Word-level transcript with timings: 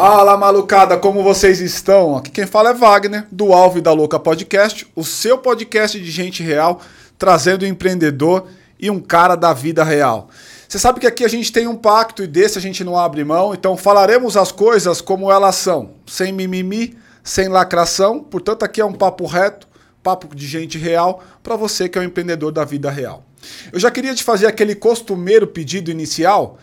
Fala 0.00 0.36
malucada, 0.36 0.96
como 0.96 1.24
vocês 1.24 1.60
estão? 1.60 2.16
Aqui 2.16 2.30
quem 2.30 2.46
fala 2.46 2.70
é 2.70 2.72
Wagner, 2.72 3.26
do 3.32 3.52
Alvo 3.52 3.78
e 3.78 3.80
da 3.80 3.92
Louca 3.92 4.16
Podcast, 4.16 4.86
o 4.94 5.02
seu 5.02 5.38
podcast 5.38 6.00
de 6.00 6.08
gente 6.08 6.40
real, 6.40 6.80
trazendo 7.18 7.64
um 7.64 7.68
empreendedor 7.68 8.46
e 8.78 8.92
um 8.92 9.00
cara 9.00 9.34
da 9.34 9.52
vida 9.52 9.82
real. 9.82 10.28
Você 10.68 10.78
sabe 10.78 11.00
que 11.00 11.06
aqui 11.08 11.24
a 11.24 11.28
gente 11.28 11.50
tem 11.50 11.66
um 11.66 11.74
pacto 11.74 12.22
e 12.22 12.28
desse 12.28 12.56
a 12.56 12.60
gente 12.60 12.84
não 12.84 12.96
abre 12.96 13.24
mão, 13.24 13.52
então 13.52 13.76
falaremos 13.76 14.36
as 14.36 14.52
coisas 14.52 15.00
como 15.00 15.32
elas 15.32 15.56
são, 15.56 15.90
sem 16.06 16.32
mimimi, 16.32 16.96
sem 17.24 17.48
lacração, 17.48 18.20
portanto 18.20 18.62
aqui 18.62 18.80
é 18.80 18.84
um 18.84 18.92
papo 18.92 19.26
reto, 19.26 19.66
papo 20.00 20.32
de 20.32 20.46
gente 20.46 20.78
real, 20.78 21.24
para 21.42 21.56
você 21.56 21.88
que 21.88 21.98
é 21.98 22.00
um 22.00 22.04
empreendedor 22.04 22.52
da 22.52 22.64
vida 22.64 22.88
real. 22.88 23.24
Eu 23.72 23.80
já 23.80 23.90
queria 23.90 24.14
te 24.14 24.22
fazer 24.22 24.46
aquele 24.46 24.76
costumeiro 24.76 25.48
pedido 25.48 25.90
inicial, 25.90 26.56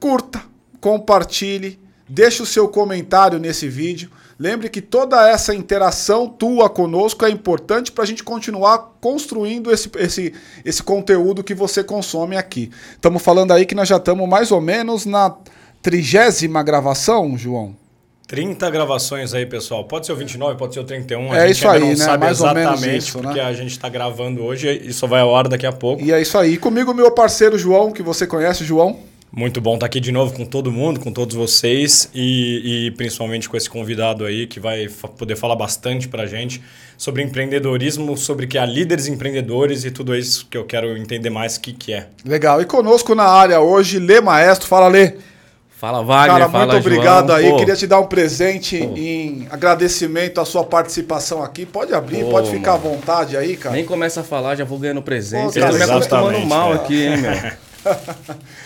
curta, 0.00 0.42
compartilhe, 0.80 1.86
deixe 2.08 2.42
o 2.42 2.46
seu 2.46 2.68
comentário 2.68 3.38
nesse 3.38 3.68
vídeo. 3.68 4.10
Lembre 4.38 4.68
que 4.68 4.80
toda 4.80 5.28
essa 5.28 5.52
interação 5.52 6.28
tua 6.28 6.70
conosco 6.70 7.24
é 7.24 7.30
importante 7.30 7.90
para 7.90 8.04
a 8.04 8.06
gente 8.06 8.22
continuar 8.22 8.94
construindo 9.00 9.72
esse, 9.72 9.90
esse, 9.96 10.32
esse 10.64 10.82
conteúdo 10.82 11.42
que 11.42 11.54
você 11.54 11.82
consome 11.82 12.36
aqui. 12.36 12.70
Estamos 12.92 13.20
falando 13.20 13.52
aí 13.52 13.66
que 13.66 13.74
nós 13.74 13.88
já 13.88 13.96
estamos 13.96 14.28
mais 14.28 14.52
ou 14.52 14.60
menos 14.60 15.04
na 15.04 15.34
trigésima 15.82 16.62
gravação, 16.62 17.36
João. 17.36 17.74
30 18.28 18.70
gravações 18.70 19.32
aí, 19.32 19.46
pessoal. 19.46 19.84
Pode 19.84 20.04
ser 20.04 20.12
o 20.12 20.16
29, 20.16 20.58
pode 20.58 20.74
ser 20.74 20.80
o 20.80 20.84
31. 20.84 21.32
A 21.32 21.46
é 21.46 21.50
isso 21.50 21.66
aí, 21.66 21.80
não 21.80 21.88
né? 21.88 21.96
sabe 21.96 22.24
Mais 22.24 22.38
exatamente 22.38 22.96
isso, 22.96 23.18
porque 23.18 23.38
né? 23.38 23.44
a 23.44 23.52
gente 23.54 23.70
está 23.70 23.88
gravando 23.88 24.44
hoje 24.44 24.82
e 24.84 24.92
só 24.92 25.06
vai 25.06 25.22
ao 25.22 25.34
ar 25.34 25.48
daqui 25.48 25.66
a 25.66 25.72
pouco. 25.72 26.04
E 26.04 26.12
é 26.12 26.20
isso 26.20 26.36
aí. 26.36 26.52
E 26.52 26.58
comigo, 26.58 26.92
meu 26.92 27.10
parceiro 27.10 27.58
João, 27.58 27.90
que 27.90 28.02
você 28.02 28.26
conhece, 28.26 28.64
João. 28.64 28.98
Muito 29.30 29.60
bom 29.60 29.74
estar 29.74 29.86
aqui 29.86 30.00
de 30.00 30.10
novo 30.10 30.32
com 30.32 30.44
todo 30.46 30.72
mundo, 30.72 31.00
com 31.00 31.12
todos 31.12 31.36
vocês 31.36 32.10
e, 32.14 32.86
e 32.86 32.90
principalmente 32.92 33.48
com 33.48 33.56
esse 33.56 33.68
convidado 33.68 34.24
aí 34.24 34.46
que 34.46 34.58
vai 34.58 34.88
poder 35.18 35.36
falar 35.36 35.54
bastante 35.54 36.08
para 36.08 36.22
a 36.22 36.26
gente 36.26 36.62
sobre 36.96 37.22
empreendedorismo, 37.22 38.16
sobre 38.16 38.46
que 38.46 38.56
há 38.56 38.64
líderes 38.64 39.06
empreendedores 39.06 39.84
e 39.84 39.90
tudo 39.90 40.16
isso 40.16 40.46
que 40.50 40.56
eu 40.56 40.64
quero 40.64 40.96
entender 40.96 41.30
mais 41.30 41.56
o 41.56 41.60
que, 41.60 41.72
que 41.72 41.92
é. 41.92 42.08
Legal. 42.24 42.60
E 42.62 42.64
conosco 42.64 43.14
na 43.14 43.24
área 43.24 43.60
hoje, 43.60 43.98
Lê 43.98 44.20
Maestro. 44.20 44.66
Fala, 44.66 44.88
Lê. 44.88 45.14
Fala, 45.78 46.02
Wagner. 46.02 46.38
Cara, 46.38 46.50
fala, 46.50 46.72
muito 46.72 46.86
obrigado 46.86 47.26
João. 47.28 47.38
aí. 47.38 47.50
Pô, 47.50 47.56
Queria 47.58 47.76
te 47.76 47.86
dar 47.86 48.00
um 48.00 48.06
presente 48.06 48.76
em 48.76 49.46
agradecimento 49.48 50.40
à 50.40 50.44
sua 50.44 50.64
participação 50.64 51.40
aqui. 51.40 51.64
Pode 51.64 51.94
abrir, 51.94 52.24
Pô, 52.24 52.30
pode 52.30 52.50
ficar 52.50 52.72
à 52.72 52.78
mano. 52.78 52.96
vontade 52.96 53.36
aí, 53.36 53.56
cara. 53.56 53.76
Nem 53.76 53.84
começa 53.84 54.22
a 54.22 54.24
falar, 54.24 54.56
já 54.56 54.64
vou 54.64 54.78
ganhando 54.78 55.02
presente. 55.02 55.44
Pô, 55.44 55.52
Vocês 55.52 55.64
estão 55.64 55.78
me 55.78 55.86
cara, 55.86 55.92
acostumando 55.92 56.46
mal 56.46 56.72
é. 56.72 56.76
aqui, 56.76 57.04
hein, 57.04 57.18
meu? 57.18 57.52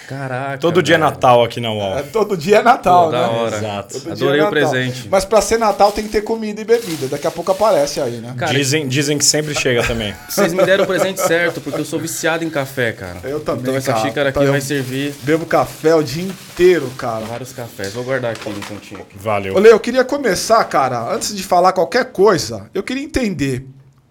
Caraca. 0.09 0.59
Todo 0.59 0.83
dia 0.83 0.95
é. 0.97 0.99
Natal 0.99 1.45
aqui 1.45 1.61
na 1.61 1.71
UOL. 1.73 1.99
É, 1.99 2.03
todo 2.03 2.37
dia 2.37 2.59
é 2.59 2.63
Natal, 2.63 3.07
Pô, 3.07 3.13
né? 3.13 3.19
da 3.21 3.29
hora. 3.31 3.57
Exato. 3.57 3.93
Todo 3.95 4.03
dia 4.05 4.13
Adorei 4.13 4.41
é 4.41 4.43
o 4.43 4.51
Natal. 4.51 4.71
presente. 4.71 5.09
Mas 5.11 5.25
pra 5.25 5.41
ser 5.41 5.59
Natal 5.59 5.93
tem 5.93 6.05
que 6.05 6.11
ter 6.11 6.23
comida 6.23 6.61
e 6.61 6.65
bebida. 6.65 7.09
Daqui 7.09 7.27
a 7.27 7.31
pouco 7.31 7.53
aparece 7.53 8.01
aí, 8.01 8.19
né? 8.19 8.35
Cara, 8.37 8.53
Dizem, 8.53 8.89
dizem 8.89 9.19
que 9.19 9.25
sempre 9.25 9.55
chega 9.55 9.83
também. 9.87 10.15
Vocês 10.29 10.53
me 10.53 10.65
deram 10.65 10.85
o 10.85 10.87
presente 10.87 11.21
certo, 11.21 11.61
porque 11.61 11.81
eu 11.81 11.85
sou 11.85 11.99
viciado 11.99 12.45
em 12.45 12.51
café, 12.51 12.93
cara. 12.93 13.21
Eu 13.25 13.41
também, 13.41 13.63
Então 13.63 13.77
essa 13.77 13.93
cara. 13.93 14.05
xícara 14.07 14.29
aqui 14.31 14.39
Então 14.39 14.47
eu- 14.47 14.53
vai 14.53 14.61
servir 14.61 15.15
Bebo 15.23 15.47
café 15.47 15.95
o 15.95 16.03
dia 16.03 16.23
inteiro, 16.25 16.91
cara. 16.99 17.25
vários 17.25 17.53
cafés. 17.53 17.93
Vou 17.93 18.05
guardar 18.05 18.33
aqui 18.33 18.49
um 18.49 18.61
cantinho. 18.61 19.01
Aqui. 19.01 19.17
Valeu. 19.19 19.55
Olha, 19.57 19.69
eu 19.69 19.81
queria 19.81 20.05
começar, 20.05 20.63
cara, 20.65 21.13
antes 21.13 21.35
de 21.35 21.43
falar 21.43 21.73
qualquer 21.73 22.07
coisa, 22.13 22.69
eu 22.75 22.83
queria 22.83 23.03
entender 23.05 23.67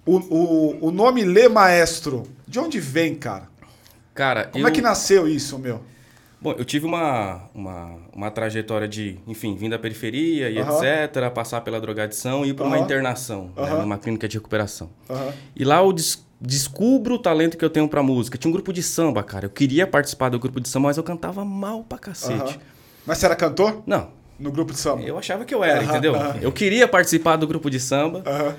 o, 0.06 0.18
o, 0.18 0.88
o 0.88 0.92
nome 0.92 1.24
Lê 1.24 1.48
Maestro. 1.50 2.24
De 2.48 2.60
onde 2.60 2.80
vem, 2.82 3.16
cara? 3.16 3.44
Cara, 4.22 4.44
Como 4.46 4.64
eu... 4.64 4.68
é 4.68 4.72
que 4.72 4.82
nasceu 4.84 5.28
isso, 5.28 5.58
meu? 5.58 5.82
Bom, 6.40 6.54
eu 6.56 6.64
tive 6.64 6.86
uma, 6.86 7.42
uma, 7.56 7.96
uma 8.14 8.30
trajetória 8.30 8.88
de, 8.88 9.18
enfim, 9.26 9.56
vir 9.56 9.68
da 9.68 9.80
periferia 9.80 10.48
e 10.48 10.60
etc., 10.60 11.32
passar 11.34 11.62
pela 11.62 11.82
drogadição 11.82 12.46
e 12.46 12.50
ir 12.50 12.54
para 12.54 12.68
uma 12.68 12.78
internação, 12.78 13.50
né, 13.58 13.70
numa 13.82 13.98
clínica 13.98 14.28
de 14.28 14.38
recuperação. 14.38 14.92
E 15.56 15.64
lá 15.64 15.78
eu 15.80 15.92
des- 15.92 16.24
descubro 16.40 17.16
o 17.16 17.20
talento 17.20 17.58
que 17.58 17.66
eu 17.66 17.70
tenho 17.70 17.88
pra 17.88 18.04
música. 18.04 18.38
Tinha 18.38 18.50
um 18.50 18.54
grupo 18.54 18.72
de 18.72 18.84
samba, 18.84 19.24
cara. 19.24 19.48
Eu 19.48 19.50
queria 19.50 19.88
participar 19.88 20.30
do 20.30 20.38
grupo 20.40 20.60
de 20.60 20.70
samba, 20.70 20.90
mas 20.90 20.98
eu 20.98 21.04
cantava 21.04 21.44
mal 21.44 21.84
pra 21.84 21.98
cacete. 21.98 22.60
Mas 23.08 23.18
você 23.18 23.26
era 23.26 23.36
cantor? 23.36 23.82
Não, 23.88 24.10
No 24.40 24.52
grupo 24.52 24.72
de 24.72 24.78
samba? 24.80 25.02
eu 25.02 25.18
achava 25.18 25.46
que 25.46 25.54
eu 25.56 25.64
era, 25.64 25.84
entendeu? 25.84 26.14
Eu 26.40 26.52
queria 26.52 26.88
participar 26.88 27.38
do 27.38 27.48
grupo 27.48 27.72
de 27.72 27.80
samba, 27.80 28.22
Aham. 28.26 28.56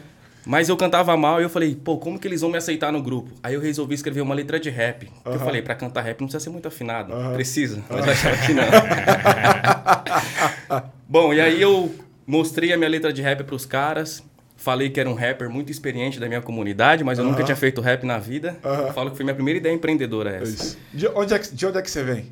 Mas 0.46 0.68
eu 0.68 0.76
cantava 0.76 1.16
mal 1.16 1.40
e 1.40 1.44
eu 1.44 1.50
falei, 1.50 1.74
pô, 1.74 1.98
como 1.98 2.18
que 2.18 2.26
eles 2.26 2.40
vão 2.40 2.50
me 2.50 2.58
aceitar 2.58 2.92
no 2.92 3.02
grupo? 3.02 3.30
Aí 3.42 3.54
eu 3.54 3.60
resolvi 3.60 3.94
escrever 3.94 4.20
uma 4.20 4.34
letra 4.34 4.58
de 4.58 4.70
rap. 4.70 5.08
Eu 5.24 5.32
Aham. 5.32 5.44
falei, 5.44 5.62
pra 5.62 5.74
cantar 5.74 6.02
rap 6.02 6.20
não 6.20 6.26
precisa 6.26 6.44
ser 6.44 6.50
muito 6.50 6.66
afinado. 6.68 7.12
Aham. 7.12 7.34
Precisa, 7.34 7.82
mas 7.88 8.06
eu 8.06 8.12
achava 8.12 8.36
que 8.46 8.54
não. 8.54 8.64
Bom, 11.08 11.32
e 11.32 11.40
aí 11.40 11.60
eu 11.60 11.94
mostrei 12.26 12.72
a 12.72 12.76
minha 12.76 12.88
letra 12.90 13.12
de 13.12 13.22
rap 13.22 13.44
pros 13.44 13.66
caras. 13.66 14.22
Falei 14.56 14.90
que 14.90 15.00
era 15.00 15.10
um 15.10 15.14
rapper 15.14 15.50
muito 15.50 15.72
experiente 15.72 16.20
da 16.20 16.28
minha 16.28 16.40
comunidade, 16.40 17.02
mas 17.02 17.18
eu 17.18 17.24
nunca 17.24 17.42
tinha 17.42 17.56
feito 17.56 17.80
rap 17.80 18.04
na 18.06 18.18
vida. 18.18 18.56
Aham. 18.64 18.92
Falo 18.92 19.10
que 19.10 19.16
foi 19.16 19.24
minha 19.24 19.34
primeira 19.34 19.58
ideia 19.58 19.74
empreendedora 19.74 20.36
É 20.36 20.42
essa. 20.42 20.52
isso. 20.52 20.78
De 20.94 21.08
onde, 21.08 21.34
é 21.34 21.38
que, 21.38 21.52
de 21.54 21.66
onde 21.66 21.78
é 21.78 21.82
que 21.82 21.90
você 21.90 22.02
vem? 22.04 22.26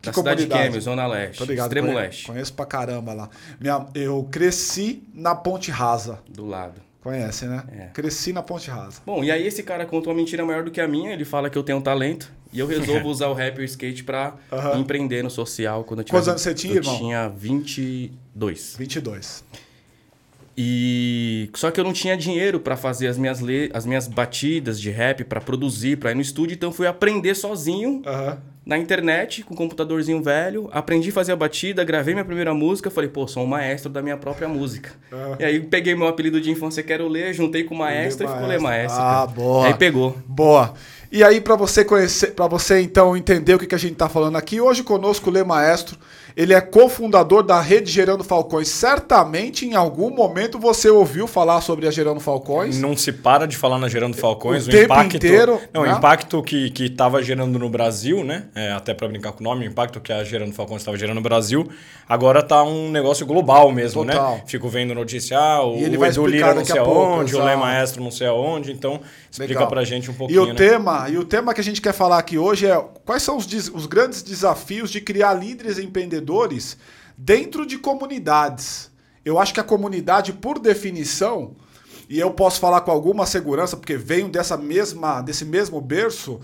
Que 0.00 0.10
Da 0.10 0.12
cidade 0.12 0.46
de? 0.46 0.52
Quêmio, 0.52 0.80
Zona 0.80 1.06
Leste. 1.06 1.38
Tô 1.38 1.44
ligado, 1.44 1.66
Extremo 1.66 1.92
Leste. 1.92 2.26
Conheço 2.26 2.52
pra 2.54 2.66
caramba 2.66 3.12
lá. 3.14 3.28
Minha, 3.60 3.86
eu 3.94 4.28
cresci 4.30 5.02
na 5.12 5.34
Ponte 5.34 5.70
Rasa. 5.72 6.20
Do 6.28 6.46
lado. 6.46 6.80
Conhece, 7.02 7.46
né? 7.46 7.64
É. 7.72 7.86
Cresci 7.92 8.32
na 8.32 8.42
Ponte 8.42 8.70
Rasa. 8.70 9.00
Bom, 9.04 9.24
e 9.24 9.30
aí 9.30 9.44
esse 9.46 9.62
cara 9.62 9.84
conta 9.84 10.08
uma 10.08 10.14
mentira 10.14 10.44
maior 10.44 10.62
do 10.62 10.70
que 10.70 10.80
a 10.80 10.86
minha. 10.86 11.12
Ele 11.12 11.24
fala 11.24 11.50
que 11.50 11.58
eu 11.58 11.62
tenho 11.62 11.78
um 11.78 11.82
talento. 11.82 12.30
E 12.52 12.58
eu 12.60 12.66
resolvo 12.66 13.08
usar 13.10 13.26
o 13.26 13.34
rap 13.34 13.58
e 13.58 13.62
o 13.62 13.64
skate 13.64 14.04
pra 14.04 14.34
Aham. 14.52 14.78
empreender 14.78 15.22
no 15.24 15.30
social. 15.30 15.82
Quando 15.84 16.00
eu 16.00 16.04
Quantos 16.06 16.26
tivesse- 16.26 16.30
anos 16.30 16.42
você 16.42 16.54
tinha, 16.54 16.74
eu 16.74 16.78
irmão? 16.80 16.96
tinha 16.98 17.28
22. 17.28 18.76
22. 18.78 19.44
E 20.56 21.48
só 21.54 21.70
que 21.70 21.80
eu 21.80 21.84
não 21.84 21.92
tinha 21.94 22.16
dinheiro 22.16 22.60
pra 22.60 22.76
fazer 22.76 23.06
as 23.08 23.16
minhas 23.16 23.40
le... 23.40 23.70
as 23.72 23.86
minhas 23.86 24.06
batidas 24.06 24.78
de 24.80 24.90
rap 24.90 25.24
pra 25.24 25.40
produzir, 25.40 25.96
pra 25.96 26.10
ir 26.12 26.14
no 26.14 26.20
estúdio, 26.20 26.54
então 26.54 26.68
eu 26.68 26.74
fui 26.74 26.86
aprender 26.86 27.34
sozinho 27.34 28.02
Aham. 28.06 28.38
Na 28.64 28.78
internet 28.78 29.42
com 29.42 29.54
um 29.54 29.56
computadorzinho 29.56 30.22
velho, 30.22 30.68
aprendi 30.72 31.10
a 31.10 31.12
fazer 31.12 31.32
a 31.32 31.36
batida, 31.36 31.82
gravei 31.82 32.14
minha 32.14 32.24
primeira 32.24 32.54
música, 32.54 32.90
falei, 32.90 33.10
pô, 33.10 33.26
sou 33.26 33.42
um 33.42 33.46
maestro 33.46 33.90
da 33.90 34.00
minha 34.00 34.16
própria 34.16 34.48
música. 34.48 34.92
Aham. 35.12 35.36
E 35.40 35.44
aí 35.44 35.60
peguei 35.60 35.94
meu 35.94 36.06
apelido 36.06 36.40
de 36.40 36.50
infância 36.50 36.82
Quero 36.82 37.08
Ler, 37.08 37.34
juntei 37.34 37.64
com 37.64 37.74
o 37.74 37.78
maestro 37.78 38.24
e 38.24 38.28
ficou 38.28 38.46
Lê 38.46 38.58
Maestro. 38.58 39.00
Ah, 39.00 39.04
cara. 39.04 39.26
boa. 39.26 39.66
Aí 39.66 39.74
pegou. 39.74 40.16
Boa. 40.26 40.74
E 41.10 41.22
aí, 41.22 41.42
pra 41.42 41.56
você 41.56 41.84
conhecer, 41.84 42.28
para 42.28 42.46
você 42.46 42.80
então 42.80 43.14
entender 43.14 43.54
o 43.54 43.58
que, 43.58 43.66
que 43.66 43.74
a 43.74 43.78
gente 43.78 43.96
tá 43.96 44.08
falando 44.08 44.36
aqui, 44.36 44.62
hoje 44.62 44.82
conosco 44.82 45.28
o 45.28 45.32
Lê 45.32 45.44
Maestro. 45.44 45.98
Ele 46.36 46.54
é 46.54 46.60
cofundador 46.60 47.42
da 47.42 47.60
rede 47.60 47.90
Gerando 47.90 48.24
Falcões. 48.24 48.68
Certamente, 48.68 49.66
em 49.66 49.74
algum 49.74 50.10
momento, 50.10 50.58
você 50.58 50.88
ouviu 50.88 51.26
falar 51.26 51.60
sobre 51.60 51.86
a 51.86 51.90
Gerando 51.90 52.20
Falcões. 52.20 52.80
Não 52.80 52.96
se 52.96 53.12
para 53.12 53.46
de 53.46 53.56
falar 53.56 53.78
na 53.78 53.88
Gerando 53.88 54.16
Falcões, 54.16 54.66
O 54.66 54.68
o, 54.68 54.72
tempo 54.72 54.84
impacto. 54.84 55.16
inteiro, 55.16 55.60
não, 55.72 55.82
né? 55.82 55.92
o 55.92 55.96
impacto 55.98 56.42
que, 56.42 56.70
que 56.70 56.88
tava 56.88 57.22
gerando 57.22 57.58
no 57.58 57.68
Brasil, 57.68 58.24
né? 58.24 58.44
É, 58.54 58.72
até 58.72 58.94
para 58.94 59.08
brincar 59.08 59.32
com 59.32 59.40
o 59.40 59.42
nome, 59.44 59.66
o 59.66 59.70
impacto 59.70 60.00
que 60.00 60.12
a 60.12 60.24
Gerando 60.24 60.52
Falcões 60.52 60.80
estava 60.82 60.96
gerando 60.96 61.16
no 61.16 61.22
Brasil, 61.22 61.68
agora 62.08 62.42
tá 62.42 62.62
um 62.62 62.90
negócio 62.90 63.26
global 63.26 63.70
mesmo, 63.70 64.04
Total. 64.04 64.36
né? 64.36 64.42
Fico 64.46 64.68
vendo 64.68 64.94
notícia, 64.94 65.38
ah, 65.38 65.64
o, 65.64 65.76
E 65.76 65.84
ele 65.84 65.96
o 65.96 66.04
Edu 66.04 66.26
Lira 66.26 66.54
não 66.54 66.64
sei 66.64 66.80
pouco, 66.80 67.00
aonde, 67.00 67.34
o 67.36 67.44
Lé. 67.44 67.56
Maestro 67.56 68.02
não 68.02 68.10
sei 68.10 68.26
aonde, 68.26 68.72
então 68.72 69.00
explica 69.32 69.54
Legal. 69.54 69.68
pra 69.68 69.84
gente 69.84 70.10
um 70.10 70.14
E 70.14 70.16
pouquinho, 70.16 70.42
o 70.42 70.46
né? 70.46 70.54
tema, 70.54 71.08
e 71.08 71.16
o 71.16 71.24
tema 71.24 71.54
que 71.54 71.60
a 71.60 71.64
gente 71.64 71.80
quer 71.80 71.94
falar 71.94 72.18
aqui 72.18 72.36
hoje 72.36 72.66
é 72.66 72.78
quais 73.04 73.22
são 73.22 73.36
os, 73.36 73.46
os 73.70 73.86
grandes 73.86 74.22
desafios 74.22 74.90
de 74.90 75.00
criar 75.00 75.32
líderes 75.32 75.78
empreendedores 75.78 76.76
dentro 77.16 77.64
de 77.66 77.78
comunidades. 77.78 78.90
Eu 79.24 79.38
acho 79.38 79.54
que 79.54 79.60
a 79.60 79.64
comunidade, 79.64 80.32
por 80.34 80.58
definição, 80.58 81.56
e 82.12 82.20
eu 82.20 82.30
posso 82.30 82.60
falar 82.60 82.82
com 82.82 82.90
alguma 82.90 83.24
segurança, 83.24 83.74
porque 83.74 83.96
venho 83.96 84.28
dessa 84.28 84.54
mesma, 84.54 85.22
desse 85.22 85.46
mesmo 85.46 85.80
berço, 85.80 86.38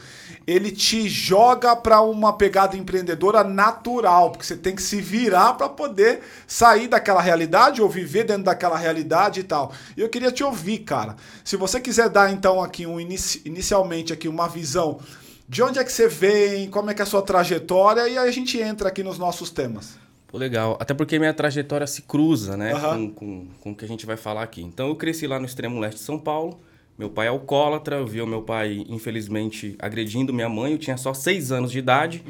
ele 0.46 0.70
te 0.70 1.06
joga 1.10 1.76
para 1.76 2.00
uma 2.00 2.32
pegada 2.32 2.74
empreendedora 2.74 3.44
natural, 3.44 4.30
porque 4.30 4.46
você 4.46 4.56
tem 4.56 4.74
que 4.74 4.82
se 4.82 4.98
virar 4.98 5.52
para 5.58 5.68
poder 5.68 6.22
sair 6.46 6.88
daquela 6.88 7.20
realidade 7.20 7.82
ou 7.82 7.88
viver 7.90 8.24
dentro 8.24 8.44
daquela 8.44 8.78
realidade 8.78 9.40
e 9.40 9.42
tal. 9.42 9.70
E 9.94 10.00
eu 10.00 10.08
queria 10.08 10.32
te 10.32 10.42
ouvir, 10.42 10.78
cara. 10.78 11.16
Se 11.44 11.54
você 11.54 11.78
quiser 11.78 12.08
dar 12.08 12.32
então 12.32 12.62
aqui 12.62 12.86
um 12.86 12.98
inici- 12.98 13.42
inicialmente 13.44 14.10
aqui 14.10 14.26
uma 14.26 14.48
visão 14.48 14.98
de 15.46 15.62
onde 15.62 15.78
é 15.78 15.84
que 15.84 15.92
você 15.92 16.08
vem, 16.08 16.70
como 16.70 16.90
é 16.90 16.94
que 16.94 17.02
é 17.02 17.04
a 17.04 17.06
sua 17.06 17.20
trajetória 17.20 18.08
e 18.08 18.16
aí 18.16 18.26
a 18.26 18.32
gente 18.32 18.58
entra 18.58 18.88
aqui 18.88 19.02
nos 19.02 19.18
nossos 19.18 19.50
temas. 19.50 20.07
Pô, 20.28 20.36
legal. 20.36 20.76
Até 20.78 20.92
porque 20.92 21.18
minha 21.18 21.32
trajetória 21.32 21.86
se 21.86 22.02
cruza, 22.02 22.56
né? 22.56 22.72
Com, 22.74 23.10
com, 23.10 23.46
com 23.60 23.70
o 23.72 23.74
que 23.74 23.84
a 23.84 23.88
gente 23.88 24.04
vai 24.04 24.16
falar 24.16 24.42
aqui. 24.42 24.62
Então, 24.62 24.88
eu 24.88 24.94
cresci 24.94 25.26
lá 25.26 25.40
no 25.40 25.46
extremo 25.46 25.80
leste 25.80 25.96
de 25.96 26.04
São 26.04 26.18
Paulo. 26.18 26.60
Meu 26.98 27.08
pai 27.08 27.26
é 27.26 27.30
alcoólatra. 27.30 27.96
Eu 27.96 28.06
vi 28.06 28.20
o 28.20 28.26
meu 28.26 28.42
pai, 28.42 28.84
infelizmente, 28.88 29.74
agredindo 29.78 30.32
minha 30.32 30.48
mãe. 30.48 30.72
Eu 30.72 30.78
tinha 30.78 30.98
só 30.98 31.14
seis 31.14 31.50
anos 31.50 31.72
de 31.72 31.78
idade. 31.78 32.22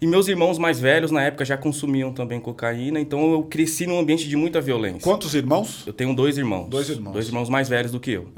E 0.00 0.06
meus 0.06 0.28
irmãos 0.28 0.58
mais 0.58 0.78
velhos, 0.78 1.10
na 1.10 1.22
época, 1.22 1.44
já 1.44 1.56
consumiam 1.56 2.12
também 2.12 2.38
cocaína. 2.38 3.00
Então, 3.00 3.32
eu 3.32 3.42
cresci 3.44 3.86
num 3.86 3.98
ambiente 3.98 4.28
de 4.28 4.36
muita 4.36 4.60
violência. 4.60 5.00
Quantos 5.00 5.34
irmãos? 5.34 5.86
Eu 5.86 5.94
tenho 5.94 6.14
dois 6.14 6.36
irmãos. 6.36 6.68
Dois 6.68 6.90
irmãos. 6.90 7.12
Dois 7.12 7.26
irmãos 7.28 7.48
mais 7.48 7.70
velhos 7.70 7.92
do 7.92 7.98
que 7.98 8.10
eu. 8.10 8.28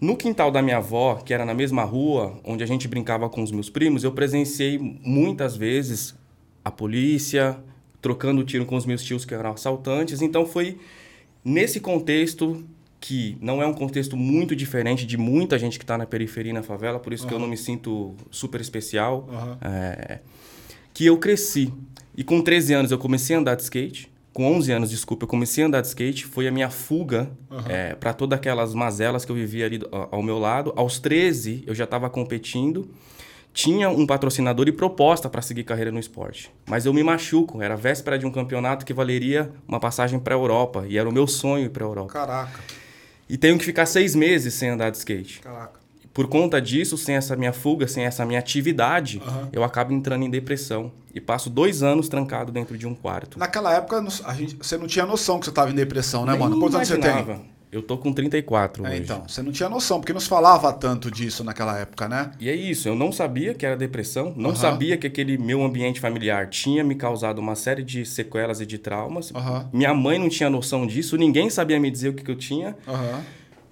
No 0.00 0.16
quintal 0.16 0.50
da 0.50 0.60
minha 0.60 0.78
avó, 0.78 1.14
que 1.14 1.32
era 1.32 1.46
na 1.46 1.54
mesma 1.54 1.82
rua 1.84 2.38
onde 2.44 2.62
a 2.62 2.66
gente 2.66 2.86
brincava 2.86 3.30
com 3.30 3.42
os 3.42 3.50
meus 3.50 3.70
primos, 3.70 4.04
eu 4.04 4.12
presenciei 4.12 4.78
muitas 5.02 5.56
vezes 5.56 6.14
a 6.62 6.70
polícia, 6.70 7.56
trocando 8.04 8.44
tiro 8.44 8.66
com 8.66 8.76
os 8.76 8.84
meus 8.84 9.02
tios 9.02 9.24
que 9.24 9.32
eram 9.32 9.52
assaltantes. 9.52 10.20
Então 10.20 10.44
foi 10.44 10.78
nesse 11.42 11.80
contexto 11.80 12.62
que 13.00 13.38
não 13.40 13.62
é 13.62 13.66
um 13.66 13.72
contexto 13.72 14.14
muito 14.14 14.54
diferente 14.54 15.06
de 15.06 15.16
muita 15.16 15.58
gente 15.58 15.78
que 15.78 15.84
está 15.84 15.96
na 15.96 16.04
periferia 16.04 16.52
na 16.52 16.62
favela, 16.62 16.98
por 16.98 17.14
isso 17.14 17.26
que 17.26 17.32
eu 17.32 17.38
não 17.38 17.48
me 17.48 17.56
sinto 17.56 18.14
super 18.30 18.60
especial, 18.60 19.26
Aham. 19.30 19.58
é, 19.62 20.18
que 20.92 21.06
eu 21.06 21.16
cresci. 21.16 21.72
E 22.14 22.22
com 22.22 22.42
13 22.42 22.74
anos 22.74 22.90
eu 22.90 22.98
comecei 22.98 23.34
a 23.34 23.38
andar 23.38 23.54
de 23.56 23.62
skate. 23.62 24.12
Com 24.34 24.52
11 24.52 24.72
anos, 24.72 24.90
desculpa, 24.90 25.24
eu 25.24 25.28
comecei 25.28 25.64
a 25.64 25.66
andar 25.66 25.80
de 25.80 25.86
skate. 25.86 26.26
Foi 26.26 26.46
a 26.46 26.50
minha 26.50 26.68
fuga 26.68 27.30
para 28.00 28.12
todas 28.12 28.38
aquelas 28.38 28.74
mazelas 28.74 29.24
que 29.24 29.32
eu 29.32 29.36
vivia 29.36 29.64
ali 29.64 29.80
ao 30.10 30.22
meu 30.22 30.38
lado. 30.38 30.74
Aos 30.76 30.98
13, 30.98 31.64
eu 31.66 31.74
já 31.74 31.84
estava 31.84 32.10
competindo. 32.10 32.86
Tinha 33.54 33.88
um 33.88 34.04
patrocinador 34.04 34.66
e 34.66 34.72
proposta 34.72 35.28
para 35.30 35.40
seguir 35.40 35.62
carreira 35.62 35.92
no 35.92 35.98
esporte. 36.00 36.50
Mas 36.66 36.84
eu 36.86 36.92
me 36.92 37.04
machuco. 37.04 37.62
Era 37.62 37.76
véspera 37.76 38.18
de 38.18 38.26
um 38.26 38.30
campeonato 38.30 38.84
que 38.84 38.92
valeria 38.92 39.50
uma 39.66 39.78
passagem 39.78 40.18
para 40.18 40.34
a 40.34 40.36
Europa. 40.38 40.84
E 40.88 40.98
era 40.98 41.08
o 41.08 41.12
meu 41.12 41.26
sonho 41.28 41.66
ir 41.66 41.70
para 41.70 41.84
a 41.84 41.86
Europa. 41.86 42.12
Caraca, 42.12 42.60
E 43.30 43.36
tenho 43.38 43.56
que 43.56 43.64
ficar 43.64 43.86
seis 43.86 44.14
meses 44.16 44.54
sem 44.54 44.70
andar 44.70 44.90
de 44.90 44.96
skate. 44.98 45.38
caraca. 45.40 45.84
Por 46.12 46.28
conta 46.28 46.60
disso, 46.60 46.96
sem 46.98 47.14
essa 47.16 47.34
minha 47.36 47.52
fuga, 47.52 47.88
sem 47.88 48.04
essa 48.04 48.24
minha 48.26 48.38
atividade, 48.38 49.20
Aham. 49.24 49.48
eu 49.52 49.64
acabo 49.64 49.92
entrando 49.92 50.24
em 50.24 50.30
depressão. 50.30 50.92
E 51.14 51.20
passo 51.20 51.48
dois 51.48 51.80
anos 51.82 52.08
trancado 52.08 52.50
dentro 52.52 52.76
de 52.76 52.86
um 52.88 52.94
quarto. 52.94 53.38
Naquela 53.38 53.72
época, 53.72 54.04
a 54.24 54.34
gente, 54.34 54.56
você 54.56 54.76
não 54.76 54.86
tinha 54.88 55.06
noção 55.06 55.38
que 55.38 55.44
você 55.46 55.50
estava 55.50 55.70
em 55.70 55.74
depressão, 55.74 56.24
né, 56.26 56.32
Nem 56.32 56.40
mano? 56.40 56.58
Quantos 56.58 56.74
anos 56.74 56.88
você 56.88 56.98
tem? 56.98 57.53
Eu 57.74 57.82
tô 57.82 57.98
com 57.98 58.12
34 58.12 58.86
É, 58.86 58.90
hoje. 58.90 59.02
então, 59.02 59.24
você 59.26 59.42
não 59.42 59.50
tinha 59.50 59.68
noção, 59.68 59.98
porque 59.98 60.12
não 60.12 60.20
se 60.20 60.28
falava 60.28 60.72
tanto 60.72 61.10
disso 61.10 61.42
naquela 61.42 61.76
época, 61.76 62.08
né? 62.08 62.30
E 62.38 62.48
é 62.48 62.54
isso, 62.54 62.86
eu 62.88 62.94
não 62.94 63.10
sabia 63.10 63.52
que 63.52 63.66
era 63.66 63.76
depressão, 63.76 64.32
não 64.36 64.50
Aham. 64.50 64.56
sabia 64.56 64.96
que 64.96 65.08
aquele 65.08 65.36
meu 65.36 65.60
ambiente 65.64 65.98
familiar 65.98 66.48
tinha 66.48 66.84
me 66.84 66.94
causado 66.94 67.40
uma 67.40 67.56
série 67.56 67.82
de 67.82 68.06
sequelas 68.06 68.60
e 68.60 68.66
de 68.66 68.78
traumas. 68.78 69.34
Aham. 69.34 69.68
Minha 69.72 69.92
mãe 69.92 70.20
não 70.20 70.28
tinha 70.28 70.48
noção 70.48 70.86
disso, 70.86 71.16
ninguém 71.16 71.50
sabia 71.50 71.80
me 71.80 71.90
dizer 71.90 72.10
o 72.10 72.14
que, 72.14 72.22
que 72.22 72.30
eu 72.30 72.36
tinha. 72.36 72.76
Aham. 72.86 73.22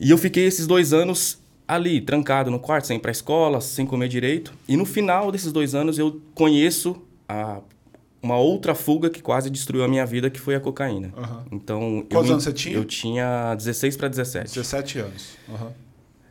E 0.01 0.11
eu 0.11 0.19
fiquei 0.19 0.45
esses 0.47 0.67
dois 0.67 0.93
anos 0.93 1.39
ali, 1.69 2.01
trancado 2.01 2.51
no 2.51 2.59
quarto, 2.59 2.89
sem 2.89 2.97
ir 2.97 3.01
pra 3.01 3.13
escola, 3.13 3.61
sem 3.61 3.87
comer 3.87 4.09
direito. 4.09 4.53
E 4.69 4.77
no 4.77 4.85
final 4.85 5.31
desses 5.31 5.53
dois 5.53 5.77
anos 5.77 5.97
eu 5.97 6.21
conheço 6.35 7.01
a- 7.29 7.61
uma 8.23 8.37
outra 8.37 8.75
fuga 8.75 9.11
que 9.11 9.21
quase 9.21 9.51
destruiu 9.51 9.85
a 9.85 9.89
minha 9.89 10.07
vida, 10.07 10.31
que 10.31 10.39
foi 10.41 10.55
a 10.55 10.61
cocaína. 10.61 11.13
Aham. 11.17 11.45
Então, 11.51 12.07
Quantos 12.09 12.29
eu, 12.29 12.33
anos 12.35 12.45
você 12.45 12.53
tinha? 12.53 12.77
Eu 12.77 12.85
tinha 12.85 13.55
16 13.57 13.97
para 13.97 14.09
17. 14.09 14.55
17 14.55 14.99
anos. 15.01 15.37
Aham. 15.53 15.73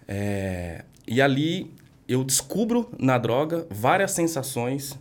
É, 0.08 0.84
e 1.08 1.22
ali 1.22 1.72
eu 2.08 2.24
descubro 2.24 2.90
na 3.00 3.18
droga 3.18 3.66
várias 3.70 4.12
sensações 4.12 4.98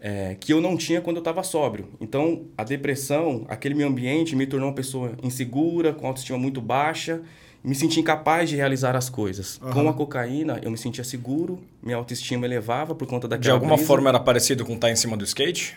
é, 0.00 0.36
que 0.38 0.52
eu 0.52 0.60
não 0.60 0.76
tinha 0.76 1.00
quando 1.00 1.16
eu 1.16 1.20
estava 1.20 1.42
sóbrio. 1.42 1.88
Então, 2.00 2.42
a 2.56 2.62
depressão, 2.64 3.44
aquele 3.48 3.74
meu 3.74 3.88
ambiente 3.88 4.36
me 4.36 4.46
tornou 4.46 4.68
uma 4.68 4.74
pessoa 4.74 5.12
insegura, 5.22 5.92
com 5.92 6.06
autoestima 6.06 6.38
muito 6.38 6.60
baixa, 6.60 7.22
me 7.64 7.74
senti 7.74 7.98
incapaz 7.98 8.48
de 8.48 8.54
realizar 8.54 8.94
as 8.94 9.08
coisas. 9.08 9.58
Aham. 9.62 9.72
Com 9.72 9.88
a 9.88 9.92
cocaína, 9.94 10.60
eu 10.62 10.70
me 10.70 10.78
sentia 10.78 11.02
seguro, 11.02 11.58
minha 11.82 11.96
autoestima 11.96 12.46
elevava 12.46 12.94
por 12.94 13.06
conta 13.08 13.26
daquela 13.26 13.42
De 13.42 13.50
alguma 13.50 13.74
brisa. 13.74 13.86
forma 13.86 14.08
era 14.08 14.20
parecido 14.20 14.64
com 14.64 14.74
estar 14.74 14.90
em 14.90 14.96
cima 14.96 15.16
do 15.16 15.24
skate? 15.24 15.76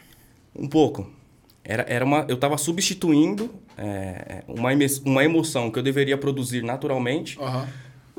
Um 0.56 0.68
pouco. 0.68 1.10
Era, 1.64 1.86
era 1.88 2.04
uma, 2.06 2.26
eu 2.28 2.36
estava 2.36 2.58
substituindo 2.58 3.50
é, 3.78 4.44
uma, 4.48 4.74
eme- 4.74 4.88
uma 5.06 5.24
emoção 5.24 5.70
que 5.70 5.78
eu 5.80 5.84
deveria 5.84 6.18
produzir 6.18 6.64
naturalmente 6.64 7.38
Aham. 7.40 7.68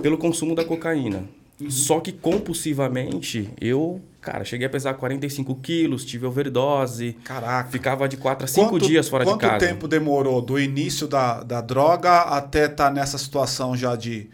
pelo 0.00 0.16
consumo 0.18 0.54
da 0.54 0.64
cocaína. 0.64 1.24
Uhum. 1.60 1.70
Só 1.70 2.00
que 2.00 2.12
compulsivamente, 2.12 3.50
eu, 3.60 4.00
cara, 4.20 4.44
cheguei 4.44 4.66
a 4.66 4.70
pesar 4.70 4.94
45 4.94 5.54
quilos, 5.56 6.04
tive 6.04 6.24
overdose, 6.26 7.14
Caraca. 7.24 7.70
ficava 7.70 8.08
de 8.08 8.16
4 8.16 8.44
a 8.44 8.48
5 8.48 8.68
Quanto- 8.70 8.86
dias 8.86 9.08
fora 9.08 9.24
de 9.24 9.30
quanto 9.30 9.40
casa. 9.40 9.66
tempo 9.66 9.86
demorou 9.88 10.40
do 10.40 10.58
início 10.58 11.06
da, 11.08 11.42
da 11.42 11.60
droga 11.60 12.20
até 12.22 12.66
estar 12.66 12.90
nessa 12.92 13.18
situação 13.18 13.76
já 13.76 13.94
de. 13.96 14.30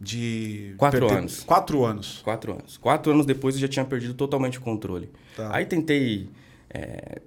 de 0.00 0.74
Quatro 0.78 1.00
perder- 1.00 1.18
anos. 1.18 1.42
Quatro 1.44 1.84
anos. 1.84 2.20
Quatro 2.24 2.52
anos. 2.52 2.76
Quatro 2.78 3.12
anos 3.12 3.26
depois 3.26 3.54
eu 3.56 3.60
já 3.60 3.68
tinha 3.68 3.84
perdido 3.84 4.14
totalmente 4.14 4.58
o 4.58 4.60
controle. 4.62 5.10
Tá. 5.36 5.54
Aí 5.54 5.66
tentei 5.66 6.30
é, 6.72 7.20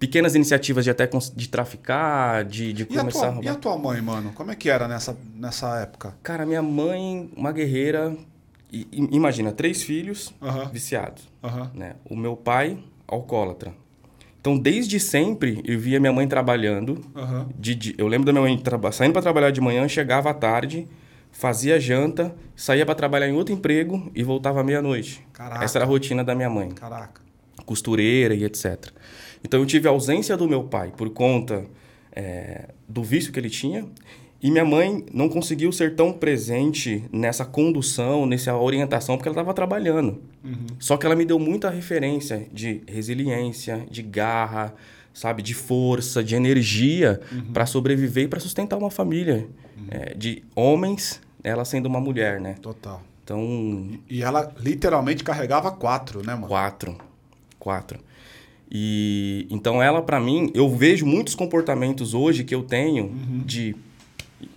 pequenas 0.00 0.34
iniciativas 0.34 0.82
de 0.84 0.90
até 0.90 1.06
de 1.36 1.48
traficar, 1.48 2.44
de, 2.44 2.72
de 2.72 2.82
a, 2.82 2.86
começar 2.86 3.06
a 3.06 3.10
tua, 3.10 3.30
roubar. 3.30 3.44
e 3.44 3.48
a 3.48 3.54
tua 3.54 3.78
mãe, 3.78 4.00
mano? 4.00 4.32
Como 4.32 4.50
é 4.50 4.56
que 4.56 4.68
era 4.68 4.88
nessa, 4.88 5.16
nessa 5.36 5.78
época? 5.80 6.16
Cara, 6.22 6.44
minha 6.46 6.62
mãe, 6.62 7.30
uma 7.36 7.52
guerreira, 7.52 8.16
e- 8.72 8.88
imagina, 9.12 9.52
três 9.52 9.82
filhos 9.82 10.34
viciados. 10.72 11.28
Né? 11.74 11.94
O 12.04 12.16
meu 12.16 12.34
pai, 12.34 12.78
alcoólatra. 13.06 13.72
Então, 14.40 14.56
desde 14.58 14.98
sempre, 14.98 15.60
eu 15.66 15.78
via 15.78 16.00
minha 16.00 16.12
mãe 16.14 16.26
trabalhando. 16.26 17.04
Aham. 17.14 17.48
De, 17.58 17.74
di- 17.74 17.94
eu 17.98 18.08
lembro 18.08 18.24
da 18.24 18.32
minha 18.32 18.42
mãe 18.42 18.62
saindo 18.92 19.12
para 19.12 19.20
trabalhar 19.20 19.50
de 19.50 19.60
manhã, 19.60 19.86
chegava 19.86 20.30
à 20.30 20.34
tarde, 20.34 20.88
fazia 21.30 21.78
janta, 21.78 22.34
saía 22.56 22.86
para 22.86 22.94
trabalhar 22.94 23.28
em 23.28 23.34
outro 23.34 23.54
emprego 23.54 24.10
e 24.14 24.22
voltava 24.22 24.62
à 24.62 24.64
meia-noite. 24.64 25.22
Caraca. 25.30 25.62
Essa 25.62 25.76
era 25.76 25.84
a 25.84 25.88
rotina 25.88 26.24
da 26.24 26.34
minha 26.34 26.48
mãe, 26.48 26.70
Caraca. 26.70 27.20
costureira 27.66 28.34
e 28.34 28.42
etc. 28.44 28.88
Então, 29.44 29.60
eu 29.60 29.66
tive 29.66 29.88
a 29.88 29.90
ausência 29.90 30.36
do 30.36 30.48
meu 30.48 30.64
pai 30.64 30.92
por 30.96 31.10
conta 31.10 31.64
é, 32.12 32.68
do 32.88 33.02
vício 33.02 33.32
que 33.32 33.38
ele 33.38 33.50
tinha. 33.50 33.86
E 34.42 34.50
minha 34.50 34.64
mãe 34.64 35.04
não 35.12 35.28
conseguiu 35.28 35.70
ser 35.70 35.94
tão 35.94 36.12
presente 36.12 37.04
nessa 37.12 37.44
condução, 37.44 38.24
nessa 38.24 38.56
orientação, 38.56 39.16
porque 39.16 39.28
ela 39.28 39.34
estava 39.34 39.52
trabalhando. 39.52 40.22
Só 40.78 40.96
que 40.96 41.04
ela 41.04 41.14
me 41.14 41.26
deu 41.26 41.38
muita 41.38 41.68
referência 41.68 42.46
de 42.50 42.80
resiliência, 42.88 43.86
de 43.90 44.02
garra, 44.02 44.74
sabe, 45.12 45.42
de 45.42 45.52
força, 45.52 46.24
de 46.24 46.34
energia 46.34 47.20
para 47.52 47.66
sobreviver 47.66 48.24
e 48.24 48.28
para 48.28 48.40
sustentar 48.40 48.78
uma 48.78 48.90
família 48.90 49.46
é, 49.90 50.14
de 50.14 50.42
homens, 50.56 51.20
ela 51.44 51.64
sendo 51.66 51.86
uma 51.86 52.00
mulher, 52.00 52.40
né? 52.40 52.54
Total. 52.62 53.02
Então, 53.22 53.90
E 54.08 54.22
ela 54.22 54.52
literalmente 54.58 55.22
carregava 55.22 55.70
quatro, 55.70 56.24
né, 56.24 56.34
mano? 56.34 56.48
quatro, 56.48 56.96
quatro. 57.58 58.00
E 58.70 59.46
então 59.50 59.82
ela 59.82 60.00
para 60.00 60.20
mim, 60.20 60.50
eu 60.54 60.68
vejo 60.74 61.04
muitos 61.04 61.34
comportamentos 61.34 62.14
hoje 62.14 62.44
que 62.44 62.54
eu 62.54 62.62
tenho 62.62 63.10
de 63.44 63.74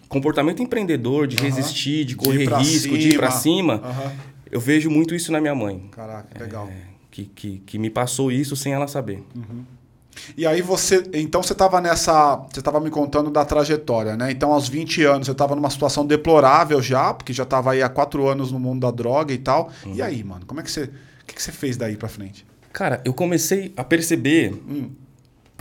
comportamento 0.07 0.61
empreendedor, 0.61 1.25
de 1.27 1.35
Uhum. 1.37 1.43
Resistir, 1.43 1.99
de 2.05 2.09
De 2.09 2.15
correr 2.15 2.45
pra 2.45 2.59
risco, 2.59 2.95
de 2.97 3.09
ir 3.09 3.17
para 3.17 3.31
cima. 3.31 3.77
cima. 3.77 3.89
Aham. 3.89 4.11
Eu 4.51 4.59
vejo 4.59 4.87
muito 4.91 5.15
isso 5.15 5.31
na 5.31 5.41
minha 5.41 5.55
mãe. 5.55 5.87
Caraca, 5.91 6.39
legal. 6.39 6.69
que, 7.09 7.25
que, 7.25 7.57
que 7.65 7.79
me 7.79 7.89
passou 7.89 8.31
isso 8.31 8.55
sem 8.55 8.71
ela 8.73 8.87
saber. 8.87 9.23
E 10.37 10.45
aí 10.45 10.61
você, 10.61 11.03
então 11.11 11.41
você 11.41 11.53
estava 11.53 11.81
nessa, 11.81 12.35
você 12.51 12.59
estava 12.59 12.79
me 12.79 12.91
contando 12.91 13.31
da 13.31 13.43
trajetória, 13.43 14.15
né? 14.15 14.31
Então 14.31 14.51
aos 14.53 14.69
20 14.69 15.03
anos 15.05 15.25
você 15.25 15.31
estava 15.31 15.55
numa 15.55 15.71
situação 15.71 16.05
deplorável 16.05 16.79
já, 16.83 17.11
porque 17.15 17.33
já 17.33 17.41
estava 17.43 17.71
aí 17.71 17.81
há 17.81 17.89
quatro 17.89 18.27
anos 18.27 18.51
no 18.51 18.59
mundo 18.59 18.81
da 18.81 18.91
droga 18.91 19.33
e 19.33 19.39
tal. 19.39 19.71
E 19.91 20.03
aí, 20.03 20.23
mano, 20.23 20.45
como 20.45 20.59
é 20.59 20.63
que 20.63 20.69
você, 20.69 20.83
o 20.83 21.25
que, 21.25 21.33
que 21.33 21.41
você 21.41 21.51
fez 21.51 21.75
daí 21.77 21.97
pra 21.97 22.07
frente? 22.07 22.45
Cara, 22.73 23.01
eu 23.05 23.13
comecei 23.13 23.71
a 23.77 23.83
perceber 23.83 24.53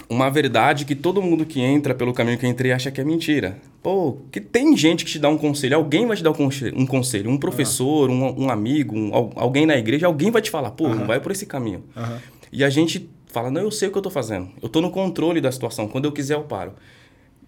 uma 0.08 0.28
verdade 0.30 0.84
que 0.84 0.94
todo 0.94 1.22
mundo 1.22 1.44
que 1.46 1.60
entra 1.60 1.94
pelo 1.94 2.12
caminho 2.12 2.38
que 2.38 2.44
eu 2.46 2.50
entrei 2.50 2.72
acha 2.72 2.90
que 2.90 3.00
é 3.00 3.04
mentira. 3.04 3.58
Pô, 3.82 4.16
que 4.30 4.40
tem 4.40 4.76
gente 4.76 5.04
que 5.04 5.10
te 5.12 5.18
dá 5.18 5.28
um 5.28 5.36
conselho, 5.38 5.76
alguém 5.76 6.06
vai 6.06 6.16
te 6.16 6.22
dar 6.22 6.30
um 6.30 6.86
conselho, 6.86 7.28
um, 7.30 7.36
professor, 7.36 8.08
um, 8.10 8.44
um 8.44 8.50
amigo, 8.50 8.96
um- 8.96 9.14
al- 9.14 9.32
alguém 9.36 9.66
na 9.66 9.76
igreja, 9.76 10.06
alguém 10.06 10.30
vai 10.30 10.40
te 10.42 10.50
falar, 10.50 10.70
pô, 10.72 10.88
não 10.88 11.06
vai 11.06 11.20
por 11.20 11.32
esse 11.32 11.44
caminho. 11.46 11.84
Aham. 11.96 12.18
E 12.50 12.62
a 12.64 12.70
gente 12.70 13.08
fala, 13.28 13.50
não, 13.50 13.62
eu 13.62 13.70
sei 13.70 13.88
o 13.88 13.92
que 13.92 13.98
eu 13.98 14.02
tô 14.02 14.10
fazendo. 14.10 14.48
Eu 14.62 14.68
tô 14.68 14.80
no 14.80 14.90
controle 14.90 15.40
da 15.40 15.50
situação. 15.50 15.88
Quando 15.88 16.04
eu 16.04 16.12
quiser, 16.12 16.34
eu 16.34 16.42
paro. 16.44 16.72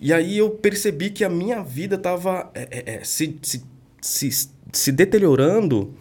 E 0.00 0.12
aí 0.12 0.36
eu 0.38 0.50
percebi 0.50 1.10
que 1.10 1.24
a 1.24 1.28
minha 1.28 1.62
vida 1.62 1.96
tava 1.98 2.50
é, 2.54 2.68
é, 2.70 2.94
é, 2.96 3.04
se, 3.04 3.36
se, 3.42 3.62
se, 4.00 4.48
se 4.72 4.92
deteriorando 4.92 5.94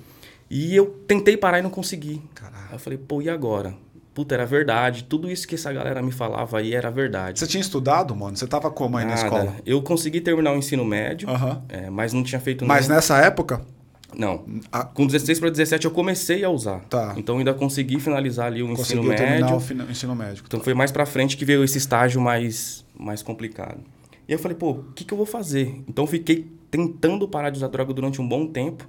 e 0.49 0.75
eu 0.75 0.85
tentei 1.07 1.35
parar 1.37 1.59
e 1.59 1.61
não 1.61 1.69
consegui. 1.69 2.21
Caralho. 2.33 2.62
Aí 2.73 2.77
eu 2.77 2.79
falei, 2.79 2.97
pô, 2.97 3.21
e 3.21 3.29
agora? 3.29 3.75
Puta, 4.15 4.33
era 4.33 4.47
verdade. 4.47 5.03
Tudo 5.03 5.29
isso 5.29 5.47
que 5.47 5.53
essa 5.53 5.71
galera 5.71 6.01
me 6.01 6.11
falava 6.11 6.57
aí 6.57 6.73
era 6.73 6.89
verdade. 6.89 7.37
Você 7.39 7.45
tinha 7.45 7.61
estudado, 7.61 8.15
mano? 8.15 8.35
Você 8.35 8.47
tava 8.47 8.71
como 8.71 8.97
aí 8.97 9.05
na 9.05 9.11
Nada. 9.11 9.23
escola? 9.23 9.55
Eu 9.63 9.79
consegui 9.83 10.19
terminar 10.21 10.53
o 10.53 10.57
ensino 10.57 10.83
médio, 10.83 11.29
Aham. 11.29 11.61
é, 11.69 11.87
mas 11.91 12.13
não 12.13 12.23
tinha 12.23 12.41
feito 12.41 12.65
Mas 12.65 12.87
nenhum- 12.87 12.95
nessa 12.95 13.17
época, 13.19 13.61
Não. 14.17 14.43
a- 14.71 14.85
Com 14.85 15.05
16 15.05 15.39
para 15.39 15.51
17 15.51 15.85
eu 15.85 15.91
comecei 15.91 16.43
a 16.43 16.49
usar. 16.49 16.79
Tá. 16.89 17.13
Então 17.15 17.35
eu 17.35 17.39
ainda 17.39 17.53
consegui 17.53 17.99
finalizar 17.99 18.47
ali 18.47 18.63
o 18.63 18.71
ensino 18.71 19.03
conseguiu 19.03 19.27
médio. 19.27 19.55
o 19.55 19.59
fina- 19.59 19.85
ensino 19.87 20.15
médio. 20.15 20.43
Então 20.47 20.59
foi 20.59 20.73
mais 20.73 20.91
pra 20.91 21.05
frente 21.05 21.37
que 21.37 21.45
veio 21.45 21.63
esse 21.63 21.77
estágio 21.77 22.19
mais, 22.19 22.83
mais 22.97 23.21
complicado. 23.21 23.79
E 24.27 24.33
eu 24.33 24.39
falei, 24.39 24.57
pô, 24.57 24.71
o 24.71 24.83
que, 24.95 25.03
que 25.03 25.13
eu 25.13 25.17
vou 25.17 25.27
fazer? 25.27 25.83
Então 25.87 26.07
fiquei 26.07 26.47
tentando 26.71 27.27
parar 27.27 27.51
de 27.51 27.57
usar 27.57 27.67
droga 27.67 27.93
durante 27.93 28.19
um 28.19 28.27
bom 28.27 28.47
tempo, 28.47 28.87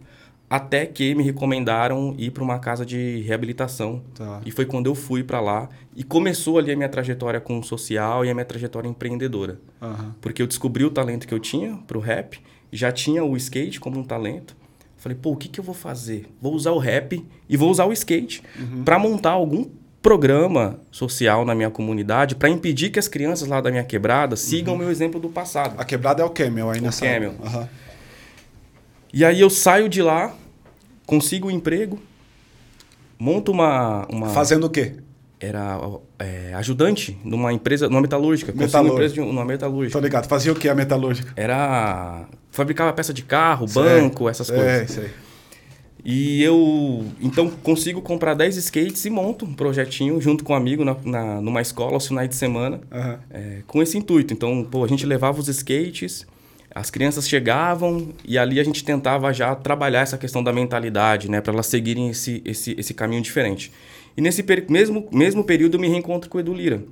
até 0.56 0.86
que 0.86 1.14
me 1.14 1.22
recomendaram 1.22 2.14
ir 2.16 2.30
para 2.30 2.42
uma 2.44 2.58
casa 2.58 2.86
de 2.86 3.20
reabilitação. 3.22 4.02
Tá. 4.14 4.40
E 4.46 4.50
foi 4.50 4.64
quando 4.64 4.86
eu 4.86 4.94
fui 4.94 5.24
para 5.24 5.40
lá 5.40 5.68
e 5.96 6.04
começou 6.04 6.58
ali 6.58 6.70
a 6.70 6.76
minha 6.76 6.88
trajetória 6.88 7.40
com 7.40 7.58
o 7.58 7.62
social 7.64 8.24
e 8.24 8.30
a 8.30 8.34
minha 8.34 8.44
trajetória 8.44 8.88
empreendedora. 8.88 9.58
Aham. 9.82 10.14
Porque 10.20 10.40
eu 10.40 10.46
descobri 10.46 10.84
o 10.84 10.90
talento 10.90 11.26
que 11.26 11.34
eu 11.34 11.40
tinha 11.40 11.76
pro 11.86 11.98
rap, 11.98 12.40
já 12.72 12.92
tinha 12.92 13.24
o 13.24 13.36
skate 13.36 13.80
como 13.80 13.98
um 13.98 14.04
talento. 14.04 14.56
Falei, 14.96 15.18
pô, 15.20 15.32
o 15.32 15.36
que, 15.36 15.48
que 15.48 15.58
eu 15.58 15.64
vou 15.64 15.74
fazer? 15.74 16.26
Vou 16.40 16.54
usar 16.54 16.70
o 16.70 16.78
rap 16.78 17.24
e 17.48 17.56
vou 17.56 17.68
usar 17.70 17.84
o 17.86 17.92
skate 17.92 18.42
Uhum. 18.58 18.84
pra 18.84 18.98
montar 18.98 19.30
algum 19.32 19.66
programa 20.00 20.78
social 20.90 21.44
na 21.44 21.54
minha 21.54 21.70
comunidade 21.70 22.34
para 22.36 22.48
impedir 22.48 22.90
que 22.90 22.98
as 22.98 23.08
crianças 23.08 23.48
lá 23.48 23.60
da 23.60 23.70
minha 23.70 23.82
quebrada 23.84 24.36
sigam 24.36 24.74
o 24.74 24.78
meu 24.78 24.90
exemplo 24.90 25.18
do 25.18 25.28
passado. 25.28 25.74
A 25.78 25.84
quebrada 25.84 26.22
é 26.22 26.24
o 26.24 26.30
Camel 26.30 26.70
aí 26.70 26.80
nessa. 26.80 27.04
Camel. 27.06 27.34
Aham. 27.42 27.68
E 29.12 29.24
aí 29.24 29.40
eu 29.40 29.48
saio 29.48 29.88
de 29.88 30.02
lá, 30.02 30.34
consigo 31.06 31.48
um 31.48 31.50
emprego, 31.50 31.98
monto 33.18 33.52
uma. 33.52 34.06
uma 34.10 34.28
Fazendo 34.30 34.64
o 34.66 34.70
quê? 34.70 34.94
Era 35.40 35.78
é, 36.18 36.54
ajudante 36.54 37.18
numa 37.24 37.52
empresa, 37.52 37.88
numa 37.88 38.00
metalúrgica. 38.00 38.52
Consigo 38.52 38.64
uma 38.64 38.82
Metalúrgica. 38.82 38.94
empresa 38.94 39.14
de 39.14 39.20
numa 39.20 39.44
metalúrgica. 39.44 39.98
Tô 39.98 40.02
ligado. 40.04 40.26
Fazia 40.28 40.52
o 40.52 40.54
quê 40.54 40.68
a 40.68 40.74
metalúrgica? 40.74 41.32
Era. 41.36 42.26
Fabricava 42.50 42.92
peça 42.92 43.12
de 43.12 43.22
carro, 43.22 43.66
banco, 43.66 44.28
essas 44.28 44.48
É, 44.48 44.54
coisas. 44.56 44.90
isso 44.90 45.00
aí. 45.00 45.10
E 46.06 46.42
eu, 46.42 47.04
então, 47.20 47.48
consigo 47.48 48.02
comprar 48.02 48.34
10 48.34 48.56
skates 48.58 49.04
e 49.06 49.10
monto 49.10 49.46
um 49.46 49.54
projetinho 49.54 50.20
junto 50.20 50.44
com 50.44 50.52
um 50.52 50.56
amigo 50.56 50.84
na, 50.84 50.94
na- 51.02 51.40
numa 51.40 51.62
escola 51.62 51.94
aos 51.94 52.06
finais 52.06 52.28
de 52.28 52.36
semana, 52.36 52.80
Aham. 52.92 53.18
é, 53.30 53.58
com 53.66 53.82
esse 53.82 53.96
intuito. 53.96 54.32
Então, 54.34 54.66
pô, 54.70 54.84
a 54.84 54.86
gente 54.88 55.04
levava 55.06 55.40
os 55.40 55.48
skates, 55.48 56.26
as 56.74 56.90
crianças 56.90 57.28
chegavam 57.28 58.08
e 58.24 58.36
ali 58.36 58.58
a 58.58 58.64
gente 58.64 58.82
tentava 58.84 59.32
já 59.32 59.54
trabalhar 59.54 60.00
essa 60.00 60.18
questão 60.18 60.42
da 60.42 60.52
mentalidade, 60.52 61.30
né, 61.30 61.40
para 61.40 61.52
elas 61.52 61.66
seguirem 61.66 62.08
esse, 62.10 62.42
esse, 62.44 62.74
esse 62.78 62.92
caminho 62.92 63.22
diferente. 63.22 63.70
E 64.16 64.20
nesse 64.20 64.44
mesmo, 64.68 65.06
mesmo 65.12 65.44
período 65.44 65.76
eu 65.76 65.80
me 65.80 65.88
reencontro 65.88 66.28
com 66.28 66.38
o 66.38 66.40
Edu 66.40 66.52
Lira. 66.52 66.82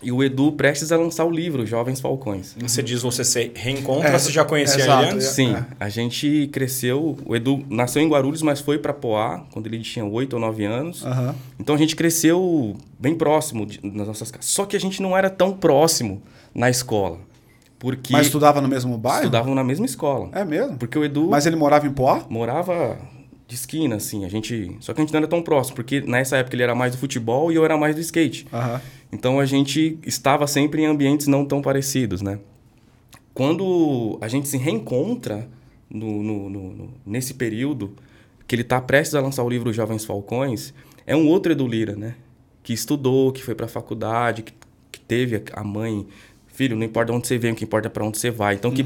E 0.00 0.12
o 0.12 0.22
Edu 0.22 0.52
prestes 0.52 0.92
a 0.92 0.96
lançar 0.96 1.24
o 1.24 1.30
livro 1.30 1.66
Jovens 1.66 2.00
Falcões. 2.00 2.54
Você 2.60 2.80
diz 2.84 3.02
você 3.02 3.24
se 3.24 3.50
reencontra, 3.52 4.10
É, 4.10 4.12
você 4.16 4.30
já 4.30 4.44
conhecia 4.44 4.84
exato, 4.84 5.02
ele 5.06 5.14
antes? 5.14 5.26
é. 5.26 5.30
Sim, 5.32 5.56
a 5.80 5.88
gente 5.88 6.48
cresceu. 6.52 7.18
O 7.26 7.34
Edu 7.34 7.64
nasceu 7.68 8.00
em 8.00 8.08
Guarulhos, 8.08 8.40
mas 8.40 8.60
foi 8.60 8.78
para 8.78 8.92
Poá 8.94 9.44
quando 9.52 9.66
ele 9.66 9.80
tinha 9.80 10.04
8 10.04 10.34
ou 10.34 10.38
9 10.40 10.64
anos. 10.64 11.04
Aham. 11.04 11.34
Então 11.58 11.74
a 11.74 11.78
gente 11.78 11.96
cresceu 11.96 12.76
bem 12.96 13.16
próximo 13.16 13.66
de- 13.66 13.80
nas 13.82 14.06
nossas 14.06 14.30
casas. 14.30 14.46
Só 14.48 14.64
que 14.64 14.76
a 14.76 14.80
gente 14.80 15.02
não 15.02 15.16
era 15.16 15.28
tão 15.28 15.52
próximo 15.52 16.22
na 16.54 16.70
escola. 16.70 17.18
Porque 17.78 18.12
Mas 18.12 18.26
estudava 18.26 18.60
no 18.60 18.68
mesmo 18.68 18.96
bairro? 18.98 19.20
estudavam 19.24 19.54
na 19.54 19.62
mesma 19.62 19.86
escola. 19.86 20.28
É 20.32 20.44
mesmo? 20.44 20.76
Porque 20.78 20.98
o 20.98 21.04
Edu 21.04 21.28
Mas 21.28 21.46
ele 21.46 21.56
morava 21.56 21.86
em 21.86 21.92
Poá? 21.92 22.24
morava 22.28 22.98
de 23.46 23.54
esquina, 23.54 23.96
assim. 23.96 24.24
A 24.24 24.28
gente... 24.28 24.76
Só 24.80 24.92
que 24.92 25.00
a 25.00 25.04
gente 25.04 25.12
não 25.12 25.18
era 25.18 25.28
tão 25.28 25.40
próximo, 25.42 25.76
porque 25.76 26.00
nessa 26.00 26.36
época 26.36 26.56
ele 26.56 26.62
era 26.64 26.74
mais 26.74 26.92
do 26.92 26.98
futebol 26.98 27.52
e 27.52 27.54
eu 27.54 27.64
era 27.64 27.76
mais 27.76 27.94
do 27.94 28.00
skate. 28.00 28.46
Aham. 28.52 28.80
Então 29.12 29.38
a 29.40 29.46
gente 29.46 29.98
estava 30.04 30.46
sempre 30.46 30.82
em 30.82 30.86
ambientes 30.86 31.26
não 31.28 31.44
tão 31.44 31.62
parecidos, 31.62 32.20
né? 32.20 32.38
Quando 33.32 34.18
a 34.20 34.28
gente 34.28 34.48
se 34.48 34.56
reencontra 34.56 35.48
no, 35.88 36.22
no- 36.22 36.50
no- 36.50 36.90
nesse 37.06 37.34
período, 37.34 37.94
que 38.46 38.54
ele 38.54 38.62
está 38.62 38.80
prestes 38.80 39.14
a 39.14 39.20
lançar 39.20 39.42
o 39.44 39.48
livro 39.48 39.72
Jovens 39.72 40.04
Falcões, 40.04 40.74
é 41.06 41.14
um 41.14 41.28
outro 41.28 41.52
Edu 41.52 41.66
Lira, 41.66 41.94
né? 41.94 42.14
Que 42.62 42.72
estudou, 42.72 43.30
que 43.32 43.42
foi 43.42 43.54
para 43.54 43.66
a 43.66 43.68
faculdade, 43.68 44.42
que, 44.42 44.52
que 44.90 45.00
teve 45.00 45.42
a 45.52 45.62
mãe, 45.64 46.06
filho, 46.58 46.76
não 46.76 46.84
importa 46.84 47.12
onde 47.12 47.28
você 47.28 47.38
vem, 47.38 47.52
o 47.52 47.54
que 47.54 47.62
importa 47.62 47.86
é 47.86 47.90
para 47.90 48.04
onde 48.04 48.18
você 48.18 48.32
vai. 48.32 48.56
Então 48.56 48.72
que 48.72 48.84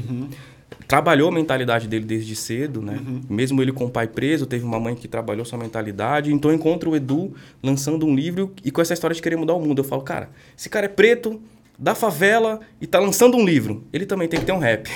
trabalhou 0.87 1.29
a 1.29 1.31
mentalidade 1.31 1.87
dele 1.87 2.05
desde 2.05 2.35
cedo, 2.35 2.83
né? 2.83 2.99
Mesmo 3.27 3.61
ele 3.63 3.71
com 3.71 3.85
o 3.85 3.89
pai 3.89 4.07
preso, 4.07 4.45
teve 4.45 4.63
uma 4.63 4.79
mãe 4.79 4.93
que 4.93 5.07
trabalhou 5.07 5.43
sua 5.43 5.57
mentalidade. 5.57 6.31
Então 6.31 6.51
eu 6.51 6.55
encontro 6.55 6.91
o 6.91 6.95
Edu 6.95 7.33
lançando 7.63 8.05
um 8.05 8.15
livro 8.15 8.53
e 8.63 8.69
com 8.69 8.79
essa 8.79 8.93
história 8.93 9.15
de 9.15 9.21
querer 9.21 9.37
mudar 9.37 9.55
o 9.55 9.59
mundo. 9.59 9.79
Eu 9.79 9.83
falo, 9.83 10.03
cara, 10.03 10.29
esse 10.55 10.69
cara 10.69 10.85
é 10.85 10.89
preto, 10.89 11.41
da 11.77 11.95
favela 11.95 12.59
e 12.79 12.85
tá 12.85 12.99
lançando 12.99 13.35
um 13.35 13.43
livro. 13.43 13.83
Ele 13.91 14.05
também 14.05 14.27
tem 14.27 14.39
que 14.39 14.45
ter 14.45 14.51
um 14.51 14.59
rap. 14.59 14.87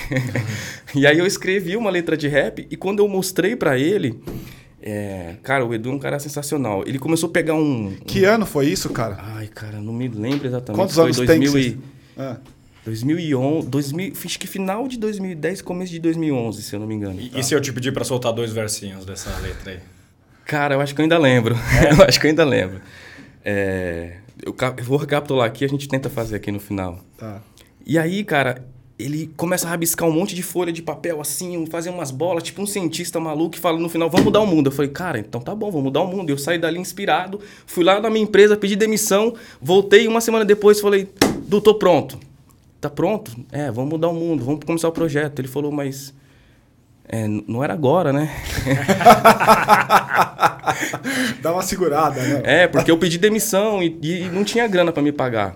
e 0.93 1.07
aí 1.07 1.17
eu 1.17 1.25
escrevi 1.25 1.75
uma 1.75 1.89
letra 1.89 2.15
de 2.15 2.27
rap 2.27 2.67
e 2.69 2.77
quando 2.77 2.99
eu 2.99 3.07
mostrei 3.07 3.55
pra 3.55 3.79
ele, 3.79 4.21
é, 4.81 5.35
cara, 5.41 5.65
o 5.65 5.73
Edu 5.73 5.89
é 5.89 5.93
um 5.93 5.99
cara 5.99 6.19
sensacional. 6.19 6.83
Ele 6.85 6.99
começou 6.99 7.29
a 7.29 7.31
pegar 7.31 7.55
um. 7.55 7.95
Que 8.05 8.23
ano 8.23 8.45
foi 8.45 8.67
isso, 8.67 8.89
cara? 8.91 9.17
Ai, 9.19 9.47
cara, 9.47 9.81
não 9.81 9.91
me 9.91 10.07
lembro 10.07 10.47
exatamente. 10.47 10.79
Quantos 10.79 10.95
Foi 10.95 11.05
anos 11.05 11.17
tem? 11.17 11.39
2000 11.39 11.51
que 11.51 11.59
e... 11.59 11.77
Ah. 12.17 12.37
2011, 12.87 13.67
2000, 13.67 14.13
acho 14.23 14.39
que 14.39 14.47
final 14.47 14.87
de 14.87 14.97
2010, 14.97 15.61
começo 15.61 15.91
de 15.91 15.99
2011, 15.99 16.63
se 16.63 16.73
eu 16.73 16.79
não 16.79 16.87
me 16.87 16.95
engano. 16.95 17.19
E, 17.19 17.37
e 17.37 17.43
se 17.43 17.53
eu 17.53 17.59
te 17.59 17.73
pedir 17.73 17.91
pra 17.91 18.05
soltar 18.05 18.31
dois 18.31 18.53
versinhos 18.53 19.05
dessa 19.05 19.29
letra 19.39 19.73
aí? 19.73 19.79
Cara, 20.45 20.75
eu 20.75 20.81
acho 20.81 20.95
que 20.95 21.01
eu 21.01 21.03
ainda 21.03 21.17
lembro. 21.17 21.53
eu 21.91 22.05
acho 22.05 22.17
que 22.17 22.27
eu 22.27 22.29
ainda 22.29 22.45
lembro. 22.45 22.79
É, 23.43 24.19
eu, 24.41 24.55
eu 24.77 24.83
vou 24.85 24.97
recapitular 24.97 25.45
aqui, 25.45 25.65
a 25.65 25.67
gente 25.67 25.85
tenta 25.89 26.09
fazer 26.09 26.37
aqui 26.37 26.49
no 26.49 26.61
final. 26.61 26.99
Tá. 27.17 27.41
E 27.85 27.99
aí, 27.99 28.23
cara, 28.23 28.65
ele 28.97 29.29
começa 29.35 29.67
a 29.67 29.69
rabiscar 29.71 30.07
um 30.07 30.11
monte 30.13 30.33
de 30.33 30.41
folha 30.41 30.71
de 30.71 30.81
papel 30.81 31.19
assim, 31.19 31.65
fazer 31.65 31.89
umas 31.89 32.09
bolas, 32.09 32.41
tipo 32.41 32.61
um 32.61 32.65
cientista 32.65 33.19
maluco 33.19 33.57
e 33.57 33.59
fala 33.59 33.77
no 33.77 33.89
final, 33.89 34.09
vamos 34.09 34.23
mudar 34.23 34.39
o 34.39 34.47
mundo. 34.47 34.67
Eu 34.67 34.71
falei, 34.71 34.91
cara, 34.91 35.19
então 35.19 35.41
tá 35.41 35.53
bom, 35.53 35.69
vamos 35.69 35.83
mudar 35.83 36.03
o 36.03 36.07
mundo. 36.07 36.29
Eu 36.29 36.37
saí 36.37 36.57
dali 36.57 36.79
inspirado, 36.79 37.41
fui 37.65 37.83
lá 37.83 37.99
na 37.99 38.09
minha 38.09 38.23
empresa, 38.23 38.55
pedi 38.55 38.77
demissão, 38.77 39.35
voltei 39.61 40.05
e 40.05 40.07
uma 40.07 40.21
semana 40.21 40.45
depois 40.45 40.79
falei, 40.79 41.09
Du, 41.47 41.61
tô 41.61 41.75
pronto. 41.75 42.19
Tá 42.79 42.89
pronto? 42.89 43.35
É, 43.51 43.71
vamos 43.71 43.91
mudar 43.91 44.09
o 44.09 44.13
mundo, 44.13 44.43
vamos 44.43 44.63
começar 44.63 44.87
o 44.87 44.91
projeto. 44.91 45.39
Ele 45.39 45.47
falou, 45.47 45.71
mas. 45.71 46.13
é, 47.07 47.27
não 47.27 47.63
era 47.63 47.73
agora, 47.73 48.13
né? 48.13 48.29
Dá 51.41 51.53
uma 51.53 51.63
segurada, 51.63 52.21
né? 52.21 52.41
É, 52.43 52.67
porque 52.67 52.91
eu 52.91 52.97
pedi 52.97 53.17
demissão 53.17 53.81
e, 53.81 53.97
e 54.01 54.29
não 54.29 54.43
tinha 54.43 54.67
grana 54.67 54.91
para 54.91 55.01
me 55.01 55.11
pagar. 55.11 55.55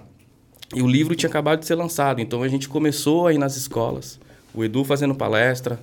E 0.74 0.82
o 0.82 0.88
livro 0.88 1.16
tinha 1.16 1.30
acabado 1.30 1.60
de 1.60 1.66
ser 1.66 1.76
lançado, 1.76 2.22
então 2.22 2.42
a 2.42 2.48
gente 2.48 2.70
começou 2.70 3.28
a 3.28 3.34
ir 3.34 3.38
nas 3.38 3.58
escolas. 3.58 4.20
O 4.54 4.64
Edu 4.64 4.84
fazendo 4.84 5.14
palestra, 5.14 5.80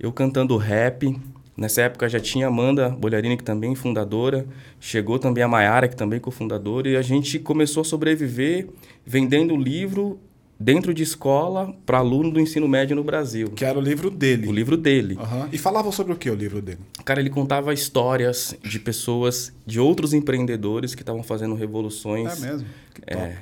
eu 0.00 0.10
cantando 0.10 0.56
rap. 0.56 1.14
Nessa 1.54 1.82
época 1.82 2.08
já 2.08 2.18
tinha 2.18 2.46
a 2.46 2.48
Amanda 2.48 2.88
Bolharini, 2.88 3.36
que 3.36 3.44
também 3.44 3.72
é 3.72 3.76
fundadora. 3.76 4.46
Chegou 4.80 5.18
também 5.18 5.44
a 5.44 5.48
Maiara, 5.48 5.86
que 5.86 5.94
também 5.94 6.16
é 6.16 6.20
cofundadora. 6.20 6.88
E 6.88 6.96
a 6.96 7.02
gente 7.02 7.38
começou 7.38 7.82
a 7.82 7.84
sobreviver 7.84 8.68
vendendo 9.04 9.54
livro 9.54 10.18
dentro 10.62 10.94
de 10.94 11.02
escola 11.02 11.74
para 11.84 11.98
aluno 11.98 12.30
do 12.30 12.40
ensino 12.40 12.68
médio 12.68 12.94
no 12.94 13.02
Brasil. 13.02 13.48
Que 13.50 13.64
era 13.64 13.78
o 13.78 13.82
livro 13.82 14.10
dele. 14.10 14.46
O 14.46 14.52
livro 14.52 14.76
dele. 14.76 15.18
Aham. 15.20 15.48
E 15.52 15.58
falava 15.58 15.90
sobre 15.90 16.12
o 16.12 16.16
que 16.16 16.30
o 16.30 16.34
livro 16.34 16.62
dele? 16.62 16.78
Cara, 17.04 17.20
ele 17.20 17.30
contava 17.30 17.74
histórias 17.74 18.54
de 18.62 18.78
pessoas, 18.78 19.52
de 19.66 19.80
outros 19.80 20.14
empreendedores 20.14 20.94
que 20.94 21.02
estavam 21.02 21.22
fazendo 21.22 21.54
revoluções. 21.54 22.42
É 22.42 22.46
mesmo? 22.46 22.68
Que 22.94 23.00
top. 23.00 23.20
É, 23.20 23.38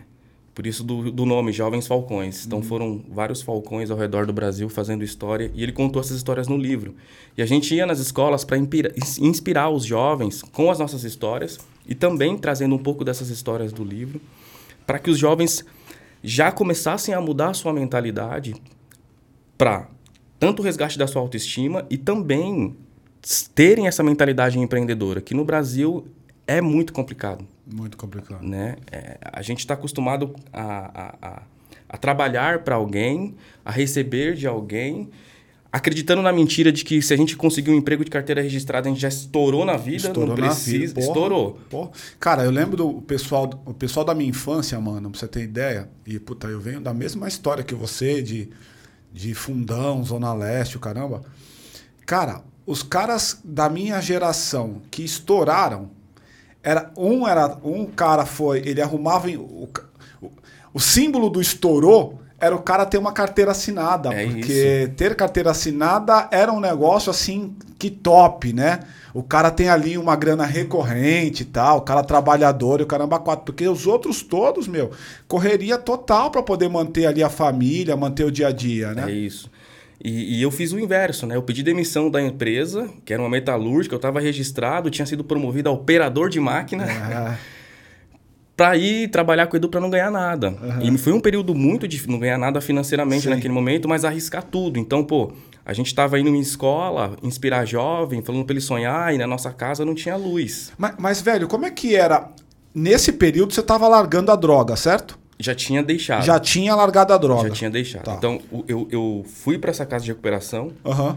por 0.55 0.67
isso 0.67 0.83
do, 0.83 1.11
do 1.11 1.27
nome, 1.27 1.53
Jovens 1.53 1.87
Falcões. 1.87 2.47
Então 2.47 2.63
foram 2.63 3.05
vários 3.09 3.43
falcões 3.43 3.91
ao 3.91 3.99
redor 3.99 4.27
do 4.27 4.33
Brasil 4.33 4.69
fazendo 4.69 5.05
história 5.05 5.51
e 5.55 5.63
ele 5.63 5.73
contou 5.73 6.01
essas 6.01 6.17
histórias 6.17 6.49
no 6.49 6.57
livro. 6.57 6.95
E 7.37 7.43
a 7.43 7.47
gente 7.47 7.75
ia 7.75 7.87
nas 7.87 7.99
escolas 7.99 8.45
para 8.45 8.57
inspirar 9.21 9.71
os 9.71 9.85
jovens 9.85 10.43
com 10.43 10.71
as 10.71 10.79
nossas 10.79 11.05
histórias 11.05 11.59
e 11.87 11.95
também 11.95 12.37
trazendo 12.37 12.75
um 12.75 12.79
pouco 12.79 13.05
dessas 13.05 13.29
histórias 13.29 13.73
do 13.73 13.85
livro 13.85 14.21
para 14.87 14.99
que 14.99 15.09
os 15.09 15.19
jovens 15.19 15.65
já 16.23 16.53
começassem 16.53 17.15
a 17.15 17.21
mudar 17.21 17.51
a 17.51 17.55
sua 17.55 17.73
mentalidade 17.73 18.55
para 19.57 19.89
tanto 20.39 20.61
o 20.61 20.65
resgate 20.65 20.99
da 20.99 21.07
sua 21.07 21.21
autoestima 21.23 21.87
e 21.91 21.99
também 21.99 22.77
terem 23.55 23.87
essa 23.87 24.03
mentalidade 24.03 24.59
empreendedora, 24.59 25.21
que 25.21 25.35
no 25.35 25.45
Brasil 25.45 26.07
é 26.47 26.61
muito 26.61 26.93
complicado 26.93 27.47
Muito 27.67 27.97
complicado. 27.97 28.43
né? 28.43 28.77
É, 28.91 29.19
a 29.23 29.43
gente 29.43 29.59
está 29.59 29.75
acostumado 29.75 30.35
a, 30.53 30.63
a, 30.63 31.15
a, 31.21 31.43
a 31.91 31.97
trabalhar 31.99 32.61
para 32.61 32.75
alguém, 32.77 33.35
a 33.65 33.71
receber 33.71 34.35
de 34.35 34.47
alguém, 34.47 35.11
acreditando 35.73 36.21
na 36.23 36.33
mentira 36.33 36.73
de 36.73 36.85
que 36.85 37.01
se 37.01 37.15
a 37.15 37.17
gente 37.17 37.37
conseguir 37.37 37.71
um 37.71 37.75
emprego 37.75 38.05
de 38.05 38.11
carteira 38.11 38.43
registrada, 38.43 38.89
a 38.89 38.93
gente 38.93 39.01
já 39.01 39.09
estourou 39.09 39.65
na 39.65 39.77
vida, 39.77 40.09
Estourou 40.09 40.37
não 40.37 40.37
na 40.37 40.49
precisa, 40.49 40.79
vida, 40.79 40.95
porra. 40.95 41.07
estourou. 41.07 41.61
Porra. 41.71 41.91
Cara, 42.19 42.45
eu 42.45 42.51
lembro 42.51 42.77
do 42.77 42.95
pessoal, 43.03 43.49
o 43.65 43.73
pessoal 43.75 44.05
da 44.05 44.15
minha 44.15 44.29
infância, 44.31 44.79
mano, 44.81 45.11
pra 45.11 45.21
você 45.21 45.29
ter 45.29 45.43
ideia. 45.43 45.89
E, 46.07 46.19
puta, 46.19 46.49
eu 46.49 46.61
venho 46.61 46.81
da 46.81 46.93
mesma 46.93 47.29
história 47.29 47.63
que 47.63 47.75
você, 47.75 48.21
de, 48.21 48.51
de 49.13 49.33
fundão, 49.35 50.03
Zona 50.05 50.33
Leste, 50.35 50.77
o 50.77 50.81
caramba. 50.81 51.23
Cara, 52.05 52.43
os 52.67 52.83
caras 52.83 53.41
da 53.45 53.69
minha 53.69 54.01
geração 54.01 54.83
que 54.91 55.05
estouraram, 55.05 55.91
era 56.63 56.91
um 56.97 57.27
era 57.27 57.59
um 57.65 57.87
cara 57.87 58.27
foi, 58.27 58.59
ele 58.67 58.83
arrumava 58.83 59.29
o, 59.29 59.69
o, 60.21 60.31
o 60.75 60.81
símbolo 60.81 61.31
do 61.31 61.41
estourou 61.41 62.20
era 62.41 62.55
o 62.55 62.63
cara 62.63 62.87
ter 62.87 62.97
uma 62.97 63.13
carteira 63.13 63.51
assinada, 63.51 64.13
É 64.15 64.27
porque 64.27 64.91
ter 64.97 65.15
carteira 65.15 65.51
assinada 65.51 66.27
era 66.31 66.51
um 66.51 66.59
negócio 66.59 67.11
assim 67.11 67.55
que 67.79 67.91
top, 67.91 68.53
né? 68.53 68.81
O 69.13 69.23
cara 69.23 69.51
tem 69.51 69.69
ali 69.69 69.99
uma 69.99 70.17
grana 70.17 70.47
recorrente 70.47 71.43
e 71.43 71.47
tal, 71.47 71.79
o 71.79 71.81
cara 71.83 72.03
trabalhador 72.03 72.81
e 72.81 72.85
o 72.85 72.87
caramba 72.87 73.19
quatro, 73.19 73.45
porque 73.45 73.69
os 73.69 73.87
outros 73.87 74.23
todos, 74.23 74.67
meu, 74.67 74.91
correria 75.29 75.77
total 75.77 76.31
para 76.31 76.43
poder 76.43 76.69
manter 76.69 77.07
ali 77.07 77.23
a 77.23 77.29
família, 77.29 77.97
manter 77.97 78.25
o 78.25 78.31
dia 78.31 78.49
a 78.49 78.53
dia, 78.53 78.95
né? 78.95 79.11
É 79.11 79.13
isso. 79.13 79.51
E, 80.03 80.39
e 80.39 80.43
eu 80.43 80.51
fiz 80.51 80.73
o 80.73 80.79
inverso, 80.79 81.27
né? 81.27 81.37
Eu 81.37 81.43
pedi 81.43 81.63
demissão 81.63 82.11
da 82.11 82.23
empresa, 82.23 82.89
que 83.05 83.13
era 83.13 83.21
uma 83.21 83.29
metalúrgica, 83.29 83.95
eu 83.95 83.99
estava 83.99 84.19
registrado, 84.19 84.89
tinha 84.89 85.05
sido 85.05 85.23
promovido 85.23 85.69
a 85.69 85.73
operador 85.73 86.31
de 86.31 86.41
máquina. 86.41 86.87
Ah, 86.89 87.37
para 88.61 88.77
ir 88.77 89.09
trabalhar 89.09 89.47
com 89.47 89.55
o 89.55 89.57
Edu 89.57 89.71
para 89.71 89.81
não 89.81 89.89
ganhar 89.89 90.11
nada. 90.11 90.55
E 90.83 90.99
foi 90.99 91.15
um 91.15 91.21
período 91.21 91.55
muito 91.55 91.89
difícil, 91.89 92.13
não 92.13 92.19
ganhar 92.19 92.37
nada 92.37 92.61
financeiramente 92.61 93.23
Sim. 93.23 93.31
naquele 93.31 93.55
momento, 93.55 93.89
mas 93.89 94.05
arriscar 94.05 94.43
tudo. 94.43 94.79
Então, 94.79 95.03
pô, 95.03 95.33
a 95.65 95.73
gente 95.73 95.87
estava 95.87 96.21
indo 96.21 96.29
em 96.29 96.39
escola, 96.41 97.17
inspirar 97.23 97.65
jovem, 97.65 98.21
falando 98.21 98.45
para 98.45 98.53
ele 98.53 98.61
sonhar, 98.61 99.15
e 99.15 99.17
na 99.17 99.27
nossa 99.27 99.51
casa 99.51 99.83
não 99.83 99.95
tinha 99.95 100.15
luz. 100.15 100.75
Mas, 100.77 100.95
mas, 100.99 101.23
velho, 101.23 101.49
como 101.49 101.65
é 101.65 101.71
que 101.71 101.97
era 101.97 102.29
nesse 102.75 103.13
período 103.13 103.55
você 103.55 103.61
estava 103.61 103.89
largando 103.89 104.31
a 104.31 104.37
droga, 104.37 104.77
certo? 104.77 105.19
Já 105.39 105.55
tinha 105.55 105.83
deixado. 105.83 106.23
Já 106.23 106.39
tinha 106.39 106.75
largado 106.75 107.15
a 107.15 107.17
droga. 107.17 107.49
Já 107.49 107.55
tinha 107.55 107.71
deixado. 107.71 108.05
Tá. 108.05 108.15
Então, 108.19 108.43
eu, 108.69 108.87
eu 108.91 109.25
fui 109.27 109.59
para 109.59 109.71
essa 109.71 109.87
casa 109.87 110.05
de 110.05 110.11
recuperação, 110.11 110.71
Aham. 110.85 111.17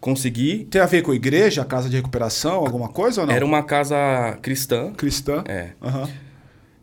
consegui. 0.00 0.66
Tem 0.68 0.80
a 0.80 0.86
ver 0.86 1.02
com 1.02 1.14
igreja, 1.14 1.64
casa 1.64 1.88
de 1.88 1.94
recuperação, 1.94 2.54
alguma 2.54 2.88
coisa 2.88 3.20
ou 3.20 3.26
não? 3.28 3.32
Era 3.32 3.44
uma 3.46 3.62
casa 3.62 4.36
cristã. 4.42 4.92
cristã. 4.92 5.44
É. 5.46 5.68
Aham. 5.80 6.25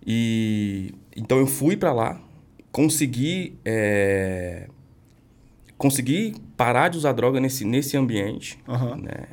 E 0.05 0.93
então 1.15 1.37
eu 1.37 1.47
fui 1.47 1.77
para 1.77 1.93
lá, 1.93 2.21
consegui 2.71 3.57
é, 3.63 4.67
consegui 5.77 6.35
parar 6.55 6.89
de 6.89 6.97
usar 6.97 7.11
droga 7.11 7.39
nesse, 7.39 7.65
nesse 7.65 7.97
ambiente. 7.97 8.57
Aham. 8.67 8.97
Né? 8.97 9.25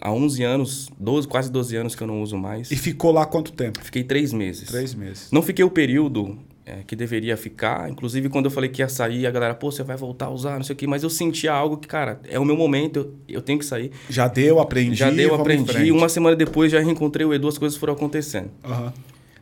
Há 0.00 0.12
11 0.12 0.42
anos, 0.42 0.90
12, 0.98 1.28
quase 1.28 1.50
12 1.50 1.76
anos 1.76 1.94
que 1.94 2.02
eu 2.02 2.06
não 2.06 2.20
uso 2.20 2.36
mais. 2.36 2.70
E 2.70 2.76
ficou 2.76 3.12
lá 3.12 3.24
quanto 3.24 3.52
tempo? 3.52 3.82
Fiquei 3.82 4.02
três 4.02 4.32
meses. 4.32 4.68
Três 4.68 4.94
meses. 4.94 5.30
Não 5.30 5.40
fiquei 5.40 5.64
o 5.64 5.70
período 5.70 6.38
é, 6.66 6.78
que 6.86 6.96
deveria 6.96 7.36
ficar. 7.36 7.88
Inclusive, 7.90 8.28
quando 8.28 8.46
eu 8.46 8.50
falei 8.50 8.68
que 8.68 8.82
ia 8.82 8.88
sair, 8.88 9.26
a 9.26 9.30
galera, 9.30 9.54
pô, 9.54 9.70
você 9.70 9.82
vai 9.82 9.96
voltar 9.96 10.26
a 10.26 10.30
usar, 10.30 10.56
não 10.56 10.64
sei 10.64 10.74
o 10.74 10.76
quê. 10.76 10.86
Mas 10.86 11.02
eu 11.02 11.10
sentia 11.10 11.52
algo 11.52 11.76
que, 11.76 11.86
cara, 11.86 12.20
é 12.28 12.38
o 12.38 12.44
meu 12.44 12.56
momento, 12.56 12.98
eu, 12.98 13.36
eu 13.36 13.40
tenho 13.40 13.58
que 13.58 13.64
sair. 13.64 13.92
Já 14.10 14.28
deu, 14.28 14.60
aprendi. 14.60 14.96
Já 14.96 15.10
deu, 15.10 15.34
aprendi. 15.34 15.92
Uma 15.92 16.08
semana 16.08 16.34
depois 16.34 16.72
já 16.72 16.80
reencontrei 16.80 17.24
o 17.24 17.32
Edu, 17.32 17.48
as 17.48 17.56
coisas 17.56 17.78
foram 17.78 17.94
acontecendo. 17.94 18.50
Aham. 18.64 18.92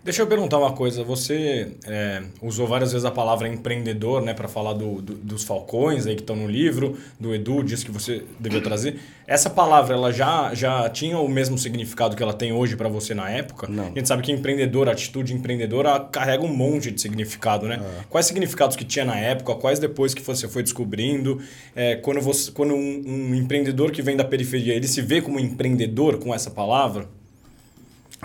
Deixa 0.04 0.20
eu 0.20 0.26
perguntar 0.26 0.58
uma 0.58 0.72
coisa. 0.72 1.04
Você 1.04 1.76
é, 1.86 2.24
usou 2.42 2.66
várias 2.66 2.90
vezes 2.90 3.04
a 3.04 3.10
palavra 3.12 3.46
empreendedor, 3.46 4.20
né, 4.20 4.34
para 4.34 4.48
falar 4.48 4.72
do, 4.72 5.00
do- 5.00 5.14
dos 5.14 5.44
falcões 5.44 6.06
aí 6.08 6.16
que 6.16 6.22
estão 6.22 6.34
no 6.34 6.48
livro, 6.48 6.98
do 7.20 7.32
Edu, 7.32 7.62
disse 7.62 7.84
que 7.84 7.90
você 7.92 8.24
devia 8.40 8.60
trazer. 8.60 8.98
Essa 9.28 9.48
palavra, 9.48 9.94
ela 9.94 10.10
já, 10.12 10.52
já 10.54 10.90
tinha 10.90 11.16
o 11.18 11.28
mesmo 11.28 11.56
significado 11.56 12.16
que 12.16 12.22
ela 12.22 12.32
tem 12.34 12.52
hoje 12.52 12.74
para 12.74 12.88
você 12.88 13.14
na 13.14 13.30
época? 13.30 13.68
Não. 13.68 13.84
A 13.84 13.90
gente 13.90 14.08
sabe 14.08 14.22
que 14.24 14.32
empreendedor, 14.32 14.88
atitude 14.88 15.32
empreendedora 15.34 16.00
carrega 16.00 16.42
um 16.42 16.52
monte 16.52 16.90
de 16.90 17.00
significado, 17.00 17.68
né? 17.68 17.80
Quais 18.10 18.26
significados 18.26 18.74
que 18.74 18.84
tinha 18.84 19.04
na 19.04 19.16
época? 19.16 19.54
Quais 19.54 19.78
depois 19.78 20.12
que 20.14 20.22
você 20.22 20.48
foi 20.48 20.64
descobrindo? 20.64 21.40
É, 21.76 21.94
quando 21.94 22.20
você, 22.20 22.50
quando 22.50 22.74
um, 22.74 23.02
um 23.06 23.34
empreendedor 23.36 23.92
que 23.92 24.02
vem 24.02 24.16
da 24.16 24.24
periferia, 24.24 24.74
ele 24.74 24.88
se 24.88 25.00
vê 25.00 25.22
como 25.22 25.38
empreendedor 25.38 26.18
com 26.18 26.34
essa 26.34 26.50
palavra? 26.50 27.06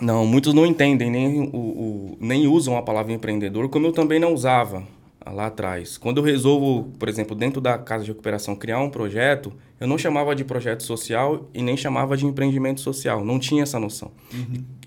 Não, 0.01 0.25
muitos 0.25 0.54
não 0.54 0.66
entendem, 0.66 1.10
nem, 1.10 1.42
o, 1.42 1.56
o- 1.58 2.18
nem 2.20 2.48
usam 2.48 2.77
a 2.77 2.82
palavra 2.84 3.12
empreendedor, 3.13 3.68
como 3.70 3.88
eu 3.88 3.92
também 3.92 4.20
não 4.20 4.34
usava 4.34 4.84
lá 5.25 5.48
atrás. 5.48 5.98
Quando 5.98 6.18
eu 6.18 6.24
resolvo, 6.24 6.92
por 7.00 7.10
exemplo, 7.10 7.36
dentro 7.36 7.60
da 7.60 7.77
casa 7.77 8.04
de 8.06 8.12
recuperação, 8.12 8.56
criar 8.56 8.80
um 8.80 8.89
projeto, 8.89 9.51
eu 9.80 9.88
não 9.88 9.98
chamava 9.98 10.36
de 10.36 10.44
projeto 10.46 10.84
social 10.84 11.48
e 11.54 11.62
nem 11.62 11.75
chamava 11.75 12.16
de 12.16 12.25
empreendimento 12.25 12.80
social. 12.80 13.25
Não 13.25 13.39
tinha 13.39 13.63
essa 13.63 13.80
noção. 13.80 14.12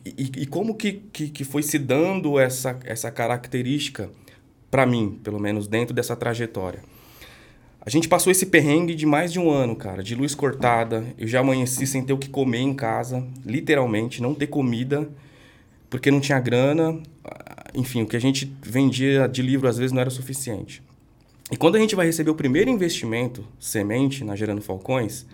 E, 0.05 0.11
e- 0.17 0.43
e 0.43 0.47
como 0.47 0.75
que, 0.75 0.93
que, 1.13 1.29
que 1.29 1.45
foi 1.45 1.63
se 1.63 1.79
dando 1.79 2.39
essa, 2.39 2.79
essa 2.85 3.11
característica 3.11 4.11
para 4.71 4.87
mim, 4.87 5.19
pelo 5.25 5.41
menos 5.41 5.67
dentro 5.67 5.93
dessa 5.95 6.15
trajetória? 6.17 6.81
A 7.83 7.89
gente 7.89 8.09
passou 8.09 8.31
esse 8.31 8.47
perrengue 8.47 8.95
de 8.95 9.07
mais 9.07 9.33
de 9.33 9.39
um 9.39 9.51
ano, 9.51 9.75
cara, 9.75 10.03
de 10.03 10.15
luz 10.15 10.35
cortada. 10.35 11.05
Eu 11.17 11.27
já 11.27 11.41
amanheci 11.41 11.87
sem 11.87 12.05
ter 12.05 12.13
o 12.13 12.19
que 12.19 12.29
comer 12.29 12.59
em 12.59 12.75
casa, 12.75 13.27
literalmente, 13.45 14.21
não 14.21 14.35
ter 14.35 14.49
comida, 14.49 15.09
porque 15.89 16.11
não 16.11 16.21
tinha 16.21 16.39
grana. 16.39 17.01
Enfim, 17.75 18.03
o 18.03 18.07
que 18.07 18.17
a 18.17 18.21
gente 18.21 18.55
vendia 18.63 19.27
de 19.27 19.41
livro 19.41 19.67
às 19.67 19.79
vezes 19.79 19.93
não 19.93 20.01
era 20.01 20.11
suficiente. 20.11 20.83
E 21.51 21.57
quando 21.57 21.77
a 21.77 21.79
gente 21.79 21.97
vai 21.97 22.07
receber 22.07 22.31
o 22.31 22.35
primeiro 22.35 22.71
investimento, 22.71 23.47
semente, 23.59 24.25
na 24.25 24.37
Gerando 24.37 24.61
Falcões, 24.61 25.27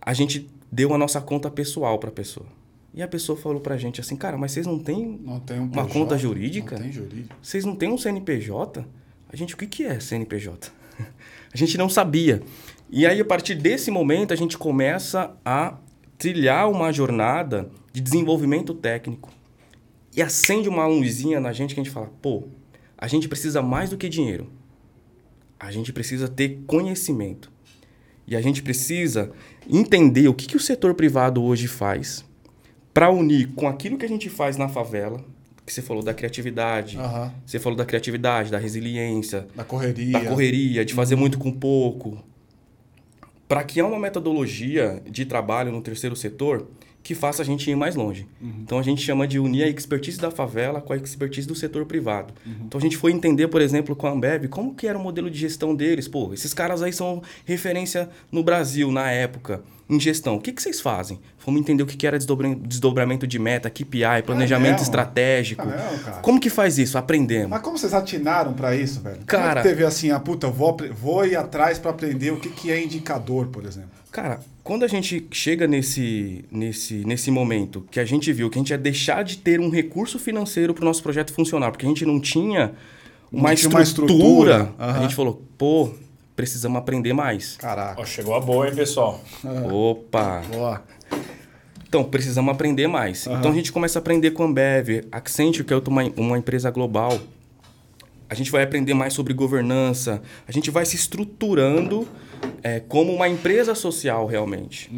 a 0.00 0.12
gente 0.12 0.48
deu 0.70 0.92
a 0.94 0.98
nossa 0.98 1.20
conta 1.20 1.50
pessoal 1.50 1.98
para 1.98 2.10
a 2.10 2.12
pessoa. 2.12 2.46
E 2.94 3.02
a 3.02 3.08
pessoa 3.08 3.38
falou 3.38 3.60
pra 3.60 3.78
gente 3.78 4.00
assim, 4.00 4.14
cara, 4.14 4.36
mas 4.36 4.52
vocês 4.52 4.66
não 4.66 4.78
têm 4.78 5.18
Não 5.24 5.40
tem 5.40 5.58
um 5.58 5.64
uma 5.64 5.84
PJ, 5.84 5.92
conta 5.92 6.18
jurídica? 6.18 6.76
Não 6.76 6.82
tem 6.82 6.92
jurídico. 6.92 7.34
Vocês 7.40 7.64
não 7.64 7.74
têm 7.74 7.90
um 7.90 7.96
CNPJ? 7.96 8.84
A 9.30 9.36
gente, 9.36 9.54
o 9.54 9.56
que, 9.56 9.66
que 9.66 9.84
é 9.84 9.98
CNPJ? 9.98 10.70
a 11.52 11.56
gente 11.56 11.76
não 11.76 11.88
sabia. 11.88 12.42
E 12.90 13.06
aí, 13.06 13.20
a 13.20 13.24
partir 13.24 13.54
desse 13.54 13.90
momento, 13.90 14.32
a 14.32 14.36
gente 14.36 14.56
começa 14.56 15.34
a 15.44 15.78
trilhar 16.18 16.70
uma 16.70 16.92
jornada 16.92 17.70
de 17.92 18.00
desenvolvimento 18.00 18.74
técnico. 18.74 19.30
E 20.14 20.22
acende 20.22 20.68
uma 20.68 20.86
luzinha 20.86 21.40
na 21.40 21.52
gente 21.52 21.74
que 21.74 21.80
a 21.80 21.84
gente 21.84 21.92
fala, 21.92 22.10
pô, 22.20 22.44
a 22.96 23.06
gente 23.06 23.28
precisa 23.28 23.62
mais 23.62 23.90
do 23.90 23.96
que 23.96 24.08
dinheiro. 24.08 24.50
A 25.58 25.70
gente 25.70 25.92
precisa 25.92 26.28
ter 26.28 26.60
conhecimento. 26.66 27.50
E 28.26 28.36
a 28.36 28.40
gente 28.40 28.62
precisa 28.62 29.32
entender 29.68 30.28
o 30.28 30.34
que, 30.34 30.46
que 30.46 30.56
o 30.56 30.60
setor 30.60 30.94
privado 30.94 31.42
hoje 31.42 31.66
faz 31.66 32.24
para 32.94 33.10
unir 33.10 33.48
com 33.54 33.66
aquilo 33.66 33.96
que 33.96 34.04
a 34.04 34.08
gente 34.08 34.28
faz 34.28 34.56
na 34.56 34.68
favela, 34.68 35.24
que 35.64 35.72
você 35.72 35.80
falou 35.82 36.02
da 36.02 36.12
criatividade, 36.12 36.96
Aham. 36.98 37.32
você 37.46 37.58
falou 37.58 37.76
da 37.76 37.84
criatividade, 37.84 38.50
da 38.50 38.58
resiliência, 38.58 39.46
Da 39.54 39.64
correria. 39.64 40.12
da 40.12 40.24
correria, 40.26 40.84
de 40.84 40.92
fazer 40.94 41.16
muito 41.16 41.38
com 41.38 41.52
pouco. 41.52 42.18
Para 43.48 43.62
criar 43.64 43.86
uma 43.86 43.98
metodologia 43.98 45.02
de 45.08 45.24
trabalho 45.26 45.70
no 45.70 45.82
terceiro 45.82 46.16
setor 46.16 46.66
que 47.02 47.14
faça 47.16 47.42
a 47.42 47.44
gente 47.44 47.68
ir 47.68 47.74
mais 47.74 47.96
longe. 47.96 48.28
Então 48.62 48.78
a 48.78 48.82
gente 48.82 49.02
chama 49.02 49.26
de 49.26 49.36
unir 49.38 49.64
a 49.64 49.68
expertise 49.68 50.18
da 50.18 50.30
favela 50.30 50.80
com 50.80 50.92
a 50.92 50.96
expertise 50.96 51.48
do 51.48 51.54
setor 51.54 51.84
privado. 51.84 52.32
Então 52.64 52.78
a 52.78 52.80
gente 52.80 52.96
foi 52.96 53.10
entender, 53.12 53.48
por 53.48 53.60
exemplo, 53.60 53.94
com 53.96 54.06
a 54.06 54.10
Ambev, 54.12 54.46
como 54.48 54.72
que 54.74 54.86
era 54.86 54.96
o 54.96 55.02
modelo 55.02 55.28
de 55.28 55.36
gestão 55.36 55.74
deles. 55.74 56.06
Pô, 56.06 56.32
esses 56.32 56.54
caras 56.54 56.80
aí 56.80 56.92
são 56.92 57.20
referência 57.44 58.08
no 58.30 58.42
Brasil 58.44 58.90
na 58.92 59.10
época 59.10 59.62
em 59.90 59.98
gestão. 60.00 60.36
O 60.36 60.40
que, 60.40 60.52
que 60.52 60.62
vocês 60.62 60.80
fazem? 60.80 61.18
Fomos 61.44 61.60
entender 61.60 61.82
o 61.82 61.86
que 61.86 61.96
que 61.96 62.06
era 62.06 62.16
desdobra- 62.16 62.54
desdobramento 62.54 63.26
de 63.26 63.36
meta, 63.38 63.68
KPI, 63.68 64.22
planejamento 64.24 64.70
mesmo? 64.72 64.82
estratégico. 64.84 65.62
Ah, 65.62 65.66
mesmo? 66.06 66.20
Como 66.22 66.38
que 66.38 66.48
faz 66.48 66.78
isso? 66.78 66.96
Aprendemos. 66.96 67.50
Mas 67.50 67.60
como 67.62 67.76
vocês 67.76 67.92
atinaram 67.92 68.52
pra 68.52 68.76
isso, 68.76 69.00
velho? 69.00 69.16
Como 69.16 69.24
é 69.24 69.26
Cara- 69.26 69.60
que 69.62 69.68
teve 69.68 69.84
assim, 69.84 70.10
a 70.12 70.20
puta, 70.20 70.46
eu 70.46 70.52
vou, 70.52 70.76
vou 70.94 71.26
ir 71.26 71.34
atrás 71.36 71.80
pra 71.80 71.90
aprender 71.90 72.30
o 72.32 72.36
que, 72.38 72.48
que 72.48 72.70
é 72.70 72.80
indicador, 72.82 73.48
por 73.48 73.64
exemplo. 73.66 73.90
Cara, 74.12 74.38
quando 74.62 74.84
a 74.84 74.88
gente 74.88 75.26
chega 75.32 75.66
nesse, 75.66 76.44
nesse, 76.50 77.04
nesse 77.04 77.30
momento 77.30 77.84
que 77.90 77.98
a 77.98 78.04
gente 78.04 78.32
viu 78.32 78.48
que 78.48 78.58
a 78.58 78.60
gente 78.60 78.70
ia 78.70 78.78
deixar 78.78 79.24
de 79.24 79.38
ter 79.38 79.58
um 79.58 79.68
recurso 79.70 80.18
financeiro 80.20 80.72
para 80.72 80.82
o 80.82 80.84
nosso 80.84 81.02
projeto 81.02 81.32
funcionar, 81.32 81.70
porque 81.72 81.84
a 81.86 81.88
gente 81.88 82.04
não 82.06 82.20
tinha 82.20 82.72
uma, 83.32 83.48
Não 83.48 83.56
tinha 83.56 83.68
uma 83.70 83.82
estrutura, 83.82 84.18
estrutura. 84.58 84.74
a 84.78 85.00
gente 85.00 85.14
falou, 85.16 85.42
pô, 85.58 85.90
precisamos 86.36 86.78
aprender 86.78 87.12
mais. 87.14 87.56
Caraca. 87.56 88.00
Ó, 88.00 88.04
chegou 88.04 88.34
a 88.34 88.40
boa, 88.40 88.68
hein, 88.68 88.74
pessoal? 88.76 89.20
Opa! 89.70 90.42
Boa. 90.52 90.82
Então, 91.92 92.02
precisamos 92.04 92.50
aprender 92.50 92.86
mais. 92.86 93.26
Então, 93.26 93.50
a 93.50 93.54
gente 93.54 93.70
começa 93.70 93.98
a 93.98 94.00
aprender 94.00 94.30
com 94.30 94.42
a 94.42 94.46
Ambev, 94.46 95.04
Accenture, 95.12 95.62
que 95.62 95.74
é 95.74 95.76
uma, 95.76 96.02
uma 96.16 96.38
empresa 96.38 96.70
global. 96.70 97.20
A 98.30 98.34
gente 98.34 98.50
vai 98.50 98.62
aprender 98.62 98.94
mais 98.94 99.12
sobre 99.12 99.34
governança. 99.34 100.22
A 100.48 100.52
gente 100.52 100.70
vai 100.70 100.86
se 100.86 100.96
estruturando 100.96 102.08
é, 102.62 102.80
como 102.80 103.12
uma 103.12 103.28
empresa 103.28 103.74
social, 103.74 104.24
realmente. 104.24 104.90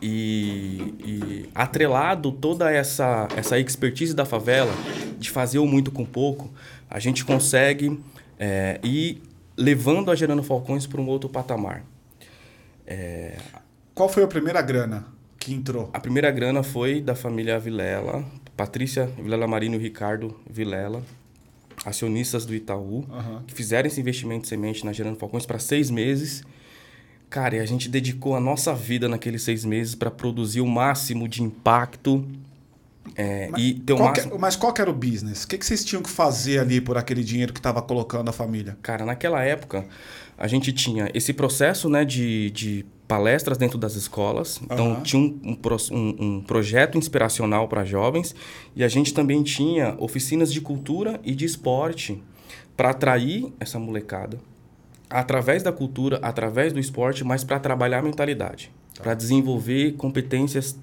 E, 0.00 0.94
e 1.04 1.50
atrelado 1.54 2.32
toda 2.32 2.72
essa, 2.72 3.28
essa 3.36 3.58
expertise 3.58 4.14
da 4.14 4.24
favela, 4.24 4.72
de 5.18 5.28
fazer 5.28 5.58
o 5.58 5.66
muito 5.66 5.90
com 5.90 6.06
pouco, 6.06 6.50
a 6.88 6.98
gente 6.98 7.22
consegue 7.22 8.00
é, 8.38 8.80
ir 8.82 9.20
levando 9.58 10.10
a 10.10 10.14
Gerando 10.14 10.42
Falcões 10.42 10.86
para 10.86 11.02
um 11.02 11.06
outro 11.06 11.28
patamar. 11.28 11.84
Qual 13.94 14.08
foi 14.08 14.24
a 14.24 14.26
primeira 14.26 14.62
grana 14.62 15.12
que 15.44 15.52
entrou? 15.54 15.90
A 15.92 16.00
primeira 16.00 16.30
grana 16.30 16.62
foi 16.62 17.00
da 17.00 17.14
família 17.14 17.58
Vilela, 17.58 18.24
Patrícia 18.56 19.06
Vilela 19.06 19.46
Marino 19.46 19.76
e 19.76 19.78
Ricardo 19.78 20.36
Vilela, 20.48 21.02
acionistas 21.84 22.44
do 22.44 22.54
Itaú, 22.54 23.04
Aham. 23.10 23.42
que 23.46 23.54
fizeram 23.54 23.88
esse 23.88 24.00
investimento 24.00 24.42
de 24.42 24.48
semente 24.48 24.84
na 24.84 24.92
Gerando 24.92 25.18
Falcões 25.18 25.44
para 25.46 25.58
seis 25.58 25.90
meses. 25.90 26.42
Cara, 27.28 27.56
e 27.56 27.60
a 27.60 27.66
gente 27.66 27.88
dedicou 27.88 28.36
a 28.36 28.40
nossa 28.40 28.74
vida 28.74 29.08
naqueles 29.08 29.42
seis 29.42 29.64
meses 29.64 29.94
para 29.94 30.10
produzir 30.10 30.60
o 30.60 30.66
máximo 30.66 31.26
de 31.26 31.42
impacto 31.42 32.24
é, 33.16 33.50
e 33.58 33.74
ter 33.74 33.92
o 33.92 33.96
Qual 33.96 34.12
que- 34.12 34.20
máximo. 34.22 34.38
mas 34.38 34.56
qual 34.56 34.72
que 34.72 34.80
era 34.80 34.90
o 34.90 34.94
business? 34.94 35.44
O 35.44 35.48
que, 35.48 35.58
que 35.58 35.66
vocês 35.66 35.84
tinham 35.84 36.02
que 36.02 36.08
fazer 36.10 36.58
ali 36.60 36.80
por 36.80 36.96
aquele 36.96 37.22
dinheiro 37.24 37.52
que 37.52 37.58
estava 37.58 37.82
colocando 37.82 38.28
a 38.28 38.32
família? 38.32 38.78
Cara, 38.82 39.04
naquela 39.04 39.42
época, 39.42 39.84
a 40.38 40.46
gente 40.46 40.72
tinha 40.72 41.10
esse 41.12 41.32
processo 41.32 41.88
né, 41.90 42.04
de, 42.04 42.50
de 42.50 42.86
palestras 43.08 43.58
dentro 43.58 43.76
das 43.76 43.94
escolas. 43.96 44.60
Então, 44.64 44.92
Aham. 44.92 45.02
tinha 45.02 45.20
um, 45.22 45.40
um 45.44 45.56
um- 45.92 46.16
um 46.36 46.40
projeto 46.42 46.96
inspiracional 46.96 47.68
para 47.68 47.84
jovens. 47.84 48.34
E 48.74 48.82
a 48.84 48.88
gente 48.88 49.12
também 49.12 49.42
tinha 49.42 49.94
oficinas 49.98 50.52
de 50.52 50.60
cultura 50.60 51.20
e 51.24 51.34
de 51.34 51.44
esporte 51.44 52.22
para 52.76 52.90
atrair 52.90 53.52
essa 53.60 53.78
molecada. 53.78 54.38
Através 55.10 55.62
da 55.62 55.70
cultura, 55.70 56.18
através 56.22 56.72
do 56.72 56.80
esporte, 56.80 57.22
mas 57.22 57.44
para 57.44 57.58
trabalhar 57.60 57.98
a 57.98 58.02
mentalidade. 58.02 58.70
Para 59.02 59.12
desenvolver 59.14 59.92
competências 59.92 60.78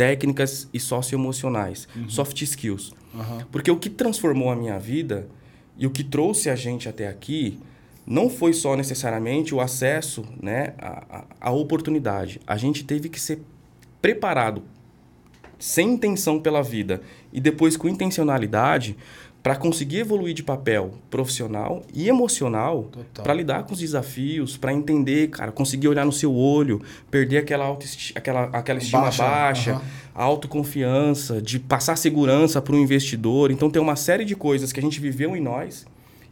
técnicas 0.00 0.66
e 0.72 0.80
socioemocionais, 0.80 1.86
soft 2.08 2.40
skills. 2.40 2.92
Aham. 3.14 3.46
Porque 3.52 3.70
o 3.70 3.76
que 3.76 3.90
transformou 3.90 4.50
a 4.50 4.56
minha 4.56 4.78
vida 4.78 5.28
e 5.76 5.86
o 5.86 5.90
que 5.90 6.02
trouxe 6.02 6.48
a 6.48 6.56
gente 6.56 6.88
até 6.88 7.06
aqui 7.06 7.58
não 8.06 8.30
foi 8.30 8.54
só 8.54 8.74
necessariamente 8.76 9.54
o 9.54 9.60
acesso 9.60 10.24
né, 10.42 10.72
à- 10.78 11.24
à 11.38 11.50
oportunidade. 11.50 12.40
A 12.46 12.56
gente 12.56 12.82
teve 12.82 13.10
que 13.10 13.20
ser 13.20 13.42
preparado 14.00 14.62
sem 15.58 15.90
intenção 15.92 16.40
pela 16.40 16.62
vida 16.62 17.02
e 17.30 17.38
depois 17.38 17.76
com 17.76 17.86
intencionalidade, 17.86 18.96
para 19.42 19.56
conseguir 19.56 19.98
evoluir 19.98 20.34
de 20.34 20.42
papel 20.42 20.92
profissional 21.10 21.82
e 21.94 22.08
emocional, 22.08 22.90
para 23.14 23.32
lidar 23.32 23.62
com 23.62 23.72
os 23.72 23.78
desafios, 23.78 24.56
para 24.56 24.72
entender, 24.72 25.28
cara, 25.28 25.50
conseguir 25.50 25.88
olhar 25.88 26.04
no 26.04 26.12
seu 26.12 26.34
olho, 26.34 26.82
perder 27.10 27.38
aquela, 27.38 27.76
aquela, 28.14 28.44
aquela 28.52 28.78
estima 28.78 29.02
baixa, 29.02 29.22
baixa 29.22 29.72
uhum. 29.74 29.80
a 30.14 30.22
autoconfiança, 30.22 31.40
de 31.40 31.58
passar 31.58 31.96
segurança 31.96 32.60
para 32.60 32.74
o 32.74 32.78
investidor. 32.78 33.50
Então, 33.50 33.70
tem 33.70 33.80
uma 33.80 33.96
série 33.96 34.26
de 34.26 34.36
coisas 34.36 34.72
que 34.72 34.80
a 34.80 34.82
gente 34.82 35.00
viveu 35.00 35.34
em 35.34 35.40
nós 35.40 35.86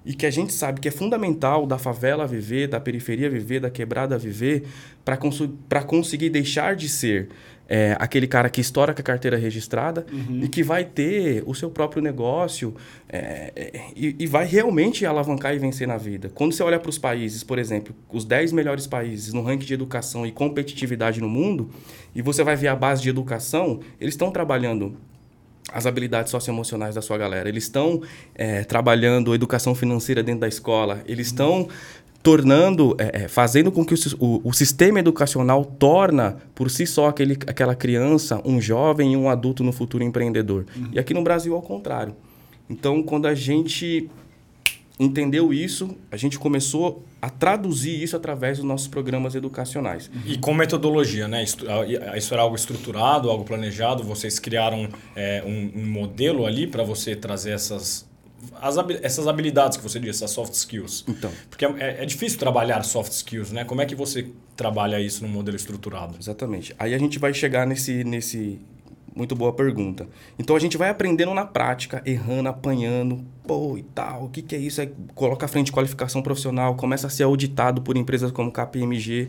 e 0.05 0.15
que 0.15 0.27
a 0.27 0.31
gente 0.31 0.53
sabe 0.53 0.81
que 0.81 0.89
é 0.89 0.91
fundamental 0.91 1.67
da 1.67 1.79
favela 1.79 2.27
viver, 2.27 2.69
da 2.69 2.81
periferia 2.81 3.29
viver, 3.29 3.61
da 3.61 3.71
quebrada 3.71 4.19
viver, 4.19 4.65
para 5.05 5.17
cons 5.17 5.43
conseguir 5.87 6.31
deixar 6.31 6.77
de 6.77 6.89
ser 6.89 7.29
é, 7.69 7.95
aquele 7.99 8.27
cara 8.27 8.49
que 8.49 8.61
estoura 8.61 8.95
com 8.95 9.01
a 9.01 9.05
carteira 9.05 9.37
registrada 9.37 10.07
uhum. 10.11 10.41
e 10.43 10.49
que 10.49 10.63
vai 10.63 10.85
ter 10.85 11.43
o 11.47 11.55
seu 11.55 11.71
próprio 11.71 12.03
negócio 12.03 12.75
é, 13.09 13.53
é, 13.55 13.81
e, 13.95 14.17
e, 14.19 14.27
vai 14.27 14.47
realmente 14.47 15.05
alavancar 15.05 15.55
e 15.55 15.59
vencer 15.59 15.87
na 15.87 15.99
vida. 15.99 16.31
Quando 16.35 16.53
você 16.53 16.63
olha 16.63 16.79
para 16.79 16.89
os 16.89 16.99
países, 16.99 17.45
por 17.45 17.59
exemplo, 17.59 17.95
os 18.11 18.25
10 18.25 18.53
melhores 18.53 18.87
países 18.87 19.35
no 19.35 19.43
ranking 19.43 19.67
de 19.67 19.75
educação 19.75 20.27
e 20.27 20.33
competitividade 20.33 21.21
no 21.21 21.29
mundo, 21.29 21.69
e 22.15 22.23
você 22.23 22.43
vai 22.43 22.57
ver 22.57 22.69
a 22.69 22.77
base 22.77 23.03
de 23.03 23.11
educação, 23.11 23.81
eles 24.01 24.15
estão 24.15 24.31
trabalhando 24.31 24.97
as 25.71 25.85
habilidades 25.85 26.31
socioemocionais 26.31 26.95
da 26.95 27.03
sua 27.03 27.19
galera. 27.19 27.49
Eles 27.49 27.65
estão 27.65 28.01
é, 28.35 28.65
trabalhando 28.65 29.35
educação 29.35 29.75
financeira 29.75 30.23
dentro 30.23 30.41
da 30.41 30.49
escola. 30.49 31.03
Eles 31.07 31.27
estão 31.27 31.69
tornando, 32.29 32.95
é, 32.99 33.23
é, 33.23 33.29
fazendo 33.29 33.73
com 33.73 33.83
que 33.83 33.95
o, 33.95 33.99
o, 34.19 34.49
o, 34.51 34.53
sistema 34.53 35.01
educacional 35.01 35.65
torna 35.65 36.37
por 36.55 36.71
si 36.71 36.87
só 36.87 37.09
aquele, 37.09 37.39
aquela 37.47 37.75
criança 37.75 38.39
um 38.45 38.61
jovem 38.61 39.15
e 39.15 39.17
um 39.17 39.31
adulto 39.31 39.65
no 39.65 39.73
futuro 39.73 40.05
empreendedor. 40.05 40.67
Uhum. 40.77 40.91
E 40.93 40.99
aqui 40.99 41.15
no 41.15 41.23
Brasil 41.23 41.55
ao 41.55 41.63
contrário. 41.63 42.15
Então, 42.69 43.03
quando 43.03 43.25
a 43.25 43.35
gente 43.35 44.11
entendeu 45.01 45.55
isso, 45.55 45.97
a 46.13 46.19
gente 46.19 46.39
começou 46.39 47.03
a 47.23 47.31
traduzir 47.31 48.03
isso 48.03 48.15
através 48.15 48.59
dos 48.59 48.67
nossos 48.67 48.89
programas 48.89 49.35
educacionais. 49.35 50.11
E 50.27 50.37
com 50.37 50.53
metodologia, 50.53 51.27
né? 51.27 51.43
Isso 51.43 52.35
era 52.35 52.43
algo 52.43 52.57
estruturado, 52.57 53.31
algo 53.31 53.45
planejado. 53.45 54.03
Vocês 54.03 54.39
criaram 54.39 54.87
é, 55.17 55.43
um, 55.47 55.81
um 55.81 55.87
modelo 55.87 56.45
ali 56.45 56.67
para 56.67 56.83
você 56.83 57.17
trazer 57.17 57.53
essas 57.53 58.08
as, 58.61 58.77
essas 59.03 59.27
habilidades 59.27 59.77
que 59.77 59.83
você 59.83 59.99
disse, 59.99 60.23
essas 60.23 60.31
soft 60.31 60.55
skills. 60.55 61.05
Então. 61.09 61.31
Porque 61.51 61.65
é, 61.65 62.03
é, 62.03 62.07
difícil 62.07 62.39
trabalhar 62.39 62.83
soft 62.85 63.13
skills, 63.13 63.51
né? 63.51 63.65
Como 63.65 63.81
é 63.81 63.87
que 63.87 63.95
você 63.95 64.29
trabalha 64.57 65.01
isso 65.01 65.25
no 65.25 65.29
modelo 65.29 65.57
estruturado? 65.57 66.17
Exatamente. 66.19 66.75
Aí 66.79 66.95
a 66.95 66.99
gente 66.99 67.19
vai 67.19 67.35
chegar 67.35 67.67
nesse, 67.67 68.05
nesse. 68.05 68.61
Muito 69.15 69.35
boa 69.35 69.53
pergunta. 69.53 70.07
Então 70.39 70.55
a 70.55 70.61
gente 70.61 70.77
vai 70.77 70.91
aprendendo 70.91 71.35
na 71.35 71.45
prática, 71.45 72.01
errando, 72.07 72.49
apanhando, 72.49 73.25
pô 73.47 73.77
e 73.77 73.83
tal. 73.83 74.27
O 74.27 74.29
que, 74.29 74.43
que 74.43 74.55
é 74.55 74.59
isso? 74.59 74.81
Aí 74.81 74.93
coloca 75.15 75.45
à 75.45 75.49
frente 75.49 75.73
qualificação 75.73 76.23
profissional, 76.23 76.77
começa 76.77 77.09
a 77.09 77.11
ser 77.11 77.25
auditado 77.25 77.83
por 77.83 77.97
empresas 77.97 78.31
como 78.31 78.53
KPMG. 78.53 79.29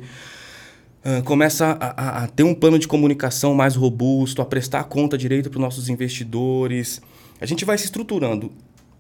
Uh, 0.99 1.23
começa 1.23 1.77
a, 1.79 2.19
a, 2.19 2.23
a, 2.23 2.27
ter 2.27 2.43
um 2.43 2.53
plano 2.53 2.77
de 2.77 2.87
comunicação 2.87 3.55
mais 3.55 3.73
robusto, 3.75 4.41
a 4.41 4.45
prestar 4.45 4.83
conta 4.83 5.17
direito 5.17 5.49
para 5.49 5.57
os 5.57 5.61
nossos 5.61 5.89
investidores. 5.89 7.01
A 7.41 7.45
gente 7.45 7.63
vai 7.63 7.77
se 7.77 7.85
estruturando 7.85 8.51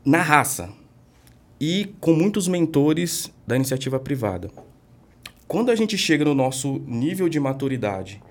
na 0.05 0.21
raça 0.21 0.69
e 1.59 1.93
com 1.99 2.13
muitos 2.13 2.47
mentores 2.47 3.31
da 3.45 3.55
iniciativa 3.55 3.99
privada. 3.99 4.49
Quando 5.47 5.71
a 5.71 5.75
gente 5.75 5.97
chega 5.97 6.23
no 6.23 6.33
nosso 6.33 6.81
nível 6.85 7.27
de 7.27 7.39
maturidade 7.39 8.21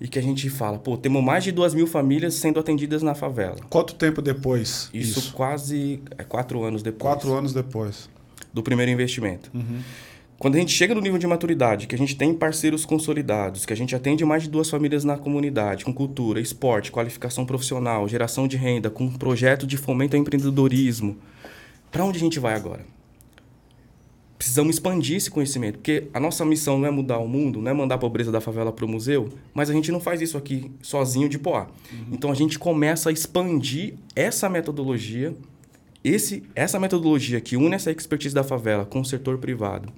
e 0.00 0.06
que 0.06 0.18
a 0.18 0.22
gente 0.22 0.48
fala, 0.50 0.78
pô, 0.78 0.96
temos 0.96 1.22
mais 1.22 1.44
de 1.44 1.52
duas 1.52 1.74
mil 1.74 1.86
famílias 1.86 2.34
sendo 2.34 2.60
atendidas 2.60 3.02
na 3.02 3.14
favela. 3.14 3.56
Quanto 3.68 3.94
tempo 3.94 4.20
depois? 4.20 4.90
Isso, 4.92 5.18
isso? 5.18 5.32
quase 5.32 6.02
é, 6.16 6.24
quatro 6.24 6.62
anos 6.62 6.82
depois. 6.82 7.02
Quatro 7.02 7.32
anos 7.32 7.52
depois. 7.52 8.08
Do 8.52 8.62
primeiro 8.62 8.90
investimento. 8.90 9.50
Uhum. 9.54 9.80
Quando 10.38 10.54
a 10.54 10.58
gente 10.58 10.70
chega 10.70 10.94
no 10.94 11.00
nível 11.00 11.18
de 11.18 11.26
maturidade, 11.26 11.88
que 11.88 11.96
a 11.96 11.98
gente 11.98 12.16
tem 12.16 12.32
parceiros 12.32 12.84
consolidados, 12.84 13.66
que 13.66 13.72
a 13.72 13.76
gente 13.76 13.96
atende 13.96 14.24
mais 14.24 14.44
de 14.44 14.48
duas 14.48 14.70
famílias 14.70 15.02
na 15.02 15.18
comunidade, 15.18 15.84
com 15.84 15.92
cultura, 15.92 16.40
esporte, 16.40 16.92
qualificação 16.92 17.44
profissional, 17.44 18.06
geração 18.06 18.46
de 18.46 18.56
renda, 18.56 18.88
com 18.88 19.04
um 19.04 19.12
projeto 19.12 19.66
de 19.66 19.76
fomento 19.76 20.14
ao 20.14 20.22
empreendedorismo, 20.22 21.18
para 21.90 22.04
onde 22.04 22.18
a 22.18 22.20
gente 22.20 22.38
vai 22.38 22.54
agora? 22.54 22.86
Precisamos 24.38 24.76
expandir 24.76 25.16
esse 25.16 25.28
conhecimento, 25.28 25.78
porque 25.78 26.06
a 26.14 26.20
nossa 26.20 26.44
missão 26.44 26.78
não 26.78 26.86
é 26.86 26.90
mudar 26.92 27.18
o 27.18 27.26
mundo, 27.26 27.60
não 27.60 27.72
é 27.72 27.74
mandar 27.74 27.96
a 27.96 27.98
pobreza 27.98 28.30
da 28.30 28.40
favela 28.40 28.70
para 28.70 28.84
o 28.84 28.88
museu, 28.88 29.28
mas 29.52 29.68
a 29.68 29.72
gente 29.72 29.90
não 29.90 29.98
faz 29.98 30.20
isso 30.20 30.38
aqui 30.38 30.70
sozinho 30.80 31.28
de 31.28 31.36
Poá. 31.36 31.66
Uhum. 31.90 32.06
Então 32.12 32.30
a 32.30 32.34
gente 32.34 32.60
começa 32.60 33.10
a 33.10 33.12
expandir 33.12 33.94
essa 34.14 34.48
metodologia, 34.48 35.34
esse, 36.04 36.44
essa 36.54 36.78
metodologia 36.78 37.40
que 37.40 37.56
une 37.56 37.74
essa 37.74 37.90
expertise 37.90 38.32
da 38.32 38.44
favela 38.44 38.84
com 38.84 39.00
o 39.00 39.04
setor 39.04 39.38
privado, 39.38 39.92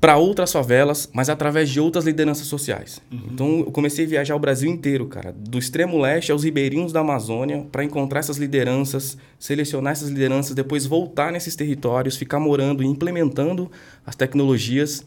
para 0.00 0.16
outras 0.16 0.52
favelas, 0.52 1.08
mas 1.12 1.28
através 1.28 1.68
de 1.68 1.80
outras 1.80 2.04
lideranças 2.04 2.46
sociais. 2.46 3.00
Uhum. 3.10 3.22
Então 3.32 3.58
eu 3.60 3.72
comecei 3.72 4.04
a 4.04 4.08
viajar 4.08 4.36
o 4.36 4.38
Brasil 4.38 4.70
inteiro, 4.70 5.06
cara, 5.06 5.32
do 5.32 5.58
extremo 5.58 5.98
leste 6.00 6.30
aos 6.30 6.44
ribeirinhos 6.44 6.92
da 6.92 7.00
Amazônia, 7.00 7.66
para 7.72 7.82
encontrar 7.82 8.20
essas 8.20 8.36
lideranças, 8.36 9.18
selecionar 9.38 9.92
essas 9.92 10.08
lideranças, 10.08 10.54
depois 10.54 10.86
voltar 10.86 11.32
nesses 11.32 11.56
territórios, 11.56 12.16
ficar 12.16 12.38
morando 12.38 12.82
e 12.82 12.86
implementando 12.86 13.70
as 14.06 14.14
tecnologias. 14.14 15.04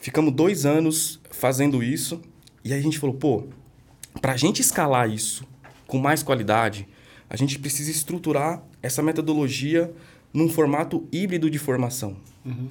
Ficamos 0.00 0.34
dois 0.34 0.66
anos 0.66 1.20
fazendo 1.30 1.82
isso 1.82 2.20
e 2.64 2.72
aí 2.72 2.80
a 2.80 2.82
gente 2.82 2.98
falou, 2.98 3.14
pô, 3.14 3.44
para 4.20 4.32
a 4.32 4.36
gente 4.36 4.60
escalar 4.60 5.08
isso 5.08 5.46
com 5.86 5.98
mais 5.98 6.22
qualidade, 6.22 6.88
a 7.30 7.36
gente 7.36 7.60
precisa 7.60 7.92
estruturar 7.92 8.60
essa 8.82 9.02
metodologia 9.02 9.92
num 10.32 10.48
formato 10.48 11.06
híbrido 11.12 11.48
de 11.48 11.58
formação. 11.58 12.16
Uhum. 12.44 12.68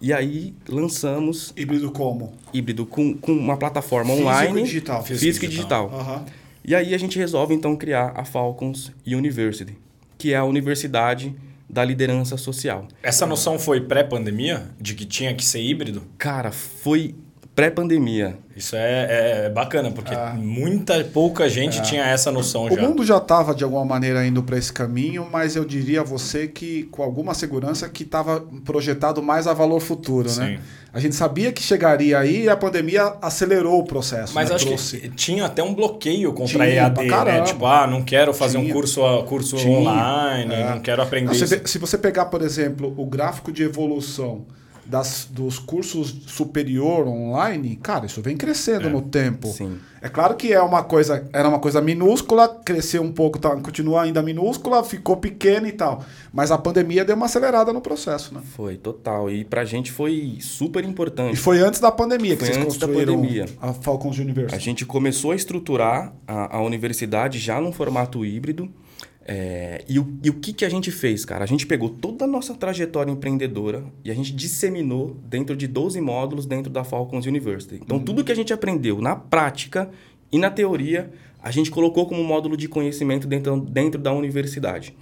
E 0.00 0.12
aí 0.12 0.54
lançamos. 0.68 1.52
Híbrido 1.56 1.90
como? 1.90 2.34
Híbrido 2.52 2.84
com, 2.86 3.14
com 3.14 3.32
uma 3.32 3.56
plataforma 3.56 4.10
Físico 4.10 4.28
online. 4.28 4.60
E 4.60 4.64
digital. 4.64 5.02
Físico, 5.02 5.44
e 5.44 5.48
digital. 5.48 5.88
digital. 5.88 6.16
Uhum. 6.16 6.24
E 6.64 6.74
aí 6.74 6.94
a 6.94 6.98
gente 6.98 7.18
resolve 7.18 7.54
então 7.54 7.76
criar 7.76 8.12
a 8.16 8.24
Falcons 8.24 8.92
University, 9.06 9.78
que 10.18 10.32
é 10.32 10.36
a 10.36 10.44
universidade 10.44 11.34
da 11.68 11.84
liderança 11.84 12.36
social. 12.36 12.86
Essa 13.02 13.26
noção 13.26 13.58
foi 13.58 13.80
pré-pandemia? 13.80 14.68
De 14.80 14.94
que 14.94 15.04
tinha 15.04 15.34
que 15.34 15.44
ser 15.44 15.60
híbrido? 15.60 16.02
Cara, 16.18 16.52
foi 16.52 17.14
pré-pandemia. 17.56 18.36
Isso 18.54 18.76
é, 18.76 19.46
é, 19.46 19.48
bacana, 19.48 19.90
porque 19.90 20.14
ah. 20.14 20.34
muita, 20.38 21.02
pouca 21.04 21.48
gente 21.48 21.78
é. 21.78 21.82
tinha 21.82 22.04
essa 22.04 22.30
noção 22.30 22.66
o 22.66 22.70
já. 22.70 22.74
O 22.74 22.82
mundo 22.82 23.02
já 23.02 23.16
estava, 23.16 23.54
de 23.54 23.64
alguma 23.64 23.84
maneira, 23.84 24.26
indo 24.26 24.42
para 24.42 24.58
esse 24.58 24.70
caminho, 24.70 25.26
mas 25.32 25.56
eu 25.56 25.64
diria 25.64 26.02
a 26.02 26.04
você 26.04 26.46
que, 26.46 26.84
com 26.84 27.02
alguma 27.02 27.32
segurança, 27.32 27.88
que 27.88 28.02
estava 28.02 28.44
projetado 28.62 29.22
mais 29.22 29.46
a 29.46 29.54
valor 29.54 29.80
futuro, 29.80 30.28
né? 30.28 30.34
Sim. 30.34 30.40
né? 30.40 30.60
A 30.92 31.00
gente 31.00 31.14
sabia 31.14 31.52
que 31.52 31.62
chegaria 31.62 32.18
aí 32.18 32.44
e 32.44 32.48
a 32.48 32.56
pandemia 32.56 33.14
acelerou 33.20 33.80
o 33.80 33.84
processo. 33.84 34.34
Mas 34.34 34.48
né? 34.48 34.54
acho 34.54 34.66
Trouxe. 34.66 34.98
que 34.98 35.08
tinha 35.10 35.44
até 35.44 35.62
um 35.62 35.74
bloqueio 35.74 36.32
contra 36.32 36.64
tinha, 36.66 36.84
a 36.84 36.86
EAD, 36.86 37.04
né? 37.24 37.40
Tipo, 37.42 37.66
ah, 37.66 37.86
não 37.86 38.02
quero 38.02 38.32
fazer 38.32 38.58
tinha. 38.58 38.70
um 38.70 38.72
curso, 38.72 39.00
curso 39.24 39.56
tinha. 39.56 39.78
online, 39.78 40.54
é. 40.54 40.70
não 40.70 40.80
quero 40.80 41.02
aprender. 41.02 41.34
se 41.34 41.78
você 41.78 41.98
pegar, 41.98 42.26
por 42.26 42.42
exemplo, 42.42 42.94
o 42.96 43.04
gráfico 43.06 43.50
de 43.50 43.62
evolução 43.62 44.44
das, 44.88 45.28
dos 45.30 45.58
cursos 45.58 46.14
superior 46.26 47.06
online, 47.08 47.76
cara, 47.76 48.06
isso 48.06 48.22
vem 48.22 48.36
crescendo 48.36 48.86
é. 48.86 48.90
no 48.90 49.02
tempo. 49.02 49.48
Sim. 49.48 49.78
É 50.00 50.08
claro 50.08 50.36
que 50.36 50.52
é 50.52 50.62
uma 50.62 50.84
coisa, 50.84 51.28
era 51.32 51.48
uma 51.48 51.58
coisa 51.58 51.80
minúscula, 51.80 52.48
cresceu 52.64 53.02
um 53.02 53.10
pouco, 53.10 53.38
tá, 53.38 53.50
continua 53.56 54.02
ainda 54.02 54.22
minúscula, 54.22 54.84
ficou 54.84 55.16
pequena 55.16 55.66
e 55.66 55.72
tal. 55.72 56.04
Mas 56.32 56.52
a 56.52 56.58
pandemia 56.58 57.04
deu 57.04 57.16
uma 57.16 57.26
acelerada 57.26 57.72
no 57.72 57.80
processo, 57.80 58.32
né? 58.32 58.40
Foi, 58.54 58.76
total. 58.76 59.28
E 59.28 59.44
pra 59.44 59.64
gente 59.64 59.90
foi 59.90 60.38
super 60.40 60.84
importante. 60.84 61.34
E 61.34 61.36
foi 61.36 61.58
antes 61.58 61.80
da 61.80 61.90
pandemia 61.90 62.36
foi 62.36 62.46
que 62.46 62.54
vocês 62.54 62.64
construíram 62.64 63.20
a 63.60 63.72
Falcons 63.72 64.18
University. 64.18 64.54
A 64.54 64.58
gente 64.60 64.86
começou 64.86 65.32
a 65.32 65.34
estruturar 65.34 66.12
a, 66.26 66.58
a 66.58 66.62
universidade 66.62 67.38
já 67.38 67.60
num 67.60 67.72
formato 67.72 68.24
híbrido. 68.24 68.70
É, 69.28 69.84
e, 69.88 69.98
o, 69.98 70.18
e 70.22 70.30
o 70.30 70.34
que, 70.34 70.52
que 70.52 70.64
a 70.64 70.68
gente 70.68 70.92
fez, 70.92 71.24
cara? 71.24 71.42
A 71.42 71.46
gente 71.48 71.66
pegou 71.66 71.88
toda 71.88 72.24
a 72.24 72.28
nossa 72.28 72.54
trajetória 72.54 73.10
empreendedora 73.10 73.82
e 74.04 74.10
a 74.10 74.14
gente 74.14 74.32
disseminou 74.32 75.16
dentro 75.24 75.56
de 75.56 75.66
12 75.66 76.00
módulos 76.00 76.46
dentro 76.46 76.70
da 76.70 76.84
Falcons 76.84 77.26
University. 77.26 77.80
Então, 77.82 77.96
uhum. 77.96 78.04
tudo 78.04 78.22
que 78.22 78.30
a 78.30 78.36
gente 78.36 78.52
aprendeu 78.52 79.00
na 79.00 79.16
prática 79.16 79.90
e 80.30 80.38
na 80.38 80.48
teoria, 80.48 81.10
a 81.42 81.50
gente 81.50 81.72
colocou 81.72 82.06
como 82.06 82.22
módulo 82.22 82.56
de 82.56 82.68
conhecimento 82.68 83.26
dentro, 83.26 83.60
dentro 83.60 84.00
da 84.00 84.12
universidade. 84.12 84.94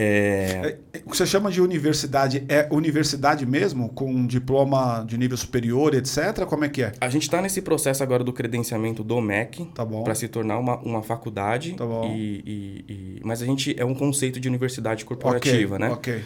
É... 0.00 0.76
é 0.92 0.98
o 1.04 1.10
que 1.10 1.16
você 1.16 1.26
chama 1.26 1.50
de 1.50 1.60
universidade 1.60 2.44
é 2.48 2.68
universidade 2.70 3.44
mesmo? 3.44 3.88
Com 3.88 4.08
um 4.08 4.26
diploma 4.28 5.04
de 5.04 5.18
nível 5.18 5.36
superior, 5.36 5.92
etc? 5.92 6.44
Como 6.46 6.64
é 6.64 6.68
que 6.68 6.84
é? 6.84 6.92
A 7.00 7.08
gente 7.08 7.22
está 7.22 7.42
nesse 7.42 7.60
processo 7.60 8.00
agora 8.00 8.22
do 8.22 8.32
credenciamento 8.32 9.02
do 9.02 9.20
MEC 9.20 9.64
tá 9.74 9.84
para 9.84 10.14
se 10.14 10.28
tornar 10.28 10.58
uma, 10.58 10.76
uma 10.78 11.02
faculdade. 11.02 11.74
Tá 11.74 11.84
bom. 11.84 12.14
E, 12.14 12.44
e, 12.46 12.84
e, 12.88 13.20
mas 13.24 13.42
a 13.42 13.46
gente 13.46 13.74
é 13.76 13.84
um 13.84 13.94
conceito 13.94 14.38
de 14.38 14.46
universidade 14.46 15.04
corporativa, 15.04 15.74
okay, 15.74 15.88
né? 15.88 15.92
Ok. 15.92 16.24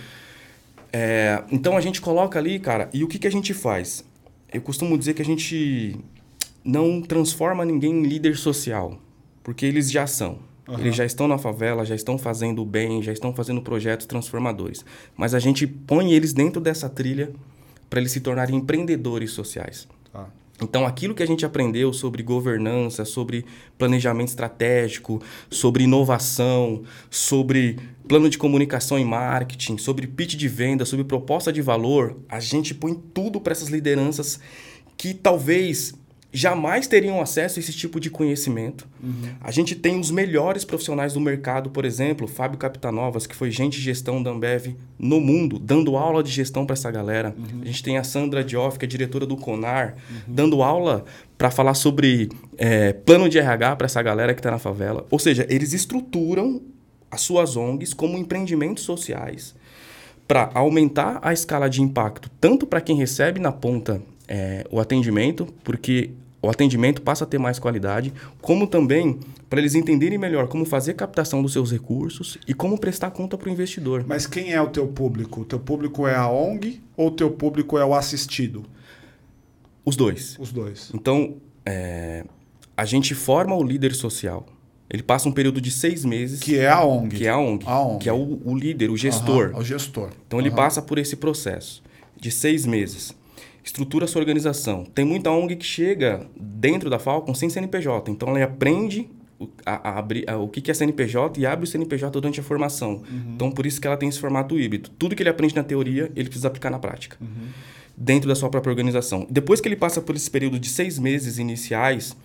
É, 0.92 1.42
então 1.50 1.74
a 1.74 1.80
gente 1.80 2.02
coloca 2.02 2.38
ali, 2.38 2.58
cara, 2.58 2.90
e 2.92 3.02
o 3.02 3.08
que, 3.08 3.18
que 3.18 3.26
a 3.26 3.32
gente 3.32 3.54
faz? 3.54 4.04
Eu 4.52 4.60
costumo 4.60 4.98
dizer 4.98 5.14
que 5.14 5.22
a 5.22 5.24
gente 5.24 5.98
não 6.62 7.00
transforma 7.00 7.64
ninguém 7.64 8.00
em 8.00 8.02
líder 8.02 8.36
social, 8.36 9.00
porque 9.42 9.64
eles 9.64 9.90
já 9.90 10.06
são. 10.06 10.51
Uhum. 10.66 10.78
Eles 10.78 10.94
já 10.94 11.04
estão 11.04 11.26
na 11.26 11.38
favela, 11.38 11.84
já 11.84 11.94
estão 11.94 12.16
fazendo 12.16 12.62
o 12.62 12.64
bem, 12.64 13.02
já 13.02 13.12
estão 13.12 13.34
fazendo 13.34 13.60
projetos 13.60 14.06
transformadores. 14.06 14.84
Mas 15.16 15.34
a 15.34 15.38
gente 15.38 15.66
põe 15.66 16.12
eles 16.12 16.32
dentro 16.32 16.60
dessa 16.60 16.88
trilha 16.88 17.32
para 17.90 18.00
eles 18.00 18.12
se 18.12 18.20
tornarem 18.20 18.56
empreendedores 18.56 19.32
sociais. 19.32 19.88
Tá. 20.12 20.28
Então, 20.62 20.86
aquilo 20.86 21.14
que 21.14 21.22
a 21.22 21.26
gente 21.26 21.44
aprendeu 21.44 21.92
sobre 21.92 22.22
governança, 22.22 23.04
sobre 23.04 23.44
planejamento 23.76 24.28
estratégico, 24.28 25.20
sobre 25.50 25.84
inovação, 25.84 26.84
sobre 27.10 27.78
plano 28.06 28.30
de 28.30 28.38
comunicação 28.38 28.98
e 28.98 29.04
marketing, 29.04 29.78
sobre 29.78 30.06
pitch 30.06 30.36
de 30.36 30.48
venda, 30.48 30.84
sobre 30.84 31.04
proposta 31.04 31.52
de 31.52 31.60
valor, 31.60 32.16
a 32.28 32.38
gente 32.38 32.74
põe 32.74 32.94
tudo 32.94 33.40
para 33.40 33.52
essas 33.52 33.68
lideranças 33.68 34.38
que 34.96 35.12
talvez 35.12 35.94
jamais 36.32 36.86
teriam 36.86 37.20
acesso 37.20 37.58
a 37.58 37.60
esse 37.60 37.72
tipo 37.72 38.00
de 38.00 38.08
conhecimento. 38.08 38.88
Uhum. 39.02 39.34
A 39.40 39.50
gente 39.50 39.74
tem 39.74 40.00
os 40.00 40.10
melhores 40.10 40.64
profissionais 40.64 41.12
do 41.12 41.20
mercado, 41.20 41.68
por 41.68 41.84
exemplo, 41.84 42.26
Fábio 42.26 42.58
Capitanovas, 42.58 43.26
que 43.26 43.36
foi 43.36 43.50
gente 43.50 43.76
de 43.76 43.82
gestão 43.82 44.22
da 44.22 44.30
Ambev 44.30 44.74
no 44.98 45.20
mundo, 45.20 45.58
dando 45.58 45.94
aula 45.94 46.22
de 46.22 46.30
gestão 46.30 46.64
para 46.64 46.72
essa 46.72 46.90
galera. 46.90 47.34
Uhum. 47.36 47.60
A 47.60 47.64
gente 47.66 47.82
tem 47.82 47.98
a 47.98 48.04
Sandra 48.04 48.42
Dioff, 48.42 48.78
que 48.78 48.86
é 48.86 48.88
diretora 48.88 49.26
do 49.26 49.36
Conar, 49.36 49.94
uhum. 50.10 50.34
dando 50.34 50.62
aula 50.62 51.04
para 51.36 51.50
falar 51.50 51.74
sobre 51.74 52.30
é, 52.56 52.94
plano 52.94 53.28
de 53.28 53.38
RH 53.38 53.76
para 53.76 53.84
essa 53.84 54.00
galera 54.00 54.32
que 54.32 54.40
está 54.40 54.50
na 54.50 54.58
favela. 54.58 55.06
Ou 55.10 55.18
seja, 55.18 55.46
eles 55.50 55.74
estruturam 55.74 56.62
as 57.10 57.20
suas 57.20 57.56
ONGs 57.56 57.92
como 57.92 58.16
empreendimentos 58.16 58.84
sociais 58.84 59.54
para 60.26 60.50
aumentar 60.54 61.18
a 61.20 61.30
escala 61.30 61.68
de 61.68 61.82
impacto, 61.82 62.30
tanto 62.40 62.66
para 62.66 62.80
quem 62.80 62.96
recebe 62.96 63.38
na 63.38 63.52
ponta 63.52 64.00
é, 64.26 64.64
o 64.70 64.80
atendimento, 64.80 65.46
porque 65.62 66.10
o 66.42 66.50
atendimento 66.50 67.00
passa 67.00 67.22
a 67.22 67.26
ter 67.26 67.38
mais 67.38 67.60
qualidade, 67.60 68.12
como 68.40 68.66
também 68.66 69.20
para 69.48 69.60
eles 69.60 69.76
entenderem 69.76 70.18
melhor 70.18 70.48
como 70.48 70.64
fazer 70.64 70.94
captação 70.94 71.40
dos 71.40 71.52
seus 71.52 71.70
recursos 71.70 72.36
e 72.48 72.52
como 72.52 72.76
prestar 72.76 73.12
conta 73.12 73.38
para 73.38 73.48
o 73.48 73.52
investidor. 73.52 74.04
Mas 74.08 74.26
quem 74.26 74.52
é 74.52 74.60
o 74.60 74.68
teu 74.68 74.88
público? 74.88 75.42
O 75.42 75.44
teu 75.44 75.60
público 75.60 76.06
é 76.06 76.16
a 76.16 76.28
ONG 76.28 76.82
ou 76.96 77.08
o 77.08 77.10
teu 77.12 77.30
público 77.30 77.78
é 77.78 77.84
o 77.84 77.94
assistido? 77.94 78.64
Os 79.84 79.94
dois. 79.94 80.36
Os 80.40 80.50
dois. 80.50 80.90
Então, 80.92 81.36
é, 81.64 82.24
a 82.76 82.84
gente 82.84 83.14
forma 83.14 83.54
o 83.54 83.62
líder 83.62 83.94
social. 83.94 84.44
Ele 84.90 85.02
passa 85.02 85.28
um 85.28 85.32
período 85.32 85.60
de 85.60 85.70
seis 85.70 86.04
meses. 86.04 86.40
Que 86.40 86.58
é 86.58 86.68
a 86.68 86.84
ONG. 86.84 87.16
Que 87.16 87.26
é 87.26 87.30
a 87.30 87.38
ONG. 87.38 87.64
A 87.66 87.80
ONG. 87.80 87.98
Que 88.02 88.08
é 88.08 88.12
o, 88.12 88.40
o 88.44 88.54
líder, 88.54 88.90
o 88.90 88.96
gestor. 88.96 89.50
Uhum, 89.52 89.60
o 89.60 89.64
gestor. 89.64 90.10
Então, 90.26 90.40
ele 90.40 90.50
passa 90.50 90.82
por 90.82 90.98
esse 90.98 91.16
processo 91.16 91.82
de 92.20 92.30
seis 92.30 92.66
meses 92.66 93.14
estrutura 93.64 94.06
sua 94.06 94.20
organização. 94.20 94.84
Tem 94.84 95.04
muita 95.04 95.30
ONG 95.30 95.56
que 95.56 95.64
chega 95.64 96.26
dentro 96.36 96.90
da 96.90 96.98
Falcon 96.98 97.34
sem 97.34 97.48
CNPJ, 97.48 98.10
então 98.10 98.28
ela 98.30 98.44
aprende 98.44 99.08
a, 99.64 99.98
a 99.98 100.04
a, 100.28 100.36
o 100.36 100.48
que 100.48 100.70
é 100.70 100.74
CNPJ 100.74 101.40
e 101.40 101.46
abre 101.46 101.64
o 101.64 101.66
CNPJ 101.66 102.10
durante 102.20 102.40
a 102.40 102.42
formação. 102.42 103.02
Uhum. 103.10 103.32
Então, 103.34 103.50
por 103.50 103.66
isso 103.66 103.80
que 103.80 103.86
ela 103.86 103.96
tem 103.96 104.08
esse 104.08 104.18
formato 104.18 104.58
híbrido. 104.58 104.90
Tudo 104.98 105.16
que 105.16 105.22
ele 105.22 105.30
aprende 105.30 105.54
na 105.54 105.64
teoria, 105.64 106.10
ele 106.14 106.28
precisa 106.28 106.48
aplicar 106.48 106.70
na 106.70 106.78
prática, 106.78 107.16
uhum. 107.20 107.48
dentro 107.96 108.28
da 108.28 108.34
sua 108.34 108.48
própria 108.50 108.70
organização. 108.70 109.26
Depois 109.30 109.60
que 109.60 109.68
ele 109.68 109.76
passa 109.76 110.00
por 110.00 110.14
esse 110.14 110.30
período 110.30 110.58
de 110.58 110.68
seis 110.68 110.98
meses 110.98 111.38
iniciais, 111.38 112.16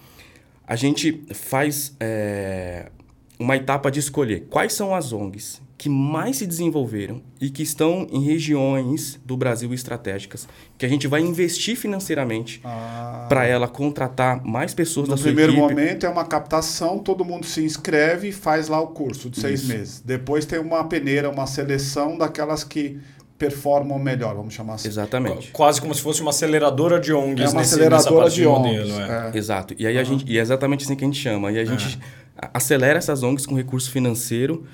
a 0.65 0.75
gente 0.75 1.23
faz 1.33 1.95
é, 1.99 2.91
uma 3.39 3.55
etapa 3.55 3.89
de 3.89 3.99
escolher 3.99 4.47
quais 4.49 4.73
são 4.73 4.93
as 4.93 5.13
ONGs 5.13 5.61
que 5.77 5.89
mais 5.89 6.37
se 6.37 6.47
desenvolveram 6.47 7.21
e 7.39 7.51
que 7.51 7.61
estão 7.61 8.07
em 8.09 8.23
regiões 8.23 9.19
do 9.23 9.37
Brasil 9.37 9.71
estratégicas, 9.73 10.47
que 10.75 10.85
a 10.85 10.89
gente 10.89 11.07
vai 11.07 11.21
investir 11.21 11.77
financeiramente 11.77 12.59
ah. 12.63 13.27
para 13.29 13.45
ela 13.45 13.67
contratar 13.67 14.43
mais 14.43 14.73
pessoas 14.73 15.07
no 15.07 15.15
da 15.15 15.21
sua 15.21 15.29
equipe. 15.29 15.45
No 15.45 15.53
primeiro 15.53 15.75
momento 15.75 16.05
é 16.05 16.09
uma 16.09 16.25
captação, 16.25 16.97
todo 16.97 17.23
mundo 17.23 17.45
se 17.45 17.63
inscreve 17.63 18.29
e 18.29 18.31
faz 18.31 18.67
lá 18.67 18.81
o 18.81 18.87
curso 18.87 19.29
de 19.29 19.39
seis 19.39 19.61
Isso. 19.61 19.71
meses. 19.71 20.01
Depois 20.03 20.45
tem 20.45 20.57
uma 20.57 20.83
peneira, 20.85 21.29
uma 21.29 21.45
seleção 21.45 22.17
daquelas 22.17 22.63
que 22.63 22.99
performam 23.37 23.99
melhor, 23.99 24.33
vamos 24.33 24.55
chamar 24.55 24.75
assim. 24.75 24.87
Exatamente. 24.87 25.51
Quase 25.51 25.79
como 25.79 25.93
se 25.93 26.01
fosse 26.01 26.21
uma 26.21 26.31
aceleradora 26.31 26.99
de 26.99 27.13
ONGs. 27.13 27.45
É 27.45 27.49
uma 27.49 27.61
nesse, 27.61 27.75
aceleradora 27.75 28.31
de 28.31 28.47
ONGs. 28.47 28.89
Modelo, 28.89 28.99
é. 28.99 29.31
É. 29.31 29.37
Exato. 29.37 29.75
E 29.77 29.85
aí 29.85 29.93
uhum. 29.93 30.01
a 30.01 30.03
gente, 30.03 30.25
e 30.27 30.39
é 30.39 30.41
exatamente 30.41 30.85
assim 30.85 30.95
que 30.95 31.03
a 31.03 31.07
gente 31.07 31.19
chama. 31.19 31.51
E 31.51 31.59
a 31.59 31.65
gente 31.65 31.99
é. 32.41 32.49
acelera 32.51 32.97
essas 32.97 33.21
ONGs 33.21 33.45
com 33.45 33.53
recurso 33.53 33.91
financeiro 33.91 34.65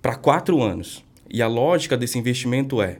para 0.00 0.14
quatro 0.14 0.62
anos. 0.62 1.04
E 1.28 1.42
a 1.42 1.48
lógica 1.48 1.96
desse 1.96 2.18
investimento 2.18 2.80
é, 2.80 2.98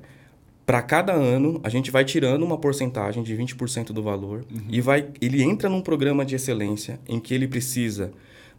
para 0.67 0.83
cada 0.83 1.15
ano, 1.15 1.61
a 1.65 1.69
gente 1.71 1.91
vai 1.91 2.05
tirando 2.05 2.43
uma 2.43 2.59
porcentagem 2.59 3.23
de 3.23 3.35
20% 3.35 3.87
do 3.87 4.03
valor 4.03 4.45
uhum. 4.53 4.61
e 4.69 4.81
vai, 4.83 5.07
ele 5.19 5.43
entra 5.43 5.69
num 5.69 5.81
programa 5.81 6.27
de 6.27 6.35
excelência 6.35 7.01
em 7.09 7.19
que 7.19 7.33
ele 7.33 7.49
precisa 7.49 8.13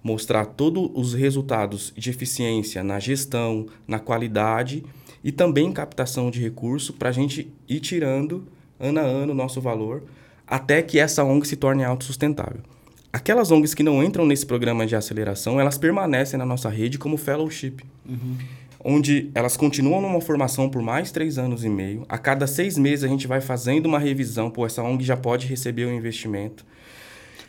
mostrar 0.04 0.46
todos 0.46 0.90
os 0.96 1.14
resultados 1.14 1.94
de 1.96 2.10
eficiência 2.10 2.84
na 2.84 3.00
gestão, 3.00 3.68
na 3.88 4.00
qualidade 4.00 4.84
e 5.24 5.32
também 5.32 5.72
captação 5.72 6.32
de 6.32 6.42
recurso 6.42 6.94
para 6.94 7.10
a 7.10 7.12
gente 7.12 7.54
ir 7.68 7.80
tirando 7.80 8.48
ano 8.80 9.00
a 9.00 9.04
ano 9.04 9.34
o 9.34 9.36
nosso 9.36 9.62
valor 9.62 10.04
até 10.48 10.82
que 10.82 10.98
essa 10.98 11.24
ONG 11.24 11.48
se 11.48 11.56
torne 11.56 11.84
autossustentável. 11.84 12.62
Aquelas 13.12 13.50
ONGs 13.50 13.74
que 13.74 13.82
não 13.82 14.04
entram 14.04 14.26
nesse 14.26 14.46
programa 14.46 14.86
de 14.86 14.96
aceleração, 14.96 15.60
elas 15.60 15.78
permanecem 15.78 16.38
na 16.38 16.46
nossa 16.46 16.70
rede 16.70 17.00
como 17.00 17.18
fellowship, 17.18 17.78
uhum. 18.08 18.38
onde 18.84 19.32
elas 19.34 19.58
continuam 19.58 20.00
numa 20.00 20.22
formação 20.22 20.70
por 20.70 20.82
mais 20.82 21.12
três 21.12 21.40
anos 21.40 21.64
e 21.64 21.70
meio. 21.70 22.06
A 22.08 22.20
cada 22.20 22.46
seis 22.46 22.78
meses 22.78 23.04
a 23.04 23.08
gente 23.08 23.26
vai 23.26 23.42
fazendo 23.42 23.88
uma 23.88 23.98
revisão, 23.98 24.52
pô, 24.52 24.64
essa 24.64 24.84
ONG 24.84 25.04
já 25.04 25.18
pode 25.18 25.48
receber 25.48 25.86
o 25.86 25.92
investimento. 25.92 26.64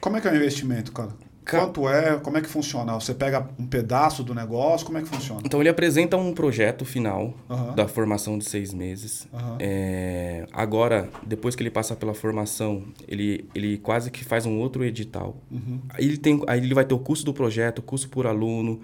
Como 0.01 0.17
é 0.17 0.21
que 0.21 0.29
é 0.29 0.33
o 0.33 0.37
investimento, 0.37 0.93
cara? 0.93 1.11
Quanto 1.49 1.89
é? 1.89 2.19
Como 2.19 2.37
é 2.37 2.41
que 2.41 2.49
funciona? 2.49 2.93
Você 2.95 3.15
pega 3.15 3.49
um 3.59 3.67
pedaço 3.67 4.23
do 4.23 4.35
negócio? 4.35 4.87
Como 4.87 4.99
é 4.99 5.03
que 5.03 5.09
funciona? 5.09 5.41
Então, 5.45 5.61
ele 5.61 5.69
apresenta 5.69 6.17
um 6.17 6.33
projeto 6.33 6.85
final 6.85 7.35
uhum. 7.49 7.75
da 7.75 7.89
formação 7.89 8.39
de 8.39 8.45
seis 8.45 8.73
meses. 8.73 9.27
Uhum. 9.33 9.57
É, 9.59 10.47
agora, 10.53 11.09
depois 11.27 11.57
que 11.57 11.63
ele 11.63 11.71
passa 11.71 11.97
pela 11.97 12.15
formação, 12.15 12.85
ele, 13.09 13.49
ele 13.55 13.79
quase 13.79 14.11
que 14.11 14.25
faz 14.25 14.47
um 14.47 14.59
outro 14.59 14.85
edital. 14.85 15.37
Uhum. 15.51 15.81
Aí, 15.89 16.05
ele 16.05 16.19
tem, 16.19 16.43
aí 16.47 16.61
ele 16.61 16.75
vai 16.75 16.85
ter 16.85 16.95
o 16.95 16.99
custo 16.99 17.25
do 17.25 17.33
projeto, 17.33 17.83
custo 17.83 18.09
por 18.09 18.27
aluno, 18.27 18.81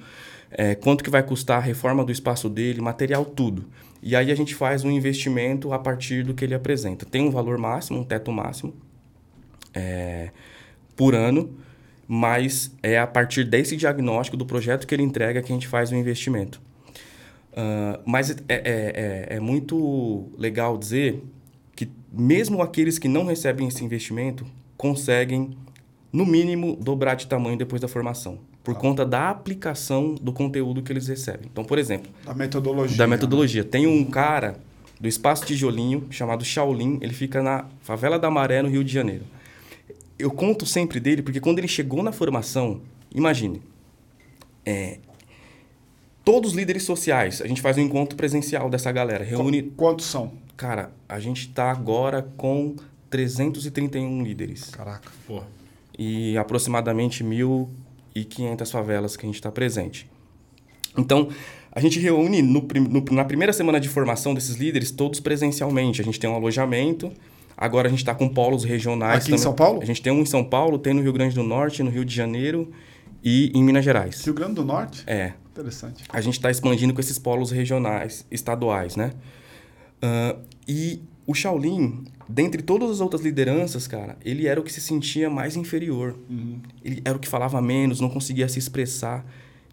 é, 0.51 0.75
quanto 0.75 1.05
que 1.05 1.11
vai 1.11 1.23
custar 1.23 1.59
a 1.59 1.61
reforma 1.61 2.05
do 2.05 2.11
espaço 2.11 2.49
dele, 2.49 2.81
material, 2.81 3.25
tudo. 3.25 3.67
E 4.03 4.17
aí 4.17 4.31
a 4.31 4.35
gente 4.35 4.55
faz 4.55 4.85
um 4.85 4.91
investimento 4.91 5.73
a 5.73 5.79
partir 5.79 6.25
do 6.25 6.33
que 6.35 6.45
ele 6.45 6.55
apresenta. 6.55 7.05
Tem 7.05 7.23
um 7.23 7.31
valor 7.31 7.59
máximo, 7.59 8.01
um 8.01 8.05
teto 8.05 8.33
máximo 8.33 8.75
é, 9.75 10.31
por 10.97 11.15
ano 11.15 11.51
mas 12.09 12.73
é 12.83 12.99
a 12.99 13.07
partir 13.07 13.45
desse 13.45 13.77
diagnóstico 13.77 14.37
do 14.37 14.47
projeto 14.47 14.87
que 14.87 14.95
ele 14.95 15.03
entrega 15.03 15.43
que 15.43 15.53
a 15.53 15.55
gente 15.55 15.67
faz 15.67 15.91
o 15.91 15.97
investimento. 15.97 16.61
Uh, 17.53 18.01
mas 18.05 18.31
é, 18.31 18.37
é, 18.49 18.59
é, 18.59 19.27
é, 19.37 19.41
muito 19.41 20.29
legal 20.37 20.77
dizer 20.77 21.23
que 21.75 21.89
mesmo 22.13 22.61
aqueles 22.61 22.99
que 22.99 23.09
não 23.09 23.25
recebem 23.25 23.67
esse 23.67 23.83
investimento 23.83 24.47
conseguem, 24.77 25.57
no 26.13 26.27
mínimo, 26.27 26.77
dobrar 26.77 27.15
de 27.15 27.27
tamanho 27.27 27.57
depois 27.57 27.81
da 27.81 27.89
formação, 27.89 28.39
por 28.63 28.77
ah. 28.77 28.79
conta 28.79 29.07
da 29.07 29.31
aplicação 29.31 30.15
do 30.15 30.33
conteúdo 30.33 30.83
que 30.83 30.93
eles 30.93 31.09
recebem. 31.09 31.49
Então, 31.51 31.65
por 31.65 31.79
exemplo... 31.79 32.11
Da 32.25 32.35
metodologia. 32.35 32.97
Da 32.97 33.07
metodologia. 33.07 33.63
Né? 33.63 33.69
Tem 33.71 33.87
um 33.87 34.05
cara 34.05 34.57
do 35.01 35.09
Espaço 35.09 35.47
Tijolinho, 35.47 36.07
chamado 36.11 36.45
Shaolin, 36.45 36.99
ele 37.01 37.15
fica 37.15 37.43
na 37.43 37.65
Favela 37.81 38.19
da 38.19 38.31
Maré, 38.31 38.61
no 38.63 38.69
Rio 38.69 38.85
de 38.85 38.93
Janeiro 38.93 39.25
eu 40.19 40.31
conto 40.31 40.67
sempre 40.67 41.01
dele 41.01 41.23
porque 41.23 41.41
quando 41.41 41.59
ele 41.59 41.69
chegou 41.69 42.03
na 42.03 42.13
formação, 42.13 42.81
imagine, 43.15 43.63
é, 44.65 44.99
todos 46.25 46.51
os 46.51 46.57
líderes 46.57 46.83
sociais, 46.83 47.41
a 47.41 47.47
gente 47.47 47.61
faz 47.61 47.77
um 47.77 47.83
encontro 47.83 48.17
presencial 48.17 48.69
dessa 48.69 48.91
galera, 48.91 49.25
reúne... 49.25 49.63
Quantos 49.63 50.07
são? 50.07 50.33
Cara, 50.57 50.91
a 51.09 51.21
gente 51.21 51.49
está 51.49 51.71
agora 51.71 52.23
com 52.37 52.75
331 53.11 54.23
líderes. 54.23 54.71
Caraca. 54.71 55.11
Pô. 55.27 55.43
E 55.99 56.37
aproximadamente 56.37 57.23
1.500 57.23 58.71
favelas 58.71 59.17
que 59.17 59.25
a 59.25 59.29
gente 59.29 59.37
está 59.37 59.53
presente. 59.53 60.11
Então, 60.97 61.29
a 61.71 61.81
gente 61.81 62.01
reúne 62.01 62.41
no, 62.41 62.67
no, 62.89 63.05
na 63.13 63.25
primeira 63.25 63.53
semana 63.53 63.79
de 63.79 63.89
formação 63.89 64.33
desses 64.33 64.57
líderes 64.57 64.91
todos 64.91 65.21
presencialmente. 65.21 66.01
A 66.01 66.05
gente 66.05 66.19
tem 66.19 66.29
um 66.29 66.35
alojamento, 66.35 67.13
Agora 67.57 67.89
a 67.89 67.91
gente 67.91 68.01
está 68.01 68.15
com 68.15 68.29
polos 68.29 68.65
regionais. 68.65 69.17
Aqui 69.17 69.27
também. 69.27 69.41
em 69.41 69.43
São 69.43 69.55
Paulo? 69.55 69.81
A 69.83 69.85
gente 69.85 70.03
tem 70.03 70.13
um 70.13 70.21
em 70.21 70.27
São 70.27 70.45
Paulo, 70.45 70.79
tem 70.79 70.93
no 70.93 71.01
Rio 71.01 71.13
Grande 71.13 71.35
do 71.35 71.43
Norte, 71.43 71.83
no 71.83 71.91
Rio 71.91 72.05
de 72.05 72.15
Janeiro 72.15 72.71
e 73.25 73.51
em 73.55 73.63
Minas 73.63 73.85
Gerais. 73.85 74.23
Rio 74.25 74.35
Grande 74.35 74.55
do 74.55 74.65
Norte? 74.65 75.03
É. 75.07 75.33
Interessante. 75.53 76.05
A 76.11 76.21
gente 76.21 76.35
está 76.35 76.51
expandindo 76.51 76.93
com 76.93 77.01
esses 77.01 77.19
polos 77.19 77.51
regionais, 77.51 78.27
estaduais, 78.31 78.95
né? 78.95 79.13
Uh, 80.03 80.39
e 80.69 81.01
o 81.27 81.33
Shaolin, 81.33 82.05
dentre 82.29 82.63
todas 82.63 82.91
as 82.91 83.01
outras 83.01 83.23
lideranças, 83.23 83.87
cara, 83.87 84.17
ele 84.23 84.47
era 84.47 84.61
o 84.61 84.63
que 84.63 84.73
se 84.73 84.83
sentia 84.83 85.31
mais 85.31 85.57
inferior. 85.57 86.15
Uhum. 86.29 86.61
Ele 86.85 87.01
era 87.05 87.17
o 87.17 87.21
que 87.21 87.27
falava 87.27 87.61
menos, 87.63 88.01
não 88.01 88.11
conseguia 88.11 88.49
se 88.49 88.59
expressar. 88.59 89.25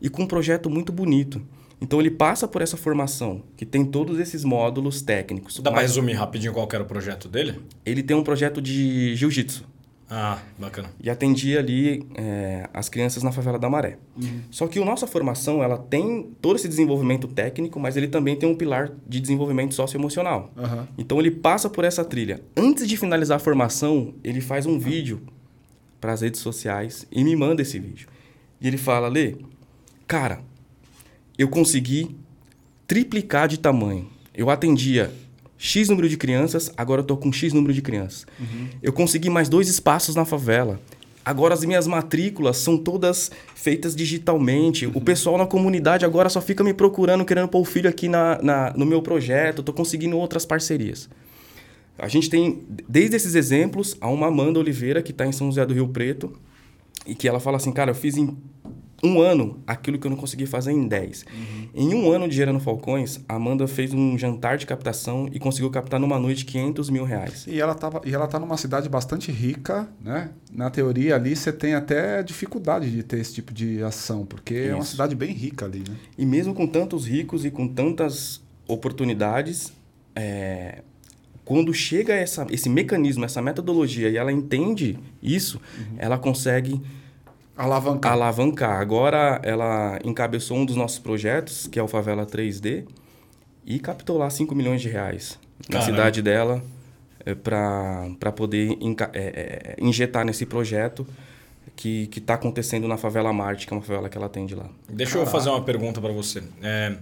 E 0.02 0.10
com 0.10 0.24
um 0.24 0.28
projeto 0.28 0.70
muito 0.70 0.92
bonito. 0.92 1.42
Então 1.84 2.00
ele 2.00 2.10
passa 2.10 2.48
por 2.48 2.62
essa 2.62 2.78
formação, 2.78 3.44
que 3.58 3.66
tem 3.66 3.84
todos 3.84 4.18
esses 4.18 4.46
módulos 4.46 5.02
técnicos. 5.02 5.60
Dá 5.60 5.70
para 5.70 5.82
resumir 5.82 6.14
rapidinho 6.14 6.54
qual 6.54 6.66
era 6.72 6.82
o 6.82 6.86
projeto 6.86 7.28
dele? 7.28 7.60
Ele 7.86 8.02
tem 8.02 8.16
um 8.16 8.24
projeto 8.24 8.62
de 8.62 9.14
jiu-jitsu. 9.18 9.66
Ah, 10.10 10.40
bacana. 10.58 10.90
E 11.02 11.10
atendia 11.10 11.60
ali 11.60 12.08
é, 12.16 12.70
as 12.74 12.88
crianças 12.88 13.22
na 13.22 13.34
favela 13.34 13.60
da 13.60 13.70
Maré. 13.70 13.98
Uhum. 14.16 14.42
Só 14.50 14.66
que 14.66 14.80
a 14.80 14.86
nossa 14.86 15.06
formação, 15.06 15.62
ela 15.62 15.78
tem 15.78 16.32
todo 16.42 16.56
esse 16.56 16.70
desenvolvimento 16.70 17.28
técnico, 17.28 17.78
mas 17.82 17.98
ele 17.98 18.08
também 18.08 18.38
tem 18.38 18.48
um 18.48 18.56
pilar 18.56 18.90
de 19.06 19.20
desenvolvimento 19.20 19.74
socioemocional. 19.74 20.54
Aham. 20.56 20.88
Então 20.98 21.20
ele 21.20 21.32
passa 21.32 21.70
por 21.70 21.84
essa 21.84 22.06
trilha. 22.06 22.42
Antes 22.56 22.88
de 22.88 22.96
finalizar 22.96 23.36
a 23.36 23.40
formação, 23.40 24.14
ele 24.24 24.40
faz 24.40 24.66
um 24.66 24.80
vídeo 24.80 25.22
para 26.00 26.14
as 26.14 26.22
redes 26.22 26.40
sociais 26.40 27.06
e 27.12 27.26
me 27.26 27.36
manda 27.36 27.62
esse 27.62 27.78
vídeo. 27.78 28.08
E 28.62 28.68
ele 28.70 28.78
fala: 28.78 29.10
Lê, 29.10 29.36
cara, 30.08 30.40
eu 31.38 31.48
consegui 31.48 32.16
triplicar 32.88 33.48
de 33.48 33.58
tamanho. 33.60 34.08
Eu 34.36 34.50
atendia 34.50 35.12
X 35.58 35.90
número 35.90 36.10
de 36.10 36.18
crianças, 36.18 36.72
agora 36.76 37.02
eu 37.02 37.06
tô 37.06 37.16
com 37.18 37.32
X 37.32 37.54
número 37.54 37.74
de 37.74 37.82
crianças. 37.82 38.26
Eu 38.82 38.92
consegui 38.92 39.30
mais 39.30 39.48
dois 39.50 39.68
espaços 39.70 40.16
na 40.16 40.26
favela. 40.26 40.80
Agora 41.26 41.54
as 41.54 41.64
minhas 41.64 41.88
matrículas 41.88 42.58
são 42.58 42.78
todas 42.78 43.32
feitas 43.56 43.96
digitalmente. 43.96 44.86
O 44.88 45.00
pessoal 45.00 45.38
na 45.38 45.46
comunidade 45.46 46.04
agora 46.04 46.28
só 46.28 46.42
fica 46.42 46.64
me 46.66 46.74
procurando, 46.74 47.24
querendo 47.24 47.48
pôr 47.48 47.62
o 47.62 47.66
filho 47.66 47.90
aqui 47.90 48.10
na, 48.10 48.42
na- 48.42 48.74
no 48.76 48.86
meu 48.86 49.02
projeto. 49.02 49.64
Tô 49.64 49.72
conseguindo 49.72 50.18
outras 50.18 50.46
parcerias. 50.46 51.10
A 51.98 52.10
gente 52.10 52.30
tem, 52.30 52.64
desde 52.90 53.16
esses 53.16 53.36
exemplos, 53.36 53.96
a 54.02 54.10
uma 54.10 54.28
Amanda 54.28 54.60
Oliveira, 54.60 55.02
que 55.02 55.12
está 55.12 55.26
em 55.26 55.32
São 55.32 55.48
José 55.48 55.66
do 55.66 55.74
Rio 55.74 55.88
Preto, 55.88 56.34
e 57.08 57.16
que 57.16 57.26
ela 57.28 57.40
fala 57.40 57.56
assim, 57.56 57.72
cara, 57.72 57.92
eu 57.92 57.96
fiz 57.96 58.18
em 58.18 58.36
um 59.04 59.20
ano 59.20 59.62
aquilo 59.68 60.00
que 60.00 60.08
eu 60.08 60.12
não 60.12 60.18
consegui 60.18 60.46
fazer 60.46 60.72
em 60.72 60.88
10. 60.88 61.26
Em 61.74 61.94
um 61.94 62.12
ano 62.12 62.28
de 62.28 62.36
Gerando 62.36 62.60
Falcões, 62.60 63.20
a 63.28 63.36
Amanda 63.36 63.68
fez 63.68 63.94
um 63.94 64.18
jantar 64.18 64.58
de 64.58 64.66
captação 64.66 65.28
e 65.32 65.40
conseguiu 65.40 65.70
captar 65.70 66.00
numa 66.00 66.18
noite 66.18 66.46
500 66.46 66.90
mil 66.90 67.04
reais. 67.04 67.46
E 67.48 67.60
ela, 67.60 67.76
tava, 67.76 68.02
e 68.06 68.14
ela 68.14 68.28
tá 68.28 68.40
numa 68.40 68.56
cidade 68.56 68.88
bastante 68.88 69.32
rica, 69.32 69.90
né? 70.02 70.30
Na 70.52 70.70
teoria 70.70 71.16
ali 71.16 71.36
você 71.36 71.52
tem 71.52 71.74
até 71.74 72.24
dificuldade 72.24 72.90
de 72.90 73.04
ter 73.04 73.20
esse 73.20 73.34
tipo 73.34 73.54
de 73.54 73.84
ação, 73.84 74.26
porque 74.26 74.54
é 74.54 74.74
uma 74.74 74.84
Isso. 74.84 74.92
cidade 74.92 75.16
bem 75.16 75.34
rica 75.34 75.66
ali, 75.66 75.80
né? 75.80 75.96
E 76.18 76.26
mesmo 76.26 76.54
com 76.54 76.66
tantos 76.66 77.06
ricos 77.06 77.44
e 77.44 77.52
com 77.52 77.68
tantas 77.68 78.42
oportunidades, 78.68 79.74
é, 80.16 80.84
quando 81.44 81.74
chega 81.74 82.14
essa, 82.14 82.48
esse 82.50 82.70
mecanismo, 82.70 83.26
essa 83.26 83.42
metodologia 83.42 84.10
e 84.10 84.16
ela 84.16 84.32
entende 84.32 84.98
isso, 85.22 85.60
ela 85.98 86.18
consegue 86.18 86.82
Alavancar. 87.56 88.14
alavancar. 88.14 88.80
Agora 88.82 89.40
ela 89.44 90.00
encabeçou 90.04 90.58
um 90.58 90.66
dos 90.66 90.76
nossos 90.76 91.00
projetos, 91.00 91.68
que 91.68 91.78
é 91.80 91.84
o 91.84 91.88
Favela 91.88 92.26
3D, 92.26 92.86
e 93.66 93.80
captou 93.80 94.18
lá 94.18 94.30
5 94.30 94.54
milhões 94.56 94.82
de 94.82 94.90
reais 94.90 95.40
na 95.70 95.80
Caramba. 95.80 95.86
cidade 95.86 96.22
dela 96.22 96.64
para 97.44 98.32
poder 98.36 98.78
enca- 98.82 99.10
é, 99.14 99.76
é, 99.80 99.84
injetar 99.84 100.26
nesse 100.26 100.46
projeto 100.46 101.06
que 101.76 102.10
está 102.16 102.34
acontecendo 102.36 102.88
na 102.88 102.98
Favela 102.98 103.32
Marte, 103.34 103.66
que 103.66 103.74
é 103.74 103.78
uma 103.78 103.82
favela 103.84 104.10
que 104.10 104.18
ela 104.18 104.28
atende 104.28 104.54
lá. 104.54 104.70
Deixa 104.90 105.18
eu 105.18 105.26
fazer 105.26 105.50
uma 105.50 105.62
pergunta 105.62 106.00
para 106.02 106.12
você. 106.14 106.44
É, 106.62 106.96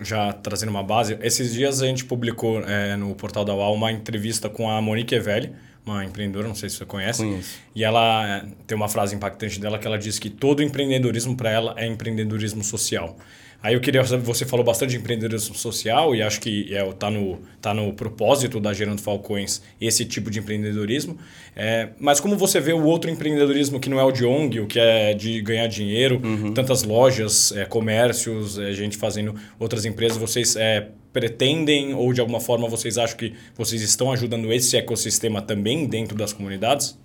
já 0.00 0.32
trazendo 0.32 0.70
uma 0.70 0.82
base, 0.82 1.18
esses 1.22 1.52
dias 1.52 1.82
a 1.82 1.86
gente 1.86 2.04
publicou 2.04 2.60
é, 2.62 2.96
no 2.96 3.14
portal 3.14 3.44
da 3.44 3.54
UAU 3.54 3.74
uma 3.74 3.92
entrevista 3.92 4.48
com 4.48 4.70
a 4.70 4.80
Monique 4.80 5.14
Evelli, 5.14 5.52
uma 5.88 6.04
empreendedora, 6.04 6.46
não 6.46 6.54
sei 6.54 6.68
se 6.68 6.76
você 6.76 6.84
conhece. 6.84 7.22
Conheço. 7.22 7.58
E 7.74 7.84
ela 7.84 8.26
é, 8.26 8.44
tem 8.66 8.76
uma 8.76 8.88
frase 8.88 9.14
impactante 9.14 9.58
dela 9.60 9.78
que 9.78 9.86
ela 9.86 9.98
diz 9.98 10.18
que 10.18 10.30
todo 10.30 10.62
empreendedorismo 10.62 11.36
para 11.36 11.50
ela 11.50 11.74
é 11.76 11.86
empreendedorismo 11.86 12.62
social. 12.62 13.16
Aí 13.60 13.74
eu 13.74 13.80
queria 13.80 14.04
saber, 14.04 14.22
você 14.22 14.44
falou 14.44 14.64
bastante 14.64 14.90
de 14.90 14.98
empreendedorismo 14.98 15.52
social 15.54 16.14
e 16.14 16.22
acho 16.22 16.40
que 16.40 16.72
é, 16.72 16.92
tá, 16.92 17.10
no, 17.10 17.40
tá 17.60 17.74
no 17.74 17.92
propósito 17.92 18.60
da 18.60 18.72
Gerando 18.72 19.00
Falcões 19.00 19.60
esse 19.80 20.04
tipo 20.04 20.30
de 20.30 20.38
empreendedorismo. 20.38 21.18
É, 21.56 21.88
mas 21.98 22.20
como 22.20 22.36
você 22.36 22.60
vê 22.60 22.72
o 22.72 22.84
outro 22.84 23.10
empreendedorismo 23.10 23.80
que 23.80 23.90
não 23.90 23.98
é 23.98 24.04
o 24.04 24.12
de 24.12 24.24
ONG, 24.24 24.60
o 24.60 24.66
que 24.68 24.78
é 24.78 25.12
de 25.12 25.40
ganhar 25.40 25.66
dinheiro, 25.66 26.20
tantas 26.54 26.84
lojas, 26.84 27.50
é, 27.50 27.64
comércios, 27.64 28.58
é, 28.60 28.72
gente 28.72 28.96
fazendo 28.96 29.34
outras 29.58 29.84
empresas, 29.84 30.16
vocês 30.16 30.54
é, 30.54 30.88
pretendem 31.12 31.94
ou 31.94 32.12
de 32.12 32.20
alguma 32.20 32.38
forma 32.38 32.68
vocês 32.68 32.96
acham 32.96 33.16
que 33.16 33.34
vocês 33.56 33.82
estão 33.82 34.12
ajudando 34.12 34.52
esse 34.52 34.76
ecossistema 34.76 35.42
também 35.42 35.84
dentro 35.84 36.16
das 36.16 36.32
comunidades? 36.32 36.96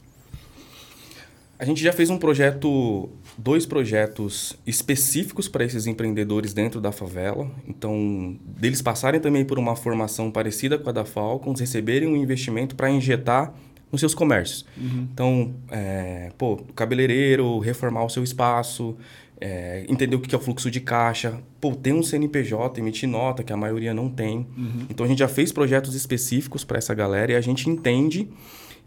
A 1.58 1.66
gente 1.66 1.82
já 1.82 1.94
fez 1.94 2.10
um 2.10 2.18
projeto, 2.18 3.10
dois 3.38 3.66
projetos 3.66 4.58
específicos 4.66 5.48
para 5.48 5.64
esses 5.64 5.88
empreendedores 5.88 6.54
dentro 6.54 6.80
da 6.80 6.92
favela. 6.92 7.50
Então, 7.68 8.38
deles 8.46 8.82
passarem 8.82 9.20
também 9.20 9.44
por 9.44 9.58
uma 9.58 9.76
formação 9.76 10.32
parecida 10.32 10.78
com 10.78 10.90
a 10.90 10.92
da 10.92 11.06
Falcons, 11.06 11.60
receberem 11.60 12.08
um 12.08 12.16
investimento 12.16 12.76
para 12.76 12.90
injetar 12.90 13.54
nos 13.92 14.00
seus 14.00 14.14
comércios. 14.16 14.66
Então, 15.14 15.54
é, 15.70 16.32
pô, 16.38 16.58
cabeleireiro, 16.76 17.60
reformar 17.60 18.04
o 18.04 18.10
seu 18.10 18.24
espaço, 18.24 18.98
é, 19.40 19.86
entender 19.88 20.16
o 20.16 20.20
que 20.20 20.34
é 20.34 20.38
o 20.38 20.42
fluxo 20.42 20.72
de 20.72 20.80
caixa, 20.80 21.40
pô, 21.60 21.76
ter 21.76 21.94
um 21.94 22.02
CNPJ, 22.02 22.80
emitir 22.80 23.08
nota, 23.10 23.44
que 23.44 23.54
a 23.54 23.58
maioria 23.58 23.94
não 23.94 24.10
tem. 24.10 24.48
Então, 24.90 25.06
a 25.06 25.10
gente 25.10 25.20
já 25.20 25.28
fez 25.28 25.52
projetos 25.52 25.96
específicos 25.96 26.64
para 26.64 26.78
essa 26.78 26.94
galera 26.94 27.34
e 27.34 27.36
a 27.36 27.42
gente 27.42 27.70
entende 27.70 28.28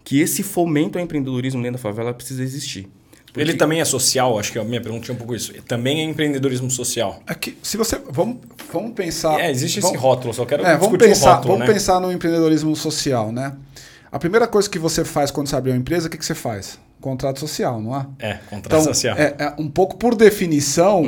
que 0.03 0.21
esse 0.21 0.43
fomento 0.43 0.99
ao 0.99 1.05
empreendedorismo 1.05 1.61
dentro 1.61 1.79
da 1.79 1.83
favela 1.83 2.15
precisa 2.15 2.43
existir. 2.43 2.89
Porque- 3.37 3.51
Ele 3.51 3.55
também 3.59 3.81
é 3.83 3.85
social, 3.85 4.39
acho 4.39 4.51
que 4.51 4.59
a 4.59 4.65
minha 4.65 4.81
pergunta 4.81 5.05
tinha 5.05 5.15
um 5.15 5.19
pouco 5.19 5.35
isso. 5.35 5.53
Também 5.69 6.01
é 6.01 6.05
empreendedorismo 6.05 6.71
social. 6.71 7.21
É 7.27 7.35
que 7.35 7.59
se 7.63 7.77
você. 7.77 8.01
Vamos, 8.11 8.39
vamos 8.73 8.93
pensar. 8.93 9.39
É, 9.39 9.51
existe 9.51 9.79
vamos, 9.79 9.95
esse 9.95 10.03
rótulo, 10.03 10.33
só 10.33 10.47
quero 10.47 10.63
É, 10.63 10.73
vamos 10.77 10.81
discutir 10.89 11.05
pensar, 11.11 11.31
o 11.31 11.35
rótulo, 11.35 11.53
vamos 11.55 11.69
né? 11.69 11.75
pensar 11.75 12.01
no 12.01 12.11
empreendedorismo 12.11 12.75
social, 12.75 13.31
né? 13.31 13.53
A 14.11 14.19
primeira 14.19 14.47
coisa 14.47 14.71
que 14.71 14.79
você 14.79 15.05
faz 15.05 15.31
quando 15.31 15.49
você 15.49 15.57
abre 15.57 15.71
uma 15.71 15.77
empresa, 15.77 16.09
o 16.09 16.11
que, 16.11 16.17
que 16.17 16.25
você 16.25 16.35
faz? 16.35 16.79
Contrato 16.99 17.39
social, 17.39 17.79
não 17.81 17.95
é? 17.95 18.07
É, 18.19 18.35
contrato 18.49 18.67
Então, 18.67 18.81
social. 18.83 19.15
Uhum. 19.15 19.23
é, 19.23 19.35
é 19.39 19.55
um 19.59 19.69
pouco 19.69 19.97
por 19.99 20.15
definição, 20.15 21.03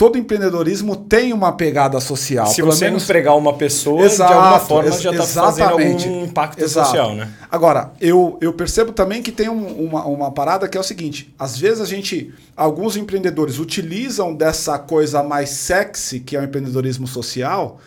todo 0.00 0.16
empreendedorismo 0.16 0.96
tem 0.96 1.30
uma 1.30 1.52
pegada 1.52 2.00
social. 2.00 2.46
Se 2.46 2.56
pelo 2.56 2.72
você 2.72 2.86
menos 2.86 3.02
empregar 3.04 3.36
uma 3.36 3.52
pessoa, 3.52 4.00
Exato, 4.00 4.32
de 4.32 4.38
alguma 4.38 4.58
forma 4.58 4.90
já 4.92 5.10
está 5.10 5.26
fazendo 5.42 5.72
algum 5.72 6.24
impacto 6.24 6.58
Exato. 6.64 6.86
social, 6.86 7.14
né? 7.14 7.28
Agora, 7.50 7.92
eu, 8.00 8.38
eu 8.40 8.50
percebo 8.54 8.92
também 8.92 9.20
que 9.22 9.30
tem 9.30 9.50
um- 9.50 9.84
uma, 9.84 10.06
uma 10.06 10.30
parada 10.30 10.66
que 10.66 10.78
é 10.78 10.80
o 10.80 10.82
seguinte: 10.82 11.34
às 11.38 11.58
vezes 11.58 11.82
a 11.82 11.84
gente, 11.84 12.32
alguns 12.56 12.96
empreendedores 12.96 13.58
utilizam 13.58 14.34
dessa 14.34 14.78
coisa 14.78 15.22
mais 15.22 15.50
sexy, 15.50 16.20
que 16.20 16.34
é 16.34 16.40
o 16.40 16.44
empreendedorismo 16.44 17.06
social, 17.06 17.78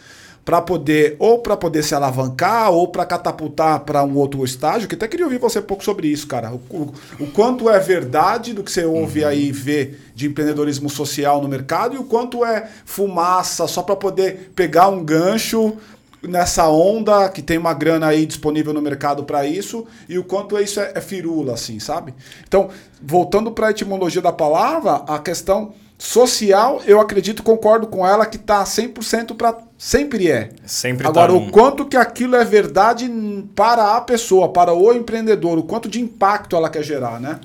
para 0.46 0.62
poder, 0.62 1.16
ou 1.20 1.40
para 1.40 1.56
poder 1.56 1.84
se 1.84 1.96
alavancar, 1.96 2.70
ou 2.72 2.88
para 2.90 3.06
catapultar 3.06 3.80
para 3.82 4.04
um 4.04 4.16
outro 4.18 4.44
estágio, 4.44 4.90
que 4.90 4.96
até 4.96 5.08
queria 5.08 5.26
ouvir 5.26 5.40
você 5.40 5.60
um 5.60 5.64
pouco 5.64 5.84
sobre 5.84 6.08
isso, 6.08 6.28
cara. 6.28 6.52
O, 6.52 6.62
o- 6.76 6.94
o 7.22 7.28
quanto 7.28 7.70
é 7.70 7.80
verdade 7.80 8.54
do 8.54 8.64
que 8.64 8.72
você 8.72 8.84
ouve 8.86 9.24
aí 9.24 9.48
e 9.48 9.52
vê 9.52 9.94
de 10.14 10.28
empreendedorismo 10.28 10.90
social 10.90 11.42
no 11.42 11.48
mercado, 11.48 11.96
e 11.96 11.98
o 11.98 12.04
quanto 12.04 12.44
é 12.44 12.68
fumaça 12.86 13.68
só 13.68 13.82
para 13.82 13.96
poder 13.96 14.52
pegar 14.56 14.90
um 14.90 15.04
gancho 15.04 15.78
nessa 16.22 16.70
onda 16.70 17.28
que 17.30 17.42
tem 17.42 17.58
uma 17.58 17.74
grana 17.74 18.08
aí 18.08 18.26
disponível 18.26 18.74
no 18.74 18.82
mercado 18.82 19.24
para 19.26 19.46
isso 19.46 19.86
e 20.08 20.18
o 20.18 20.24
quanto 20.24 20.58
isso 20.58 20.80
é, 20.80 20.94
é 20.96 21.02
firula, 21.02 21.54
assim, 21.54 21.80
sabe? 21.80 22.14
Então, 22.48 22.70
voltando 23.02 23.52
para 23.52 23.68
a 23.68 23.72
etimologia 23.72 24.22
da 24.22 24.32
palavra, 24.32 25.04
a 25.08 25.20
questão 25.20 25.74
social, 26.08 26.82
eu 26.86 27.00
acredito, 27.00 27.42
concordo 27.42 27.88
com 27.88 28.06
ela 28.06 28.26
que 28.26 28.38
tá 28.38 28.62
100% 28.64 29.36
para 29.38 29.58
sempre 29.78 30.30
é. 30.30 30.52
Sempre 30.66 31.08
Agora, 31.08 31.32
tá 31.32 31.40
num- 31.40 31.48
o 31.48 31.52
quanto 31.52 31.86
que 31.86 31.96
aquilo 31.96 32.36
é 32.36 32.44
verdade 32.44 33.10
para 33.56 33.96
a 33.96 34.02
pessoa, 34.02 34.50
para 34.52 34.74
o 34.74 34.92
empreendedor, 34.94 35.58
o 35.58 35.64
quanto 35.64 35.88
de 35.88 36.02
impacto 36.02 36.56
ela 36.58 36.70
quer 36.70 36.84
gerar, 36.84 37.22
né? 37.22 37.40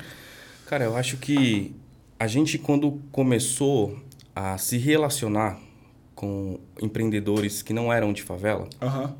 Cara, 0.66 0.84
eu 0.84 0.96
acho 0.96 1.18
que 1.18 1.72
a 2.18 2.26
gente, 2.26 2.58
quando 2.58 3.00
começou 3.12 3.96
a 4.34 4.58
se 4.58 4.76
relacionar 4.76 5.56
com 6.16 6.58
empreendedores 6.82 7.62
que 7.62 7.72
não 7.72 7.92
eram 7.92 8.12
de 8.12 8.22
favela, 8.24 8.68
Aham, 8.82 9.14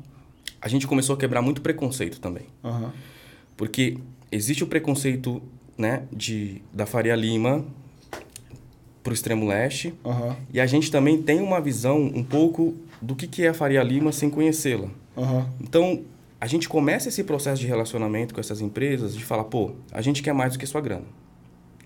a 0.61 0.67
gente 0.67 0.85
começou 0.85 1.15
a 1.15 1.17
quebrar 1.17 1.41
muito 1.41 1.61
preconceito 1.61 2.19
também. 2.19 2.43
aham. 2.61 2.91
Porque 3.55 3.97
existe 4.29 4.63
o 4.65 4.67
preconceito 4.67 5.41
né, 5.77 6.03
de, 6.11 6.61
da 6.73 6.85
Faria 6.85 7.15
Lima 7.15 7.63
para 9.09 9.13
o 9.13 9.15
extremo 9.15 9.47
leste, 9.47 9.93
Aham, 10.05 10.35
e 10.53 10.59
a 10.59 10.67
gente 10.67 10.91
também 10.91 11.19
tem 11.21 11.41
uma 11.41 11.59
visão 11.59 11.99
um 11.99 12.23
pouco 12.23 12.75
do 13.01 13.15
que, 13.15 13.27
que 13.27 13.43
é 13.43 13.49
a 13.49 13.53
Faria 13.55 13.81
Lima 13.81 14.11
sem 14.11 14.29
conhecê-la. 14.29 14.87
aham. 15.17 15.49
Então, 15.59 16.01
a 16.39 16.45
gente 16.45 16.69
começa 16.69 17.09
esse 17.09 17.23
processo 17.23 17.59
de 17.59 17.67
relacionamento 17.67 18.33
com 18.33 18.39
essas 18.39 18.61
empresas 18.61 19.15
de 19.15 19.25
falar, 19.25 19.45
pô, 19.45 19.71
a 19.91 20.01
gente 20.01 20.21
quer 20.21 20.33
mais 20.33 20.53
do 20.53 20.59
que 20.59 20.65
sua 20.67 20.79
grana. 20.79 21.05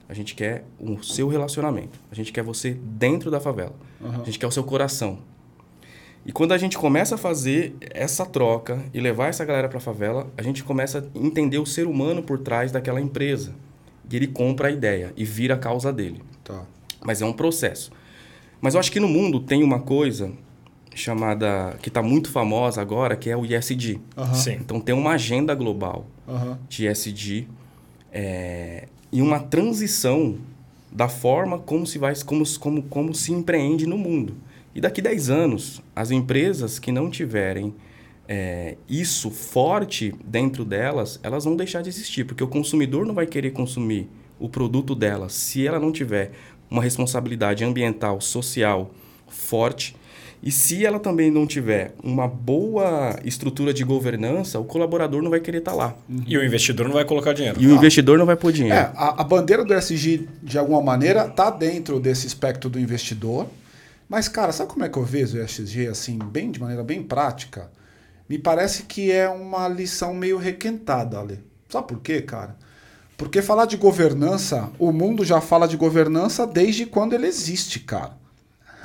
A 0.08 0.14
gente 0.14 0.36
quer 0.36 0.66
o 0.78 1.02
seu 1.02 1.28
relacionamento. 1.30 1.98
A 2.12 2.16
gente 2.16 2.32
quer 2.34 2.44
você 2.44 2.72
dentro 2.72 3.32
da 3.32 3.40
favela. 3.40 3.74
A 4.04 4.26
gente 4.26 4.38
quer 4.38 4.46
o 4.46 4.52
seu 4.52 4.64
coração. 4.64 5.20
E 6.26 6.32
quando 6.32 6.52
a 6.52 6.58
gente 6.58 6.78
começa 6.78 7.16
a 7.16 7.18
fazer 7.18 7.74
essa 7.80 8.26
troca 8.26 8.84
e 8.94 9.00
levar 9.00 9.28
essa 9.28 9.46
galera 9.46 9.70
para 9.70 9.78
a 9.78 9.82
favela, 9.82 10.28
a 10.38 10.44
gente 10.44 10.64
começa 10.64 11.00
a 11.00 11.18
entender 11.18 11.58
o 11.58 11.66
ser 11.66 11.88
humano 11.88 12.22
por 12.22 12.38
trás 12.40 12.72
daquela 12.72 13.00
empresa. 13.02 13.54
E 14.12 14.16
ele 14.16 14.28
compra 14.28 14.68
a 14.68 14.72
ideia 14.72 15.14
e 15.18 15.24
vira 15.26 15.56
a 15.56 15.58
causa 15.58 15.92
dele. 15.92 16.22
Tá. 16.44 16.66
Mas 17.06 17.22
é 17.22 17.26
um 17.26 17.34
processo. 17.34 17.92
Mas 18.62 18.74
eu 18.74 18.80
acho 18.80 18.92
que 18.92 19.00
no 19.00 19.08
mundo 19.08 19.40
tem 19.40 19.64
uma 19.64 19.80
coisa 19.80 20.32
chamada 20.96 21.78
que 21.82 21.90
está 21.90 22.02
muito 22.02 22.30
famosa 22.30 22.82
agora, 22.82 23.16
que 23.16 23.30
é 23.30 23.36
o 23.36 23.46
ISD. 23.46 24.00
Sim. 24.34 24.58
Então 24.62 24.80
tem 24.80 24.94
uma 24.96 25.12
agenda 25.12 25.54
global 25.56 26.06
aham. 26.28 26.60
de 26.70 26.88
ESG 26.88 27.48
é, 28.12 28.88
e 29.12 29.22
uma 29.22 29.40
transição 29.40 30.38
da 30.92 31.10
forma 31.10 31.58
como 31.58 31.88
se 31.88 31.98
vai 31.98 32.14
como, 32.24 32.44
como, 32.60 32.84
como 32.84 33.14
se 33.14 33.32
empreende 33.32 33.88
no 33.88 33.98
mundo. 33.98 34.36
E 34.76 34.82
daqui 34.82 35.02
10 35.02 35.30
anos, 35.30 35.82
as 35.96 36.12
empresas 36.12 36.80
que 36.80 36.92
não 36.92 37.10
tiverem 37.10 37.74
é, 38.28 38.78
isso 38.88 39.30
forte 39.30 40.14
dentro 40.26 40.64
delas, 40.64 41.20
elas 41.24 41.44
vão 41.44 41.56
deixar 41.56 41.82
de 41.82 41.90
existir, 41.90 42.26
porque 42.26 42.44
o 42.44 42.48
consumidor 42.48 43.06
não 43.06 43.14
vai 43.14 43.26
querer 43.26 43.52
consumir 43.52 44.10
o 44.40 44.50
produto 44.50 44.96
dela 44.96 45.30
se 45.30 45.66
ela 45.66 45.80
não 45.80 45.92
tiver 45.92 46.32
uma 46.74 46.82
responsabilidade 46.82 47.64
ambiental, 47.64 48.20
social 48.20 48.92
forte. 49.28 49.96
E 50.42 50.52
se 50.52 50.84
ela 50.84 51.00
também 51.00 51.32
não 51.32 51.46
tiver 51.46 51.94
uma 52.04 52.28
boa 52.28 53.18
estrutura 53.24 53.72
de 53.74 53.84
governança, 53.84 54.60
o 54.60 54.66
colaborador 54.66 55.22
não 55.22 55.30
vai 55.30 55.40
querer 55.40 55.60
estar 55.60 55.74
lá. 55.74 55.96
Uhum. 56.10 56.24
E 56.28 56.36
o 56.36 56.44
investidor 56.44 56.88
não 56.88 56.96
vai 56.96 57.06
colocar 57.06 57.32
dinheiro. 57.32 57.62
E 57.62 57.68
o 57.68 57.72
ah. 57.72 57.78
investidor 57.78 58.18
não 58.18 58.26
vai 58.26 58.36
pôr 58.36 58.52
dinheiro. 58.52 58.76
É, 58.76 58.92
a, 58.96 59.22
a 59.22 59.24
bandeira 59.24 59.64
do 59.64 59.74
SG, 59.74 60.28
de 60.42 60.58
alguma 60.58 60.82
maneira, 60.82 61.28
está 61.28 61.52
dentro 61.52 62.00
desse 62.00 62.26
espectro 62.26 62.70
do 62.70 62.80
investidor. 62.80 63.48
Mas, 64.10 64.28
cara, 64.28 64.52
sabe 64.52 64.72
como 64.72 64.84
é 64.84 64.90
que 64.90 64.98
eu 64.98 65.04
vejo 65.04 65.38
o 65.38 65.42
ESG 65.42 65.88
assim, 65.88 66.18
bem, 66.18 66.52
de 66.52 66.60
maneira 66.60 66.84
bem 66.84 67.04
prática? 67.04 67.72
Me 68.28 68.38
parece 68.40 68.84
que 68.84 69.12
é 69.12 69.30
uma 69.30 69.68
lição 69.68 70.14
meio 70.14 70.38
requentada, 70.38 71.20
Ali. 71.20 71.40
Sabe 71.70 71.88
por 71.88 72.02
quê, 72.02 72.22
cara? 72.22 72.58
Porque 73.18 73.42
falar 73.42 73.66
de 73.66 73.78
governança, 73.78 74.70
o 74.80 74.92
mundo 74.92 75.24
já 75.24 75.40
fala 75.40 75.68
de 75.68 75.78
governança 75.78 76.48
desde 76.48 76.86
quando 76.86 77.14
ele 77.14 77.28
existe, 77.28 77.80
cara. 77.80 78.12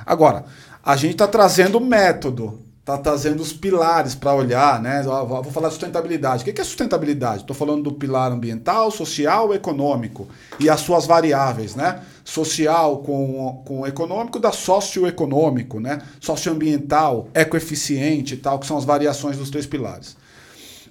Agora, 0.04 0.44
a 0.84 0.96
gente 0.96 1.12
está 1.12 1.26
trazendo 1.26 1.80
método, 1.80 2.60
está 2.80 2.96
trazendo 2.96 3.42
os 3.42 3.52
pilares 3.52 4.14
para 4.14 4.32
olhar, 4.34 4.80
né? 4.80 5.02
Vou 5.02 5.44
falar 5.44 5.68
de 5.68 5.74
sustentabilidade. 5.74 6.42
O 6.42 6.54
que 6.54 6.60
é 6.60 6.64
sustentabilidade? 6.64 7.42
Estou 7.42 7.54
falando 7.54 7.82
do 7.82 7.92
pilar 7.92 8.32
ambiental, 8.32 8.90
social, 8.90 9.52
econômico 9.52 10.26
e 10.58 10.70
as 10.70 10.80
suas 10.80 11.06
variáveis, 11.06 11.74
né? 11.74 12.00
Social 12.24 12.98
com, 12.98 13.62
com 13.66 13.86
econômico, 13.86 14.38
da 14.38 14.52
socioeconômico, 14.52 15.78
né? 15.80 16.00
Socioambiental, 16.20 17.28
ecoeficiente 17.34 18.34
e 18.34 18.38
tal, 18.38 18.58
que 18.58 18.66
são 18.66 18.78
as 18.78 18.84
variações 18.84 19.36
dos 19.36 19.50
três 19.50 19.66
pilares. 19.66 20.16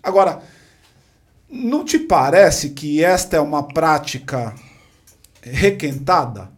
Agora, 0.04 0.42
não 1.50 1.86
te 1.86 1.98
parece 1.98 2.72
que 2.72 3.04
esta 3.04 3.38
é 3.38 3.40
uma 3.40 3.64
prática 3.64 4.54
requentada? 5.42 6.52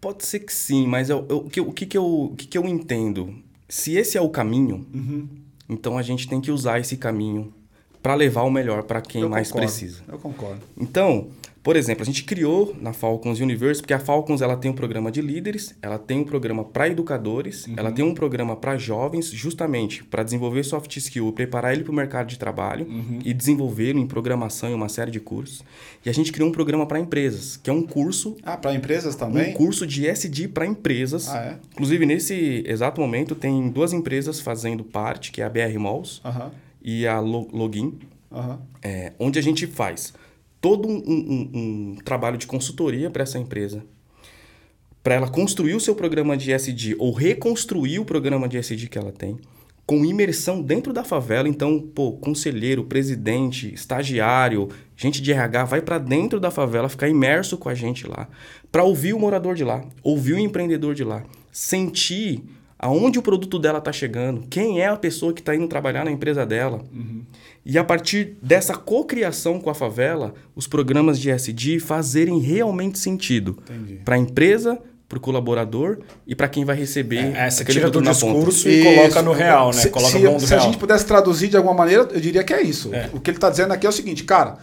Pode 0.00 0.26
ser 0.26 0.40
que 0.40 0.52
sim, 0.52 0.86
mas 0.86 1.08
eu, 1.10 1.24
eu, 1.28 1.36
o, 1.38 1.50
que, 1.50 1.60
o, 1.60 1.72
que, 1.72 1.86
que, 1.86 1.96
eu, 1.96 2.04
o 2.04 2.36
que, 2.36 2.46
que 2.46 2.58
eu 2.58 2.66
entendo? 2.66 3.34
Se 3.68 3.96
esse 3.96 4.18
é 4.18 4.20
o 4.20 4.28
caminho, 4.28 4.86
uhum. 4.92 5.28
então 5.68 5.96
a 5.96 6.02
gente 6.02 6.28
tem 6.28 6.40
que 6.40 6.50
usar 6.50 6.80
esse 6.80 6.96
caminho 6.96 7.54
para 8.02 8.16
levar 8.16 8.42
o 8.42 8.50
melhor 8.50 8.82
para 8.82 9.00
quem 9.00 9.22
eu 9.22 9.28
mais 9.28 9.48
concordo, 9.48 9.72
precisa. 9.72 10.02
Eu 10.08 10.18
concordo. 10.18 10.60
Então, 10.76 11.28
por 11.62 11.76
exemplo, 11.76 12.02
a 12.02 12.04
gente 12.04 12.24
criou 12.24 12.74
na 12.80 12.92
Falcons 12.92 13.38
Universe, 13.38 13.80
porque 13.80 13.94
a 13.94 13.98
Falcons 14.00 14.42
ela 14.42 14.56
tem 14.56 14.70
um 14.70 14.74
programa 14.74 15.12
de 15.12 15.22
líderes, 15.22 15.76
ela 15.80 15.96
tem 15.96 16.18
um 16.18 16.24
programa 16.24 16.64
para 16.64 16.88
educadores, 16.88 17.68
uhum. 17.68 17.74
ela 17.76 17.92
tem 17.92 18.04
um 18.04 18.12
programa 18.12 18.56
para 18.56 18.76
jovens, 18.76 19.30
justamente 19.30 20.02
para 20.02 20.24
desenvolver 20.24 20.64
soft 20.64 20.96
skill, 20.96 21.32
preparar 21.32 21.72
ele 21.72 21.84
para 21.84 21.92
o 21.92 21.94
mercado 21.94 22.26
de 22.26 22.36
trabalho 22.36 22.86
uhum. 22.86 23.20
e 23.24 23.32
desenvolver 23.32 23.94
em 23.94 24.04
programação 24.04 24.70
e 24.70 24.74
uma 24.74 24.88
série 24.88 25.12
de 25.12 25.20
cursos. 25.20 25.62
E 26.04 26.10
a 26.10 26.12
gente 26.12 26.32
criou 26.32 26.48
um 26.48 26.52
programa 26.52 26.84
para 26.84 26.98
empresas, 26.98 27.56
que 27.56 27.70
é 27.70 27.72
um 27.72 27.82
curso. 27.82 28.36
Ah, 28.42 28.56
para 28.56 28.74
empresas 28.74 29.14
também? 29.14 29.50
Um 29.50 29.54
curso 29.54 29.86
de 29.86 30.08
SD 30.08 30.48
para 30.48 30.66
empresas. 30.66 31.28
Ah, 31.28 31.44
é? 31.44 31.58
Inclusive, 31.74 32.04
nesse 32.04 32.64
exato 32.66 33.00
momento, 33.00 33.36
tem 33.36 33.68
duas 33.68 33.92
empresas 33.92 34.40
fazendo 34.40 34.82
parte, 34.82 35.30
que 35.30 35.40
é 35.40 35.44
a 35.44 35.48
BR 35.48 35.78
Malls 35.78 36.20
uhum. 36.24 36.50
e 36.82 37.06
a 37.06 37.20
Login, 37.20 38.00
é, 38.82 39.12
onde 39.20 39.38
a 39.38 39.42
gente 39.42 39.66
faz 39.68 40.12
todo 40.62 40.88
um, 40.88 40.94
um, 40.94 41.50
um 41.52 41.96
trabalho 42.04 42.38
de 42.38 42.46
consultoria 42.46 43.10
para 43.10 43.24
essa 43.24 43.36
empresa, 43.36 43.84
para 45.02 45.16
ela 45.16 45.28
construir 45.28 45.74
o 45.74 45.80
seu 45.80 45.92
programa 45.96 46.36
de 46.36 46.52
SD 46.52 46.94
ou 47.00 47.12
reconstruir 47.12 47.98
o 47.98 48.04
programa 48.04 48.48
de 48.48 48.56
SD 48.56 48.86
que 48.86 48.96
ela 48.96 49.10
tem, 49.10 49.36
com 49.84 50.04
imersão 50.04 50.62
dentro 50.62 50.92
da 50.92 51.02
favela. 51.02 51.48
Então, 51.48 51.80
pô, 51.80 52.12
conselheiro, 52.12 52.84
presidente, 52.84 53.74
estagiário, 53.74 54.68
gente 54.96 55.20
de 55.20 55.32
RH 55.32 55.64
vai 55.64 55.82
para 55.82 55.98
dentro 55.98 56.38
da 56.38 56.52
favela, 56.52 56.88
ficar 56.88 57.08
imerso 57.08 57.58
com 57.58 57.68
a 57.68 57.74
gente 57.74 58.06
lá, 58.06 58.28
para 58.70 58.84
ouvir 58.84 59.14
o 59.14 59.18
morador 59.18 59.56
de 59.56 59.64
lá, 59.64 59.84
ouvir 60.00 60.34
o 60.34 60.38
empreendedor 60.38 60.94
de 60.94 61.02
lá, 61.02 61.24
sentir 61.50 62.40
aonde 62.78 63.18
o 63.18 63.22
produto 63.22 63.58
dela 63.58 63.78
está 63.78 63.92
chegando, 63.92 64.46
quem 64.48 64.80
é 64.80 64.86
a 64.86 64.96
pessoa 64.96 65.32
que 65.32 65.40
está 65.40 65.54
indo 65.54 65.66
trabalhar 65.66 66.04
na 66.04 66.10
empresa 66.10 66.46
dela. 66.46 66.84
Uhum. 66.92 67.22
E 67.64 67.78
a 67.78 67.84
partir 67.84 68.36
dessa 68.42 68.74
cocriação 68.74 69.60
com 69.60 69.70
a 69.70 69.74
favela, 69.74 70.34
os 70.54 70.66
programas 70.66 71.18
de 71.18 71.30
SD 71.30 71.78
fazerem 71.78 72.38
realmente 72.38 72.98
sentido 72.98 73.58
para 74.04 74.16
a 74.16 74.18
empresa, 74.18 74.78
para 75.08 75.18
o 75.18 75.20
colaborador 75.20 75.98
e 76.26 76.34
para 76.34 76.48
quem 76.48 76.64
vai 76.64 76.74
receber. 76.74 77.36
É, 77.36 77.46
essa 77.46 77.64
tira 77.64 77.90
do 77.90 78.02
discurso 78.02 78.68
e 78.68 78.80
isso. 78.80 78.94
coloca 78.94 79.22
no 79.22 79.32
real, 79.32 79.66
né? 79.66 79.80
Se, 79.80 79.90
coloca 79.90 80.18
se, 80.18 80.18
no 80.18 80.40
se 80.40 80.46
real. 80.46 80.60
a 80.60 80.64
gente 80.64 80.78
pudesse 80.78 81.06
traduzir 81.06 81.48
de 81.48 81.56
alguma 81.56 81.74
maneira, 81.74 82.08
eu 82.10 82.20
diria 82.20 82.42
que 82.42 82.52
é 82.52 82.62
isso. 82.62 82.92
É. 82.94 83.10
O 83.12 83.20
que 83.20 83.30
ele 83.30 83.36
está 83.36 83.50
dizendo 83.50 83.72
aqui 83.72 83.86
é 83.86 83.88
o 83.88 83.92
seguinte, 83.92 84.24
cara 84.24 84.58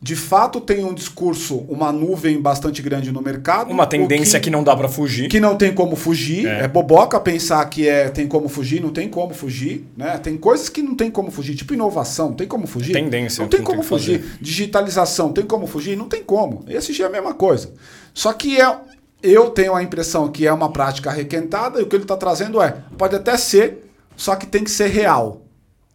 de 0.00 0.14
fato 0.14 0.60
tem 0.60 0.84
um 0.84 0.92
discurso, 0.92 1.64
uma 1.68 1.90
nuvem 1.90 2.40
bastante 2.40 2.82
grande 2.82 3.10
no 3.10 3.22
mercado. 3.22 3.70
Uma 3.70 3.86
tendência 3.86 4.38
que, 4.38 4.44
que, 4.44 4.50
não 4.50 4.62
dá 4.62 4.76
para 4.76 4.88
fugir. 4.88 5.28
Que 5.28 5.40
não 5.40 5.56
tem 5.56 5.72
como 5.72 5.96
fugir. 5.96 6.46
É. 6.46 6.64
é. 6.64 6.68
boboca 6.68 7.18
pensar 7.18 7.64
que 7.70 7.88
é 7.88 8.10
tem 8.10 8.28
como 8.28 8.48
fugir, 8.48 8.80
não 8.80 8.90
tem 8.90 9.08
como 9.08 9.32
fugir. 9.32 9.86
Né? 9.96 10.18
Tem 10.18 10.36
coisas 10.36 10.68
que 10.68 10.82
não 10.82 10.94
tem 10.94 11.10
como 11.10 11.30
fugir, 11.30 11.54
tipo 11.54 11.72
inovação, 11.72 12.34
tem 12.34 12.46
como 12.46 12.66
fugir. 12.66 12.92
Tendência. 12.92 13.40
Não 13.40 13.48
tem 13.48 13.62
como 13.62 13.80
tem 13.80 13.88
fugir. 13.88 14.20
Fazer. 14.20 14.38
Digitalização, 14.40 15.32
tem 15.32 15.44
como 15.44 15.66
fugir? 15.66 15.96
Não 15.96 16.08
tem 16.08 16.22
como. 16.22 16.62
Esse 16.68 17.02
é 17.02 17.06
a 17.06 17.10
mesma 17.10 17.32
coisa. 17.32 17.72
Só 18.12 18.34
que 18.34 18.60
é, 18.60 18.78
eu 19.22 19.50
tenho 19.50 19.74
a 19.74 19.82
impressão 19.82 20.28
que 20.28 20.46
é 20.46 20.52
uma 20.52 20.70
prática 20.70 21.10
requentada 21.10 21.80
e 21.80 21.82
o 21.82 21.86
que 21.86 21.96
ele 21.96 22.04
está 22.04 22.16
trazendo 22.18 22.60
é, 22.60 22.76
pode 22.98 23.16
até 23.16 23.36
ser, 23.38 23.90
só 24.14 24.36
que 24.36 24.46
tem 24.46 24.62
que 24.62 24.70
ser 24.70 24.88
real. 24.88 25.45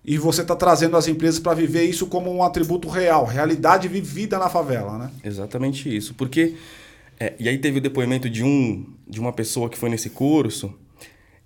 E 0.04 0.18
você 0.18 0.42
está 0.42 0.56
trazendo 0.56 0.98
as 0.98 1.08
empresas 1.08 1.40
para 1.40 1.54
viver 1.54 1.84
isso 1.84 2.08
como 2.08 2.32
um 2.34 2.44
atributo 2.44 2.90
real, 2.90 3.24
realidade 3.26 3.88
vivida 3.88 4.40
na 4.40 4.50
favela, 4.50 4.98
né? 4.98 5.12
Exatamente 5.24 5.96
isso. 5.96 6.14
Porque. 6.16 6.56
É, 7.20 7.36
e 7.40 7.48
aí 7.48 7.60
teve 7.60 7.78
o 7.78 7.82
depoimento 7.82 8.28
de, 8.28 8.44
um, 8.44 8.84
de 9.08 9.20
uma 9.20 9.32
pessoa 9.32 9.70
que 9.70 9.78
foi 9.78 9.92
nesse 9.92 10.10
curso, 10.10 10.74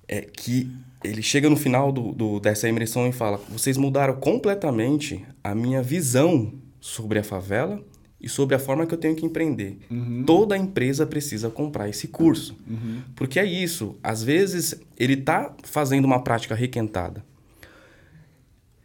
é, 0.07 0.21
que 0.21 0.71
ele 1.03 1.21
chega 1.21 1.49
no 1.49 1.57
final 1.57 1.91
do, 1.91 2.13
do, 2.13 2.39
dessa 2.39 2.69
imersão 2.69 3.05
e 3.09 3.11
fala: 3.11 3.41
vocês 3.49 3.75
mudaram 3.75 4.15
completamente 4.15 5.25
a 5.43 5.53
minha 5.53 5.83
visão 5.83 6.53
sobre 6.79 7.19
a 7.19 7.23
favela 7.25 7.83
e 8.21 8.29
sobre 8.29 8.55
a 8.55 8.59
forma 8.59 8.85
que 8.85 8.93
eu 8.93 8.97
tenho 8.97 9.17
que 9.17 9.25
empreender. 9.25 9.79
Uhum. 9.91 10.23
Toda 10.25 10.57
empresa 10.57 11.05
precisa 11.05 11.49
comprar 11.49 11.89
esse 11.89 12.07
curso. 12.07 12.55
Uhum. 12.65 13.01
Porque 13.13 13.37
é 13.37 13.45
isso. 13.45 13.97
Às 14.01 14.23
vezes, 14.23 14.79
ele 14.97 15.15
está 15.15 15.53
fazendo 15.61 16.05
uma 16.05 16.23
prática 16.23 16.55
requentada 16.55 17.21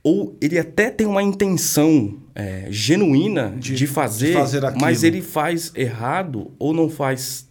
ou 0.03 0.37
ele 0.41 0.59
até 0.59 0.91
tem 0.91 1.07
uma 1.07 1.23
intenção 1.23 2.19
é, 2.35 2.67
genuína 2.71 3.55
de, 3.59 3.75
de 3.75 3.87
fazer, 3.87 4.29
de 4.29 4.33
fazer 4.33 4.63
mas 4.81 5.03
ele 5.03 5.21
faz 5.21 5.73
errado 5.75 6.51
ou 6.59 6.73
não 6.73 6.89
faz 6.89 7.49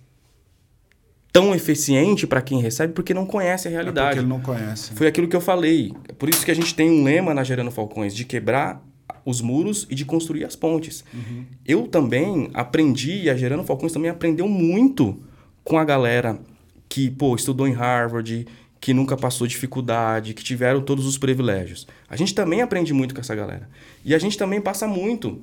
tão 1.32 1.54
eficiente 1.54 2.26
para 2.26 2.41
quem 2.41 2.60
recebe 2.60 2.93
porque 2.93 3.14
não 3.14 3.26
conhece 3.26 3.68
a 3.68 3.72
realidade. 3.72 4.00
É 4.00 4.06
porque 4.08 4.20
ele 4.20 4.28
não 4.28 4.39
conhece. 4.39 4.93
Foi 4.93 5.08
aquilo 5.08 5.28
que 5.28 5.36
eu 5.36 5.41
falei. 5.41 5.93
Por 6.18 6.28
isso 6.28 6.43
que 6.43 6.52
a 6.52 6.56
gente 6.56 6.74
tem 6.74 6.89
um 6.89 7.04
lema 7.04 7.34
na 7.34 7.43
Gerando 7.43 7.70
Falcões 7.70 8.16
de 8.16 8.26
quebrar 8.26 8.84
os 9.24 9.41
muros 9.41 9.86
e 9.89 9.95
de 9.95 10.06
construir 10.06 10.43
as 10.43 10.56
pontes. 10.56 11.04
Uhum. 11.14 11.45
Eu 11.66 11.88
também 11.88 12.50
aprendi, 12.54 13.24
e 13.24 13.30
a 13.30 13.36
Gerando 13.36 13.64
Falcões 13.64 13.91
também 13.91 14.10
aprendeu 14.10 14.47
muito 14.47 15.22
com 15.64 15.78
a 15.78 15.86
galera 15.86 16.39
que, 16.88 17.12
pô, 17.12 17.36
estudou 17.36 17.68
em 17.68 17.74
Harvard, 17.74 18.47
que 18.80 18.94
nunca 18.94 19.18
passou 19.18 19.46
dificuldade, 19.46 20.34
que 20.34 20.44
tiveram 20.44 20.82
todos 20.82 21.06
os 21.06 21.18
privilégios. 21.18 21.88
A 22.10 22.16
gente 22.16 22.34
também 22.34 22.62
aprende 22.62 22.94
muito 22.94 23.14
com 23.14 23.22
essa 23.22 23.36
galera. 23.36 23.70
E 24.06 24.16
a 24.16 24.20
gente 24.20 24.38
também 24.38 24.62
passa 24.62 24.88
muito 24.88 25.42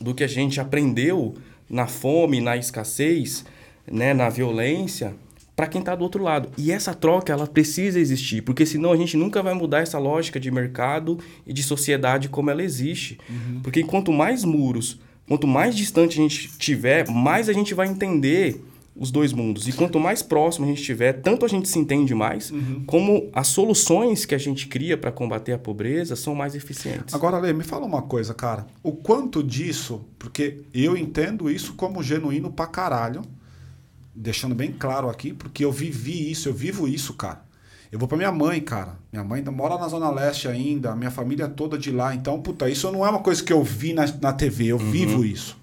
do 0.00 0.14
que 0.14 0.24
a 0.24 0.28
gente 0.28 0.60
aprendeu 0.60 1.34
na 1.68 1.86
fome, 1.86 2.40
na 2.40 2.56
escassez, 2.56 3.44
né, 3.90 4.14
na 4.14 4.28
violência, 4.28 5.14
para 5.54 5.66
quem 5.66 5.80
está 5.80 5.94
do 5.94 6.02
outro 6.02 6.22
lado. 6.22 6.50
E 6.56 6.72
essa 6.72 6.94
troca 6.94 7.32
ela 7.32 7.46
precisa 7.46 8.00
existir, 8.00 8.42
porque 8.42 8.66
senão 8.66 8.92
a 8.92 8.96
gente 8.96 9.16
nunca 9.16 9.42
vai 9.42 9.54
mudar 9.54 9.80
essa 9.80 9.98
lógica 9.98 10.40
de 10.40 10.50
mercado 10.50 11.18
e 11.46 11.52
de 11.52 11.62
sociedade 11.62 12.28
como 12.28 12.50
ela 12.50 12.62
existe. 12.62 13.18
Uhum. 13.28 13.60
Porque 13.62 13.84
quanto 13.84 14.12
mais 14.12 14.42
muros, 14.42 14.98
quanto 15.28 15.46
mais 15.46 15.76
distante 15.76 16.18
a 16.18 16.22
gente 16.22 16.58
tiver, 16.58 17.08
mais 17.08 17.48
a 17.48 17.52
gente 17.52 17.74
vai 17.74 17.88
entender 17.88 18.64
os 18.96 19.10
dois 19.10 19.32
mundos. 19.32 19.66
E 19.66 19.72
quanto 19.72 19.98
mais 19.98 20.22
próximo 20.22 20.64
a 20.64 20.68
gente 20.68 20.80
estiver, 20.80 21.14
tanto 21.14 21.44
a 21.44 21.48
gente 21.48 21.68
se 21.68 21.78
entende 21.78 22.14
mais, 22.14 22.50
uhum. 22.50 22.84
como 22.86 23.28
as 23.32 23.48
soluções 23.48 24.24
que 24.24 24.34
a 24.34 24.38
gente 24.38 24.68
cria 24.68 24.96
para 24.96 25.10
combater 25.10 25.52
a 25.52 25.58
pobreza 25.58 26.14
são 26.14 26.34
mais 26.34 26.54
eficientes. 26.54 27.14
Agora, 27.14 27.38
Lê, 27.38 27.52
me 27.52 27.64
fala 27.64 27.84
uma 27.84 28.02
coisa, 28.02 28.32
cara. 28.32 28.66
O 28.82 28.92
quanto 28.92 29.42
disso, 29.42 30.04
porque 30.18 30.62
eu 30.72 30.96
entendo 30.96 31.50
isso 31.50 31.74
como 31.74 32.02
genuíno 32.02 32.52
pra 32.52 32.66
caralho, 32.66 33.22
deixando 34.14 34.54
bem 34.54 34.72
claro 34.72 35.08
aqui, 35.10 35.32
porque 35.32 35.64
eu 35.64 35.72
vivi 35.72 36.30
isso, 36.30 36.48
eu 36.48 36.54
vivo 36.54 36.86
isso, 36.86 37.14
cara. 37.14 37.42
Eu 37.90 37.98
vou 37.98 38.08
pra 38.08 38.16
minha 38.16 38.32
mãe, 38.32 38.60
cara. 38.60 38.96
Minha 39.12 39.24
mãe 39.24 39.38
ainda 39.38 39.52
mora 39.52 39.78
na 39.78 39.86
Zona 39.86 40.10
Leste 40.10 40.48
ainda, 40.48 40.96
minha 40.96 41.10
família 41.10 41.48
toda 41.48 41.78
de 41.78 41.90
lá. 41.90 42.14
Então, 42.14 42.40
puta, 42.40 42.68
isso 42.68 42.90
não 42.90 43.06
é 43.06 43.10
uma 43.10 43.20
coisa 43.20 43.42
que 43.42 43.52
eu 43.52 43.62
vi 43.62 43.92
na, 43.92 44.04
na 44.20 44.32
TV, 44.32 44.66
eu 44.66 44.78
vivo 44.78 45.24
isso. 45.24 45.56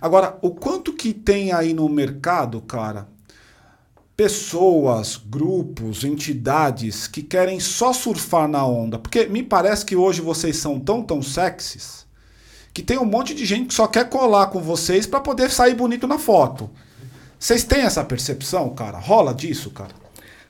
Agora, 0.00 0.38
o 0.42 0.50
quanto 0.50 0.92
que 0.92 1.12
tem 1.12 1.52
aí 1.52 1.72
no 1.74 1.88
mercado, 1.88 2.60
cara, 2.60 3.08
pessoas, 4.16 5.16
grupos, 5.16 6.04
entidades 6.04 7.06
que 7.06 7.22
querem 7.22 7.58
só 7.60 7.92
surfar 7.92 8.48
na 8.48 8.64
onda? 8.66 8.98
Porque 8.98 9.26
me 9.26 9.42
parece 9.42 9.84
que 9.84 9.96
hoje 9.96 10.20
vocês 10.20 10.56
são 10.56 10.78
tão, 10.78 11.02
tão 11.02 11.20
sexys 11.22 12.04
que 12.72 12.82
tem 12.82 12.98
um 12.98 13.04
monte 13.04 13.34
de 13.34 13.44
gente 13.44 13.68
que 13.68 13.74
só 13.74 13.86
quer 13.86 14.08
colar 14.08 14.48
com 14.48 14.60
vocês 14.60 15.06
pra 15.06 15.20
poder 15.20 15.50
sair 15.50 15.74
bonito 15.74 16.06
na 16.08 16.18
foto. 16.18 16.68
Vocês 17.38 17.62
têm 17.62 17.82
essa 17.82 18.02
percepção, 18.04 18.70
cara? 18.70 18.98
Rola 18.98 19.32
disso, 19.34 19.70
cara? 19.70 19.94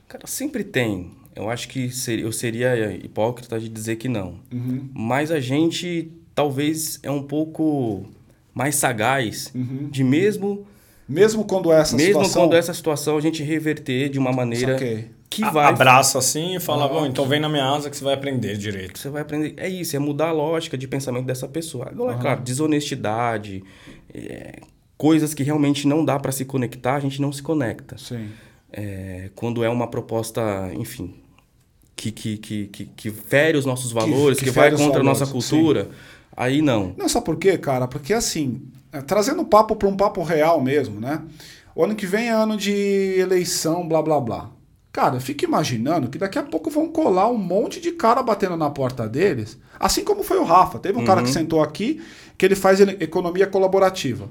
Cara, 0.07 0.25
sempre 0.25 0.63
tem. 0.63 1.11
Eu 1.35 1.49
acho 1.49 1.67
que 1.67 1.91
ser- 1.91 2.19
eu 2.19 2.31
seria 2.31 2.91
hipócrita 2.95 3.59
de 3.59 3.67
dizer 3.69 3.97
que 3.97 4.07
não. 4.07 4.39
Uhum. 4.51 4.89
Mas 4.93 5.29
a 5.31 5.39
gente 5.39 6.11
talvez 6.33 6.97
é 7.03 7.11
um 7.11 7.21
pouco 7.21 8.05
mais 8.55 8.75
sagaz 8.75 9.51
Uhum. 9.53 9.89
de 9.91 10.03
mesmo 10.03 10.65
Mesmo 11.07 11.43
quando 11.45 11.71
essa 11.71 11.95
mesmo 11.95 12.13
situação. 12.13 12.41
quando 12.41 12.55
essa 12.55 12.73
situação 12.73 13.17
a 13.17 13.21
gente 13.21 13.43
reverter 13.43 14.09
de 14.09 14.17
uma 14.17 14.31
maneira 14.31 14.73
Saquei. 14.73 15.09
que 15.29 15.43
A- 15.43 15.51
vai 15.51 15.65
Abraça 15.67 16.17
assim 16.17 16.55
e 16.55 16.59
fala, 16.59 16.85
Ah, 16.85 16.87
bom, 16.87 17.05
então 17.05 17.27
vem 17.27 17.39
na 17.39 17.47
minha 17.49 17.65
asa 17.65 17.91
que 17.91 17.95
você 17.97 18.03
vai 18.03 18.15
aprender 18.15 18.57
direito. 18.57 18.97
você 18.97 19.09
vai 19.09 19.21
aprender. 19.21 19.53
É 19.57 19.69
isso, 19.69 19.95
é 19.95 19.99
mudar 19.99 20.29
a 20.29 20.31
lógica 20.31 20.75
de 20.75 20.87
pensamento 20.87 21.25
dessa 21.25 21.47
pessoa. 21.47 21.89
Agora, 21.89 22.15
é 22.15 22.19
claro, 22.19 22.41
desonestidade, 22.41 23.63
é, 24.13 24.59
coisas 24.97 25.33
que 25.33 25.43
realmente 25.43 25.87
não 25.87 26.03
dá 26.05 26.17
para 26.17 26.31
se 26.31 26.45
conectar, 26.45 26.95
a 26.95 26.99
gente 26.99 27.21
não 27.21 27.31
se 27.31 27.43
conecta. 27.43 27.97
Sim. 27.99 28.29
É, 28.71 29.29
quando 29.35 29.63
é 29.63 29.69
uma 29.69 29.87
proposta, 29.87 30.71
enfim, 30.73 31.13
que, 31.95 32.11
que, 32.11 32.37
que, 32.37 32.65
que, 32.67 32.85
que 32.85 33.11
fere 33.11 33.57
os 33.57 33.65
nossos 33.65 33.91
valores, 33.91 34.37
que 34.39 34.45
que, 34.45 34.51
vai 34.51 34.65
fere 34.65 34.75
os 34.75 34.81
contra 34.81 35.01
a 35.01 35.03
nossa 35.03 35.25
valores, 35.25 35.49
cultura, 35.49 35.89
aí 36.35 36.61
não. 36.61 36.93
Não, 36.97 37.09
sabe 37.09 37.25
por 37.25 37.37
quê, 37.37 37.57
cara? 37.57 37.87
Porque 37.87 38.13
assim, 38.13 38.61
é, 38.91 39.01
trazendo 39.01 39.41
o 39.41 39.45
papo 39.45 39.75
para 39.75 39.87
um 39.87 39.97
papo 39.97 40.23
real 40.23 40.61
mesmo, 40.61 40.99
né? 40.99 41.21
O 41.75 41.83
ano 41.83 41.95
que 41.95 42.05
vem 42.05 42.29
é 42.29 42.31
ano 42.31 42.55
de 42.55 43.15
eleição, 43.17 43.87
blá 43.87 44.01
blá 44.01 44.19
blá. 44.19 44.51
Cara, 44.91 45.17
eu 45.17 45.21
fico 45.21 45.43
imaginando 45.43 46.07
que 46.07 46.17
daqui 46.17 46.39
a 46.39 46.43
pouco 46.43 46.69
vão 46.69 46.87
colar 46.87 47.29
um 47.29 47.37
monte 47.37 47.81
de 47.81 47.91
cara 47.91 48.23
batendo 48.23 48.55
na 48.55 48.69
porta 48.69 49.09
deles. 49.09 49.57
Assim 49.77 50.05
como 50.05 50.23
foi 50.23 50.37
o 50.37 50.45
Rafa. 50.45 50.79
Teve 50.79 50.97
um 50.97 51.03
cara 51.03 51.21
que 51.21 51.29
sentou 51.29 51.61
aqui 51.61 52.01
que 52.37 52.45
ele 52.45 52.55
faz 52.55 52.79
economia 52.79 53.45
colaborativa. 53.45 54.29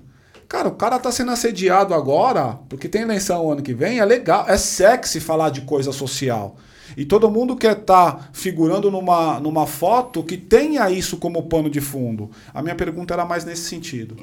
Cara, 0.48 0.68
o 0.68 0.74
cara 0.74 0.98
tá 0.98 1.12
sendo 1.12 1.32
assediado 1.32 1.92
agora, 1.92 2.58
porque 2.68 2.88
tem 2.88 3.02
eleição 3.02 3.50
ano 3.50 3.62
que 3.62 3.74
vem, 3.74 3.98
é 3.98 4.04
legal, 4.04 4.46
é 4.48 4.56
sexy 4.56 5.20
falar 5.20 5.50
de 5.50 5.62
coisa 5.62 5.92
social. 5.92 6.56
E 6.96 7.04
todo 7.04 7.30
mundo 7.30 7.56
quer 7.56 7.78
estar 7.78 8.30
figurando 8.32 8.90
numa, 8.90 9.40
numa 9.40 9.66
foto 9.66 10.22
que 10.22 10.36
tenha 10.36 10.90
isso 10.90 11.16
como 11.16 11.42
pano 11.44 11.70
de 11.70 11.80
fundo. 11.80 12.30
A 12.52 12.62
minha 12.62 12.74
pergunta 12.74 13.14
era 13.14 13.24
mais 13.24 13.44
nesse 13.44 13.62
sentido. 13.62 14.16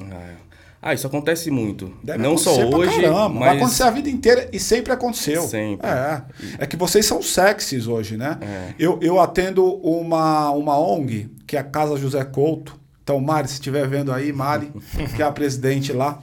Ah, 0.84 0.92
isso 0.92 1.06
acontece 1.06 1.48
muito. 1.48 1.92
Deve 2.02 2.18
não 2.20 2.36
só 2.36 2.52
hoje, 2.54 3.00
caramba, 3.00 3.28
mas 3.28 3.38
Vai 3.38 3.56
acontecer 3.56 3.82
a 3.84 3.90
vida 3.90 4.10
inteira 4.10 4.48
e 4.52 4.58
sempre 4.58 4.92
aconteceu. 4.92 5.42
Sempre. 5.42 5.86
É. 5.86 6.22
É 6.58 6.66
que 6.66 6.76
vocês 6.76 7.06
são 7.06 7.22
sexys 7.22 7.86
hoje, 7.86 8.16
né? 8.16 8.36
É. 8.40 8.74
Eu, 8.80 8.98
eu 9.00 9.20
atendo 9.20 9.64
uma, 9.76 10.50
uma 10.50 10.76
ONG, 10.76 11.30
que 11.46 11.56
é 11.56 11.60
a 11.60 11.64
Casa 11.64 11.96
José 11.96 12.24
Couto. 12.24 12.80
Então, 13.04 13.20
Mari, 13.20 13.46
se 13.46 13.54
estiver 13.54 13.86
vendo 13.86 14.12
aí, 14.12 14.32
Mari, 14.32 14.72
que 15.14 15.22
é 15.22 15.24
a 15.24 15.30
presidente 15.30 15.92
lá. 15.92 16.20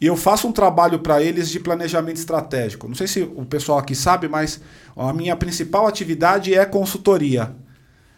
E 0.00 0.06
eu 0.06 0.16
faço 0.16 0.48
um 0.48 0.52
trabalho 0.52 1.00
para 1.00 1.22
eles 1.22 1.50
de 1.50 1.60
planejamento 1.60 2.16
estratégico. 2.16 2.88
Não 2.88 2.94
sei 2.94 3.06
se 3.06 3.22
o 3.22 3.44
pessoal 3.44 3.78
aqui 3.78 3.94
sabe, 3.94 4.28
mas 4.28 4.60
a 4.96 5.12
minha 5.12 5.36
principal 5.36 5.86
atividade 5.86 6.54
é 6.54 6.64
consultoria. 6.64 7.54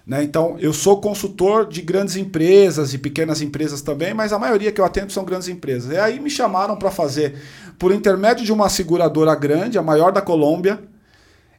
Né? 0.07 0.23
Então, 0.23 0.57
eu 0.59 0.73
sou 0.73 1.01
consultor 1.01 1.67
de 1.67 1.83
grandes 1.83 2.17
empresas 2.17 2.95
e 2.95 2.99
pequenas 2.99 3.41
empresas 3.41 3.83
também, 3.83 4.15
mas 4.15 4.33
a 4.33 4.39
maioria 4.39 4.71
que 4.71 4.81
eu 4.81 4.85
atendo 4.85 5.13
são 5.13 5.25
grandes 5.25 5.49
empresas. 5.49 5.93
E 5.93 5.99
aí 5.99 6.21
me 6.21 6.31
chamaram 6.31 6.77
para 6.77 6.91
fazer, 6.91 7.35
por 7.79 7.93
intermédio 7.93 8.45
de 8.45 8.53
uma 8.53 8.69
seguradora 8.69 9.35
grande, 9.35 9.79
a 9.79 9.83
maior 9.83 10.13
da 10.13 10.21
Colômbia, 10.21 10.81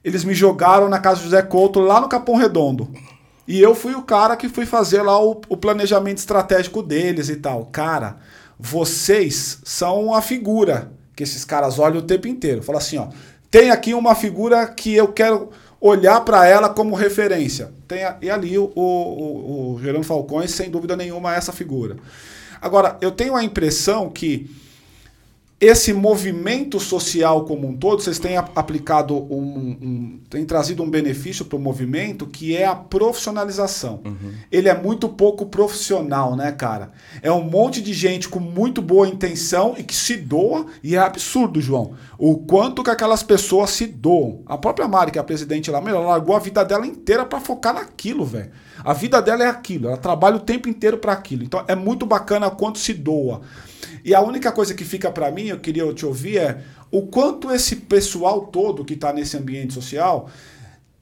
eles 0.04 0.24
me 0.24 0.34
jogaram 0.34 0.90
na 0.90 1.00
casa 1.00 1.22
do 1.22 1.24
José 1.26 1.42
Couto, 1.42 1.80
lá 1.80 2.00
no 2.00 2.10
Capão 2.10 2.36
Redondo. 2.36 2.90
E 3.48 3.62
eu 3.62 3.76
fui 3.76 3.94
o 3.94 4.04
cara 4.04 4.38
que 4.38 4.48
fui 4.48 4.66
fazer 4.66 5.02
lá 5.02 5.22
o, 5.22 5.42
o 5.50 5.58
planejamento 5.58 6.18
estratégico 6.18 6.82
deles 6.82 7.30
e 7.30 7.38
tal. 7.38 7.66
Cara, 7.66 8.18
vocês 8.60 9.60
são 9.64 10.14
a 10.14 10.22
figura 10.22 10.92
que 11.16 11.24
esses 11.24 11.46
caras 11.46 11.80
olham 11.80 12.00
o 12.00 12.02
tempo 12.04 12.28
inteiro. 12.28 12.64
Fala 12.64 12.80
assim, 12.80 12.98
ó, 12.98 13.08
tem 13.52 13.70
aqui 13.70 13.94
uma 13.94 14.16
figura 14.16 14.66
que 14.68 14.94
eu 14.96 15.08
quero 15.10 15.50
olhar 15.80 16.22
para 16.22 16.48
ela 16.48 16.70
como 16.70 16.96
referência. 16.96 17.72
Tem 17.88 18.04
a- 18.04 18.18
e 18.22 18.30
ali 18.30 18.58
o, 18.58 18.72
o, 18.76 19.74
o 19.76 19.80
Gerando 19.82 20.04
Falcões, 20.04 20.52
sem 20.52 20.70
dúvida 20.72 20.96
nenhuma, 20.96 21.34
é 21.36 21.38
essa 21.38 21.52
figura. 21.52 21.98
Agora, 22.62 22.98
eu 23.02 23.12
tenho 23.12 23.36
a 23.36 23.44
impressão 23.44 24.10
que 24.10 24.50
esse 25.64 25.94
movimento 25.94 26.78
social 26.78 27.46
como 27.46 27.70
um 27.70 27.78
todo, 27.78 28.02
vocês 28.02 28.20
têm 28.20 28.36
aplicado 28.36 29.16
um, 29.16 29.78
um 29.82 30.20
têm 30.30 30.44
trazido 30.44 30.84
um 30.84 30.90
benefício 30.90 31.46
para 31.46 31.56
o 31.56 31.60
movimento 31.60 32.28
que 32.28 32.54
é 32.54 32.66
a 32.66 32.76
profissionalização. 32.76 34.02
Ele 34.52 34.68
é 34.68 34.78
muito 34.78 35.08
pouco 35.08 35.46
profissional, 35.46 36.36
né, 36.36 36.52
cara? 36.52 36.92
É 37.22 37.32
um 37.32 37.44
monte 37.44 37.82
de 37.82 37.94
gente 37.94 38.28
com 38.28 38.42
muito 38.42 38.82
boa 38.82 39.08
intenção 39.08 39.74
e 39.78 39.84
que 39.84 39.96
se 39.96 40.18
doa, 40.18 40.66
e 40.84 40.98
é 40.98 41.00
absurdo, 41.00 41.62
João, 41.62 41.94
o 42.18 42.40
quanto 42.40 42.84
que 42.84 42.90
aquelas 42.90 43.24
pessoas 43.24 43.70
se 43.70 43.88
doam. 43.88 44.42
A 44.46 44.58
própria 44.58 44.86
Mari, 44.86 45.12
que 45.12 45.18
é 45.18 45.22
a 45.22 45.24
presidente 45.24 45.72
lá, 45.72 45.80
ela 45.80 46.00
largou 46.00 46.36
a 46.36 46.40
vida 46.40 46.66
dela 46.66 46.86
inteira 46.86 47.26
para 47.26 47.40
focar 47.40 47.74
naquilo, 47.74 48.26
velho. 48.26 48.52
A 48.84 48.94
vida 48.94 49.22
dela 49.22 49.44
é 49.44 49.48
aquilo, 49.48 49.88
ela 49.88 49.98
trabalha 49.98 50.36
o 50.36 50.42
tempo 50.42 50.68
inteiro 50.68 50.98
para 50.98 51.14
aquilo. 51.14 51.44
Então 51.44 51.64
é 51.68 51.76
muito 51.76 52.06
bacana 52.06 52.50
quanto 52.50 52.80
se 52.80 52.94
doa. 52.94 53.42
E 54.04 54.14
a 54.14 54.22
única 54.22 54.52
coisa 54.52 54.74
que 54.74 54.84
fica 54.84 55.12
para 55.12 55.32
mim, 55.32 55.46
eu 55.48 55.60
queria 55.60 55.92
te 55.94 56.06
ouvir, 56.06 56.38
é 56.38 56.62
o 56.92 57.04
quanto 57.04 57.52
esse 57.52 57.78
pessoal 57.78 58.48
todo 58.48 58.84
que 58.84 58.94
está 58.94 59.14
nesse 59.14 59.38
ambiente 59.38 59.74
social 59.74 60.30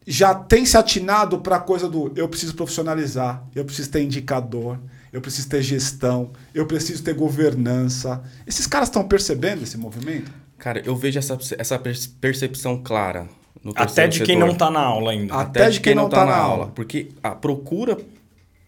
já 0.06 0.34
tem 0.34 0.66
se 0.66 0.78
atinado 0.78 1.40
para 1.40 1.58
a 1.58 1.60
coisa 1.60 1.88
do 1.88 2.12
eu 2.16 2.28
preciso 2.28 2.56
profissionalizar, 2.56 3.44
eu 3.56 3.64
preciso 3.66 3.90
ter 3.92 4.02
indicador, 4.02 4.80
eu 5.12 5.22
preciso 5.22 5.50
ter 5.50 5.62
gestão, 5.62 6.32
eu 6.54 6.66
preciso 6.66 7.04
ter 7.04 7.14
governança. 7.14 8.22
Esses 8.46 8.66
caras 8.68 8.88
estão 8.90 9.08
percebendo 9.08 9.64
esse 9.64 9.78
movimento? 9.78 10.32
Cara, 10.58 10.82
eu 10.86 10.96
vejo 10.96 11.18
essa, 11.20 11.38
essa 11.58 11.80
per- 11.80 11.98
percepção 12.20 12.82
clara 12.84 13.28
Até 13.76 14.08
de 14.08 14.20
quem 14.20 14.36
setor. 14.36 14.48
não 14.48 14.56
tá 14.56 14.72
na 14.72 14.80
aula 14.82 15.12
ainda. 15.12 15.34
Ah, 15.34 15.42
Até, 15.42 15.70
de 15.70 15.80
quem, 15.80 15.94
não 15.94 16.10
tá, 16.10 16.26
na 16.26 16.36
aula. 16.36 16.68
Porque 16.68 17.10
a 17.22 17.32
procura 17.32 17.98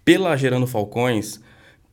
pela 0.05 0.36
Gerando 0.38 0.67
Falcões, 0.67 1.39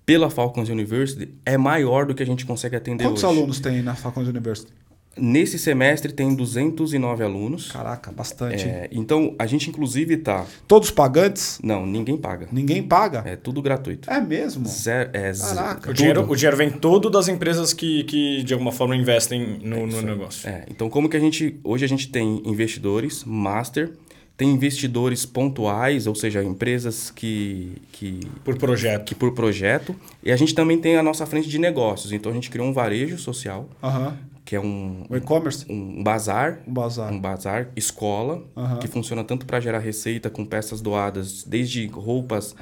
pela 0.04 0.28
Falcons 0.28 0.68
University, 0.68 1.32
é 1.46 1.56
maior 1.56 2.04
do 2.06 2.14
que 2.14 2.22
a 2.22 2.26
gente 2.26 2.44
consegue 2.44 2.76
atender 2.76 3.04
Quantos 3.04 3.24
hoje. 3.24 3.36
alunos 3.38 3.60
tem 3.60 3.80
na 3.82 3.94
Falcons 3.94 4.28
University? 4.28 4.72
Nesse 5.16 5.58
semestre 5.58 6.12
tem 6.12 6.34
209 6.34 7.24
alunos. 7.24 7.70
Caraca, 7.72 8.12
bastante. 8.12 8.64
É, 8.64 8.88
então, 8.92 9.34
a 9.38 9.44
gente 9.46 9.68
inclusive 9.68 10.16
tá... 10.16 10.46
Todos 10.68 10.90
pagantes? 10.90 11.58
Não, 11.62 11.84
ninguém 11.84 12.16
paga. 12.16 12.48
Ninguém 12.50 12.82
paga? 12.82 13.22
É 13.26 13.34
tudo 13.36 13.60
gratuito. 13.60 14.08
É, 14.08 14.20
mesmo? 14.20 14.66
Zero, 14.66 15.10
é 15.12 15.32
zero- 15.32 15.56
Caraca. 15.56 15.90
O 15.90 15.94
dinheiro, 15.94 16.30
o 16.30 16.36
dinheiro 16.36 16.56
vem 16.56 16.70
todo 16.70 17.10
das 17.10 17.26
empresas 17.28 17.72
que, 17.72 18.04
que 18.04 18.42
de 18.44 18.52
alguma 18.54 18.70
forma 18.72 18.94
investem 18.96 19.58
no, 19.62 19.86
no 19.86 20.00
negócio. 20.00 20.48
É, 20.48 20.64
então 20.70 20.88
como 20.88 21.08
que 21.08 21.16
a 21.16 21.20
gente 21.20 21.58
hoje 21.64 21.84
a 21.84 21.88
gente 21.88 22.08
tem 22.08 22.40
investidores 22.46 23.24
master, 23.24 23.92
tem 24.36 24.48
investidores 24.50 25.26
pontuais, 25.26 26.06
ou 26.06 26.14
seja, 26.14 26.42
empresas 26.42 27.10
que 27.10 27.72
que 27.92 28.20
Por 28.44 28.56
projeto. 28.56 29.04
que 29.04 29.14
por 29.14 29.32
projeto, 29.32 29.94
e 30.22 30.32
a 30.32 30.36
gente 30.36 30.54
também 30.54 30.78
tem 30.78 30.96
a 30.96 31.02
nossa 31.02 31.26
frente 31.26 31.48
de 31.48 31.58
negócios. 31.58 32.10
Então 32.12 32.30
a 32.32 32.34
gente 32.34 32.48
criou 32.48 32.66
um 32.66 32.72
varejo 32.72 33.18
social, 33.18 33.68
Aham. 33.82 34.16
Que 34.50 34.56
é 34.56 34.60
um 34.60 35.04
O 35.08 35.14
e-commerce? 35.16 35.64
um 35.70 36.02
bazar, 36.02 36.58
Um 36.66 36.72
bazar. 36.72 37.12
um 37.12 37.20
bazar 37.20 37.68
escola, 37.76 38.42
Aham. 38.56 38.78
que 38.80 38.88
funciona 38.88 39.22
tanto 39.22 39.46
para 39.46 39.60
gerar 39.60 39.78
receita 39.78 40.28
com 40.28 40.44
peças 40.44 40.80
doadas, 40.80 41.44
desde 41.44 41.86
roupas, 41.86 42.56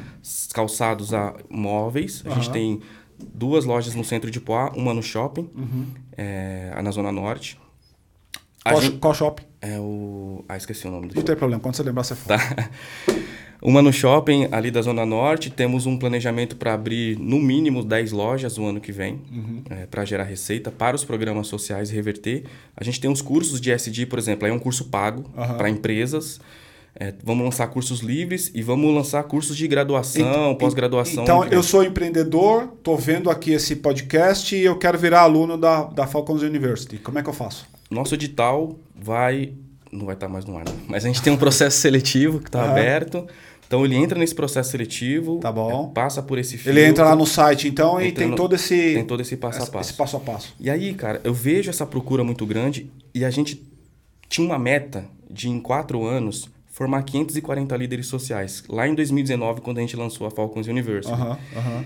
calçados 0.52 1.14
a 1.14 1.34
móveis. 1.48 2.22
A 2.26 2.30
gente 2.34 2.44
Aham. 2.50 2.52
tem 2.52 2.80
duas 3.32 3.64
lojas 3.64 3.94
no 3.94 4.04
centro 4.04 4.30
de 4.30 4.38
Poá, 4.38 4.70
uma 4.76 4.92
no 4.92 5.02
shopping, 5.02 5.48
Uhum. 5.56 5.86
é, 6.14 6.78
na 6.82 6.90
zona 6.90 7.10
norte. 7.10 7.58
Qual, 8.62 8.82
gente- 8.82 8.98
qual 8.98 9.14
shopping? 9.14 9.44
é 9.62 9.80
o. 9.80 10.44
Ah, 10.46 10.58
esqueci 10.58 10.86
o 10.86 10.90
nome 10.90 11.06
do 11.06 11.14
Não 11.14 11.14
shopping. 11.14 11.26
tem 11.26 11.36
problema, 11.36 11.62
quando 11.62 11.74
você 11.74 11.82
lembrar, 11.84 12.02
você 12.04 12.14
fala. 12.14 12.38
Tá. 12.38 12.70
Uma 13.60 13.82
no 13.82 13.92
shopping, 13.92 14.48
ali 14.52 14.70
da 14.70 14.80
Zona 14.80 15.04
Norte. 15.04 15.50
Temos 15.50 15.84
um 15.86 15.98
planejamento 15.98 16.56
para 16.56 16.74
abrir 16.74 17.18
no 17.18 17.40
mínimo 17.40 17.82
10 17.82 18.12
lojas 18.12 18.56
o 18.56 18.64
ano 18.64 18.80
que 18.80 18.92
vem, 18.92 19.20
Uhum. 19.32 19.62
para 19.90 20.04
gerar 20.04 20.24
receita 20.24 20.70
para 20.70 20.94
os 20.94 21.04
programas 21.04 21.46
sociais 21.48 21.90
e 21.90 21.94
reverter. 21.94 22.44
A 22.76 22.84
gente 22.84 23.00
tem 23.00 23.10
uns 23.10 23.20
cursos 23.20 23.60
de 23.60 23.70
SD, 23.72 24.06
por 24.06 24.18
exemplo, 24.18 24.46
aí 24.46 24.52
é 24.52 24.54
um 24.54 24.58
curso 24.60 24.84
pago 24.84 25.24
Aham. 25.36 25.54
para 25.56 25.68
empresas. 25.68 26.40
É, 27.00 27.14
vamos 27.22 27.44
lançar 27.44 27.66
cursos 27.68 28.00
livres 28.00 28.50
e 28.54 28.62
vamos 28.62 28.92
lançar 28.92 29.22
cursos 29.22 29.56
de 29.56 29.68
graduação, 29.68 30.54
pós-graduação. 30.56 31.22
Então, 31.22 31.44
eu 31.44 31.62
sou 31.62 31.84
empreendedor, 31.84 32.68
tô 32.82 32.96
vendo 32.96 33.30
aqui 33.30 33.52
esse 33.52 33.76
podcast 33.76 34.56
e 34.56 34.64
eu 34.64 34.76
quero 34.76 34.98
virar 34.98 35.20
aluno 35.20 35.56
da, 35.56 35.84
da 35.84 36.06
Falcons 36.08 36.42
University. 36.42 36.96
Como 36.98 37.18
é 37.18 37.22
que 37.22 37.28
eu 37.28 37.32
faço? 37.34 37.66
Nosso 37.90 38.14
edital 38.14 38.76
vai 38.96 39.52
não 39.90 40.04
vai 40.04 40.14
estar 40.14 40.28
mais 40.28 40.44
no 40.44 40.56
ar, 40.58 40.64
né? 40.66 40.74
mas 40.86 41.04
a 41.04 41.08
gente 41.08 41.22
tem 41.22 41.32
um 41.32 41.36
processo 41.36 41.78
seletivo 41.78 42.40
que 42.40 42.48
está 42.48 42.68
aberto. 42.68 43.26
Então 43.68 43.84
ele 43.84 43.94
entra 43.94 44.18
nesse 44.18 44.34
processo 44.34 44.70
seletivo, 44.70 45.38
Tá 45.40 45.52
bom. 45.52 45.90
é, 45.90 45.94
passa 45.94 46.22
por 46.22 46.38
esse 46.38 46.56
filtro. 46.56 46.72
Ele 46.80 46.84
entra 46.88 47.04
lá 47.04 47.14
no 47.14 47.26
site, 47.26 47.68
então, 47.68 48.00
e 48.00 48.10
tem 48.10 48.28
no- 48.28 48.34
todo 48.36 48.54
esse... 48.54 48.94
tem 48.94 49.04
todo 49.04 49.20
esse 49.20 49.36
passo 49.36 49.62
a 49.62 49.66
passo. 49.66 49.90
Esse 49.90 49.96
passo 49.98 50.16
a 50.16 50.20
passo. 50.20 50.54
E 50.58 50.70
aí, 50.70 50.94
cara, 50.94 51.20
eu 51.22 51.34
vejo 51.34 51.68
essa 51.68 51.84
procura 51.86 52.24
muito 52.24 52.46
grande 52.46 52.90
e 53.14 53.24
a 53.26 53.30
gente 53.30 53.62
tinha 54.28 54.46
uma 54.46 54.58
meta 54.58 55.04
de, 55.30 55.50
em 55.50 55.60
quatro 55.60 56.02
anos, 56.06 56.48
formar 56.66 57.02
540 57.02 57.76
líderes 57.76 58.06
sociais. 58.06 58.64
Lá 58.70 58.88
em 58.88 58.94
2019, 58.94 59.60
quando 59.60 59.78
a 59.78 59.80
gente 59.82 59.96
lançou 59.96 60.26
a 60.26 60.30
Falcons 60.30 60.66
aham. 60.66 61.84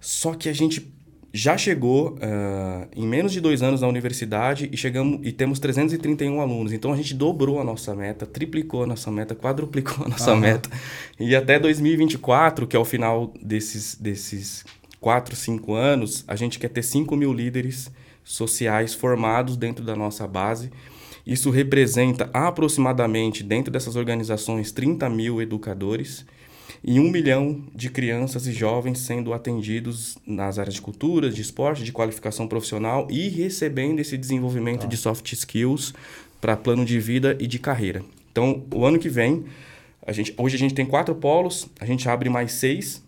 Só 0.00 0.32
que 0.34 0.48
a 0.48 0.52
gente 0.54 0.90
já 1.32 1.58
chegou 1.58 2.16
ah, 2.22 2.86
em 2.94 3.06
menos 3.06 3.32
de 3.32 3.40
dois 3.40 3.62
anos 3.62 3.80
na 3.80 3.88
universidade 3.88 4.68
e 4.72 4.76
chegamos 4.76 5.20
e 5.22 5.32
temos 5.32 5.58
331 5.58 6.40
alunos. 6.40 6.72
Então 6.72 6.92
a 6.92 6.96
gente 6.96 7.14
dobrou 7.14 7.60
a 7.60 7.64
nossa 7.64 7.94
meta, 7.94 8.26
triplicou 8.26 8.82
a 8.82 8.86
nossa 8.86 9.10
meta, 9.10 9.34
quadruplicou 9.34 10.06
a 10.06 10.08
nossa 10.10 10.34
meta. 10.34 10.70
E 11.18 11.36
até 11.36 11.58
2024, 11.58 12.66
que 12.66 12.76
é 12.76 12.78
o 12.78 12.84
final 12.84 13.32
desses, 13.42 13.94
desses 13.94 14.64
4, 15.00 15.36
5 15.36 15.74
anos, 15.74 16.24
a 16.26 16.34
gente 16.34 16.58
quer 16.58 16.68
ter 16.68 16.82
5 16.82 17.14
mil 17.14 17.32
líderes 17.32 17.90
sociais 18.24 18.94
formados 18.94 19.56
dentro 19.56 19.84
da 19.84 19.94
nossa 19.94 20.26
base. 20.26 20.70
Isso 21.26 21.50
representa 21.50 22.30
aproximadamente, 22.32 23.42
dentro 23.42 23.70
dessas 23.70 23.96
organizações, 23.96 24.72
30 24.72 25.10
mil 25.10 25.42
educadores 25.42 26.24
e 26.82 27.00
um 27.00 27.10
milhão 27.10 27.62
de 27.74 27.90
crianças 27.90 28.46
e 28.46 28.52
jovens 28.52 29.00
sendo 29.00 29.32
atendidos 29.32 30.16
nas 30.26 30.58
áreas 30.58 30.74
de 30.74 30.80
cultura, 30.80 31.30
de 31.30 31.42
esporte, 31.42 31.84
de 31.84 31.92
qualificação 31.92 32.46
profissional 32.46 33.06
e 33.10 33.28
recebendo 33.28 34.00
esse 34.00 34.16
desenvolvimento 34.16 34.86
de 34.86 34.96
soft 34.96 35.32
skills 35.32 35.92
para 36.40 36.56
plano 36.56 36.84
de 36.84 36.98
vida 37.00 37.36
e 37.40 37.46
de 37.46 37.58
carreira. 37.58 38.02
Então, 38.30 38.62
o 38.72 38.84
ano 38.84 38.98
que 38.98 39.08
vem, 39.08 39.44
a 40.06 40.12
gente, 40.12 40.32
hoje 40.36 40.56
a 40.56 40.58
gente 40.58 40.74
tem 40.74 40.86
quatro 40.86 41.14
polos, 41.14 41.66
a 41.80 41.86
gente 41.86 42.08
abre 42.08 42.28
mais 42.28 42.52
seis 42.52 43.02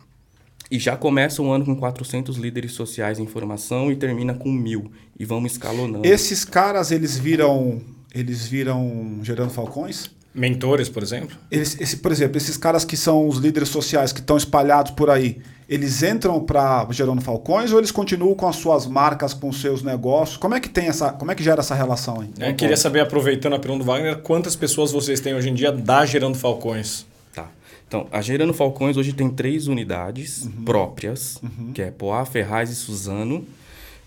e 0.70 0.78
já 0.78 0.96
começa 0.96 1.42
o 1.42 1.50
ano 1.50 1.64
com 1.64 1.76
400 1.76 2.36
líderes 2.36 2.72
sociais 2.72 3.18
em 3.18 3.26
formação 3.26 3.90
e 3.90 3.96
termina 3.96 4.34
com 4.34 4.50
mil. 4.50 4.90
E 5.18 5.24
vamos 5.24 5.52
escalonando. 5.52 6.06
Esses 6.06 6.44
caras, 6.44 6.90
eles 6.90 7.18
viram... 7.18 7.80
Eles 8.12 8.46
viram 8.48 9.20
Gerando 9.22 9.50
Falcões? 9.50 10.10
Mentores, 10.32 10.88
por 10.88 11.02
exemplo? 11.02 11.36
Eles, 11.50 11.80
esse, 11.80 11.96
por 11.96 12.12
exemplo, 12.12 12.36
esses 12.36 12.56
caras 12.56 12.84
que 12.84 12.96
são 12.96 13.26
os 13.26 13.38
líderes 13.38 13.68
sociais 13.68 14.12
que 14.12 14.20
estão 14.20 14.36
espalhados 14.36 14.92
por 14.92 15.10
aí, 15.10 15.38
eles 15.68 16.02
entram 16.02 16.40
para 16.40 16.86
Gerando 16.90 17.20
Falcões 17.20 17.72
ou 17.72 17.78
eles 17.78 17.90
continuam 17.90 18.34
com 18.34 18.46
as 18.46 18.56
suas 18.56 18.86
marcas, 18.86 19.34
com 19.34 19.48
os 19.48 19.60
seus 19.60 19.82
negócios? 19.82 20.36
Como 20.36 20.54
é 20.54 20.60
que 20.60 20.68
tem 20.68 20.86
essa, 20.86 21.12
como 21.12 21.32
é 21.32 21.34
que 21.34 21.42
gera 21.42 21.60
essa 21.60 21.74
relação 21.74 22.20
aí? 22.20 22.30
Eu 22.48 22.54
queria 22.54 22.76
saber, 22.76 23.00
aproveitando 23.00 23.54
a 23.54 23.58
pergunta 23.58 23.84
do 23.84 23.86
Wagner, 23.86 24.18
quantas 24.18 24.54
pessoas 24.54 24.92
vocês 24.92 25.20
têm 25.20 25.34
hoje 25.34 25.48
em 25.48 25.54
dia 25.54 25.72
da 25.72 26.06
Gerando 26.06 26.38
Falcões? 26.38 27.06
Tá. 27.34 27.48
Então, 27.88 28.06
a 28.12 28.20
Gerando 28.20 28.54
Falcões 28.54 28.96
hoje 28.96 29.12
tem 29.12 29.28
três 29.30 29.66
unidades 29.66 30.48
próprias, 30.64 31.40
que 31.74 31.82
é 31.82 31.90
Poá, 31.90 32.24
Ferraz 32.24 32.70
e 32.70 32.74
Suzano. 32.76 33.44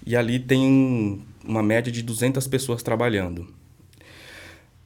E 0.05 0.15
ali 0.15 0.39
tem 0.39 1.21
uma 1.45 1.63
média 1.63 1.91
de 1.91 2.01
200 2.01 2.45
pessoas 2.47 2.83
trabalhando. 2.83 3.47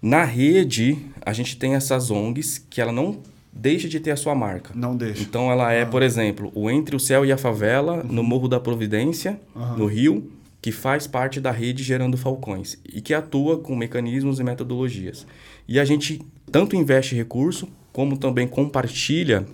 Na 0.01 0.23
rede, 0.23 0.97
a 1.25 1.33
gente 1.33 1.57
tem 1.57 1.75
essas 1.75 2.11
ONGs 2.11 2.65
que 2.69 2.79
ela 2.79 2.91
não 2.91 3.19
deixa 3.51 3.87
de 3.87 3.99
ter 3.99 4.11
a 4.11 4.15
sua 4.15 4.35
marca. 4.35 4.71
Não 4.75 4.95
deixa. 4.95 5.21
Então 5.23 5.51
ela 5.51 5.71
é, 5.71 5.83
por 5.85 6.03
exemplo, 6.03 6.51
o 6.53 6.69
Entre 6.69 6.95
o 6.95 6.99
Céu 6.99 7.25
e 7.25 7.31
a 7.31 7.37
Favela, 7.37 8.03
no 8.03 8.23
Morro 8.23 8.47
da 8.47 8.59
Providência, 8.59 9.39
no 9.75 9.85
Rio, 9.85 10.31
que 10.61 10.71
faz 10.71 11.07
parte 11.07 11.39
da 11.39 11.51
rede 11.51 11.83
Gerando 11.83 12.17
Falcões 12.17 12.77
e 12.85 13.01
que 13.01 13.13
atua 13.13 13.57
com 13.57 13.75
mecanismos 13.75 14.39
e 14.39 14.43
metodologias. 14.43 15.25
E 15.67 15.79
a 15.79 15.85
gente 15.85 16.21
tanto 16.51 16.75
investe 16.75 17.15
recurso, 17.15 17.67
como 17.91 18.17
também 18.17 18.47
compartilha 18.47 19.45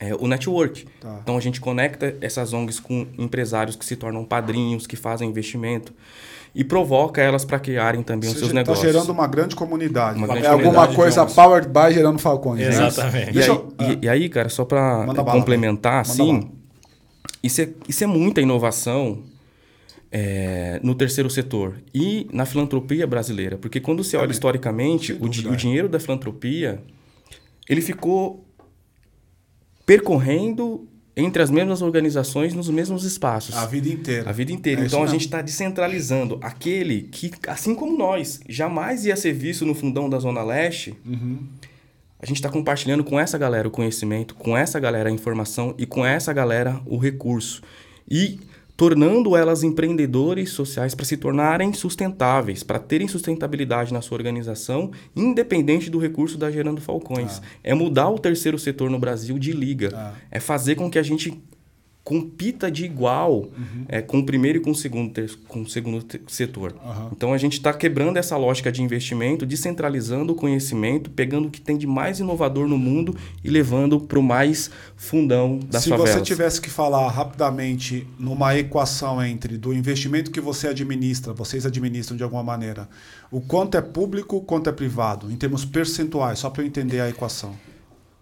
é, 0.00 0.14
o 0.14 0.26
network. 0.26 0.86
Tá. 1.00 1.18
Então 1.22 1.36
a 1.36 1.40
gente 1.40 1.60
conecta 1.60 2.16
essas 2.20 2.52
ONGs 2.52 2.80
com 2.80 3.06
empresários 3.18 3.76
que 3.76 3.84
se 3.84 3.96
tornam 3.96 4.24
padrinhos, 4.24 4.86
que 4.86 4.96
fazem 4.96 5.28
investimento 5.28 5.92
e 6.58 6.64
provoca 6.64 7.22
elas 7.22 7.44
para 7.44 7.60
criarem 7.60 8.02
também 8.02 8.28
os 8.28 8.36
seus 8.36 8.48
Está 8.48 8.60
negócios. 8.60 8.84
gerando 8.84 9.10
uma 9.10 9.28
grande 9.28 9.54
comunidade. 9.54 10.18
Uma 10.18 10.26
grande 10.26 10.44
é 10.44 10.48
alguma 10.50 10.64
comunidade 10.88 10.90
de 10.90 10.96
coisa 10.96 11.24
powered 11.26 11.68
by 11.68 11.94
Gerando 11.94 12.18
Falcões. 12.18 12.58
né? 12.60 12.68
Exatamente. 12.68 13.30
E 13.30 13.32
Deixa 13.32 13.52
aí, 13.52 13.56
eu- 13.58 13.74
ah. 13.78 13.84
e- 13.92 13.98
e 14.02 14.08
aí, 14.08 14.28
cara, 14.28 14.48
só 14.48 14.64
para 14.64 15.06
complementar, 15.30 16.00
assim, 16.00 16.50
isso 17.44 17.60
é, 17.62 17.68
isso 17.88 18.02
é 18.02 18.06
muita 18.08 18.40
inovação 18.40 19.22
é, 20.10 20.80
no 20.82 20.96
terceiro 20.96 21.30
setor 21.30 21.76
e 21.94 22.26
na 22.32 22.44
filantropia 22.44 23.06
brasileira. 23.06 23.56
Porque 23.56 23.78
quando 23.78 24.02
você 24.02 24.16
olha 24.16 24.32
historicamente, 24.32 25.12
o, 25.12 25.26
o 25.26 25.52
é. 25.52 25.56
dinheiro 25.56 25.88
da 25.88 26.00
filantropia, 26.00 26.82
ele 27.68 27.80
ficou 27.80 28.44
percorrendo 29.86 30.88
entre 31.18 31.42
as 31.42 31.50
mesmas 31.50 31.82
organizações 31.82 32.54
nos 32.54 32.70
mesmos 32.70 33.02
espaços. 33.02 33.56
A 33.56 33.66
vida 33.66 33.88
inteira. 33.88 34.30
A 34.30 34.32
vida 34.32 34.52
inteira. 34.52 34.82
É 34.82 34.86
então 34.86 35.02
a 35.02 35.06
gente 35.08 35.24
está 35.24 35.42
descentralizando 35.42 36.38
aquele 36.40 37.02
que, 37.02 37.32
assim 37.48 37.74
como 37.74 37.98
nós, 37.98 38.38
jamais 38.48 39.04
ia 39.04 39.16
ser 39.16 39.32
visto 39.32 39.66
no 39.66 39.74
fundão 39.74 40.08
da 40.08 40.20
Zona 40.20 40.44
Leste. 40.44 40.94
Uhum. 41.04 41.40
A 42.20 42.26
gente 42.26 42.36
está 42.36 42.48
compartilhando 42.48 43.02
com 43.02 43.18
essa 43.18 43.36
galera 43.36 43.66
o 43.66 43.70
conhecimento, 43.70 44.36
com 44.36 44.56
essa 44.56 44.78
galera 44.78 45.08
a 45.08 45.12
informação 45.12 45.74
e 45.76 45.84
com 45.84 46.06
essa 46.06 46.32
galera 46.32 46.80
o 46.86 46.96
recurso. 46.96 47.62
E 48.08 48.38
tornando 48.78 49.36
elas 49.36 49.64
empreendedores 49.64 50.50
sociais 50.50 50.94
para 50.94 51.04
se 51.04 51.16
tornarem 51.16 51.72
sustentáveis, 51.72 52.62
para 52.62 52.78
terem 52.78 53.08
sustentabilidade 53.08 53.92
na 53.92 54.00
sua 54.00 54.16
organização, 54.16 54.92
independente 55.16 55.90
do 55.90 55.98
recurso 55.98 56.38
da 56.38 56.48
Gerando 56.48 56.80
Falcões. 56.80 57.42
É 57.64 57.74
mudar 57.74 58.08
o 58.08 58.20
terceiro 58.20 58.56
setor 58.56 58.88
no 58.88 58.96
Brasil 58.96 59.36
de 59.36 59.50
liga. 59.50 59.90
Ah. 59.92 60.12
É 60.30 60.38
fazer 60.38 60.76
com 60.76 60.88
que 60.88 60.96
a 60.96 61.02
gente 61.02 61.42
compita 62.08 62.70
de 62.70 62.86
igual 62.86 63.50
é, 63.86 64.00
com 64.00 64.20
o 64.20 64.24
primeiro 64.24 64.56
e 64.56 64.60
com 64.62 64.70
o 64.70 64.74
segundo, 64.74 65.12
ter- 65.12 65.30
com 65.46 65.60
o 65.60 65.68
segundo 65.68 66.02
setor. 66.26 66.74
Aham. 66.82 67.10
Então 67.12 67.34
a 67.34 67.36
gente 67.36 67.52
está 67.58 67.70
quebrando 67.70 68.16
essa 68.16 68.34
lógica 68.34 68.72
de 68.72 68.82
investimento, 68.82 69.44
descentralizando 69.44 70.32
o 70.32 70.34
conhecimento, 70.34 71.10
pegando 71.10 71.48
o 71.48 71.50
que 71.50 71.60
tem 71.60 71.76
de 71.76 71.86
mais 71.86 72.18
inovador 72.18 72.66
no 72.66 72.78
mundo 72.78 73.14
e 73.44 73.50
levando 73.50 74.00
para 74.00 74.18
o 74.18 74.22
mais 74.22 74.70
fundão 74.96 75.60
das 75.70 75.82
Se 75.82 75.90
favelas. 75.90 76.12
você 76.14 76.22
tivesse 76.22 76.62
que 76.62 76.70
falar 76.70 77.10
rapidamente 77.10 78.06
numa 78.18 78.56
equação 78.56 79.22
entre 79.22 79.58
do 79.58 79.74
investimento 79.74 80.30
que 80.30 80.40
você 80.40 80.68
administra, 80.68 81.34
vocês 81.34 81.66
administram 81.66 82.16
de 82.16 82.22
alguma 82.22 82.42
maneira, 82.42 82.88
o 83.30 83.38
quanto 83.42 83.76
é 83.76 83.82
público, 83.82 84.36
o 84.38 84.40
quanto 84.40 84.70
é 84.70 84.72
privado, 84.72 85.30
em 85.30 85.36
termos 85.36 85.62
percentuais, 85.66 86.38
só 86.38 86.48
para 86.48 86.62
eu 86.62 86.66
entender 86.66 87.00
a 87.02 87.10
equação. 87.10 87.52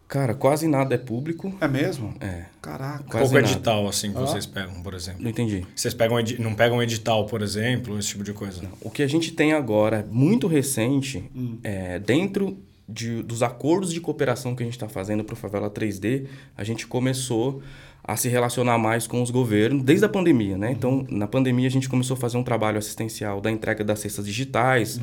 Cara, 0.08 0.34
quase 0.34 0.68
nada 0.68 0.94
é 0.94 0.98
público. 0.98 1.52
É 1.60 1.66
mesmo? 1.66 2.14
É, 2.20 2.44
Caraca. 2.62 3.04
Quase 3.04 3.24
Pouco 3.24 3.34
nada. 3.34 3.46
edital, 3.52 3.88
assim, 3.88 4.12
que 4.12 4.18
Ah. 4.18 4.20
vocês 4.20 4.46
pegam, 4.46 4.80
por 4.82 4.94
exemplo. 4.94 5.22
não 5.22 5.30
entendi. 5.30 5.66
Vocês 5.74 5.92
pegam, 5.94 6.18
edi- 6.20 6.40
não 6.40 6.54
pegam 6.54 6.80
edital, 6.82 7.26
por 7.26 7.42
exemplo, 7.42 7.98
esse 7.98 8.08
tipo 8.08 8.22
de 8.24 8.32
coisa? 8.32 8.62
O 8.80 8.88
que 8.90 9.02
a 9.02 9.06
gente 9.08 9.32
tem 9.32 9.52
agora, 9.52 10.06
muito 10.10 10.46
recente, 10.46 11.28
é, 11.64 11.98
dentro 11.98 12.56
de- 12.88 13.22
dos 13.24 13.42
acordos 13.42 13.92
de 13.92 14.00
cooperação 14.00 14.54
que 14.54 14.62
a 14.62 14.66
gente 14.66 14.74
está 14.76 14.88
fazendo 14.88 15.24
para 15.24 15.32
o 15.34 15.36
Favela 15.36 15.68
3D, 15.68 16.26
a 16.56 16.62
gente 16.62 16.86
começou 16.86 17.60
a 18.08 18.16
se 18.16 18.28
relacionar 18.28 18.78
mais 18.78 19.06
com 19.06 19.20
os 19.20 19.30
governos, 19.30 19.82
desde 19.82 20.04
a 20.04 20.08
pandemia, 20.08 20.56
né? 20.56 20.70
Então, 20.70 21.04
na 21.10 21.26
pandemia, 21.26 21.66
a 21.66 21.70
gente 21.70 21.88
começou 21.88 22.14
a 22.14 22.16
fazer 22.16 22.36
um 22.36 22.42
trabalho 22.42 22.78
assistencial 22.78 23.40
da 23.40 23.50
entrega 23.50 23.82
das 23.82 23.98
cestas 23.98 24.24
digitais, 24.24 25.00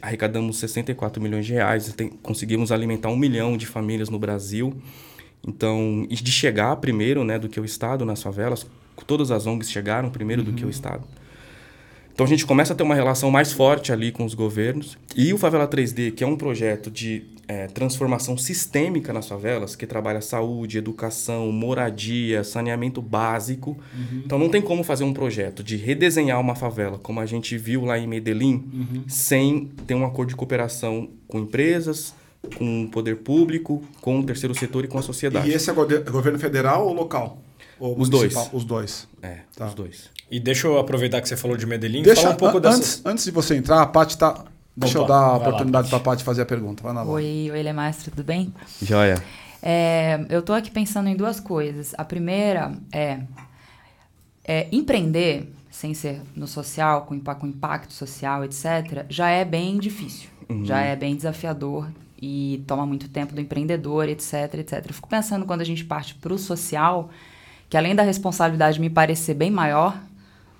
arrecadamos 0.00 0.58
64 0.58 1.22
milhões 1.22 1.44
de 1.44 1.52
reais, 1.52 1.92
tem- 1.92 2.08
conseguimos 2.08 2.72
alimentar 2.72 3.10
um 3.10 3.16
milhão 3.16 3.56
de 3.56 3.66
famílias 3.66 4.08
no 4.08 4.18
Brasil. 4.18 4.74
Então, 5.46 6.06
e 6.10 6.14
de 6.14 6.32
chegar 6.32 6.74
primeiro 6.76 7.22
né, 7.22 7.38
do 7.38 7.48
que 7.48 7.60
o 7.60 7.64
Estado 7.64 8.04
nas 8.04 8.22
favelas, 8.22 8.66
todas 9.06 9.30
as 9.30 9.46
ONGs 9.46 9.70
chegaram 9.70 10.10
primeiro 10.10 10.42
do 10.42 10.52
que 10.52 10.64
o 10.64 10.70
Estado. 10.70 11.04
Então 12.12 12.26
a 12.26 12.28
gente 12.28 12.44
começa 12.44 12.72
a 12.72 12.76
ter 12.76 12.82
uma 12.82 12.94
relação 12.96 13.30
mais 13.30 13.52
forte 13.52 13.92
ali 13.92 14.10
com 14.10 14.24
os 14.24 14.34
governos. 14.34 14.98
E 15.16 15.32
o 15.32 15.38
Favela 15.38 15.68
3D, 15.68 16.10
que 16.10 16.24
é 16.24 16.26
um 16.26 16.36
projeto 16.36 16.90
de 16.90 17.22
eh, 17.48 17.66
transformação 17.68 18.36
sistêmica 18.36 19.10
nas 19.12 19.26
favelas, 19.26 19.74
que 19.74 19.86
trabalha 19.86 20.20
saúde, 20.20 20.76
educação, 20.78 21.50
moradia, 21.50 22.44
saneamento 22.44 23.00
básico. 23.00 23.76
Então 24.24 24.38
não 24.38 24.50
tem 24.50 24.60
como 24.60 24.84
fazer 24.84 25.04
um 25.04 25.14
projeto 25.14 25.64
de 25.64 25.76
redesenhar 25.76 26.38
uma 26.40 26.54
favela, 26.54 26.98
como 26.98 27.20
a 27.20 27.26
gente 27.26 27.56
viu 27.56 27.84
lá 27.86 27.98
em 27.98 28.06
Medellín, 28.06 29.02
sem 29.08 29.70
ter 29.86 29.94
um 29.94 30.04
acordo 30.04 30.28
de 30.28 30.36
cooperação 30.36 31.08
com 31.26 31.38
empresas, 31.40 32.14
com 32.56 32.84
o 32.84 32.88
poder 32.88 33.16
público, 33.16 33.82
com 34.00 34.20
o 34.20 34.24
terceiro 34.24 34.54
setor 34.54 34.84
e 34.84 34.88
com 34.88 34.98
a 34.98 35.02
sociedade. 35.02 35.48
E 35.50 35.54
esse 35.54 35.70
é 35.70 35.72
governo 35.72 36.38
federal 36.38 36.86
ou 36.86 36.92
local? 36.92 37.42
Ou 37.80 37.98
Os 37.98 38.08
municipal? 38.10 38.44
dois. 38.44 38.54
Os 38.54 38.64
dois. 38.64 39.08
É, 39.22 39.38
Tá. 39.56 39.66
os 39.68 39.74
dois. 39.74 40.10
E 40.30 40.38
deixa 40.38 40.66
eu 40.66 40.78
aproveitar 40.78 41.20
que 41.22 41.28
você 41.28 41.36
falou 41.36 41.56
de 41.56 41.64
Medellín, 41.64 42.02
Deixa, 42.02 42.22
falar 42.22 42.34
um 42.34 42.36
pouco 42.36 42.60
dessas... 42.60 42.78
antes, 42.78 43.02
antes 43.06 43.24
de 43.24 43.30
você 43.30 43.56
entrar, 43.56 43.80
a 43.80 43.86
Paty 43.86 44.18
tá. 44.18 44.44
Deixa 44.78 44.98
eu 44.98 45.06
dar 45.06 45.18
a 45.18 45.36
oportunidade 45.36 45.88
para 45.88 45.98
a 45.98 46.00
Paty 46.00 46.22
fazer 46.22 46.42
a 46.42 46.46
pergunta. 46.46 46.82
Vai 46.82 46.92
na 46.92 47.04
bola. 47.04 47.16
Oi, 47.16 47.50
oi, 47.52 47.62
Lemastro, 47.62 48.10
tudo 48.12 48.24
bem? 48.24 48.54
Joia. 48.80 49.22
É, 49.60 50.24
eu 50.28 50.40
tô 50.40 50.52
aqui 50.52 50.70
pensando 50.70 51.08
em 51.08 51.16
duas 51.16 51.40
coisas. 51.40 51.94
A 51.98 52.04
primeira 52.04 52.72
é, 52.92 53.20
é 54.44 54.68
empreender, 54.70 55.52
sem 55.70 55.94
ser 55.94 56.22
no 56.36 56.46
social, 56.46 57.02
com, 57.02 57.18
com 57.20 57.46
impacto 57.46 57.92
social, 57.92 58.44
etc., 58.44 59.04
já 59.08 59.28
é 59.28 59.44
bem 59.44 59.78
difícil. 59.78 60.28
Uhum. 60.48 60.64
Já 60.64 60.80
é 60.80 60.94
bem 60.94 61.16
desafiador 61.16 61.88
e 62.20 62.62
toma 62.66 62.86
muito 62.86 63.08
tempo 63.08 63.34
do 63.34 63.40
empreendedor, 63.40 64.08
etc, 64.08 64.54
etc. 64.54 64.84
Eu 64.86 64.94
fico 64.94 65.08
pensando 65.08 65.44
quando 65.44 65.60
a 65.60 65.64
gente 65.64 65.84
parte 65.84 66.14
para 66.14 66.32
o 66.32 66.38
social, 66.38 67.10
que 67.68 67.76
além 67.76 67.96
da 67.96 68.04
responsabilidade 68.04 68.80
me 68.80 68.88
parecer 68.88 69.34
bem 69.34 69.50
maior 69.50 69.98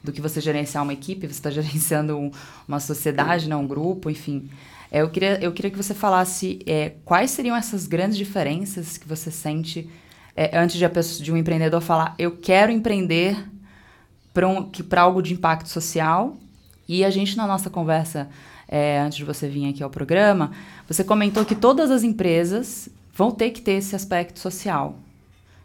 do 0.03 0.13
que 0.13 0.21
você 0.21 0.41
gerenciar 0.41 0.83
uma 0.83 0.93
equipe, 0.93 1.27
você 1.27 1.33
está 1.33 1.51
gerenciando 1.51 2.17
um, 2.17 2.31
uma 2.67 2.81
sociedade, 2.81 3.49
né, 3.49 3.57
um 3.57 3.67
grupo, 3.67 4.11
enfim. 4.11 4.49
É, 4.91 5.03
eu, 5.03 5.11
queria, 5.11 5.39
eu 5.43 5.53
queria 5.53 5.71
que 5.71 5.77
você 5.77 5.95
falasse 5.95 6.61
é, 6.67 6.93
quais 7.05 7.31
seriam 7.31 7.57
essas 7.57 7.87
grandes 7.87 8.17
diferenças 8.17 8.97
que 8.97 9.07
você 9.07 9.31
sente 9.31 9.89
é, 10.35 10.57
antes 10.57 10.77
de, 10.77 10.89
pessoa, 10.89 11.25
de, 11.25 11.33
um 11.33 11.37
empreendedor 11.37 11.81
falar 11.81 12.15
eu 12.19 12.31
quero 12.31 12.71
empreender 12.71 13.37
para 14.33 14.49
um, 14.49 14.71
algo 14.97 15.21
de 15.21 15.35
impacto 15.35 15.69
social. 15.69 16.37
E 16.89 17.05
a 17.05 17.11
gente, 17.11 17.37
na 17.37 17.47
nossa 17.47 17.69
conversa, 17.69 18.29
é, 18.67 19.01
antes 19.01 19.19
de 19.19 19.25
você 19.25 19.49
vir 19.49 19.69
aqui 19.69 19.83
ao 19.83 19.91
programa, 19.91 20.53
você 20.87 21.05
comentou 21.05 21.45
que 21.45 21.55
todas 21.55 21.91
as 21.91 22.03
empresas 22.03 22.89
vão 23.13 23.31
ter 23.31 23.51
que 23.51 23.61
ter 23.61 23.73
esse 23.73 23.97
aspecto 23.97 24.39
social. 24.39 24.97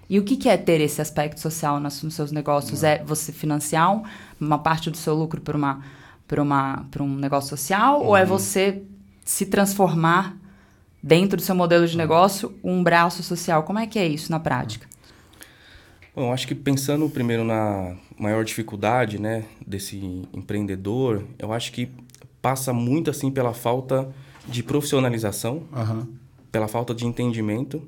E 0.09 0.19
o 0.19 0.23
que, 0.23 0.35
que 0.35 0.49
é 0.49 0.57
ter 0.57 0.81
esse 0.81 1.01
aspecto 1.01 1.39
social 1.39 1.79
nos, 1.79 2.03
nos 2.03 2.13
seus 2.13 2.31
negócios? 2.31 2.81
Não. 2.81 2.89
É 2.89 3.03
você 3.03 3.31
financiar 3.31 4.01
uma 4.39 4.59
parte 4.59 4.89
do 4.89 4.97
seu 4.97 5.15
lucro 5.15 5.41
para 5.41 5.55
uma, 5.55 5.81
uma, 6.37 6.85
um 6.99 7.15
negócio 7.15 7.49
social? 7.49 8.01
Uhum. 8.01 8.07
Ou 8.07 8.17
é 8.17 8.21
uhum. 8.21 8.27
você 8.27 8.83
se 9.23 9.45
transformar 9.45 10.37
dentro 11.01 11.37
do 11.37 11.43
seu 11.43 11.55
modelo 11.55 11.87
de 11.87 11.97
negócio 11.97 12.53
um 12.63 12.83
braço 12.83 13.23
social? 13.23 13.63
Como 13.63 13.79
é 13.79 13.87
que 13.87 13.97
é 13.97 14.07
isso 14.07 14.31
na 14.31 14.39
prática? 14.39 14.87
Bom, 16.15 16.31
acho 16.31 16.47
que 16.47 16.53
pensando 16.53 17.09
primeiro 17.09 17.43
na 17.43 17.95
maior 18.19 18.45
dificuldade, 18.45 19.19
né, 19.19 19.45
desse 19.65 19.97
empreendedor, 20.31 21.23
eu 21.39 21.51
acho 21.51 21.71
que 21.71 21.89
passa 22.41 22.71
muito 22.71 23.09
assim 23.09 23.31
pela 23.31 23.53
falta 23.53 24.13
de 24.47 24.61
profissionalização, 24.61 25.63
uhum. 25.73 26.07
pela 26.51 26.67
falta 26.67 26.93
de 26.93 27.07
entendimento. 27.07 27.81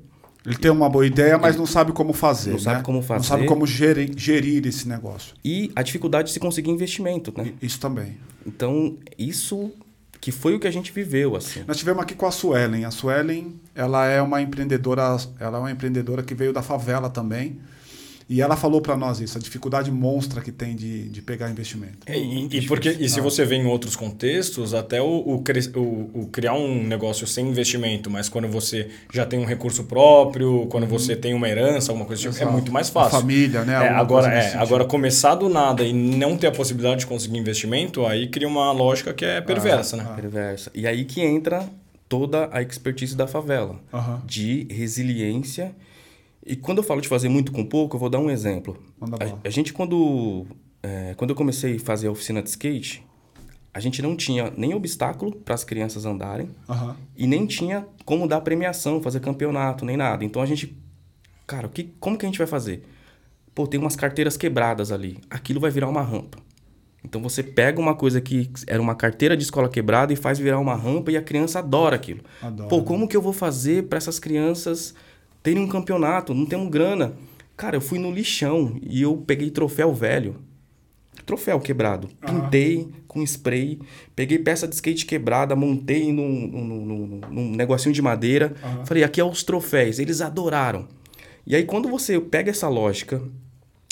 Ele 0.46 0.56
tem 0.56 0.70
uma 0.70 0.88
boa 0.88 1.04
ideia, 1.04 1.36
mas 1.36 1.56
não 1.56 1.66
sabe 1.66 1.92
como 1.92 2.12
fazer. 2.12 2.50
Não 2.50 2.56
né? 2.58 2.62
sabe 2.62 2.84
como 2.84 3.02
fazer. 3.02 3.18
Não 3.18 3.24
sabe 3.24 3.46
como 3.46 3.66
gerir, 3.66 4.12
gerir 4.16 4.64
esse 4.66 4.88
negócio. 4.88 5.34
E 5.44 5.72
a 5.74 5.82
dificuldade 5.82 6.28
de 6.28 6.34
se 6.34 6.40
conseguir 6.40 6.70
investimento, 6.70 7.32
né? 7.36 7.52
Isso 7.60 7.80
também. 7.80 8.16
Então, 8.46 8.96
isso 9.18 9.72
que 10.20 10.30
foi 10.30 10.54
o 10.54 10.60
que 10.60 10.66
a 10.66 10.70
gente 10.70 10.92
viveu 10.92 11.36
assim. 11.36 11.64
Nós 11.66 11.76
tivemos 11.76 12.02
aqui 12.02 12.14
com 12.14 12.26
a 12.26 12.30
Suelen. 12.30 12.84
A 12.84 12.90
Suelen, 12.90 13.60
ela 13.74 14.06
é 14.06 14.22
uma 14.22 14.40
empreendedora, 14.40 15.16
ela 15.38 15.58
é 15.58 15.60
uma 15.60 15.70
empreendedora 15.70 16.22
que 16.22 16.34
veio 16.34 16.52
da 16.52 16.62
favela 16.62 17.10
também. 17.10 17.58
E 18.28 18.42
ela 18.42 18.56
falou 18.56 18.80
para 18.80 18.96
nós 18.96 19.20
isso, 19.20 19.38
a 19.38 19.40
dificuldade 19.40 19.90
monstra 19.90 20.40
que 20.40 20.50
tem 20.50 20.74
de, 20.74 21.08
de 21.08 21.22
pegar 21.22 21.48
investimento. 21.48 21.98
É, 22.06 22.18
e, 22.18 22.48
e, 22.50 22.66
porque, 22.66 22.88
e 22.88 23.08
se 23.08 23.20
você 23.20 23.44
vê 23.44 23.54
em 23.54 23.66
outros 23.66 23.94
contextos, 23.94 24.74
até 24.74 25.00
o, 25.00 25.06
o, 25.06 25.44
o, 26.14 26.26
criar 26.32 26.54
um 26.54 26.82
negócio 26.82 27.24
sem 27.24 27.46
investimento, 27.46 28.10
mas 28.10 28.28
quando 28.28 28.48
você 28.48 28.88
já 29.12 29.24
tem 29.24 29.38
um 29.38 29.44
recurso 29.44 29.84
próprio, 29.84 30.66
quando 30.68 30.84
uhum. 30.84 30.88
você 30.88 31.14
tem 31.14 31.34
uma 31.34 31.48
herança, 31.48 31.92
alguma 31.92 32.04
coisa 32.04 32.20
tipo, 32.22 32.42
é 32.42 32.50
muito 32.50 32.72
mais 32.72 32.88
fácil. 32.88 33.18
A 33.18 33.20
família, 33.20 33.64
né? 33.64 33.74
É, 33.74 33.88
agora, 33.90 34.32
é, 34.32 34.56
agora, 34.56 34.84
começar 34.84 35.36
do 35.36 35.48
nada 35.48 35.84
e 35.84 35.92
não 35.92 36.36
ter 36.36 36.48
a 36.48 36.52
possibilidade 36.52 37.00
de 37.00 37.06
conseguir 37.06 37.38
investimento, 37.38 38.04
aí 38.04 38.26
cria 38.26 38.48
uma 38.48 38.72
lógica 38.72 39.14
que 39.14 39.24
é 39.24 39.40
perversa, 39.40 39.94
ah, 39.94 39.98
né? 39.98 40.08
Ah. 40.10 40.14
Perversa. 40.14 40.70
E 40.74 40.84
aí 40.84 41.04
que 41.04 41.20
entra 41.20 41.64
toda 42.08 42.48
a 42.52 42.60
expertise 42.60 43.16
da 43.16 43.28
favela, 43.28 43.76
uhum. 43.92 44.20
de 44.24 44.66
resiliência 44.70 45.72
e 46.46 46.54
quando 46.54 46.78
eu 46.78 46.84
falo 46.84 47.00
de 47.00 47.08
fazer 47.08 47.28
muito 47.28 47.50
com 47.50 47.64
pouco, 47.64 47.96
eu 47.96 48.00
vou 48.00 48.08
dar 48.08 48.20
um 48.20 48.30
exemplo. 48.30 48.80
A, 49.00 49.48
a, 49.48 49.50
gente, 49.50 49.72
quando, 49.72 50.46
é, 50.82 51.12
quando 51.16 51.30
eu 51.30 51.36
comecei 51.36 51.76
a 51.76 51.80
fazer 51.80 52.06
a 52.06 52.10
oficina 52.12 52.40
de 52.40 52.48
skate, 52.48 53.04
a 53.74 53.80
gente 53.80 54.00
não 54.00 54.16
tinha 54.16 54.52
nem 54.56 54.72
obstáculo 54.72 55.34
para 55.34 55.54
as 55.54 55.64
crianças 55.64 56.06
andarem 56.06 56.48
uhum. 56.68 56.94
e 57.16 57.26
nem 57.26 57.44
tinha 57.46 57.86
como 58.04 58.28
dar 58.28 58.40
premiação, 58.40 59.02
fazer 59.02 59.20
campeonato, 59.20 59.84
nem 59.84 59.96
nada. 59.96 60.24
Então 60.24 60.40
a 60.40 60.46
gente, 60.46 60.80
cara, 61.46 61.68
que, 61.68 61.92
como 61.98 62.16
que 62.16 62.24
a 62.24 62.28
gente 62.28 62.38
vai 62.38 62.46
fazer? 62.46 62.84
Pô, 63.54 63.66
tem 63.66 63.80
umas 63.80 63.96
carteiras 63.96 64.36
quebradas 64.36 64.92
ali. 64.92 65.18
Aquilo 65.28 65.58
vai 65.58 65.70
virar 65.70 65.88
uma 65.88 66.02
rampa. 66.02 66.38
Então 67.04 67.20
você 67.20 67.42
pega 67.42 67.80
uma 67.80 67.94
coisa 67.94 68.20
que 68.20 68.50
era 68.66 68.80
uma 68.80 68.94
carteira 68.94 69.36
de 69.36 69.42
escola 69.42 69.68
quebrada 69.68 70.12
e 70.12 70.16
faz 70.16 70.38
virar 70.38 70.58
uma 70.58 70.74
rampa 70.74 71.10
e 71.10 71.16
a 71.16 71.22
criança 71.22 71.58
adora 71.58 71.96
aquilo. 71.96 72.20
Adora, 72.40 72.68
Pô, 72.68 72.82
como 72.82 73.06
que 73.06 73.16
eu 73.16 73.22
vou 73.22 73.32
fazer 73.32 73.84
para 73.84 73.98
essas 73.98 74.18
crianças 74.18 74.94
terem 75.46 75.62
um 75.62 75.68
campeonato, 75.68 76.34
não 76.34 76.44
temos 76.44 76.68
grana. 76.68 77.12
Cara, 77.56 77.76
eu 77.76 77.80
fui 77.80 78.00
no 78.00 78.10
lixão 78.10 78.76
e 78.82 79.02
eu 79.02 79.16
peguei 79.16 79.48
troféu 79.48 79.94
velho. 79.94 80.40
Troféu 81.24 81.60
quebrado. 81.60 82.08
Pintei 82.20 82.88
com 83.06 83.22
spray, 83.22 83.78
peguei 84.16 84.40
peça 84.40 84.66
de 84.66 84.74
skate 84.74 85.06
quebrada, 85.06 85.54
montei 85.54 86.12
num, 86.12 86.48
num, 86.48 86.84
num, 86.84 87.20
num 87.30 87.50
negocinho 87.52 87.94
de 87.94 88.02
madeira. 88.02 88.56
Falei, 88.84 89.04
aqui 89.04 89.20
é 89.20 89.24
os 89.24 89.44
troféus. 89.44 90.00
Eles 90.00 90.20
adoraram. 90.20 90.88
E 91.46 91.54
aí, 91.54 91.62
quando 91.62 91.88
você 91.88 92.18
pega 92.18 92.50
essa 92.50 92.68
lógica 92.68 93.22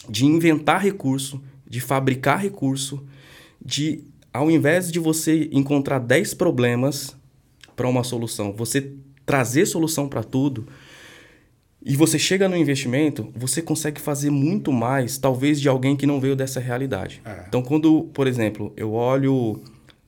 de 0.09 0.27
inventar 0.27 0.83
recurso, 0.83 1.41
de 1.65 1.81
fabricar 1.81 2.41
recurso, 2.41 3.01
de 3.65 4.03
ao 4.33 4.51
invés 4.51 4.91
de 4.91 4.99
você 4.99 5.49
encontrar 5.53 6.01
10 6.01 6.35
problemas 6.35 7.17
para 7.77 7.89
uma 7.89 8.03
solução, 8.03 8.53
você 8.53 8.93
trazer 9.25 9.67
solução 9.67 10.09
para 10.09 10.25
tudo, 10.25 10.67
e 11.85 11.97
você 11.97 12.19
chega 12.19 12.49
no 12.49 12.57
investimento, 12.57 13.31
você 13.37 13.61
consegue 13.61 14.01
fazer 14.01 14.31
muito 14.31 14.73
mais, 14.73 15.19
talvez, 15.19 15.61
de 15.61 15.69
alguém 15.69 15.95
que 15.95 16.07
não 16.07 16.19
veio 16.19 16.35
dessa 16.35 16.59
realidade. 16.59 17.21
É. 17.25 17.45
Então, 17.47 17.63
quando, 17.63 18.05
por 18.15 18.27
exemplo, 18.27 18.73
eu 18.75 18.93
olho 18.95 19.61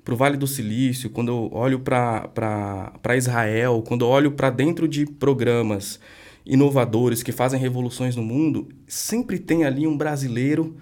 para 0.02 0.14
o 0.14 0.16
Vale 0.16 0.38
do 0.38 0.46
Silício, 0.46 1.10
quando 1.10 1.28
eu 1.28 1.50
olho 1.52 1.80
para 1.80 3.16
Israel, 3.16 3.82
quando 3.86 4.06
eu 4.06 4.08
olho 4.08 4.30
para 4.30 4.48
dentro 4.48 4.88
de 4.88 5.04
programas 5.04 6.00
inovadores 6.46 7.22
que 7.22 7.32
fazem 7.32 7.60
revoluções 7.60 8.16
no 8.16 8.22
mundo, 8.22 8.68
sempre 8.86 9.38
tem 9.38 9.64
ali 9.64 9.86
um 9.86 9.96
brasileiro 9.96 10.76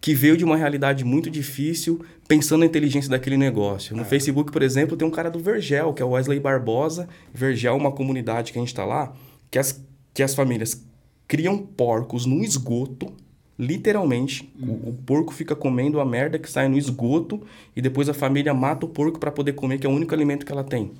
que 0.00 0.14
veio 0.14 0.36
de 0.36 0.44
uma 0.44 0.56
realidade 0.56 1.04
muito 1.04 1.30
difícil, 1.30 2.04
pensando 2.28 2.60
na 2.60 2.66
inteligência 2.66 3.10
daquele 3.10 3.36
negócio. 3.36 3.96
No 3.96 4.02
é. 4.02 4.04
Facebook, 4.04 4.52
por 4.52 4.62
exemplo, 4.62 4.96
tem 4.96 5.08
um 5.08 5.10
cara 5.10 5.30
do 5.30 5.38
Vergel, 5.38 5.94
que 5.94 6.02
é 6.02 6.04
o 6.04 6.10
Wesley 6.10 6.40
Barbosa. 6.40 7.08
Vergel 7.32 7.74
é 7.74 7.76
uma 7.76 7.92
comunidade 7.92 8.52
que 8.52 8.58
a 8.58 8.60
gente 8.60 8.68
está 8.68 8.84
lá, 8.84 9.14
que 9.50 9.58
as 9.58 9.85
que 10.16 10.22
as 10.22 10.34
famílias 10.34 10.82
criam 11.28 11.58
porcos 11.58 12.24
no 12.24 12.42
esgoto, 12.42 13.12
literalmente. 13.58 14.50
O, 14.58 14.88
o, 14.88 14.98
porco 15.04 15.30
fica 15.30 15.54
comendo 15.54 16.00
a 16.00 16.06
merda 16.06 16.38
que 16.38 16.50
sai 16.50 16.68
no 16.68 16.78
esgoto 16.78 17.42
e 17.76 17.82
depois 17.82 18.08
a 18.08 18.14
família 18.14 18.54
mata 18.54 18.86
o 18.86 18.88
porco 18.88 19.18
para 19.18 19.30
poder 19.30 19.52
comer, 19.52 19.78
que 19.78 19.86
é 19.86 19.90
o 19.90 19.92
único 19.92 20.14
alimento 20.14 20.46
que 20.46 20.50
ela 20.50 20.64
tem. 20.64 20.92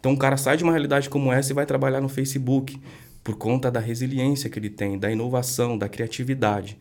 Então 0.00 0.14
o 0.14 0.16
cara 0.16 0.38
sai 0.38 0.56
de 0.56 0.64
uma 0.64 0.72
realidade 0.72 1.10
como 1.10 1.30
essa 1.30 1.52
e 1.52 1.54
vai 1.54 1.66
trabalhar 1.66 2.00
no 2.00 2.08
Facebook 2.08 2.80
por 3.22 3.36
conta 3.36 3.70
da 3.70 3.78
resiliência 3.78 4.48
que 4.48 4.58
ele 4.58 4.70
tem, 4.70 4.98
da 4.98 5.12
inovação, 5.12 5.76
da 5.76 5.86
criatividade. 5.86 6.78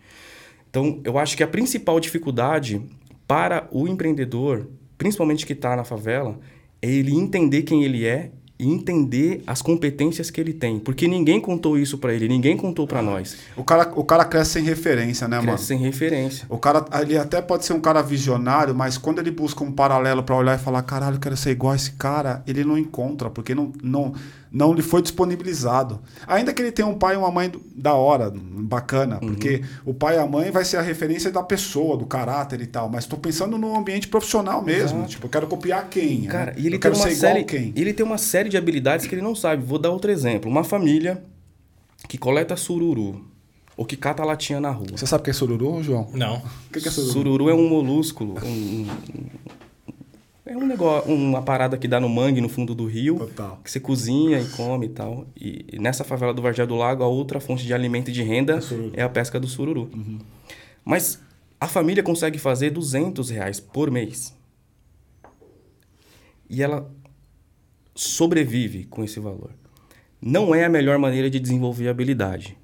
Então 0.70 1.02
eu 1.04 1.18
acho 1.18 1.36
que 1.36 1.44
a 1.44 1.48
principal 1.48 2.00
dificuldade 2.00 2.82
para 3.28 3.68
o 3.70 3.86
empreendedor, 3.86 4.66
principalmente 4.98 5.46
que 5.46 5.52
está 5.52 5.76
na 5.76 5.84
favela, 5.84 6.39
é 6.82 6.89
ele 6.89 7.14
entender 7.14 7.64
quem 7.64 7.84
ele 7.84 8.06
é 8.06 8.32
e 8.62 8.72
entender 8.72 9.41
as 9.47 9.59
competências 9.59 10.30
que 10.30 10.39
ele 10.39 10.53
tem. 10.53 10.78
Porque 10.78 11.07
ninguém 11.07 11.41
contou 11.41 11.80
isso 11.80 11.97
para 11.97 12.14
ele, 12.14 12.28
ninguém 12.28 12.55
contou 12.55 12.86
para 12.86 13.01
nós. 13.01 13.36
O 13.57 13.64
cara, 13.64 13.91
o 13.95 14.03
cara 14.03 14.24
cresce 14.24 14.51
sem 14.51 14.64
referência, 14.64 15.28
né, 15.28 15.38
cresce 15.38 15.47
mano? 15.47 15.57
sem 15.57 15.78
referência. 15.80 16.45
O 16.47 16.59
cara, 16.59 16.86
ele 17.01 17.18
até 17.18 17.41
pode 17.41 17.66
ser 17.66 17.74
um 17.74 17.82
cara 17.82 18.03
visionário, 18.03 18.76
mas 18.76 18.99
quando 18.99 19.18
ele 19.18 19.32
busca 19.32 19.64
um 19.64 19.72
paralelo 19.72 20.22
para 20.22 20.36
olhar 20.36 20.59
e 20.59 20.62
falar, 20.62 20.84
caralho, 20.84 21.16
eu 21.16 21.20
quero 21.20 21.36
ser 21.36 21.49
igual 21.49 21.74
a 21.74 21.76
esse 21.76 21.93
cara, 21.93 22.43
ele 22.45 22.64
não 22.64 22.78
encontra, 22.78 23.32
porque 23.32 23.55
não, 23.55 23.74
não, 23.82 24.14
não 24.52 24.74
lhe 24.74 24.82
foi 24.82 25.02
disponibilizado. 25.02 26.02
Ainda 26.28 26.54
que 26.54 26.62
ele 26.62 26.72
tenha 26.72 26.88
um 26.88 26.97
pai 26.97 27.16
e 27.16 27.18
uma 27.18 27.32
mãe 27.32 27.52
da 27.74 27.93
hora, 27.93 28.32
bacana, 28.36 29.20
uhum. 29.22 29.30
porque 29.30 29.64
o 29.86 29.93
pai 29.93 30.18
e 30.18 30.20
a 30.20 30.28
mãe 30.28 30.52
vai 30.52 30.66
ser 30.66 30.78
a 30.78 30.82
referência 30.82 31.32
da 31.32 31.41
pessoa, 31.41 31.95
do 31.95 32.06
caráter 32.06 32.60
e 32.60 32.68
tal, 32.68 32.89
mas 32.89 33.06
estou 33.06 33.18
pensando 33.18 33.58
no 33.58 33.76
ambiente 33.76 34.10
profissional 34.10 34.62
mesmo, 34.62 34.99
Exato. 34.99 35.12
tipo, 35.12 35.28
eu 35.28 35.30
quero 35.30 35.47
copiar 35.47 35.88
quem, 35.89 36.22
né? 36.22 36.28
Cara, 36.28 36.52
né? 36.52 36.58
e 36.58 36.68
ele 36.68 36.76
eu 36.76 36.80
tem 36.80 36.91
uma 36.91 37.10
série, 37.12 37.43
quem. 37.45 37.74
Ele 37.76 37.93
tem 37.93 38.06
uma 38.06 38.18
série 38.18 38.49
de 38.49 38.58
habilidades 38.58 39.08
que 39.08 39.16
ele 39.16 39.22
não 39.22 39.34
sabe. 39.34 39.64
Vou 39.64 39.80
dar 39.80 39.89
outro 39.89 40.12
exemplo. 40.12 40.52
Uma 40.52 40.64
família 40.64 41.24
que 42.10 42.18
coleta 42.18 42.58
sururu, 42.58 43.24
ou 43.78 43.86
que 43.86 43.95
cata 43.95 44.24
latinha 44.24 44.60
na 44.60 44.70
rua. 44.70 44.88
Você 44.95 45.08
sabe 45.08 45.22
o 45.22 45.24
que 45.24 45.30
é 45.30 45.34
sururu, 45.34 45.82
João? 45.82 46.10
Não. 46.14 46.38
O 46.68 46.74
que, 46.74 46.86
é 46.86 46.91
sururu? 46.91 47.14
Sururu 47.14 47.49
é 47.49 47.54
um 47.54 47.70
molúsculo, 47.70 48.36
um, 48.43 48.88
é 50.52 50.58
um 50.58 50.68
negócio, 50.68 51.14
uma 51.14 51.41
parada 51.41 51.78
que 51.78 51.88
dá 51.88 51.99
no 51.99 52.10
mangue 52.10 52.41
no 52.41 52.49
fundo 52.49 52.76
do 52.76 52.86
rio, 52.86 53.16
Total. 53.16 53.60
que 53.64 53.72
você 53.72 53.80
cozinha 53.80 54.39
e 54.39 54.47
come 54.49 54.88
e 54.88 54.89
tal. 54.89 55.26
E, 55.36 55.66
e 55.74 55.80
nessa 55.80 56.04
favela 56.04 56.34
do 56.34 56.41
Vargem 56.41 56.68
do 56.68 56.76
Lago, 56.76 57.04
a 57.04 57.08
outra 57.08 57.39
fonte 57.39 57.66
de 57.66 57.74
alimento 57.74 58.10
e 58.10 58.12
de 58.12 58.22
renda 58.22 58.60
é, 58.93 59.02
é 59.02 59.04
a 59.04 59.10
pesca 59.10 59.39
do 59.39 59.47
sururu. 59.47 59.89
Uhum. 59.93 60.20
Mas 60.84 61.22
a 61.60 61.68
família 61.68 62.04
consegue 62.04 62.38
fazer 62.38 62.72
200 62.72 63.30
reais 63.30 63.60
por 63.60 63.89
mês. 63.89 64.36
E 66.49 66.62
ela 66.62 66.91
sobrevive 67.95 68.86
com 68.86 69.04
esse 69.04 69.20
valor. 69.20 69.52
Não 70.22 70.54
é 70.54 70.66
a 70.66 70.70
melhor 70.70 70.97
maneira 70.97 71.30
de 71.30 71.39
desenvolver 71.39 71.88
habilidade. 71.88 72.58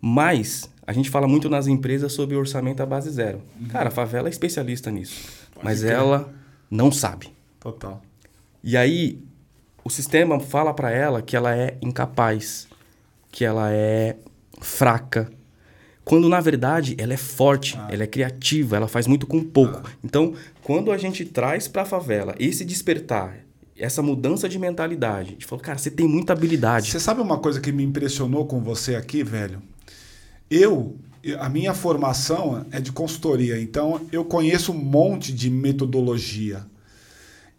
Mas 0.00 0.72
a 0.86 0.92
gente 0.92 1.10
fala 1.10 1.28
muito 1.28 1.50
nas 1.50 1.66
empresas 1.66 2.12
sobre 2.12 2.36
orçamento 2.36 2.82
à 2.82 2.86
base 2.86 3.10
zero. 3.10 3.42
Uhum. 3.60 3.68
Cara, 3.68 3.88
a 3.88 3.92
favela 3.92 4.28
é 4.28 4.30
especialista 4.30 4.90
nisso. 4.90 5.28
Pode 5.52 5.64
mas 5.64 5.84
ela 5.84 6.32
não 6.70 6.90
sabe. 6.92 7.32
Total. 7.60 8.02
E 8.62 8.76
aí, 8.76 9.18
o 9.84 9.90
sistema 9.90 10.38
fala 10.40 10.74
para 10.74 10.90
ela 10.90 11.22
que 11.22 11.36
ela 11.36 11.56
é 11.56 11.76
incapaz, 11.80 12.68
que 13.30 13.44
ela 13.44 13.72
é 13.72 14.16
fraca, 14.60 15.30
quando 16.08 16.26
na 16.26 16.40
verdade 16.40 16.96
ela 16.98 17.12
é 17.12 17.18
forte, 17.18 17.76
ah. 17.76 17.86
ela 17.90 18.02
é 18.02 18.06
criativa, 18.06 18.76
ela 18.76 18.88
faz 18.88 19.06
muito 19.06 19.26
com 19.26 19.44
pouco. 19.44 19.82
Ah. 19.84 19.90
Então, 20.02 20.32
quando 20.62 20.90
a 20.90 20.96
gente 20.96 21.22
traz 21.24 21.68
para 21.68 21.82
a 21.82 21.84
favela 21.84 22.34
esse 22.38 22.64
despertar, 22.64 23.40
essa 23.76 24.02
mudança 24.02 24.48
de 24.48 24.58
mentalidade, 24.58 25.36
de 25.36 25.44
falar, 25.44 25.60
cara, 25.60 25.78
você 25.78 25.90
tem 25.90 26.08
muita 26.08 26.32
habilidade. 26.32 26.90
Você 26.90 26.98
sabe 26.98 27.20
uma 27.20 27.38
coisa 27.38 27.60
que 27.60 27.70
me 27.70 27.84
impressionou 27.84 28.46
com 28.46 28.58
você 28.60 28.94
aqui, 28.94 29.22
velho? 29.22 29.62
Eu, 30.50 30.96
a 31.34 31.48
minha 31.48 31.74
formação 31.74 32.66
é 32.70 32.80
de 32.80 32.92
consultoria, 32.92 33.60
então 33.60 34.00
eu 34.12 34.24
conheço 34.24 34.72
um 34.72 34.78
monte 34.78 35.32
de 35.32 35.50
metodologia. 35.50 36.64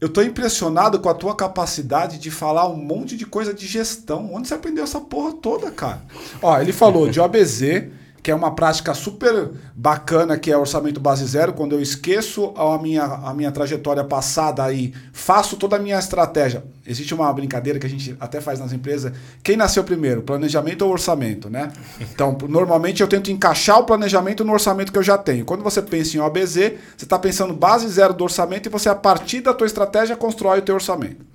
Eu 0.02 0.08
estou 0.08 0.24
impressionado 0.24 1.00
com 1.00 1.10
a 1.10 1.14
tua 1.14 1.36
capacidade 1.36 2.18
de 2.20 2.32
falar 2.32 2.70
um 2.70 2.78
monte 2.78 3.18
de 3.18 3.26
coisa 3.26 3.54
de 3.54 3.68
gestão. 3.68 4.34
Onde 4.34 4.48
você 4.48 4.54
aprendeu 4.54 4.86
essa 4.86 5.02
porra 5.02 5.34
toda, 5.34 5.70
cara? 5.72 6.02
Ó, 6.42 6.58
ele 6.58 6.72
falou 6.72 7.10
de 7.10 7.20
OBZ, 7.20 7.90
que 8.22 8.30
é 8.30 8.36
uma 8.36 8.54
prática 8.54 8.94
super 8.94 9.52
bacana, 9.76 10.38
que 10.38 10.52
é 10.52 10.58
orçamento 10.58 11.00
base 11.00 11.26
zero, 11.26 11.54
quando 11.54 11.74
eu 11.74 11.82
esqueço 11.82 12.54
a 12.56 12.78
minha, 12.78 13.04
a 13.04 13.34
minha 13.34 13.52
trajetória 13.52 14.04
passada 14.04 14.64
aí, 14.64 14.94
faço 15.14 15.56
toda 15.56 15.78
a 15.78 15.80
minha 15.80 15.98
estratégia. 15.98 16.64
Existe 16.86 17.14
uma 17.14 17.32
brincadeira 17.32 17.80
que 17.80 17.86
a 17.86 17.90
gente 17.90 18.16
até 18.20 18.42
faz 18.42 18.60
nas 18.60 18.74
empresas. 18.74 19.14
Quem 19.44 19.56
nasceu 19.56 19.84
primeiro, 19.84 20.22
planejamento 20.22 20.82
ou 20.84 20.92
orçamento, 20.92 21.50
né? 21.50 21.72
Então, 22.20 22.38
normalmente 22.50 23.02
eu 23.02 23.08
tento 23.08 23.32
encaixar 23.32 23.80
o 23.80 23.86
planejamento 23.86 24.44
no 24.44 24.52
orçamento 24.52 24.92
que 24.92 24.98
eu 24.98 25.04
já 25.04 25.18
tenho. 25.18 25.46
Quando 25.46 25.64
você 25.64 25.82
pensa 25.82 26.18
em 26.18 26.20
OBZ, 26.20 26.54
você 26.54 26.74
está 26.98 27.18
pensando 27.18 27.54
base 27.54 27.88
zero 27.88 28.14
do 28.14 28.24
orçamento 28.24 28.68
e 28.68 28.70
você, 28.70 28.90
a 28.90 28.96
partir 28.96 29.40
da 29.42 29.54
tua 29.54 29.68
estratégia, 29.68 30.18
constrói 30.18 30.60
o 30.60 30.62
teu 30.62 30.76
orçamento. 30.76 31.26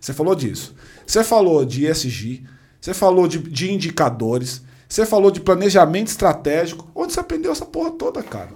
Você 0.00 0.12
falou 0.12 0.34
disso. 0.34 0.74
Você 1.04 1.24
falou 1.24 1.64
de 1.64 1.86
ESG, 1.86 2.44
você 2.80 2.94
falou 2.94 3.26
de, 3.26 3.38
de 3.38 3.72
indicadores, 3.72 4.62
você 4.88 5.04
falou 5.04 5.30
de 5.30 5.40
planejamento 5.40 6.08
estratégico. 6.08 6.88
Onde 6.94 7.12
você 7.12 7.20
aprendeu 7.20 7.52
essa 7.52 7.66
porra 7.66 7.90
toda, 7.90 8.22
cara? 8.22 8.50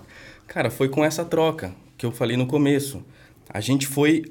Cara, 0.46 0.70
foi 0.70 0.88
com 0.88 1.04
essa 1.04 1.24
troca 1.24 1.72
que 1.98 2.06
eu 2.06 2.10
falei 2.10 2.36
no 2.36 2.46
começo. 2.46 3.04
A 3.48 3.60
gente 3.60 3.86
foi 3.86 4.24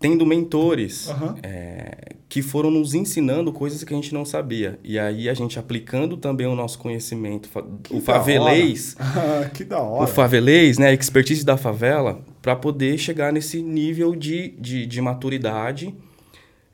tendo 0.00 0.26
mentores 0.26 1.08
uhum. 1.08 1.34
é, 1.44 2.16
que 2.28 2.42
foram 2.42 2.70
nos 2.70 2.92
ensinando 2.92 3.52
coisas 3.52 3.84
que 3.84 3.92
a 3.92 3.96
gente 3.96 4.12
não 4.12 4.24
sabia. 4.24 4.78
E 4.82 4.98
aí 4.98 5.28
a 5.28 5.34
gente 5.34 5.58
aplicando 5.58 6.16
também 6.16 6.46
o 6.46 6.56
nosso 6.56 6.78
conhecimento, 6.78 7.48
que 7.82 7.94
o 7.94 8.00
favelês. 8.00 8.96
que 9.54 9.62
da 9.62 9.80
hora. 9.80 10.04
O 10.04 10.06
favelês, 10.06 10.78
né? 10.78 10.88
A 10.88 10.92
expertise 10.92 11.44
da 11.44 11.56
favela, 11.56 12.20
para 12.40 12.56
poder 12.56 12.98
chegar 12.98 13.32
nesse 13.32 13.62
nível 13.62 14.16
de, 14.16 14.48
de, 14.58 14.86
de 14.86 15.00
maturidade 15.00 15.94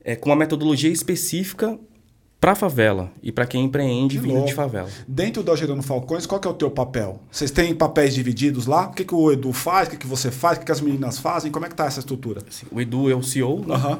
é, 0.02 0.16
com 0.16 0.30
uma 0.30 0.36
metodologia 0.36 0.90
específica 0.90 1.78
para 2.40 2.52
a 2.52 2.54
favela 2.54 3.10
e 3.22 3.32
para 3.32 3.46
quem 3.46 3.64
empreende 3.64 4.16
que 4.18 4.22
vindo 4.26 4.44
de 4.44 4.54
favela. 4.54 4.88
Dentro 5.06 5.42
da 5.42 5.56
Gerando 5.56 5.82
Falcões, 5.82 6.24
qual 6.24 6.40
que 6.40 6.46
é 6.46 6.50
o 6.50 6.54
teu 6.54 6.70
papel? 6.70 7.20
Vocês 7.30 7.50
têm 7.50 7.74
papéis 7.74 8.14
divididos 8.14 8.66
lá? 8.66 8.86
O 8.86 8.92
que, 8.92 9.04
que 9.04 9.14
o 9.14 9.32
Edu 9.32 9.52
faz? 9.52 9.88
O 9.88 9.90
que, 9.92 9.96
que 9.96 10.06
você 10.06 10.30
faz? 10.30 10.56
O 10.56 10.60
que, 10.60 10.66
que 10.66 10.72
as 10.72 10.80
meninas 10.80 11.18
fazem? 11.18 11.50
Como 11.50 11.66
é 11.66 11.68
que 11.68 11.74
tá 11.74 11.86
essa 11.86 11.98
estrutura? 11.98 12.42
Assim, 12.48 12.66
o 12.70 12.80
Edu 12.80 13.10
é 13.10 13.14
o 13.14 13.22
CEO, 13.22 13.64
né? 13.66 13.74
Uhum. 13.74 13.98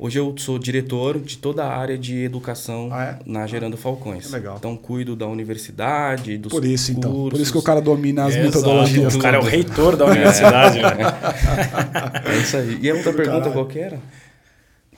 Hoje 0.00 0.16
eu 0.16 0.32
sou 0.38 0.60
diretor 0.60 1.18
de 1.18 1.38
toda 1.38 1.64
a 1.64 1.76
área 1.76 1.98
de 1.98 2.22
educação 2.22 2.88
ah, 2.92 3.04
é? 3.04 3.18
na 3.26 3.48
Gerando 3.48 3.76
Falcões. 3.76 4.30
legal. 4.30 4.54
Então 4.56 4.76
cuido 4.76 5.16
da 5.16 5.26
universidade, 5.26 6.38
dos 6.38 6.52
Por 6.52 6.64
isso, 6.64 6.94
cursos. 6.94 7.10
então. 7.10 7.28
Por 7.28 7.40
isso 7.40 7.50
que 7.50 7.58
o 7.58 7.62
cara 7.62 7.80
domina 7.80 8.26
as 8.26 8.36
metodologias. 8.36 9.16
O 9.16 9.18
cara 9.18 9.38
é 9.38 9.40
o 9.40 9.42
reitor 9.42 9.96
da 9.96 10.04
universidade. 10.04 10.78
né? 10.82 10.98
é 12.26 12.38
isso 12.38 12.56
aí. 12.56 12.78
E 12.80 12.88
a 12.88 12.94
outra 12.94 13.12
pergunta 13.12 13.50
qual 13.50 13.66
que 13.66 13.80
era? 13.80 13.98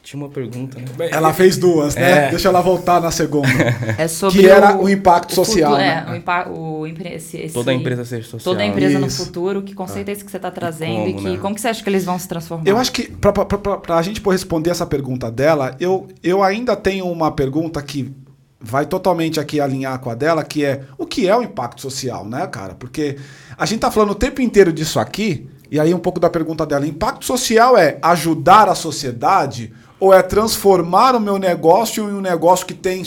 Tinha 0.03 0.23
uma 0.23 0.31
pergunta, 0.31 0.79
né? 0.79 1.09
Ela 1.11 1.33
fez 1.35 1.59
duas, 1.59 1.95
né? 1.95 2.27
É. 2.27 2.31
Deixa 2.31 2.49
ela 2.49 2.61
voltar 2.61 3.01
na 3.01 3.11
segunda. 3.11 3.49
É 3.99 4.09
sobre 4.09 4.41
que 4.41 4.49
era 4.49 4.77
o, 4.77 4.85
o 4.85 4.89
impacto 4.89 5.35
social. 5.35 5.73
Futuro, 5.73 5.89
né? 5.89 6.05
É, 6.07 6.11
o, 6.11 6.17
impa 6.17 6.49
o 6.49 6.87
esse, 6.87 7.37
esse, 7.37 7.55
toda 7.55 7.71
a 7.71 7.75
empresa 7.75 8.05
ser 8.05 8.23
social. 8.25 8.41
Toda 8.55 8.63
a 8.63 8.67
empresa 8.67 8.99
Isso. 8.99 9.01
no 9.01 9.11
futuro, 9.11 9.63
que 9.63 9.75
conceito 9.75 10.09
é 10.09 10.13
esse 10.13 10.25
que 10.25 10.31
você 10.31 10.39
está 10.39 10.51
trazendo 10.51 11.09
e, 11.09 11.15
como, 11.15 11.29
e 11.29 11.31
que, 11.31 11.37
né? 11.37 11.39
como 11.39 11.55
que 11.55 11.61
você 11.61 11.69
acha 11.69 11.83
que 11.83 11.91
eles 11.91 12.05
vão 12.05 12.19
se 12.19 12.27
transformar? 12.27 12.65
Eu 12.67 12.79
acho 12.79 12.93
que, 12.93 13.11
para 13.11 13.97
a 13.97 14.03
gente 14.03 14.23
responder 14.23 14.71
essa 14.71 14.87
pergunta 14.87 15.31
dela, 15.31 15.77
eu, 15.79 16.09
eu 16.23 16.43
ainda 16.43 16.77
tenho 16.77 17.07
uma 17.07 17.31
pergunta 17.31 17.83
que 17.83 18.15
vai 18.61 18.87
totalmente 18.87 19.41
aqui 19.41 19.61
alinhar 19.61 19.99
com 19.99 20.11
a 20.11 20.15
dela, 20.15 20.45
que 20.45 20.65
é 20.65 20.83
o 20.97 21.07
que 21.07 21.29
é 21.29 21.37
o 21.37 21.43
impacto 21.43 21.81
social, 21.81 22.25
né, 22.25 22.47
cara? 22.47 22.75
Porque 22.75 23.17
a 23.57 23.67
gente 23.67 23.81
tá 23.81 23.91
falando 23.91 24.11
o 24.11 24.15
tempo 24.15 24.41
inteiro 24.41 24.73
disso 24.73 24.99
aqui, 24.99 25.49
e 25.71 25.79
aí 25.79 25.95
um 25.95 25.99
pouco 25.99 26.21
da 26.21 26.29
pergunta 26.29 26.67
dela. 26.67 26.87
Impacto 26.87 27.25
social 27.25 27.77
é 27.77 27.99
ajudar 28.03 28.69
a 28.69 28.75
sociedade 28.75 29.73
ou 30.01 30.15
é 30.15 30.23
transformar 30.23 31.15
o 31.15 31.21
meu 31.21 31.39
negócio 31.39 32.09
em 32.09 32.15
um 32.15 32.21
negócio 32.21 32.67
que 32.67 32.75
tem, 32.75 33.03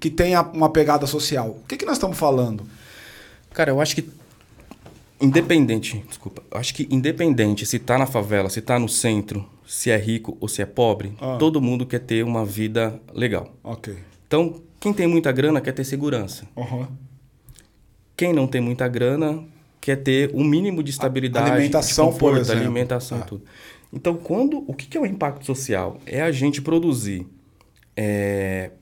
que 0.00 0.08
tenha 0.08 0.42
uma 0.42 0.70
pegada 0.70 1.06
social? 1.06 1.58
O 1.62 1.66
que, 1.66 1.76
que 1.76 1.84
nós 1.84 1.96
estamos 1.96 2.16
falando? 2.16 2.64
Cara, 3.52 3.70
eu 3.70 3.80
acho 3.80 3.96
que 3.96 4.08
independente, 5.20 6.04
desculpa, 6.06 6.42
eu 6.50 6.58
acho 6.58 6.74
que 6.74 6.86
independente 6.90 7.66
se 7.66 7.76
está 7.76 7.98
na 7.98 8.06
favela, 8.06 8.48
se 8.48 8.60
está 8.60 8.78
no 8.78 8.88
centro, 8.88 9.44
se 9.66 9.90
é 9.90 9.96
rico 9.96 10.36
ou 10.40 10.46
se 10.46 10.62
é 10.62 10.66
pobre, 10.66 11.12
ah. 11.20 11.36
todo 11.38 11.60
mundo 11.60 11.84
quer 11.84 12.00
ter 12.00 12.22
uma 12.24 12.44
vida 12.44 13.00
legal. 13.12 13.52
Ok. 13.64 13.96
Então, 14.26 14.60
quem 14.78 14.92
tem 14.92 15.06
muita 15.06 15.32
grana 15.32 15.60
quer 15.60 15.72
ter 15.72 15.84
segurança. 15.84 16.44
Uhum. 16.54 16.86
Quem 18.16 18.32
não 18.32 18.46
tem 18.46 18.60
muita 18.60 18.86
grana 18.86 19.42
quer 19.80 19.96
ter 19.96 20.30
um 20.34 20.44
mínimo 20.44 20.82
de 20.82 20.90
estabilidade, 20.90 21.50
alimentação, 21.50 22.06
de 22.06 22.12
conforto, 22.12 22.34
por 22.34 22.40
exemplo. 22.40 22.62
alimentação, 22.62 23.18
ah. 23.18 23.24
tudo. 23.24 23.42
Então, 23.96 24.14
quando 24.14 24.62
o 24.68 24.74
que 24.74 24.94
é 24.94 25.00
o 25.00 25.06
impacto 25.06 25.46
social? 25.46 25.98
É 26.04 26.20
a 26.20 26.30
gente 26.30 26.60
produzir 26.60 27.26
é, 27.96 28.72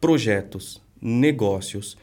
projetos, 0.00 0.82
negócios 1.00 1.96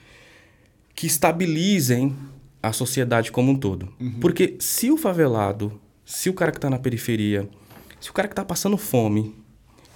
que 0.96 1.06
estabilizem 1.06 2.16
a 2.64 2.72
sociedade 2.72 3.34
como 3.34 3.52
um 3.52 3.56
todo. 3.58 3.94
Uhum. 4.00 4.22
Porque 4.22 4.56
se 4.62 4.90
o 4.90 4.96
favelado, 4.96 5.78
se 6.06 6.30
o 6.30 6.34
cara 6.34 6.52
que 6.52 6.58
está 6.58 6.70
na 6.70 6.80
periferia, 6.80 7.50
se 8.00 8.10
o 8.10 8.14
cara 8.14 8.30
que 8.30 8.32
está 8.32 8.46
passando 8.46 8.78
fome, 8.78 9.36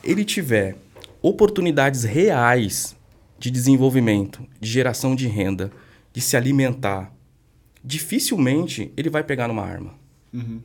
ele 0.03 0.25
tiver 0.25 0.75
oportunidades 1.21 2.03
reais 2.03 2.97
de 3.39 3.49
desenvolvimento, 3.49 4.45
de 4.59 4.69
geração 4.69 5.15
de 5.15 5.25
renda, 5.25 5.71
de 6.11 6.19
se 6.19 6.35
alimentar, 6.35 7.15
dificilmente 7.81 8.91
ele 8.97 9.09
vai 9.09 9.23
pegar 9.23 9.47
numa 9.47 9.63
arma. 9.63 9.95
Uhum. 10.33 10.61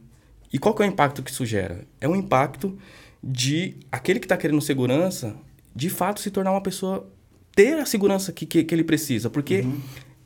E 0.57 0.59
qual 0.59 0.75
que 0.75 0.83
é 0.83 0.87
o 0.87 0.89
impacto 0.89 1.23
que 1.23 1.31
isso 1.31 1.45
gera? 1.45 1.87
É 2.01 2.09
um 2.09 2.17
impacto 2.17 2.79
de 3.23 3.77
aquele 3.93 4.19
que 4.19 4.25
está 4.25 4.39
querendo 4.39 4.59
segurança, 4.63 5.37
de 5.75 5.91
fato 5.91 6.19
se 6.19 6.31
tornar 6.31 6.51
uma 6.51 6.63
pessoa 6.63 7.07
ter 7.55 7.75
a 7.79 7.85
segurança 7.85 8.33
que, 8.33 8.47
que, 8.47 8.65
que 8.65 8.75
ele 8.75 8.83
precisa, 8.83 9.29
porque 9.29 9.61
uhum. 9.61 9.79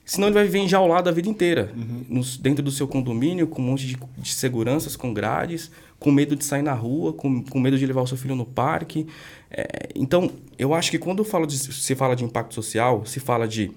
senão 0.05 0.29
ele 0.29 0.35
vai 0.35 0.45
viver 0.45 0.61
enjaulado 0.61 1.09
a 1.09 1.13
vida 1.13 1.29
inteira, 1.29 1.73
uhum. 1.77 2.05
nos, 2.09 2.37
dentro 2.37 2.63
do 2.63 2.71
seu 2.71 2.87
condomínio, 2.87 3.49
com 3.49 3.61
um 3.61 3.65
monte 3.65 3.89
de, 3.89 3.99
de, 4.19 4.33
seguranças, 4.33 4.95
com 4.95 5.13
grades, 5.13 5.69
com 5.99 6.13
medo 6.13 6.37
de 6.37 6.45
sair 6.45 6.63
na 6.63 6.75
rua, 6.75 7.13
com, 7.13 7.43
com 7.43 7.59
medo 7.59 7.77
de 7.77 7.85
levar 7.85 8.03
o 8.03 8.07
seu 8.07 8.17
filho 8.17 8.37
no 8.37 8.47
parque. 8.47 9.09
É, 9.51 9.89
então, 9.97 10.31
eu 10.57 10.73
acho 10.73 10.93
que 10.93 10.99
quando 11.01 11.25
falo 11.25 11.45
de, 11.45 11.59
se 11.59 11.95
fala 11.97 12.15
de 12.15 12.23
impacto 12.23 12.55
social, 12.55 13.05
se 13.05 13.19
fala 13.19 13.49
de 13.49 13.73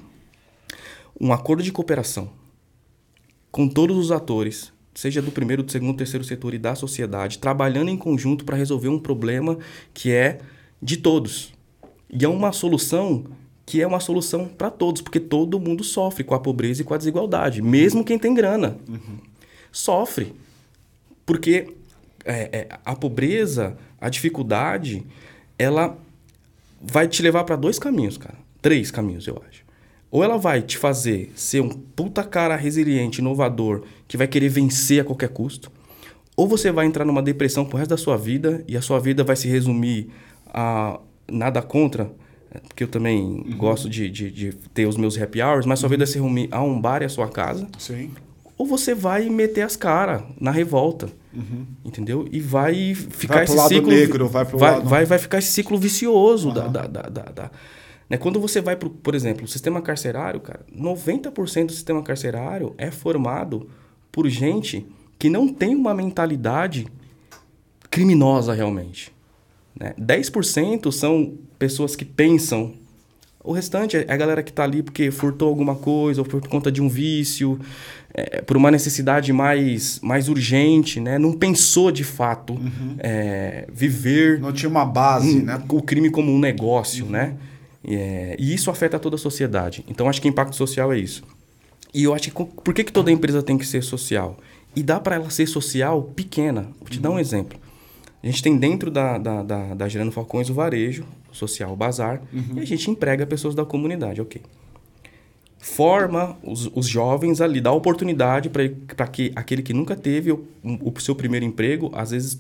um 1.20 1.34
acordo 1.34 1.64
de 1.64 1.72
cooperação 1.72 2.30
com 3.54 3.70
todos 3.70 3.96
os 3.96 4.12
atores, 4.12 4.73
seja 4.94 5.22
do 5.22 5.32
primeiro, 5.32 5.64
do 5.64 5.72
segundo, 5.72 5.98
terceiro 5.98 6.24
setor 6.24 6.54
e 6.54 6.58
da 6.58 6.76
sociedade, 6.76 7.40
trabalhando 7.40 7.90
em 7.90 7.98
conjunto 7.98 8.46
para 8.46 8.56
resolver 8.56 8.90
um 8.90 9.00
problema 9.00 9.58
que 9.94 10.12
é 10.12 10.40
de 10.82 10.98
todos. 10.98 11.54
E 12.10 12.24
é 12.24 12.28
uma 12.28 12.52
solução 12.52 13.26
que 13.66 13.82
é 13.82 13.88
uma 13.88 14.00
solução 14.00 14.46
para 14.46 14.70
todos, 14.70 15.02
porque 15.02 15.20
todo 15.20 15.60
mundo 15.60 15.84
sofre 15.84 16.24
com 16.24 16.36
a 16.36 16.40
pobreza 16.40 16.82
e 16.82 16.86
com 16.86 16.94
a 16.94 16.98
desigualdade, 16.98 17.62
mesmo 17.62 18.04
quem 18.04 18.20
tem 18.20 18.34
grana. 18.34 18.78
Uhum. 18.88 19.18
Sofre. 19.72 20.34
Porque 21.26 21.74
é, 22.26 22.50
é, 22.52 22.80
a 22.84 22.96
pobreza, 22.96 23.78
a 24.00 24.10
dificuldade, 24.10 25.06
ela 25.58 25.98
vai 26.82 27.08
te 27.08 27.22
levar 27.22 27.46
para 27.46 27.56
dois 27.56 27.80
caminhos, 27.80 28.18
cara. 28.18 28.38
Três 28.62 28.92
caminhos, 28.92 29.28
eu 29.28 29.42
acho. 29.48 29.53
Ou 30.14 30.24
ela 30.24 30.38
vai 30.38 30.62
te 30.62 30.78
fazer 30.78 31.32
ser 31.36 31.60
um 31.60 31.70
puta 31.70 32.24
cara 32.24 32.56
resiliente, 32.56 33.20
inovador, 33.20 33.82
que 34.08 34.16
vai 34.16 34.28
querer 34.28 34.48
vencer 34.48 35.02
a 35.02 35.04
qualquer 35.04 35.30
custo. 35.30 35.72
Ou 36.38 36.48
você 36.48 36.72
vai 36.72 36.86
entrar 36.86 37.04
numa 37.04 37.24
depressão 37.24 37.66
pro 37.66 37.80
resto 37.80 37.90
da 37.90 37.98
sua 37.98 38.16
vida 38.16 38.64
e 38.68 38.78
a 38.78 38.82
sua 38.82 39.00
vida 39.00 39.24
vai 39.24 39.36
se 39.36 39.48
resumir 39.48 40.12
a 40.54 41.00
nada 41.28 41.64
contra, 41.64 42.12
porque 42.68 42.84
eu 42.84 42.88
também 42.88 43.24
uhum. 43.24 43.58
gosto 43.58 43.90
de, 43.90 44.08
de, 44.08 44.30
de, 44.30 44.54
ter 44.72 44.86
os 44.86 44.98
meus 44.98 45.20
happy 45.20 45.42
hours, 45.42 45.66
mas 45.66 45.80
sua 45.80 45.88
uhum. 45.88 45.92
vida 45.94 46.06
se 46.06 46.20
resumir 46.20 46.48
a 46.52 46.62
um 46.62 46.80
bar 46.80 47.02
e 47.02 47.06
a 47.06 47.10
sua 47.10 47.28
casa. 47.28 47.68
Sim. 47.80 48.12
Ou 48.56 48.68
você 48.68 48.94
vai 48.94 49.28
meter 49.32 49.64
as 49.64 49.76
caras 49.76 50.22
na 50.40 50.52
revolta. 50.52 51.10
Uhum. 51.34 51.66
Entendeu? 51.84 52.28
E 52.32 52.40
vai 52.40 52.94
ficar 52.94 53.34
vai 53.34 53.44
esse 53.46 53.68
ciclo. 53.68 53.90
Negro, 53.90 54.28
vai, 54.28 54.46
pro 54.46 54.60
vai, 54.60 54.72
lado... 54.74 54.88
vai, 54.88 55.06
vai 55.06 55.18
ficar 55.18 55.40
esse 55.40 55.52
ciclo 55.52 55.76
vicioso 55.76 56.52
da, 56.52 56.68
da, 56.68 56.86
da, 56.86 57.02
da 57.02 57.52
né? 58.14 58.18
Quando 58.20 58.40
você 58.40 58.62
vai, 58.62 58.76
pro, 58.76 58.92
por 58.92 59.16
exemplo, 59.16 59.46
o 59.46 59.48
sistema 59.48 59.82
carcerário, 59.82 60.40
cara, 60.40 60.60
90% 60.78 61.66
do 61.66 61.72
sistema 61.74 62.04
carcerário 62.04 62.76
é 62.78 62.92
formado 62.92 63.68
por 64.12 64.30
gente 64.30 64.86
que 65.18 65.30
não 65.30 65.48
tem 65.48 65.74
uma 65.76 65.96
mentalidade 65.96 66.86
criminosa 67.90 68.54
realmente. 68.54 69.12
Né? 69.80 69.94
10% 70.00 70.92
são 70.92 71.34
pessoas 71.58 71.96
que 71.96 72.06
pensam. 72.06 72.74
O 73.44 73.52
restante 73.52 73.98
é 73.98 74.06
a 74.08 74.16
galera 74.16 74.44
que 74.44 74.52
está 74.52 74.64
ali 74.64 74.84
porque 74.84 75.10
furtou 75.10 75.50
alguma 75.50 75.76
coisa, 75.76 76.22
ou 76.22 76.26
por 76.28 76.48
conta 76.48 76.72
de 76.72 76.82
um 76.82 76.88
vício, 76.88 77.60
é, 78.14 78.42
por 78.42 78.56
uma 78.56 78.70
necessidade 78.70 79.34
mais, 79.34 80.00
mais 80.02 80.30
urgente, 80.30 81.00
né? 81.02 81.18
Não 81.18 81.34
pensou 81.34 81.92
de 81.92 82.04
fato 82.04 82.58
é, 83.00 83.68
viver 83.74 84.40
Não 84.40 84.54
tinha 84.54 84.70
uma 84.70 84.86
base, 84.86 85.40
um- 85.40 85.44
né? 85.46 85.62
o 85.68 85.82
crime 85.82 86.10
como 86.12 86.32
um 86.32 86.40
negócio, 86.40 87.06
né? 87.08 87.36
E, 87.84 87.96
é, 87.96 88.36
e 88.40 88.54
isso 88.54 88.72
afeta 88.72 88.98
toda 88.98 89.16
a 89.16 89.20
sociedade. 89.20 89.84
Então, 89.88 90.08
acho 90.08 90.22
que 90.22 90.28
impacto 90.28 90.56
social 90.56 90.92
é 90.94 90.98
isso. 90.98 91.24
E 91.94 92.04
eu 92.04 92.14
acho 92.14 92.32
que 92.32 92.32
por 92.32 92.74
que, 92.74 92.84
que 92.84 92.92
toda 92.92 93.12
empresa 93.12 93.44
tem 93.44 93.58
que 93.58 93.66
ser 93.66 93.84
social? 93.84 94.38
E 94.76 94.82
dá 94.82 95.00
para 95.00 95.16
ela 95.16 95.30
ser 95.30 95.48
social 95.48 96.02
pequena. 96.02 96.70
Vou 96.80 96.90
te 96.90 97.00
dar 97.00 97.12
um 97.12 97.20
exemplo. 97.20 97.60
A 98.24 98.26
gente 98.26 98.42
tem 98.42 98.58
dentro 98.58 98.90
da, 98.90 99.18
da, 99.18 99.44
da, 99.44 99.74
da 99.74 99.90
Gerando 99.90 100.12
Falcões 100.12 100.50
o 100.50 100.54
varejo 100.54 101.06
social, 101.32 101.74
o 101.74 101.76
bazar, 101.76 102.22
e 102.56 102.60
a 102.60 102.66
gente 102.66 102.90
emprega 102.90 103.26
pessoas 103.26 103.54
da 103.54 103.66
comunidade, 103.66 104.22
ok. 104.22 104.42
Forma 105.58 106.38
os, 106.42 106.70
os 106.74 106.88
jovens 106.88 107.42
ali, 107.42 107.60
dá 107.60 107.72
oportunidade 107.72 108.50
para 108.50 109.08
que 109.08 109.32
aquele 109.36 109.62
que 109.62 109.74
nunca 109.74 109.96
teve 109.96 110.32
o, 110.32 110.48
o 110.64 111.02
seu 111.02 111.16
primeiro 111.16 111.46
emprego, 111.46 111.92
às 111.94 112.12
vezes 112.12 112.40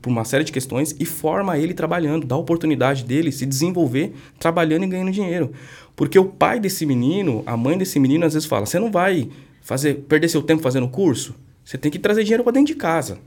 por- 0.00 0.10
uma 0.10 0.24
série 0.24 0.44
de 0.44 0.52
questões 0.52 0.94
e 0.98 1.04
forma 1.04 1.58
ele 1.58 1.74
trabalhando, 1.74 2.26
dá 2.26 2.34
a 2.34 2.38
oportunidade 2.38 3.04
dele 3.04 3.30
se 3.32 3.44
desenvolver 3.46 4.12
trabalhando 4.38 4.84
e 4.84 4.86
ganhando 4.88 5.10
dinheiro. 5.10 5.52
Porque 5.96 6.18
o 6.18 6.24
pai 6.24 6.60
desse 6.60 6.86
menino, 6.86 7.42
a 7.44 7.56
mãe 7.56 7.76
desse 7.76 7.98
menino 7.98 8.24
às 8.24 8.34
vezes 8.34 8.48
fala: 8.48 8.66
"Você 8.66 8.78
não 8.78 8.90
vai 8.90 9.28
fazer 9.62 9.94
perder 10.08 10.28
seu 10.28 10.42
tempo 10.42 10.62
fazendo 10.62 10.88
curso? 10.88 11.34
Você 11.64 11.76
tem 11.76 11.90
que 11.90 11.98
trazer 11.98 12.22
dinheiro 12.22 12.42
para 12.44 12.52
dentro 12.52 12.72
de 12.72 12.78
casa". 12.78 13.18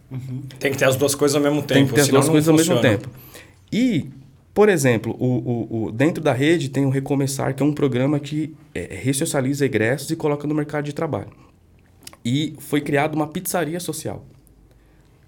Tem 0.60 0.72
que 0.72 0.78
ter 0.78 0.86
as 0.86 0.96
duas 0.96 1.14
coisas 1.14 1.36
ao 1.36 1.42
mesmo 1.42 1.62
tempo. 1.62 1.74
Tem 1.74 1.86
que 1.86 1.94
ter 1.94 2.02
as 2.02 2.08
duas 2.08 2.26
coisas 2.32 2.48
ao 2.50 2.56
mesmo 2.56 2.76
tempo. 2.82 3.10
E, 3.72 4.08
por 4.54 4.68
exemplo, 4.70 5.16
o, 5.20 5.26
o- 5.28 5.84
o- 5.88 5.92
dentro 5.92 6.24
da 6.24 6.34
rede 6.34 6.70
tem 6.70 6.86
o 6.86 6.90
Recomeçar, 6.90 7.54
que 7.54 7.62
é 7.62 7.66
um 7.66 7.74
programa 7.74 8.20
que 8.20 8.54
é, 8.74 8.88
ressocializa 9.02 9.66
egressos 9.66 10.10
e 10.10 10.16
coloca 10.16 10.48
no 10.48 10.56
mercado 10.56 10.86
de 10.86 10.94
trabalho. 10.94 11.28
E 12.24 12.54
foi 12.60 12.82
criada 12.82 13.16
uma 13.16 13.28
pizzaria 13.28 13.80
social. 13.80 14.26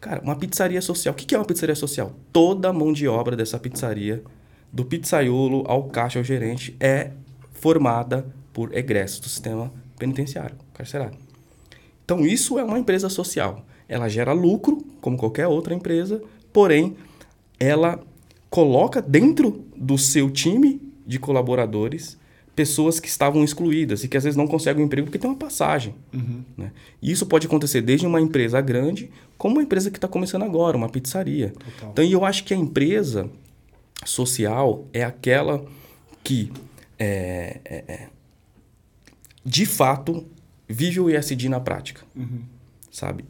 Cara, 0.03 0.19
uma 0.21 0.35
pizzaria 0.35 0.81
social. 0.81 1.13
O 1.13 1.15
que 1.15 1.33
é 1.33 1.37
uma 1.37 1.45
pizzaria 1.45 1.75
social? 1.75 2.11
Toda 2.33 2.67
a 2.67 2.73
mão 2.73 2.91
de 2.91 3.07
obra 3.07 3.37
dessa 3.37 3.57
pizzaria, 3.57 4.21
do 4.69 4.83
pizzaiolo 4.83 5.63
ao 5.65 5.85
caixa 5.85 6.19
ao 6.19 6.25
gerente, 6.25 6.75
é 6.77 7.11
formada 7.53 8.25
por 8.51 8.75
egressos 8.75 9.21
do 9.21 9.29
sistema 9.29 9.71
penitenciário, 9.97 10.57
carcerário. 10.73 11.17
Então, 12.03 12.19
isso 12.25 12.59
é 12.59 12.65
uma 12.65 12.77
empresa 12.77 13.07
social. 13.07 13.63
Ela 13.87 14.09
gera 14.09 14.33
lucro, 14.33 14.83
como 14.99 15.15
qualquer 15.15 15.47
outra 15.47 15.73
empresa, 15.73 16.21
porém, 16.51 16.97
ela 17.57 17.97
coloca 18.49 19.01
dentro 19.01 19.63
do 19.73 19.97
seu 19.97 20.29
time 20.29 20.81
de 21.07 21.17
colaboradores 21.17 22.17
pessoas 22.55 22.99
que 22.99 23.07
estavam 23.07 23.43
excluídas 23.43 24.03
e 24.03 24.07
que 24.07 24.15
às 24.15 24.23
vezes 24.23 24.37
não 24.37 24.47
conseguem 24.47 24.83
um 24.83 24.85
emprego 24.85 25.07
porque 25.07 25.17
tem 25.17 25.29
uma 25.29 25.35
passagem. 25.35 25.95
né? 26.57 26.71
E 27.01 27.11
isso 27.11 27.25
pode 27.25 27.47
acontecer 27.47 27.81
desde 27.81 28.05
uma 28.05 28.21
empresa 28.21 28.61
grande, 28.61 29.09
como 29.37 29.55
uma 29.55 29.63
empresa 29.63 29.89
que 29.89 29.97
está 29.97 30.07
começando 30.07 30.43
agora, 30.43 30.77
uma 30.77 30.89
pizzaria. 30.89 31.49
Total. 31.49 31.89
Então, 31.91 32.05
eu 32.05 32.23
acho 32.23 32.43
que 32.43 32.53
a 32.53 32.57
empresa 32.57 33.29
social 34.05 34.87
é 34.93 35.03
aquela 35.03 35.65
que 36.23 36.51
é, 36.99 37.59
é, 37.65 37.83
é, 37.87 38.07
de 39.43 39.65
fato 39.65 40.25
vive 40.67 40.99
o 40.99 41.09
ESG 41.09 41.49
na 41.49 41.59
prática, 41.59 42.01
sabe? 42.91 43.25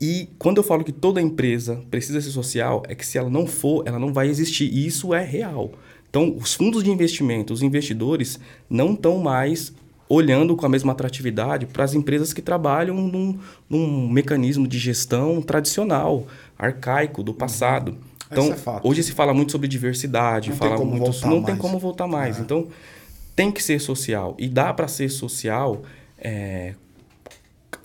E 0.00 0.28
quando 0.38 0.58
eu 0.58 0.62
falo 0.62 0.84
que 0.84 0.92
toda 0.92 1.22
empresa 1.22 1.82
precisa 1.90 2.20
ser 2.20 2.30
social, 2.30 2.82
é 2.86 2.94
que 2.94 3.06
se 3.06 3.16
ela 3.16 3.30
não 3.30 3.46
for, 3.46 3.82
ela 3.86 3.98
não 3.98 4.12
vai 4.12 4.28
existir. 4.28 4.70
E 4.70 4.86
isso 4.86 5.14
é 5.14 5.24
real. 5.24 5.72
Então, 6.08 6.34
os 6.36 6.54
fundos 6.54 6.82
de 6.82 6.90
investimento, 6.90 7.52
os 7.52 7.62
investidores, 7.62 8.38
não 8.68 8.94
estão 8.94 9.18
mais 9.18 9.72
olhando 10.08 10.56
com 10.56 10.64
a 10.64 10.68
mesma 10.68 10.92
atratividade 10.92 11.66
para 11.66 11.84
as 11.84 11.94
empresas 11.94 12.32
que 12.32 12.40
trabalham 12.40 12.96
num, 12.96 13.38
num 13.68 14.08
mecanismo 14.08 14.66
de 14.66 14.78
gestão 14.78 15.42
tradicional, 15.42 16.26
arcaico, 16.58 17.22
do 17.22 17.34
passado. 17.34 17.96
Então, 18.30 18.52
Esse 18.52 18.68
é 18.68 18.80
hoje 18.82 19.02
se 19.02 19.12
fala 19.12 19.34
muito 19.34 19.52
sobre 19.52 19.68
diversidade, 19.68 20.50
Não 20.50 20.56
tem 20.56 20.68
fala 20.68 20.80
como 20.80 20.90
muito, 20.92 21.04
voltar 21.04 21.28
não 21.28 21.42
tem 21.42 21.54
mais. 21.54 21.60
como 21.60 21.78
voltar 21.78 22.06
mais. 22.06 22.38
É. 22.38 22.40
Então, 22.40 22.68
tem 23.34 23.52
que 23.52 23.62
ser 23.62 23.80
social. 23.80 24.34
E 24.38 24.48
dá 24.48 24.72
para 24.72 24.88
ser 24.88 25.08
social 25.10 25.82
é, 26.18 26.74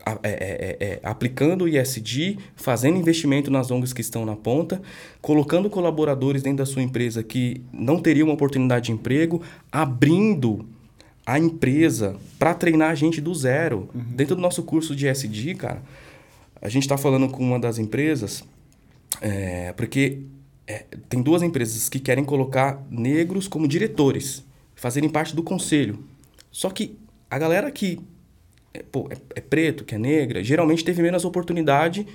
é, 0.06 0.30
é, 0.30 0.30
é, 0.30 0.78
é, 0.80 1.00
aplicando 1.04 1.66
o 1.66 1.68
ISD, 1.68 2.38
fazendo 2.56 2.98
investimento 2.98 3.52
nas 3.52 3.70
ONGs 3.70 3.94
que 3.94 4.02
estão 4.02 4.26
na 4.26 4.36
ponta, 4.36 4.82
colocando 5.22 5.70
colaboradores 5.70 6.42
dentro 6.42 6.60
da 6.60 6.66
sua 6.66 6.82
empresa 6.82 7.22
que 7.24 7.62
não 7.72 8.00
teriam 8.00 8.28
uma 8.28 8.34
oportunidade 8.34 8.86
de 8.86 8.92
emprego, 8.92 9.42
abrindo 9.72 10.66
a 11.26 11.38
empresa 11.38 12.18
para 12.40 12.54
treinar 12.54 12.90
a 12.92 12.96
gente 12.96 13.22
do 13.22 13.34
zero. 13.34 13.90
Dentro 13.94 14.36
do 14.36 14.42
nosso 14.42 14.64
curso 14.64 14.96
de 14.96 15.08
ISD, 15.08 15.56
cara, 15.56 15.82
a 16.62 16.68
gente 16.68 16.84
está 16.84 16.98
falando 16.98 17.30
com 17.30 17.44
uma 17.44 17.60
das 17.60 17.78
empresas, 17.78 18.44
é, 19.22 19.72
porque 19.74 20.24
é, 20.66 20.86
tem 21.10 21.22
duas 21.22 21.44
empresas 21.44 21.90
que 21.90 22.00
querem 22.00 22.24
colocar 22.24 22.84
negros 22.90 23.48
como 23.48 23.68
diretores, 23.68 24.44
fazerem 24.76 25.10
parte 25.10 25.36
do 25.36 25.44
conselho. 25.44 26.04
Só 26.52 26.70
que 26.70 26.98
a 27.30 27.38
galera 27.38 27.72
que 27.72 28.00
é, 28.74 28.84
pô, 28.84 29.08
é, 29.10 29.18
é 29.36 29.42
preto, 29.42 29.84
que 29.84 29.96
é 29.96 29.98
negra, 29.98 30.44
geralmente 30.44 30.84
teve 30.84 31.02
menos 31.02 31.26
oportunidade 31.26 32.08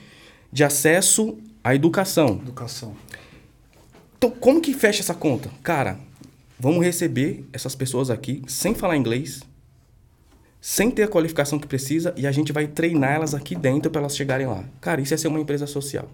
de 0.53 0.65
acesso 0.65 1.39
à 1.63 1.75
educação. 1.75 2.41
Educação. 2.43 2.97
Então, 4.17 4.31
como 4.31 4.61
que 4.61 4.73
fecha 4.73 5.01
essa 5.01 5.15
conta? 5.15 5.51
Cara, 5.63 5.99
vamos 6.59 6.85
receber 6.85 7.45
essas 7.53 7.75
pessoas 7.75 8.11
aqui 8.11 8.43
sem 8.47 8.75
falar 8.75 8.97
inglês, 8.97 9.43
sem 10.61 10.91
ter 10.91 11.05
a 11.05 11.09
qualificação 11.09 11.59
que 11.59 11.67
precisa, 11.67 12.13
e 12.17 12.27
a 12.27 12.33
gente 12.33 12.53
vai 12.53 12.67
treinar 12.67 13.13
elas 13.13 13.35
aqui 13.35 13.55
dentro 13.55 13.91
para 13.91 14.01
elas 14.01 14.17
chegarem 14.17 14.47
lá. 14.47 14.65
Cara, 14.81 15.01
isso 15.01 15.15
é 15.15 15.17
ser 15.17 15.29
uma 15.29 15.39
empresa 15.39 15.67
social. 15.67 16.09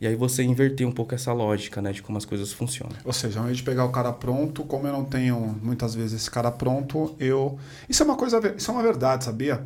E 0.00 0.06
aí 0.06 0.14
você 0.14 0.42
inverter 0.42 0.86
um 0.86 0.92
pouco 0.92 1.14
essa 1.14 1.32
lógica, 1.32 1.82
né, 1.82 1.92
de 1.92 2.02
como 2.02 2.16
as 2.16 2.24
coisas 2.24 2.52
funcionam. 2.52 2.96
Ou 3.04 3.12
seja, 3.12 3.38
ao 3.38 3.44
invés 3.44 3.58
de 3.58 3.62
pegar 3.62 3.84
o 3.84 3.90
cara 3.90 4.12
pronto, 4.12 4.64
como 4.64 4.86
eu 4.86 4.92
não 4.92 5.04
tenho 5.04 5.58
muitas 5.62 5.94
vezes 5.94 6.22
esse 6.22 6.30
cara 6.30 6.50
pronto, 6.50 7.14
eu. 7.18 7.58
Isso 7.88 8.02
é 8.02 8.06
uma 8.06 8.16
coisa, 8.16 8.40
isso 8.56 8.70
é 8.70 8.74
uma 8.74 8.82
verdade, 8.82 9.24
sabia? 9.24 9.64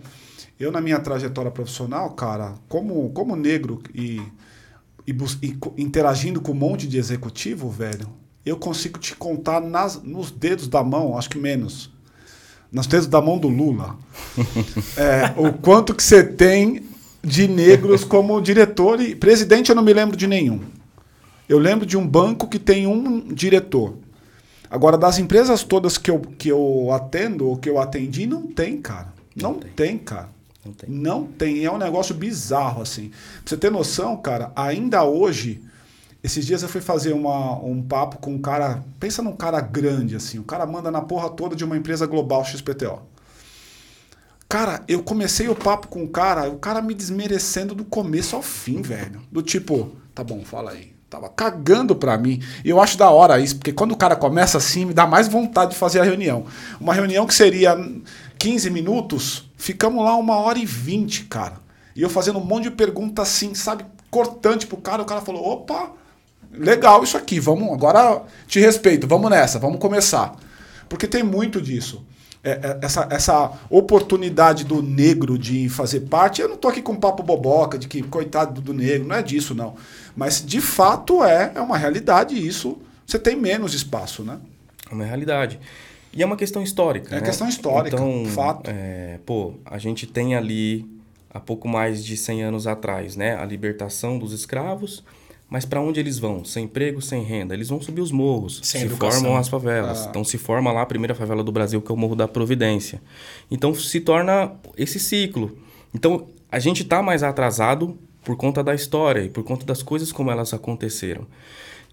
Eu, 0.58 0.72
na 0.72 0.80
minha 0.80 0.98
trajetória 0.98 1.50
profissional, 1.50 2.10
cara, 2.10 2.54
como, 2.68 3.10
como 3.10 3.36
negro 3.36 3.82
e, 3.94 4.20
e, 5.06 5.12
e 5.42 5.82
interagindo 5.82 6.40
com 6.40 6.52
um 6.52 6.56
monte 6.56 6.86
de 6.86 6.98
executivo, 6.98 7.68
velho, 7.70 8.08
eu 8.44 8.56
consigo 8.56 8.98
te 8.98 9.16
contar 9.16 9.60
nas, 9.60 10.02
nos 10.02 10.30
dedos 10.30 10.68
da 10.68 10.82
mão, 10.82 11.16
acho 11.16 11.30
que 11.30 11.38
menos. 11.38 11.93
Nos 12.74 12.88
dedos 12.88 13.06
da 13.06 13.22
mão 13.22 13.38
do 13.38 13.48
Lula. 13.48 13.96
É, 14.96 15.32
o 15.36 15.52
quanto 15.52 15.94
que 15.94 16.02
você 16.02 16.22
tem 16.24 16.82
de 17.22 17.48
negros 17.48 18.04
como 18.04 18.40
diretor 18.40 19.00
e 19.00 19.14
presidente, 19.14 19.70
eu 19.70 19.74
não 19.76 19.82
me 19.82 19.92
lembro 19.92 20.16
de 20.16 20.26
nenhum. 20.26 20.60
Eu 21.48 21.58
lembro 21.58 21.86
de 21.86 21.96
um 21.96 22.06
banco 22.06 22.48
que 22.48 22.58
tem 22.58 22.86
um 22.86 23.32
diretor. 23.32 23.94
Agora, 24.70 24.98
das 24.98 25.18
empresas 25.18 25.62
todas 25.62 25.96
que 25.96 26.10
eu, 26.10 26.20
que 26.20 26.48
eu 26.48 26.90
atendo 26.92 27.48
ou 27.48 27.56
que 27.56 27.68
eu 27.70 27.78
atendi, 27.78 28.26
não 28.26 28.46
tem, 28.46 28.80
cara. 28.80 29.12
Não, 29.36 29.52
Não 29.52 29.58
tem. 29.60 29.70
tem. 29.70 29.98
cara. 29.98 30.28
Não 30.64 30.72
tem. 30.72 30.90
Não 30.90 31.24
tem. 31.24 31.64
É 31.64 31.70
um 31.70 31.78
negócio 31.78 32.14
bizarro, 32.14 32.82
assim. 32.82 33.08
Pra 33.10 33.42
você 33.46 33.56
ter 33.56 33.70
noção, 33.70 34.16
cara, 34.16 34.50
ainda 34.56 35.04
hoje, 35.04 35.62
esses 36.24 36.46
dias 36.46 36.62
eu 36.62 36.70
fui 36.70 36.80
fazer 36.80 37.12
uma, 37.12 37.58
um 37.62 37.82
papo 37.82 38.16
com 38.16 38.32
um 38.32 38.40
cara. 38.40 38.82
Pensa 38.98 39.20
num 39.20 39.36
cara 39.36 39.60
grande, 39.60 40.16
assim. 40.16 40.38
O 40.38 40.42
cara 40.42 40.64
manda 40.64 40.90
na 40.90 41.02
porra 41.02 41.28
toda 41.28 41.54
de 41.54 41.62
uma 41.62 41.76
empresa 41.76 42.06
global 42.06 42.42
XPTO. 42.42 43.02
Cara, 44.48 44.82
eu 44.88 45.02
comecei 45.02 45.48
o 45.48 45.54
papo 45.54 45.88
com 45.88 46.02
o 46.02 46.08
cara, 46.08 46.48
o 46.48 46.56
cara 46.56 46.80
me 46.80 46.94
desmerecendo 46.94 47.74
do 47.74 47.84
começo 47.84 48.34
ao 48.34 48.40
fim, 48.40 48.80
velho. 48.80 49.20
Do 49.30 49.42
tipo, 49.42 49.94
tá 50.14 50.24
bom, 50.24 50.42
fala 50.42 50.70
aí. 50.70 50.94
Tava 51.10 51.28
cagando 51.28 51.94
pra 51.94 52.16
mim. 52.16 52.42
E 52.64 52.70
eu 52.70 52.80
acho 52.80 52.96
da 52.96 53.10
hora 53.10 53.38
isso, 53.38 53.56
porque 53.56 53.72
quando 53.72 53.92
o 53.92 53.96
cara 53.96 54.16
começa 54.16 54.56
assim, 54.56 54.86
me 54.86 54.94
dá 54.94 55.06
mais 55.06 55.28
vontade 55.28 55.72
de 55.72 55.76
fazer 55.76 56.00
a 56.00 56.04
reunião. 56.04 56.46
Uma 56.80 56.94
reunião 56.94 57.26
que 57.26 57.34
seria 57.34 57.76
15 58.38 58.70
minutos, 58.70 59.50
ficamos 59.58 60.02
lá 60.02 60.16
uma 60.16 60.36
hora 60.36 60.58
e 60.58 60.64
vinte, 60.64 61.24
cara. 61.24 61.56
E 61.94 62.00
eu 62.00 62.08
fazendo 62.08 62.38
um 62.38 62.44
monte 62.44 62.64
de 62.64 62.70
pergunta 62.70 63.20
assim, 63.20 63.54
sabe, 63.54 63.84
cortante 64.10 64.66
pro 64.66 64.78
cara. 64.78 65.02
O 65.02 65.04
cara 65.04 65.20
falou: 65.20 65.46
opa, 65.46 65.92
legal 66.58 67.02
isso 67.02 67.16
aqui, 67.16 67.40
vamos, 67.40 67.72
agora 67.72 68.22
te 68.46 68.60
respeito, 68.60 69.06
vamos 69.06 69.30
nessa, 69.30 69.58
vamos 69.58 69.78
começar. 69.78 70.36
Porque 70.88 71.06
tem 71.06 71.22
muito 71.22 71.60
disso. 71.60 72.04
É, 72.42 72.50
é, 72.50 72.78
essa, 72.82 73.08
essa 73.10 73.52
oportunidade 73.70 74.64
do 74.64 74.82
negro 74.82 75.38
de 75.38 75.68
fazer 75.70 76.00
parte, 76.00 76.42
eu 76.42 76.48
não 76.48 76.58
tô 76.58 76.68
aqui 76.68 76.82
com 76.82 76.94
papo 76.94 77.22
boboca 77.22 77.78
de 77.78 77.88
que 77.88 78.02
coitado 78.02 78.60
do 78.60 78.74
negro, 78.74 79.08
não 79.08 79.16
é 79.16 79.22
disso 79.22 79.54
não. 79.54 79.76
Mas 80.14 80.44
de 80.44 80.60
fato 80.60 81.24
é, 81.24 81.52
é 81.54 81.60
uma 81.60 81.78
realidade 81.78 82.36
isso. 82.36 82.76
Você 83.06 83.18
tem 83.18 83.34
menos 83.34 83.72
espaço, 83.72 84.22
né? 84.22 84.38
É 84.90 84.94
uma 84.94 85.04
realidade. 85.04 85.58
E 86.12 86.22
é 86.22 86.26
uma 86.26 86.36
questão 86.36 86.62
histórica. 86.62 87.16
É 87.16 87.20
né? 87.20 87.26
questão 87.26 87.48
histórica, 87.48 87.96
então, 87.96 88.24
fato. 88.26 88.70
é, 88.70 89.18
pô, 89.24 89.54
a 89.64 89.78
gente 89.78 90.06
tem 90.06 90.36
ali, 90.36 90.86
há 91.32 91.40
pouco 91.40 91.66
mais 91.66 92.04
de 92.04 92.16
100 92.16 92.42
anos 92.42 92.66
atrás, 92.66 93.16
né, 93.16 93.36
a 93.36 93.44
libertação 93.44 94.18
dos 94.18 94.32
escravos, 94.32 95.02
Mas 95.48 95.64
para 95.64 95.80
onde 95.80 96.00
eles 96.00 96.18
vão? 96.18 96.44
Sem 96.44 96.64
emprego, 96.64 97.00
sem 97.00 97.22
renda? 97.22 97.54
Eles 97.54 97.68
vão 97.68 97.80
subir 97.80 98.00
os 98.00 98.10
morros, 98.10 98.60
Sem 98.62 98.80
se 98.80 98.86
educação. 98.86 99.20
formam 99.20 99.38
as 99.38 99.48
favelas. 99.48 100.04
Ah. 100.04 100.06
Então 100.10 100.24
se 100.24 100.36
forma 100.38 100.72
lá 100.72 100.82
a 100.82 100.86
primeira 100.86 101.14
favela 101.14 101.44
do 101.44 101.52
Brasil, 101.52 101.80
que 101.80 101.92
é 101.92 101.94
o 101.94 101.98
Morro 101.98 102.16
da 102.16 102.26
Providência. 102.26 103.00
Então 103.50 103.74
se 103.74 104.00
torna 104.00 104.52
esse 104.76 104.98
ciclo. 104.98 105.56
Então 105.94 106.26
a 106.50 106.58
gente 106.58 106.82
está 106.82 107.02
mais 107.02 107.22
atrasado 107.22 107.96
por 108.24 108.36
conta 108.36 108.64
da 108.64 108.74
história 108.74 109.20
e 109.22 109.28
por 109.28 109.44
conta 109.44 109.64
das 109.66 109.82
coisas 109.82 110.10
como 110.10 110.30
elas 110.30 110.52
aconteceram. 110.54 111.26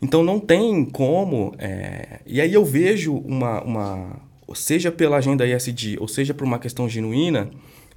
Então 0.02 0.24
não 0.24 0.40
tem 0.40 0.84
como. 0.86 1.54
é, 1.60 2.22
E 2.26 2.42
aí 2.42 2.54
eu 2.54 2.66
vejo 2.66 3.14
uma, 3.14 3.62
uma. 3.62 4.20
Seja 4.56 4.92
pela 4.92 5.18
agenda 5.18 5.46
ISD, 5.46 5.98
ou 6.00 6.08
seja 6.08 6.34
por 6.34 6.46
uma 6.46 6.58
questão 6.58 6.90
genuína, 6.90 7.52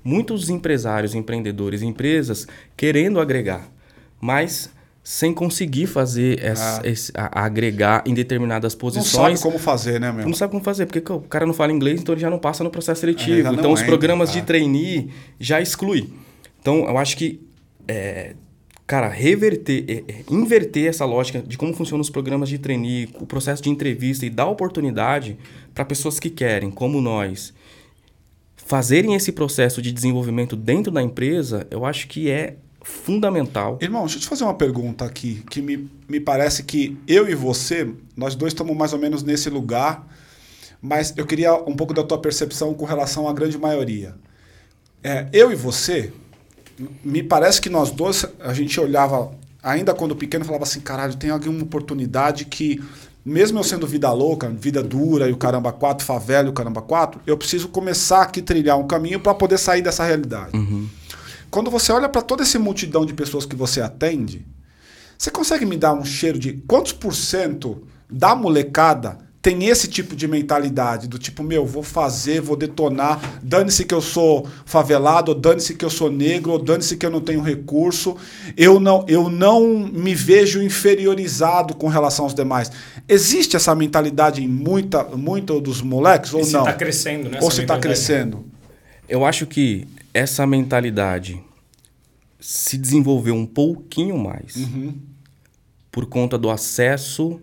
muitos 0.05 0.51
empresários, 0.51 1.15
empreendedores, 1.15 1.81
empresas 1.81 2.47
querendo 2.77 3.19
agregar, 3.19 3.69
mas 4.21 4.71
sem 5.07 5.35
conseguir 5.35 5.87
fazer 5.87 6.43
essa, 6.43 6.81
Ah. 6.83 6.89
esse- 6.89 7.13
a- 7.15 7.45
agregar 7.45 8.03
em 8.07 8.15
determinadas 8.15 8.73
Não 8.73 8.81
posições. 8.81 9.39
sabe 9.39 9.43
como 9.43 9.59
fazer, 9.63 10.01
né, 10.01 10.11
meu? 10.11 10.25
Não 10.27 10.33
sabe 10.33 10.51
como 10.53 10.65
fazer, 10.65 10.87
porque 10.87 11.13
o 11.13 11.21
cara 11.21 11.45
não 11.45 11.53
fala 11.53 11.71
inglês, 11.73 12.01
então 12.01 12.15
ele 12.15 12.23
já 12.23 12.31
não 12.31 12.39
passa 12.39 12.65
no 12.65 12.71
processo 12.71 13.01
É, 13.01 13.13
seletivo. 13.13 13.43
não 13.53 13.53
então 13.59 13.71
os 13.71 13.81
entra, 13.81 13.93
programas 13.93 14.31
tá. 14.33 14.41
de 14.41 14.47
trainee 14.47 15.11
já 15.39 15.61
exclui. 15.61 16.09
Então 16.59 16.89
eu 16.89 16.97
acho 16.97 17.19
que, 17.19 17.39
é, 17.87 18.35
cara, 18.87 19.07
reverter, 19.11 19.85
é, 19.87 19.93
é, 20.11 20.25
inverter 20.31 20.87
essa 20.89 21.05
lógica 21.05 21.43
de 21.43 21.59
como 21.59 21.75
funcionam 21.75 22.01
os 22.01 22.09
programas 22.09 22.49
de 22.49 22.57
trainee, 22.57 23.11
o 23.21 23.27
processo 23.27 23.63
de 23.63 23.69
entrevista 23.69 24.25
e 24.25 24.31
dar 24.31 24.47
oportunidade 24.47 25.37
para 25.75 25.85
pessoas 25.85 26.19
que 26.19 26.31
querem, 26.31 26.71
como 26.71 27.03
nós, 27.03 27.53
fazerem 28.57 29.15
esse 29.15 29.31
processo 29.33 29.83
de 29.83 29.93
desenvolvimento 29.93 30.57
dentro 30.57 30.91
da 30.91 31.03
empresa, 31.03 31.67
eu 31.71 31.85
acho 31.85 32.09
que 32.09 32.31
é 32.31 32.57
fundamental. 32.85 33.79
Irmão, 33.81 34.03
deixa 34.03 34.19
eu 34.19 34.21
te 34.21 34.29
fazer 34.29 34.45
uma 34.45 34.55
pergunta 34.55 35.05
aqui, 35.05 35.43
que 35.51 35.63
me, 35.63 35.91
me 36.07 36.21
parece 36.21 36.63
que 36.63 36.97
eu 37.09 37.29
e 37.29 37.35
você, 37.35 37.91
nós 38.15 38.35
dois 38.35 38.53
estamos 38.53 38.77
mais 38.77 38.93
ou 38.93 38.99
menos 38.99 39.23
nesse 39.23 39.49
lugar, 39.49 40.07
mas 40.81 41.15
eu 41.17 41.27
queria 41.27 41.55
um 41.55 41.75
pouco 41.75 41.95
da 41.95 42.05
tua 42.05 42.19
percepção 42.19 42.75
com 42.75 42.85
relação 42.85 43.27
à 43.27 43.33
grande 43.33 43.57
maioria. 43.57 44.15
É, 45.03 45.27
eu 45.33 45.51
e 45.51 45.55
você, 45.55 46.13
me 47.03 47.23
parece 47.23 47.59
que 47.61 47.71
nós 47.71 47.91
dois, 47.91 48.27
a 48.39 48.53
gente 48.53 48.79
olhava, 48.79 49.33
ainda 49.63 49.95
quando 49.95 50.15
pequeno, 50.15 50.45
falava 50.45 50.65
assim, 50.65 50.81
caralho, 50.81 51.17
tem 51.17 51.31
alguma 51.31 51.63
oportunidade 51.63 52.45
que, 52.45 52.85
mesmo 53.25 53.59
eu 53.59 53.65
sendo 53.65 53.87
vida 53.87 54.13
louca, 54.13 54.51
vida 54.51 54.83
dura 54.83 55.27
e 55.27 55.33
o 55.33 55.39
caramba 55.39 55.73
quatro, 55.73 56.05
favela 56.05 56.49
e 56.49 56.51
o 56.51 56.55
caramba 56.55 56.83
quatro, 56.83 57.19
eu 57.27 57.39
preciso 57.39 57.69
começar 57.69 58.21
aqui 58.21 58.41
a 58.41 58.43
trilhar 58.43 58.79
um 58.79 58.87
caminho 58.87 59.21
para 59.21 59.35
poder 59.35 59.57
sair 59.57 59.81
dessa 59.81 60.05
realidade. 60.05 60.55
Quando 61.55 61.71
você 61.71 61.93
olha 61.93 62.09
para 62.09 62.21
toda 62.21 62.43
essa 62.43 62.59
multidão 62.59 63.07
de 63.07 63.15
pessoas 63.15 63.47
que 63.47 63.55
você 63.55 63.81
atende, 63.81 64.45
você 65.17 65.31
consegue 65.31 65.65
me 65.65 65.77
dar 65.77 65.95
um 65.95 66.05
cheiro 66.05 66.37
de 66.37 66.55
quantos 66.67 66.93
por 66.93 67.15
cento 67.15 67.87
da 68.11 68.35
molecada 68.35 69.19
tem 69.41 69.67
esse 69.67 69.87
tipo 69.87 70.17
de 70.17 70.27
mentalidade? 70.27 71.07
Do 71.07 71.17
tipo, 71.17 71.45
meu, 71.45 71.65
vou 71.65 71.85
fazer, 71.85 72.41
vou 72.41 72.57
detonar, 72.57 73.39
dane-se 73.41 73.85
que 73.85 73.95
eu 73.95 74.01
sou 74.01 74.49
favelado, 74.67 75.33
dane-se 75.33 75.77
que 75.77 75.85
eu 75.85 75.91
sou 75.91 76.11
negro, 76.11 76.51
ou 76.51 76.59
dane-se 76.59 76.97
que 76.97 77.07
eu 77.07 77.11
não 77.11 77.21
tenho 77.21 77.41
recurso, 77.41 78.17
eu 78.57 78.81
não, 78.81 79.05
eu 79.07 79.31
não 79.31 79.79
me 79.79 80.13
vejo 80.13 80.61
inferiorizado 80.61 81.73
com 81.77 81.87
relação 81.87 82.25
aos 82.25 82.35
demais. 82.35 82.73
Existe 83.09 83.55
essa 83.55 83.77
mentalidade 83.77 84.43
em 84.43 84.49
muita, 84.49 85.05
muito 85.05 85.61
dos 85.61 85.81
moleques 85.83 86.35
ou 86.35 86.41
E 86.41 86.47
se 86.47 86.53
não? 86.53 86.65
tá 86.65 86.73
crescendo, 86.73 87.31
né? 87.31 87.39
ou 87.41 87.49
se 87.49 87.63
está 87.63 87.79
crescendo? 87.79 88.45
Eu 89.09 89.25
acho 89.25 89.47
que 89.47 89.87
essa 90.15 90.47
mentalidade 90.47 91.43
se 92.41 92.79
desenvolveu 92.79 93.35
um 93.35 93.45
pouquinho 93.47 94.17
mais 94.17 94.57
Uhum. 94.57 94.95
por 95.91 96.07
conta 96.07 96.39
do 96.39 96.49
acesso 96.51 97.41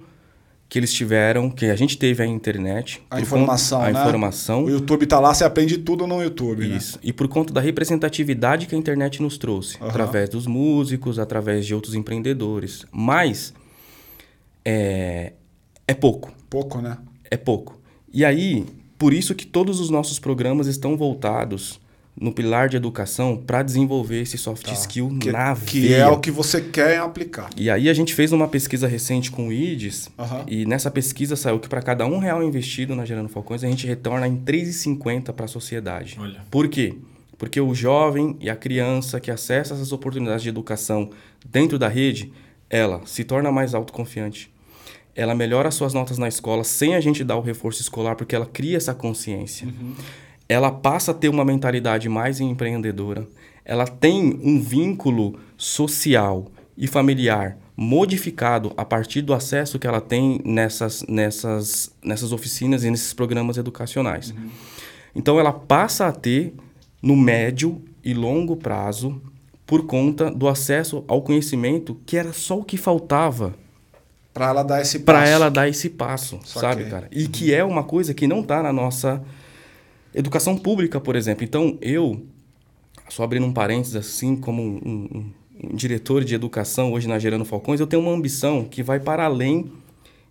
que 0.70 0.80
eles 0.80 0.94
tiveram, 0.94 1.50
que 1.50 1.66
a 1.66 1.76
gente 1.76 1.98
teve 1.98 2.24
à 2.24 2.26
internet. 2.26 3.02
A 3.12 3.20
informação, 3.20 3.80
conta, 3.80 3.92
né? 3.92 4.00
A 4.00 4.02
informação. 4.04 4.64
O 4.64 4.70
YouTube 4.70 5.06
tá 5.06 5.20
lá, 5.20 5.34
você 5.34 5.44
aprende 5.44 5.78
tudo 5.80 6.08
no 6.08 6.24
YouTube, 6.24 6.66
né? 6.66 6.78
Isso. 6.78 6.98
E 7.04 7.12
por 7.12 7.28
conta 7.28 7.52
da 7.54 7.60
representatividade 7.60 8.68
que 8.68 8.74
a 8.76 8.78
internet 8.78 9.22
nos 9.22 9.38
trouxe, 9.38 9.76
Aham. 9.82 9.90
através 9.90 10.30
dos 10.30 10.48
músicos, 10.48 11.20
através 11.20 11.66
de 11.66 11.76
outros 11.76 11.94
empreendedores. 11.94 12.86
Mas 12.90 13.54
é, 14.64 15.34
é 15.86 15.94
pouco. 15.94 16.32
Pouco, 16.50 16.80
né? 16.80 16.98
É 17.30 17.36
pouco. 17.36 17.78
E 18.14 18.24
aí, 18.24 18.66
por 18.98 19.14
isso 19.14 19.36
que 19.36 19.46
todos 19.46 19.80
os 19.82 19.90
nossos 19.90 20.20
programas 20.20 20.68
estão 20.68 20.96
voltados 20.96 21.82
no 22.20 22.32
pilar 22.32 22.68
de 22.70 22.76
educação 22.78 23.38
para 23.38 23.64
desenvolver 23.64 24.22
esse 24.22 24.38
soft 24.38 24.70
skill 24.72 25.10
Tá. 25.10 25.18
Que, 25.20 25.32
na 25.32 25.56
que 25.56 25.80
veia. 25.82 25.96
é 26.04 26.08
o 26.10 26.20
que 26.20 26.30
você 26.30 26.60
quer 26.62 26.98
aplicar. 27.00 27.50
E 27.56 27.70
aí 27.70 27.90
a 27.90 27.94
gente 27.94 28.14
fez 28.14 28.32
uma 28.32 28.48
pesquisa 28.48 28.88
recente 28.88 29.32
com 29.32 29.48
o 29.48 29.54
IDES 29.54 30.10
Aham. 30.20 30.44
e 30.48 30.66
nessa 30.66 30.92
pesquisa 30.92 31.36
saiu 31.36 31.60
que 31.60 31.70
para 31.70 31.82
cada 31.82 32.06
um 32.06 32.20
real 32.20 32.44
investido 32.44 32.96
na 32.96 33.06
Gerando 33.06 33.30
Falcões 33.30 33.64
a 33.64 33.68
gente 33.68 33.88
retorna 33.88 34.28
em 34.28 34.36
3,50 34.38 35.32
para 35.34 35.46
a 35.46 35.48
sociedade. 35.48 36.18
Olha. 36.20 36.42
Por 36.52 36.68
quê? 36.68 36.96
Porque 37.38 37.60
o 37.60 37.74
jovem 37.74 38.36
e 38.40 38.50
a 38.50 38.56
criança 38.56 39.20
que 39.20 39.32
acessa 39.32 39.74
essas 39.74 39.92
oportunidades 39.92 40.44
de 40.44 40.50
educação 40.50 41.10
dentro 41.50 41.80
da 41.80 41.88
rede, 41.88 42.32
ela 42.70 43.02
se 43.06 43.24
torna 43.24 43.52
mais 43.52 43.74
autoconfiante. 43.74 44.52
Ela 45.16 45.34
melhora 45.36 45.72
suas 45.72 45.94
notas 45.94 46.18
na 46.18 46.28
escola 46.28 46.64
sem 46.64 46.94
a 46.96 47.02
gente 47.02 47.24
dar 47.24 47.36
o 47.36 47.42
reforço 47.42 47.82
escolar, 47.82 48.16
porque 48.16 48.36
ela 48.36 48.46
cria 48.46 48.78
essa 48.78 48.94
consciência. 48.94 49.68
Ela 50.52 50.70
passa 50.70 51.12
a 51.12 51.14
ter 51.14 51.30
uma 51.30 51.46
mentalidade 51.46 52.10
mais 52.10 52.42
empreendedora. 52.42 53.26
Ela 53.64 53.88
tem 53.88 54.38
um 54.44 54.60
vínculo 54.62 55.40
social 55.56 56.48
e 56.78 56.88
familiar 56.88 57.58
modificado 57.78 58.74
a 58.76 58.84
partir 58.84 59.22
do 59.22 59.34
acesso 59.34 59.80
que 59.80 59.88
ela 59.88 60.02
tem 60.02 60.42
nessas, 60.44 61.06
nessas, 61.08 61.90
nessas 62.04 62.34
oficinas 62.34 62.84
e 62.84 62.92
nesses 62.92 63.14
programas 63.14 63.56
educacionais. 63.56 64.34
Então 65.16 65.40
ela 65.40 65.54
passa 65.54 66.08
a 66.08 66.12
ter 66.12 66.54
no 67.02 67.16
médio 67.16 67.82
e 68.04 68.14
longo 68.14 68.58
prazo 68.58 69.22
por 69.66 69.86
conta 69.86 70.30
do 70.30 70.50
acesso 70.50 71.06
ao 71.08 71.22
conhecimento 71.22 71.98
que 72.06 72.18
era 72.18 72.34
só 72.34 72.60
o 72.60 72.64
que 72.66 72.76
faltava 72.76 73.54
Pra 74.34 74.48
ela 74.50 74.64
dar 74.64 74.82
esse 74.82 75.00
passo. 75.00 75.06
para 75.06 75.30
ela 75.30 75.50
dar 75.50 75.70
esse 75.70 75.90
passo, 75.90 76.40
Saquei. 76.44 76.62
sabe, 76.62 76.90
cara? 76.90 77.08
E 77.12 77.28
que 77.28 77.54
é 77.54 77.64
uma 77.64 77.84
coisa 77.84 78.14
que 78.14 78.28
não 78.28 78.44
tá 78.44 78.62
na 78.62 78.72
nossa 78.74 79.22
educação 80.14 80.58
pública, 80.58 81.00
por 81.00 81.16
exemplo. 81.16 81.44
Então, 81.44 81.78
eu, 81.82 82.26
só 83.10 83.24
abrindo 83.24 83.46
um 83.46 83.54
parênteses 83.54 83.96
assim, 83.96 84.36
como 84.36 84.62
um, 84.62 84.76
um- 84.86 85.32
um 85.72 85.76
diretor 85.76 86.24
de 86.24 86.34
educação 86.34 86.92
hoje 86.92 87.08
na 87.08 87.20
Gerando 87.20 87.46
Falcões, 87.46 87.80
eu 87.80 87.86
tenho 87.88 88.02
uma 88.02 88.12
ambição 88.12 88.64
que 88.66 88.82
vai 88.82 89.00
para 89.00 89.26
além 89.26 89.72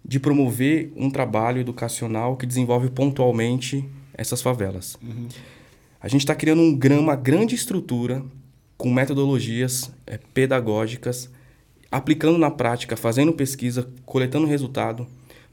de 0.04 0.18
promover 0.18 0.92
um 0.96 1.08
trabalho 1.10 1.60
educacional 1.60 2.36
que 2.36 2.46
desenvolve 2.46 2.90
pontualmente 2.90 3.84
essas 4.14 4.42
favelas. 4.42 4.98
A 6.00 6.08
gente 6.08 6.22
está 6.22 6.34
criando 6.34 6.62
um, 6.62 6.78
uma 6.98 7.14
grande 7.14 7.54
estrutura 7.54 8.24
com 8.76 8.90
metodologias 8.90 9.92
eh, 10.06 10.18
pedagógicas, 10.34 11.30
aplicando 11.92 12.38
na 12.38 12.50
prática, 12.50 12.96
fazendo 12.96 13.32
pesquisa, 13.32 13.88
coletando 14.06 14.46
resultado, 14.46 15.06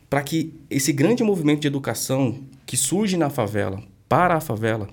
para 0.09 0.21
que 0.23 0.53
esse 0.69 0.93
grande 0.93 1.23
movimento 1.23 1.59
de 1.59 1.67
educação 1.67 2.39
que 2.65 2.77
surge 2.77 3.17
na 3.17 3.29
favela, 3.29 3.83
para 4.07 4.35
a 4.35 4.39
favela, 4.39 4.87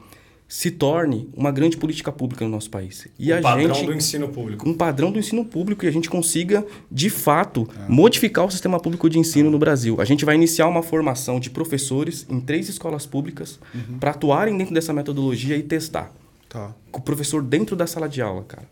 se 0.46 0.70
torne 0.70 1.28
uma 1.34 1.50
grande 1.50 1.76
política 1.76 2.12
pública 2.12 2.44
no 2.44 2.50
nosso 2.50 2.70
país. 2.70 3.08
E 3.18 3.32
o 3.32 3.38
a 3.38 3.40
padrão 3.40 3.74
gente 3.74 3.86
do 3.86 3.94
ensino 3.94 4.28
público. 4.28 4.68
um 4.68 4.74
padrão 4.74 5.10
do 5.10 5.18
ensino 5.18 5.44
público 5.44 5.84
e 5.84 5.88
a 5.88 5.90
gente 5.90 6.08
consiga, 6.10 6.64
de 6.90 7.08
fato, 7.08 7.68
modificar 7.88 8.44
o 8.44 8.50
sistema 8.50 8.78
público 8.78 9.08
de 9.08 9.18
ensino 9.18 9.50
no 9.50 9.58
Brasil. 9.58 10.00
A 10.00 10.04
gente 10.04 10.24
vai 10.24 10.34
iniciar 10.34 10.68
uma 10.68 10.82
formação 10.82 11.40
de 11.40 11.50
professores 11.50 12.26
em 12.28 12.40
três 12.40 12.68
escolas 12.68 13.06
públicas 13.06 13.58
para 13.98 14.10
atuarem 14.10 14.56
dentro 14.56 14.74
dessa 14.74 14.92
metodologia 14.92 15.56
e 15.56 15.62
testar. 15.62 16.12
Tá. 16.48 16.72
Com 16.92 17.00
o 17.00 17.02
professor 17.02 17.42
dentro 17.42 17.74
da 17.74 17.86
sala 17.86 18.08
de 18.08 18.22
aula, 18.22 18.44
cara. 18.44 18.68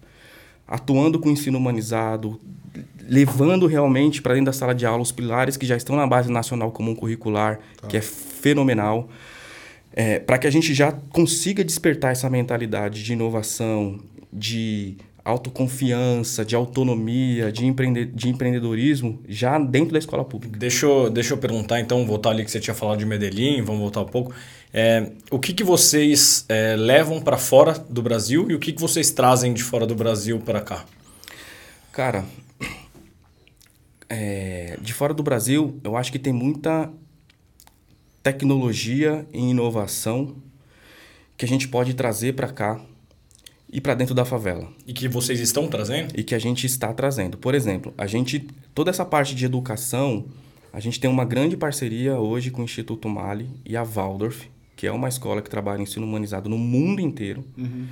Atuando 0.68 1.18
com 1.18 1.28
o 1.28 1.32
ensino 1.32 1.58
humanizado, 1.58 2.38
levando 3.08 3.66
realmente 3.66 4.22
para 4.22 4.34
dentro 4.34 4.46
da 4.46 4.52
sala 4.52 4.74
de 4.74 4.86
aula 4.86 5.02
os 5.02 5.10
pilares 5.10 5.56
que 5.56 5.66
já 5.66 5.76
estão 5.76 5.96
na 5.96 6.06
base 6.06 6.30
nacional 6.30 6.70
comum 6.70 6.94
curricular, 6.94 7.58
que 7.88 7.96
é 7.96 8.00
fenomenal 8.00 9.08
é, 9.94 10.18
para 10.18 10.38
que 10.38 10.46
a 10.46 10.50
gente 10.50 10.74
já 10.74 10.92
consiga 10.92 11.62
despertar 11.62 12.12
essa 12.12 12.28
mentalidade 12.30 13.02
de 13.02 13.12
inovação, 13.12 14.00
de 14.32 14.96
autoconfiança, 15.24 16.44
de 16.44 16.56
autonomia, 16.56 17.52
de, 17.52 17.64
empreende 17.64 18.06
de 18.06 18.28
empreendedorismo 18.28 19.22
já 19.28 19.58
dentro 19.58 19.92
da 19.92 19.98
escola 19.98 20.24
pública. 20.24 20.58
Deixa 20.58 20.86
eu, 20.86 21.10
deixa 21.10 21.34
eu 21.34 21.38
perguntar, 21.38 21.80
então, 21.80 22.04
voltar 22.04 22.30
ali 22.30 22.44
que 22.44 22.50
você 22.50 22.58
tinha 22.58 22.74
falado 22.74 22.98
de 22.98 23.06
Medellín, 23.06 23.62
vamos 23.62 23.80
voltar 23.80 24.00
um 24.00 24.06
pouco. 24.06 24.34
É, 24.74 25.12
o 25.30 25.38
que, 25.38 25.52
que 25.52 25.62
vocês 25.62 26.44
é, 26.48 26.74
levam 26.76 27.20
para 27.20 27.36
fora 27.36 27.74
do 27.88 28.02
Brasil 28.02 28.50
e 28.50 28.54
o 28.54 28.58
que, 28.58 28.72
que 28.72 28.80
vocês 28.80 29.10
trazem 29.10 29.52
de 29.52 29.62
fora 29.62 29.86
do 29.86 29.94
Brasil 29.94 30.40
para 30.40 30.60
cá? 30.60 30.84
Cara, 31.92 32.24
é, 34.08 34.76
de 34.80 34.92
fora 34.92 35.14
do 35.14 35.22
Brasil, 35.22 35.78
eu 35.84 35.96
acho 35.96 36.10
que 36.10 36.18
tem 36.18 36.32
muita 36.32 36.90
tecnologia 38.22 39.26
e 39.32 39.38
inovação 39.38 40.36
que 41.36 41.44
a 41.44 41.48
gente 41.48 41.68
pode 41.68 41.94
trazer 41.94 42.34
para 42.34 42.48
cá 42.48 42.80
e 43.72 43.80
para 43.80 43.94
dentro 43.94 44.14
da 44.14 44.24
favela. 44.24 44.68
E 44.86 44.92
que 44.92 45.08
vocês 45.08 45.40
estão 45.40 45.66
trazendo? 45.66 46.12
E 46.18 46.22
que 46.22 46.34
a 46.34 46.38
gente 46.38 46.66
está 46.66 46.92
trazendo. 46.92 47.38
Por 47.38 47.54
exemplo, 47.54 47.92
a 47.96 48.06
gente 48.06 48.46
toda 48.74 48.90
essa 48.90 49.04
parte 49.04 49.34
de 49.34 49.46
educação, 49.46 50.26
a 50.72 50.78
gente 50.78 51.00
tem 51.00 51.10
uma 51.10 51.24
grande 51.24 51.56
parceria 51.56 52.18
hoje 52.18 52.50
com 52.50 52.60
o 52.60 52.64
Instituto 52.64 53.08
Mali 53.08 53.48
e 53.64 53.76
a 53.76 53.82
Waldorf, 53.82 54.46
que 54.76 54.86
é 54.86 54.92
uma 54.92 55.08
escola 55.08 55.40
que 55.40 55.48
trabalha 55.48 55.80
em 55.80 55.84
ensino 55.84 56.06
humanizado 56.06 56.50
no 56.50 56.58
mundo 56.58 57.00
inteiro. 57.00 57.44
Uhum. 57.56 57.86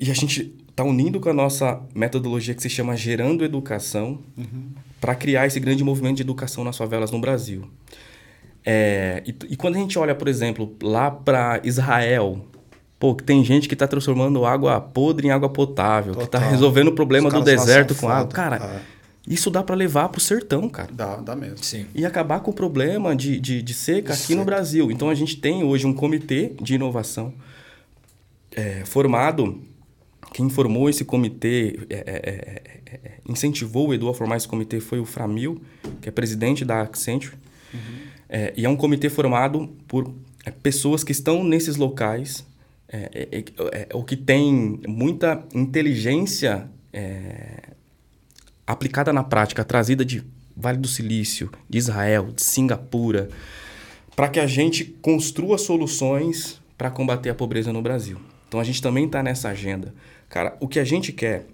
E 0.00 0.10
a 0.10 0.14
gente 0.14 0.54
está 0.70 0.82
unindo 0.84 1.20
com 1.20 1.28
a 1.28 1.34
nossa 1.34 1.82
metodologia 1.94 2.54
que 2.54 2.62
se 2.62 2.70
chama 2.70 2.96
Gerando 2.96 3.44
Educação 3.44 4.20
uhum. 4.36 4.70
para 4.98 5.14
criar 5.14 5.46
esse 5.46 5.60
grande 5.60 5.84
movimento 5.84 6.16
de 6.16 6.22
educação 6.22 6.64
nas 6.64 6.78
favelas 6.78 7.10
no 7.10 7.20
Brasil. 7.20 7.68
É, 8.64 9.22
e, 9.26 9.34
e, 9.50 9.56
quando 9.56 9.76
a 9.76 9.78
gente 9.78 9.98
olha, 9.98 10.14
por 10.14 10.28
exemplo, 10.28 10.74
lá 10.82 11.10
para 11.10 11.60
Israel, 11.64 12.44
pô, 12.98 13.14
tem 13.14 13.44
gente 13.44 13.66
que 13.68 13.74
está 13.74 13.88
transformando 13.88 14.44
água 14.44 14.80
podre 14.80 15.26
em 15.26 15.30
água 15.30 15.48
potável, 15.48 16.12
Total. 16.12 16.28
que 16.28 16.36
está 16.36 16.38
resolvendo 16.38 16.88
o 16.88 16.92
problema 16.92 17.28
do 17.30 17.40
deserto 17.42 17.94
com 17.94 18.08
água. 18.08 18.32
Cara, 18.32 18.56
é. 18.56 18.80
isso 19.26 19.50
dá 19.50 19.62
para 19.62 19.74
levar 19.74 20.08
para 20.08 20.18
o 20.18 20.20
sertão, 20.20 20.68
cara. 20.68 20.90
Dá, 20.92 21.16
dá 21.16 21.34
mesmo. 21.34 21.62
Sim. 21.62 21.86
E 21.94 22.06
acabar 22.06 22.40
com 22.40 22.52
o 22.52 22.54
problema 22.54 23.16
de, 23.16 23.40
de, 23.40 23.60
de 23.62 23.74
seca 23.74 24.12
aqui 24.12 24.34
no 24.34 24.44
Brasil. 24.44 24.90
Então 24.90 25.10
a 25.10 25.14
gente 25.14 25.36
tem 25.36 25.64
hoje 25.64 25.86
um 25.86 25.92
comitê 25.92 26.52
de 26.60 26.74
inovação 26.74 27.34
é, 28.54 28.84
formado 28.84 29.60
quem 30.32 30.48
formou 30.48 30.88
esse 30.88 31.04
comitê, 31.04 31.78
é, 31.90 31.96
é, 31.96 32.62
é, 32.94 33.10
incentivou 33.28 33.88
o 33.88 33.94
Edu 33.94 34.08
a 34.08 34.14
formar 34.14 34.36
esse 34.36 34.48
comitê 34.48 34.80
foi 34.80 34.98
o 34.98 35.04
Framil, 35.04 35.60
que 36.00 36.08
é 36.08 36.12
presidente 36.12 36.64
da 36.64 36.80
Accenture. 36.80 37.36
Uhum. 37.72 37.80
E 38.56 38.64
é 38.64 38.68
um 38.68 38.76
comitê 38.76 39.10
formado 39.10 39.68
por 39.86 40.12
pessoas 40.62 41.04
que 41.04 41.12
estão 41.12 41.44
nesses 41.44 41.76
locais, 41.76 42.46
ou 43.92 44.02
que 44.04 44.16
tem 44.16 44.80
muita 44.86 45.44
inteligência 45.54 46.68
aplicada 48.66 49.12
na 49.12 49.22
prática, 49.22 49.64
trazida 49.64 50.04
de 50.04 50.24
Vale 50.56 50.78
do 50.78 50.88
Silício, 50.88 51.50
de 51.68 51.78
Israel, 51.78 52.30
de 52.34 52.42
Singapura, 52.42 53.28
para 54.14 54.28
que 54.28 54.38
a 54.38 54.46
gente 54.46 54.84
construa 54.84 55.56
soluções 55.56 56.60
para 56.76 56.90
combater 56.90 57.30
a 57.30 57.34
pobreza 57.34 57.72
no 57.72 57.80
Brasil. 57.80 58.18
Então 58.48 58.60
a 58.60 58.64
gente 58.64 58.82
também 58.82 59.06
está 59.06 59.22
nessa 59.22 59.48
agenda. 59.48 59.94
Cara, 60.28 60.56
o 60.60 60.68
que 60.68 60.78
a 60.78 60.84
gente 60.84 61.12
quer 61.12 61.46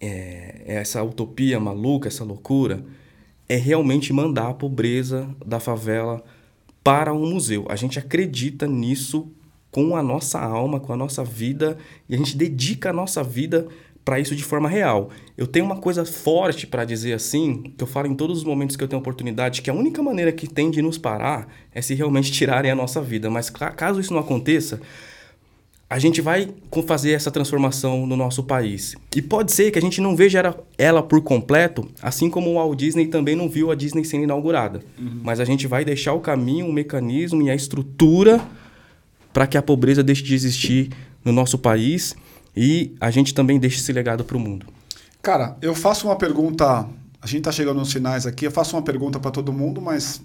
é, 0.00 0.62
é 0.66 0.74
essa 0.74 1.02
utopia 1.02 1.58
maluca, 1.58 2.06
essa 2.06 2.22
loucura, 2.22 2.84
é 3.48 3.56
realmente 3.56 4.12
mandar 4.12 4.48
a 4.48 4.54
pobreza 4.54 5.28
da 5.44 5.60
favela 5.60 6.22
para 6.82 7.12
um 7.12 7.30
museu. 7.30 7.66
A 7.68 7.76
gente 7.76 7.98
acredita 7.98 8.66
nisso 8.66 9.30
com 9.70 9.96
a 9.96 10.02
nossa 10.02 10.40
alma, 10.40 10.80
com 10.80 10.92
a 10.92 10.96
nossa 10.96 11.22
vida, 11.22 11.76
e 12.08 12.14
a 12.14 12.18
gente 12.18 12.36
dedica 12.36 12.90
a 12.90 12.92
nossa 12.92 13.22
vida 13.22 13.68
para 14.06 14.20
isso 14.20 14.36
de 14.36 14.44
forma 14.44 14.68
real. 14.68 15.10
Eu 15.36 15.48
tenho 15.48 15.64
uma 15.64 15.76
coisa 15.76 16.04
forte 16.04 16.64
para 16.64 16.84
dizer 16.84 17.12
assim, 17.12 17.74
que 17.76 17.82
eu 17.82 17.88
falo 17.88 18.06
em 18.06 18.14
todos 18.14 18.38
os 18.38 18.44
momentos 18.44 18.76
que 18.76 18.84
eu 18.84 18.86
tenho 18.86 19.00
oportunidade, 19.00 19.62
que 19.62 19.68
a 19.68 19.74
única 19.74 20.00
maneira 20.00 20.30
que 20.30 20.46
tem 20.46 20.70
de 20.70 20.80
nos 20.80 20.96
parar 20.96 21.48
é 21.74 21.82
se 21.82 21.92
realmente 21.92 22.30
tirarem 22.30 22.70
a 22.70 22.74
nossa 22.74 23.02
vida. 23.02 23.28
Mas 23.28 23.50
caso 23.50 24.00
isso 24.00 24.12
não 24.12 24.20
aconteça, 24.20 24.80
a 25.88 25.98
gente 25.98 26.20
vai 26.20 26.48
fazer 26.86 27.12
essa 27.12 27.30
transformação 27.30 28.06
no 28.06 28.16
nosso 28.16 28.42
país. 28.42 28.96
E 29.14 29.22
pode 29.22 29.52
ser 29.52 29.70
que 29.70 29.78
a 29.78 29.82
gente 29.82 30.00
não 30.00 30.16
veja 30.16 30.54
ela 30.76 31.02
por 31.02 31.22
completo, 31.22 31.88
assim 32.02 32.28
como 32.28 32.50
o 32.50 32.54
Walt 32.54 32.76
Disney 32.76 33.06
também 33.06 33.36
não 33.36 33.48
viu 33.48 33.70
a 33.70 33.74
Disney 33.74 34.04
sendo 34.04 34.24
inaugurada. 34.24 34.80
Uhum. 34.98 35.20
Mas 35.22 35.38
a 35.38 35.44
gente 35.44 35.66
vai 35.66 35.84
deixar 35.84 36.12
o 36.12 36.20
caminho, 36.20 36.66
o 36.66 36.72
mecanismo 36.72 37.40
e 37.42 37.50
a 37.50 37.54
estrutura 37.54 38.44
para 39.32 39.46
que 39.46 39.56
a 39.56 39.62
pobreza 39.62 40.02
deixe 40.02 40.22
de 40.22 40.34
existir 40.34 40.90
no 41.24 41.30
nosso 41.30 41.56
país 41.56 42.16
e 42.56 42.94
a 43.00 43.10
gente 43.10 43.32
também 43.32 43.58
deixe 43.58 43.78
esse 43.78 43.92
legado 43.92 44.24
para 44.24 44.36
o 44.36 44.40
mundo. 44.40 44.66
Cara, 45.22 45.56
eu 45.60 45.74
faço 45.74 46.08
uma 46.08 46.16
pergunta. 46.16 46.88
A 47.20 47.26
gente 47.26 47.38
está 47.38 47.52
chegando 47.52 47.78
nos 47.78 47.92
finais 47.92 48.26
aqui. 48.26 48.46
Eu 48.46 48.50
faço 48.50 48.76
uma 48.76 48.82
pergunta 48.82 49.20
para 49.20 49.30
todo 49.30 49.52
mundo, 49.52 49.80
mas 49.80 50.20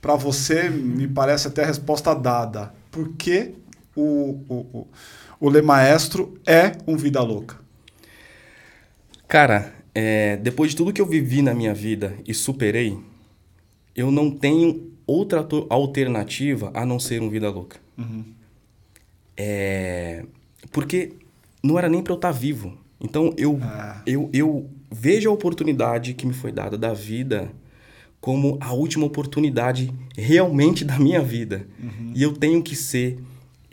para 0.00 0.16
você 0.16 0.68
me 0.68 1.06
parece 1.06 1.48
até 1.48 1.64
a 1.64 1.66
resposta 1.66 2.14
dada. 2.14 2.72
Por 2.90 3.10
que 3.10 3.54
o, 3.96 4.40
o, 4.48 4.86
o 5.40 5.50
Le 5.50 5.62
Maestro 5.62 6.38
é 6.46 6.72
um 6.86 6.96
vida 6.96 7.20
louca? 7.22 7.56
Cara, 9.26 9.74
é, 9.94 10.36
depois 10.36 10.70
de 10.70 10.76
tudo 10.76 10.92
que 10.92 11.00
eu 11.00 11.06
vivi 11.06 11.42
na 11.42 11.54
minha 11.54 11.74
vida 11.74 12.16
e 12.26 12.34
superei, 12.34 12.98
eu 13.94 14.10
não 14.10 14.30
tenho 14.30 14.92
outra 15.06 15.46
alternativa 15.70 16.70
a 16.74 16.84
não 16.84 17.00
ser 17.00 17.22
um 17.22 17.30
vida 17.30 17.48
louca. 17.50 17.78
Uhum. 17.96 18.24
É, 19.36 20.24
porque 20.70 21.12
não 21.62 21.78
era 21.78 21.88
nem 21.88 22.02
para 22.02 22.12
eu 22.12 22.16
estar 22.16 22.32
tá 22.32 22.38
vivo. 22.38 22.76
Então 23.00 23.32
eu, 23.36 23.58
ah. 23.62 24.02
eu, 24.06 24.30
eu 24.32 24.70
vejo 24.90 25.28
a 25.28 25.32
oportunidade 25.32 26.14
que 26.14 26.26
me 26.26 26.32
foi 26.32 26.52
dada 26.52 26.76
da 26.78 26.92
vida 26.92 27.50
como 28.20 28.58
a 28.60 28.72
última 28.72 29.06
oportunidade 29.06 29.92
realmente 30.16 30.84
da 30.84 30.98
minha 30.98 31.22
vida. 31.22 31.66
Uhum. 31.78 32.12
E 32.14 32.22
eu 32.22 32.32
tenho 32.32 32.62
que 32.62 32.74
ser 32.74 33.18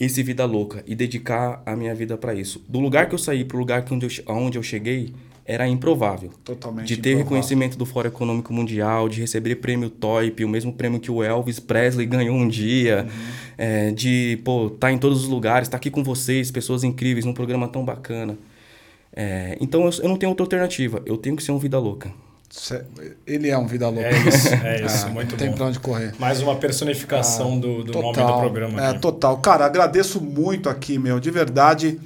esse 0.06 0.22
vida 0.24 0.46
louca 0.46 0.84
e 0.88 0.96
dedicar 0.96 1.62
a 1.66 1.76
minha 1.76 1.94
vida 1.94 2.18
para 2.18 2.34
isso. 2.34 2.64
Do 2.68 2.80
lugar 2.80 3.08
que 3.08 3.16
eu 3.16 3.20
saí 3.20 3.44
para 3.44 3.58
o 3.58 3.60
lugar 3.60 3.84
que 3.84 3.94
onde 3.94 4.06
eu, 4.06 4.36
onde 4.36 4.58
eu 4.58 4.64
cheguei, 4.64 5.14
era 5.46 5.68
improvável. 5.68 6.32
Totalmente. 6.44 6.88
De 6.88 6.96
ter 6.96 7.10
improvável. 7.10 7.24
reconhecimento 7.24 7.78
do 7.78 7.86
Fórum 7.86 8.08
Econômico 8.08 8.54
Mundial, 8.54 9.10
de 9.10 9.20
receber 9.20 9.56
prêmio 9.56 9.90
TOIP, 9.90 10.46
o 10.46 10.50
mesmo 10.50 10.72
prêmio 10.74 11.00
que 11.00 11.12
o 11.12 11.22
Elvis 11.22 11.60
Presley 11.60 12.06
ganhou 12.06 12.36
um 12.36 12.48
dia, 12.48 13.06
uhum. 13.08 13.34
é, 13.58 13.92
de 13.92 14.40
pô, 14.44 14.68
estar 14.68 14.88
tá 14.88 14.92
em 14.92 14.98
todos 14.98 15.24
os 15.24 15.30
lugares, 15.30 15.68
estar 15.68 15.78
tá 15.78 15.80
aqui 15.80 15.90
com 15.90 16.04
vocês, 16.04 16.50
pessoas 16.50 16.84
incríveis, 16.84 17.26
num 17.26 17.34
programa 17.34 17.68
tão 17.68 17.84
bacana. 17.84 18.38
É, 19.16 19.58
então 19.60 19.86
eu, 19.86 19.92
eu 20.02 20.10
não 20.10 20.18
tenho 20.18 20.30
outra 20.30 20.46
alternativa, 20.46 21.02
eu 21.06 21.18
tenho 21.18 21.36
que 21.36 21.44
ser 21.44 21.52
um 21.52 21.58
vida 21.58 21.78
louca. 21.78 22.12
Ele 23.26 23.50
é 23.50 23.58
um 23.58 23.66
vida 23.66 23.90
louca. 23.90 24.08
É 24.08 24.28
isso, 24.28 24.48
é 24.54 24.82
isso, 24.86 25.06
ah, 25.08 25.10
muito 25.10 25.32
não 25.32 25.38
tem 25.38 25.50
bom. 25.50 25.56
pra 25.56 25.66
onde 25.66 25.80
correr. 25.80 26.14
Mais 26.20 26.42
uma 26.42 26.56
personificação 26.56 27.56
ah, 27.56 27.60
do, 27.60 27.84
do 27.84 27.92
total, 27.92 28.14
nome 28.14 28.34
do 28.34 28.40
programa. 28.40 28.86
É, 28.86 28.94
total. 28.94 29.38
Cara, 29.38 29.66
agradeço 29.66 30.22
muito 30.22 30.70
aqui, 30.70 31.00
meu. 31.00 31.20
De 31.20 31.32
verdade, 31.32 32.00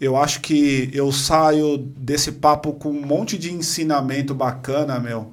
eu 0.00 0.16
acho 0.16 0.40
que 0.40 0.90
eu 0.92 1.12
saio 1.12 1.76
desse 1.76 2.32
papo 2.32 2.72
com 2.72 2.90
um 2.90 3.06
monte 3.06 3.36
de 3.36 3.52
ensinamento 3.52 4.34
bacana, 4.34 4.98
meu. 4.98 5.32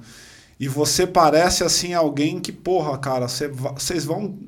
E 0.60 0.68
você 0.68 1.06
parece, 1.06 1.64
assim, 1.64 1.94
alguém 1.94 2.38
que, 2.38 2.52
porra, 2.52 2.96
cara, 2.98 3.26
vocês 3.28 4.04
vão 4.04 4.38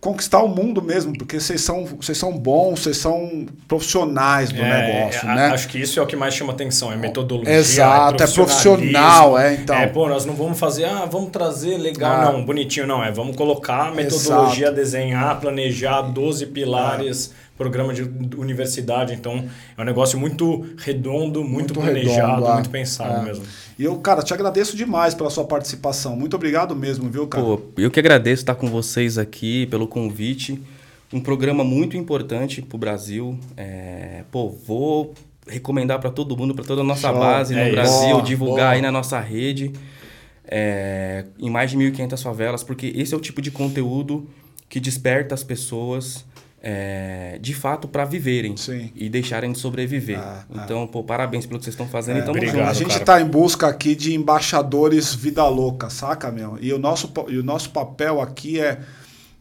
conquistar 0.00 0.42
o 0.42 0.48
mundo 0.48 0.80
mesmo, 0.82 1.16
porque 1.16 1.40
vocês 1.40 1.60
são, 1.60 1.84
vocês 1.84 2.16
são 2.16 2.36
bons, 2.36 2.80
vocês 2.80 2.96
são 2.96 3.46
profissionais 3.66 4.52
do 4.52 4.60
é, 4.62 5.02
negócio, 5.02 5.28
é, 5.28 5.34
né? 5.34 5.46
Acho 5.48 5.68
que 5.68 5.78
isso 5.78 5.98
é 5.98 6.02
o 6.02 6.06
que 6.06 6.16
mais 6.16 6.34
chama 6.34 6.52
atenção, 6.52 6.92
é 6.92 6.96
metodologia. 6.96 7.54
Exato, 7.54 8.22
é 8.22 8.26
profissional, 8.26 9.38
é, 9.38 9.54
então. 9.54 9.76
É, 9.76 9.86
pô, 9.86 10.08
nós 10.08 10.24
não 10.24 10.34
vamos 10.34 10.58
fazer, 10.58 10.84
ah, 10.84 11.06
vamos 11.10 11.30
trazer 11.30 11.76
legal, 11.78 12.28
ah. 12.28 12.32
não, 12.32 12.44
bonitinho, 12.44 12.86
não, 12.86 13.02
é, 13.02 13.10
vamos 13.10 13.36
colocar 13.36 13.94
metodologia, 13.94 14.66
Exato. 14.66 14.76
desenhar, 14.76 15.40
planejar 15.40 16.02
12 16.02 16.46
pilares. 16.46 17.32
É 17.42 17.46
programa 17.56 17.94
de 17.94 18.02
universidade, 18.36 19.14
então 19.14 19.44
é 19.76 19.80
um 19.80 19.84
negócio 19.84 20.18
muito 20.18 20.66
redondo, 20.76 21.42
muito, 21.42 21.52
muito 21.52 21.74
planejado, 21.74 22.34
redondo, 22.34 22.52
muito 22.52 22.70
pensado 22.70 23.22
é. 23.22 23.24
mesmo. 23.24 23.44
E 23.78 23.84
eu, 23.84 23.96
cara, 23.98 24.22
te 24.22 24.32
agradeço 24.32 24.76
demais 24.76 25.14
pela 25.14 25.28
sua 25.28 25.44
participação. 25.44 26.16
Muito 26.16 26.34
obrigado 26.34 26.74
mesmo, 26.74 27.10
viu, 27.10 27.26
cara? 27.26 27.44
Pô, 27.44 27.60
eu 27.76 27.90
que 27.90 28.00
agradeço 28.00 28.42
estar 28.42 28.54
com 28.54 28.68
vocês 28.68 29.18
aqui, 29.18 29.66
pelo 29.66 29.86
convite. 29.86 30.60
Um 31.12 31.20
programa 31.20 31.62
muito 31.62 31.96
importante 31.96 32.62
para 32.62 32.76
o 32.76 32.78
Brasil. 32.78 33.38
É, 33.56 34.24
pô, 34.30 34.48
vou 34.48 35.14
recomendar 35.46 36.00
para 36.00 36.10
todo 36.10 36.36
mundo, 36.36 36.54
para 36.54 36.64
toda 36.64 36.80
a 36.80 36.84
nossa 36.84 37.08
Show. 37.10 37.18
base 37.18 37.54
é 37.54 37.56
no 37.56 37.62
isso. 37.64 37.72
Brasil, 37.72 38.10
boa, 38.10 38.22
divulgar 38.22 38.56
boa. 38.56 38.70
aí 38.70 38.82
na 38.82 38.90
nossa 38.90 39.20
rede, 39.20 39.72
é, 40.46 41.26
em 41.38 41.50
mais 41.50 41.70
de 41.70 41.76
1.500 41.76 42.22
favelas, 42.22 42.64
porque 42.64 42.92
esse 42.96 43.14
é 43.14 43.16
o 43.16 43.20
tipo 43.20 43.42
de 43.42 43.50
conteúdo 43.50 44.26
que 44.68 44.80
desperta 44.80 45.34
as 45.34 45.44
pessoas 45.44 46.24
é, 46.68 47.38
de 47.40 47.54
fato 47.54 47.86
para 47.86 48.04
viverem 48.04 48.56
Sim. 48.56 48.90
e 48.96 49.08
deixarem 49.08 49.52
de 49.52 49.58
sobreviver. 49.58 50.18
Ah, 50.18 50.44
ah. 50.52 50.62
então, 50.64 50.82
ah. 50.82 50.88
pô, 50.88 51.04
parabéns 51.04 51.46
pelo 51.46 51.60
que 51.60 51.64
vocês 51.64 51.74
estão 51.74 51.86
fazendo. 51.86 52.16
É, 52.16 52.20
então, 52.22 52.34
obrigado, 52.34 52.68
a 52.68 52.72
gente 52.72 52.96
está 52.96 53.20
em 53.20 53.24
busca 53.24 53.68
aqui 53.68 53.94
de 53.94 54.12
embaixadores 54.16 55.14
vida 55.14 55.46
louca, 55.46 55.88
saca, 55.88 56.32
meu? 56.32 56.58
E 56.60 56.72
o 56.72 56.78
nosso, 56.78 57.12
e 57.28 57.38
o 57.38 57.42
nosso 57.44 57.70
papel 57.70 58.20
aqui 58.20 58.58
é 58.58 58.80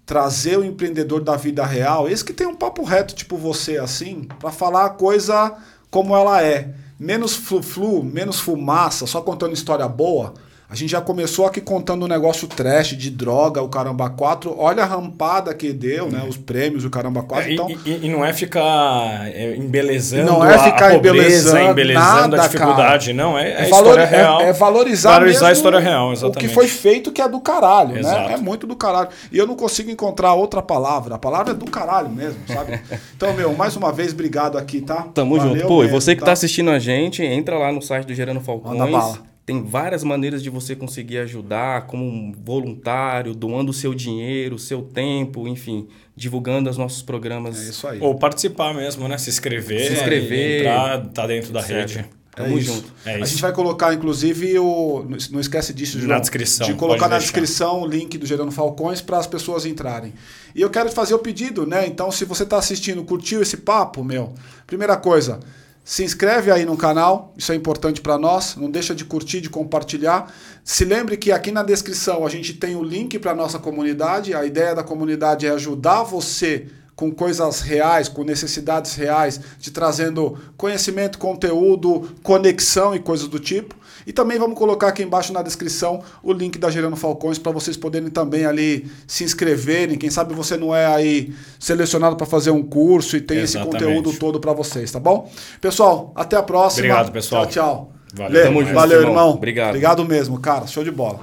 trazer 0.06 0.60
o 0.60 0.64
empreendedor 0.64 1.24
da 1.24 1.36
vida 1.36 1.66
real, 1.66 2.08
esse 2.08 2.24
que 2.24 2.32
tem 2.32 2.46
um 2.46 2.54
papo 2.54 2.84
reto 2.84 3.16
tipo 3.16 3.38
você 3.38 3.80
assim, 3.80 4.28
para 4.40 4.52
falar 4.52 4.86
a 4.86 4.90
coisa 4.92 5.52
como 5.90 6.16
ela 6.16 6.44
é, 6.44 6.76
menos 7.00 7.36
flu-flu, 7.36 8.04
menos 8.04 8.40
fumaça, 8.40 9.08
só 9.08 9.20
contando 9.20 9.54
história 9.54 9.88
boa. 9.88 10.36
A 10.76 10.78
gente 10.78 10.90
já 10.92 11.00
começou 11.00 11.46
aqui 11.46 11.62
contando 11.62 12.04
um 12.04 12.08
negócio 12.10 12.50
trash 12.50 12.98
de 12.98 13.10
droga, 13.10 13.62
o 13.62 13.70
Caramba 13.70 14.10
4. 14.10 14.54
Olha 14.60 14.84
a 14.84 14.86
rampada 14.86 15.54
que 15.54 15.72
deu, 15.72 16.12
né? 16.12 16.22
Os 16.28 16.36
prêmios, 16.36 16.84
o 16.84 16.90
Caramba 16.90 17.24
4. 17.24 17.50
É, 17.50 17.54
então, 17.54 17.70
e, 17.70 17.80
e- 17.90 18.00
e 18.08 18.10
não 18.10 18.26
é 18.26 18.34
ficar 18.34 19.26
é, 19.34 19.56
embelezando 19.56 20.34
Não 20.34 20.46
é 20.46 20.54
a- 20.56 20.60
ficar 20.60 20.92
a 20.92 20.96
pobreza, 20.96 21.18
embelezando 21.62 21.72
embelezando 21.72 22.06
nada, 22.28 22.42
a 22.42 22.48
dificuldade. 22.48 23.14
Não, 23.14 23.40
é, 23.40 23.48
é, 23.48 23.52
é, 23.52 23.66
a 23.68 23.70
valor- 23.70 23.88
história 23.92 24.06
real. 24.06 24.42
é- 24.42 24.50
é 24.50 24.52
valorizar, 24.54 25.12
Valorizar 25.14 25.32
mesmo 25.40 25.48
a 25.48 25.52
história 25.54 25.80
real, 25.80 26.10
O 26.10 26.12
exatamente. 26.12 26.40
que 26.50 26.54
foi 26.54 26.68
feito 26.68 27.10
que 27.10 27.22
é 27.22 27.30
do 27.30 27.40
caralho, 27.40 27.98
Exato. 27.98 28.28
né? 28.28 28.34
É 28.34 28.38
muito 28.38 28.68
do 28.68 28.76
caralho. 28.76 29.08
E 29.32 29.38
eu 29.38 29.48
não 29.48 29.56
consigo 29.56 29.90
encontrar 29.90 30.34
outra 30.34 30.62
palavra. 30.62 31.16
A 31.16 31.18
palavra 31.18 31.54
é 31.54 31.56
do 31.56 31.72
caralho 31.72 32.10
mesmo, 32.10 32.40
sabe? 32.50 32.82
Então, 33.16 33.34
meu, 33.34 33.54
mais 33.56 33.78
uma 33.78 33.94
vez, 33.94 34.12
obrigado 34.12 34.58
aqui, 34.58 34.82
tá? 34.82 35.08
Tamo 35.14 35.38
Valeu 35.38 35.54
junto. 35.56 35.68
Pô, 35.70 35.84
e 35.84 35.86
mesmo, 35.86 36.02
você 36.02 36.18
que 36.18 36.22
tá 36.26 36.34
assistindo 36.34 36.70
a 36.70 36.80
gente, 36.80 37.24
entra 37.24 37.58
lá 37.58 37.72
no 37.72 37.82
site 37.82 38.06
do 38.06 38.14
Gerando 38.14 38.42
Falcões. 38.42 38.78
Manda 38.78 38.92
bala. 38.92 39.35
Tem 39.46 39.64
várias 39.64 40.04
maneiras 40.04 40.42
de 40.42 40.50
você 40.50 40.76
conseguir 40.76 41.20
ajudar, 41.20 41.86
como 41.86 42.04
um 42.04 42.32
voluntário, 42.44 43.36
doando 43.36 43.70
o 43.70 43.74
seu 43.74 43.94
dinheiro, 43.94 44.56
o 44.56 44.60
seu 44.60 44.82
tempo, 44.82 45.48
enfim, 45.48 45.88
divulgando 46.16 46.68
os 46.70 46.78
nossos 46.78 47.04
programas. 47.04 47.64
É 47.64 47.70
isso 47.70 47.88
aí. 47.88 48.00
Ou 48.02 48.16
participar 48.16 48.74
mesmo, 48.74 49.08
né? 49.08 49.18
Se 49.20 49.30
inscrever. 49.30 49.86
Se 49.86 49.94
inscrever. 49.94 50.58
e 50.58 50.60
Entrar, 50.62 51.06
tá 51.10 51.28
dentro 51.28 51.54
da 51.54 51.62
Certo. 51.62 51.92
rede. 51.96 52.06
Tamo 52.36 52.58
É 52.58 52.60
isso. 52.60 52.74
junto. 52.74 52.94
É 53.06 53.16
a 53.22 53.26
gente 53.26 53.42
vai 53.42 53.54
colocar, 53.54 53.94
inclusive, 53.94 54.58
o. 54.60 55.06
Não 55.32 55.40
esquece 55.40 55.74
disso, 55.74 56.00
João. 56.00 56.10
Na 56.16 56.20
descrição, 56.20 56.68
De 56.68 56.74
colocar 56.74 57.02
na 57.08 57.18
deixar. 57.18 57.20
descrição 57.20 57.82
o 57.84 57.88
link 57.88 58.18
do 58.18 58.26
Gerando 58.26 58.52
Falcões 58.52 59.00
para 59.00 59.18
as 59.20 59.28
pessoas 59.28 59.66
entrarem. 59.66 60.12
E 60.54 60.60
eu 60.62 60.70
quero 60.70 60.92
fazer 60.92 61.14
o 61.14 61.20
pedido, 61.20 61.66
né? 61.66 61.88
Então, 61.88 62.12
se 62.12 62.26
você 62.26 62.44
está 62.44 62.58
assistindo, 62.58 63.04
curtiu 63.06 63.42
esse 63.42 63.58
papo, 63.58 64.04
meu, 64.04 64.34
primeira 64.68 64.98
coisa. 64.98 65.40
Se 65.88 66.04
inscreve 66.04 66.50
aí 66.50 66.66
no 66.66 66.76
canal, 66.76 67.32
isso 67.38 67.52
é 67.52 67.56
importante 67.56 68.02
para 68.02 68.18
nós. 68.18 68.56
Não 68.56 68.72
deixa 68.72 68.96
de 68.96 69.06
curtir, 69.06 69.40
de 69.40 69.52
compartilhar. 69.52 70.34
Se 70.64 70.84
lembre 70.84 71.16
que 71.16 71.32
aqui 71.32 71.52
na 71.52 71.62
descrição 71.62 72.26
a 72.26 72.30
gente 72.30 72.56
tem 72.56 72.76
o 72.76 72.82
link 72.82 73.20
para 73.20 73.36
nossa 73.36 73.60
comunidade. 73.60 74.34
A 74.34 74.44
ideia 74.44 74.74
da 74.74 74.84
comunidade 74.84 75.46
é 75.46 75.52
ajudar 75.52 76.02
você 76.02 76.66
com 76.96 77.12
coisas 77.12 77.62
reais, 77.62 78.08
com 78.08 78.24
necessidades 78.24 78.96
reais, 78.96 79.40
te 79.60 79.70
trazendo 79.70 80.38
conhecimento, 80.56 81.18
conteúdo, 81.18 82.10
conexão 82.24 82.96
e 82.96 83.00
coisas 83.00 83.28
do 83.28 83.40
tipo. 83.40 83.76
E 84.08 84.14
também 84.14 84.38
vamos 84.38 84.58
colocar 84.58 84.90
aqui 84.90 85.04
embaixo 85.04 85.34
na 85.34 85.42
descrição 85.42 86.02
o 86.22 86.32
link 86.32 86.60
da 86.60 86.70
Gerando 86.70 86.96
Falcões 86.96 87.40
para 87.40 87.52
vocês 87.52 87.76
poderem 87.76 88.10
também 88.10 88.46
ali 88.46 88.90
se 89.08 89.24
inscreverem. 89.24 89.98
Quem 89.98 90.10
sabe 90.10 90.34
você 90.34 90.56
não 90.56 90.76
é 90.76 90.86
aí 90.86 91.34
selecionado 91.60 92.16
para 92.16 92.26
fazer 92.26 92.52
um 92.52 92.62
curso 92.64 93.18
e 93.18 93.22
tem 93.22 93.40
Exatamente. 93.40 93.76
esse 93.76 93.86
conteúdo 93.86 94.18
todo 94.18 94.40
para 94.40 94.54
vocês, 94.54 94.92
tá 94.92 95.00
bom? 95.00 95.30
Pessoal, 95.60 96.14
até 96.16 96.38
a 96.38 96.44
próxima. 96.44 96.86
Obrigado, 96.86 97.12
pessoal. 97.12 97.46
Tchau, 97.48 97.52
tchau. 97.52 97.92
Valeu. 98.14 98.34
Lê, 98.34 98.44
Tamo 98.44 98.62
junto, 98.62 98.74
Valeu, 98.74 99.00
irmão. 99.00 99.12
irmão. 99.12 99.30
Obrigado. 99.32 99.70
Obrigado 99.70 100.06
mesmo, 100.06 100.40
cara. 100.40 100.68
Show 100.68 100.84
de 100.84 100.92
bola. 100.92 101.20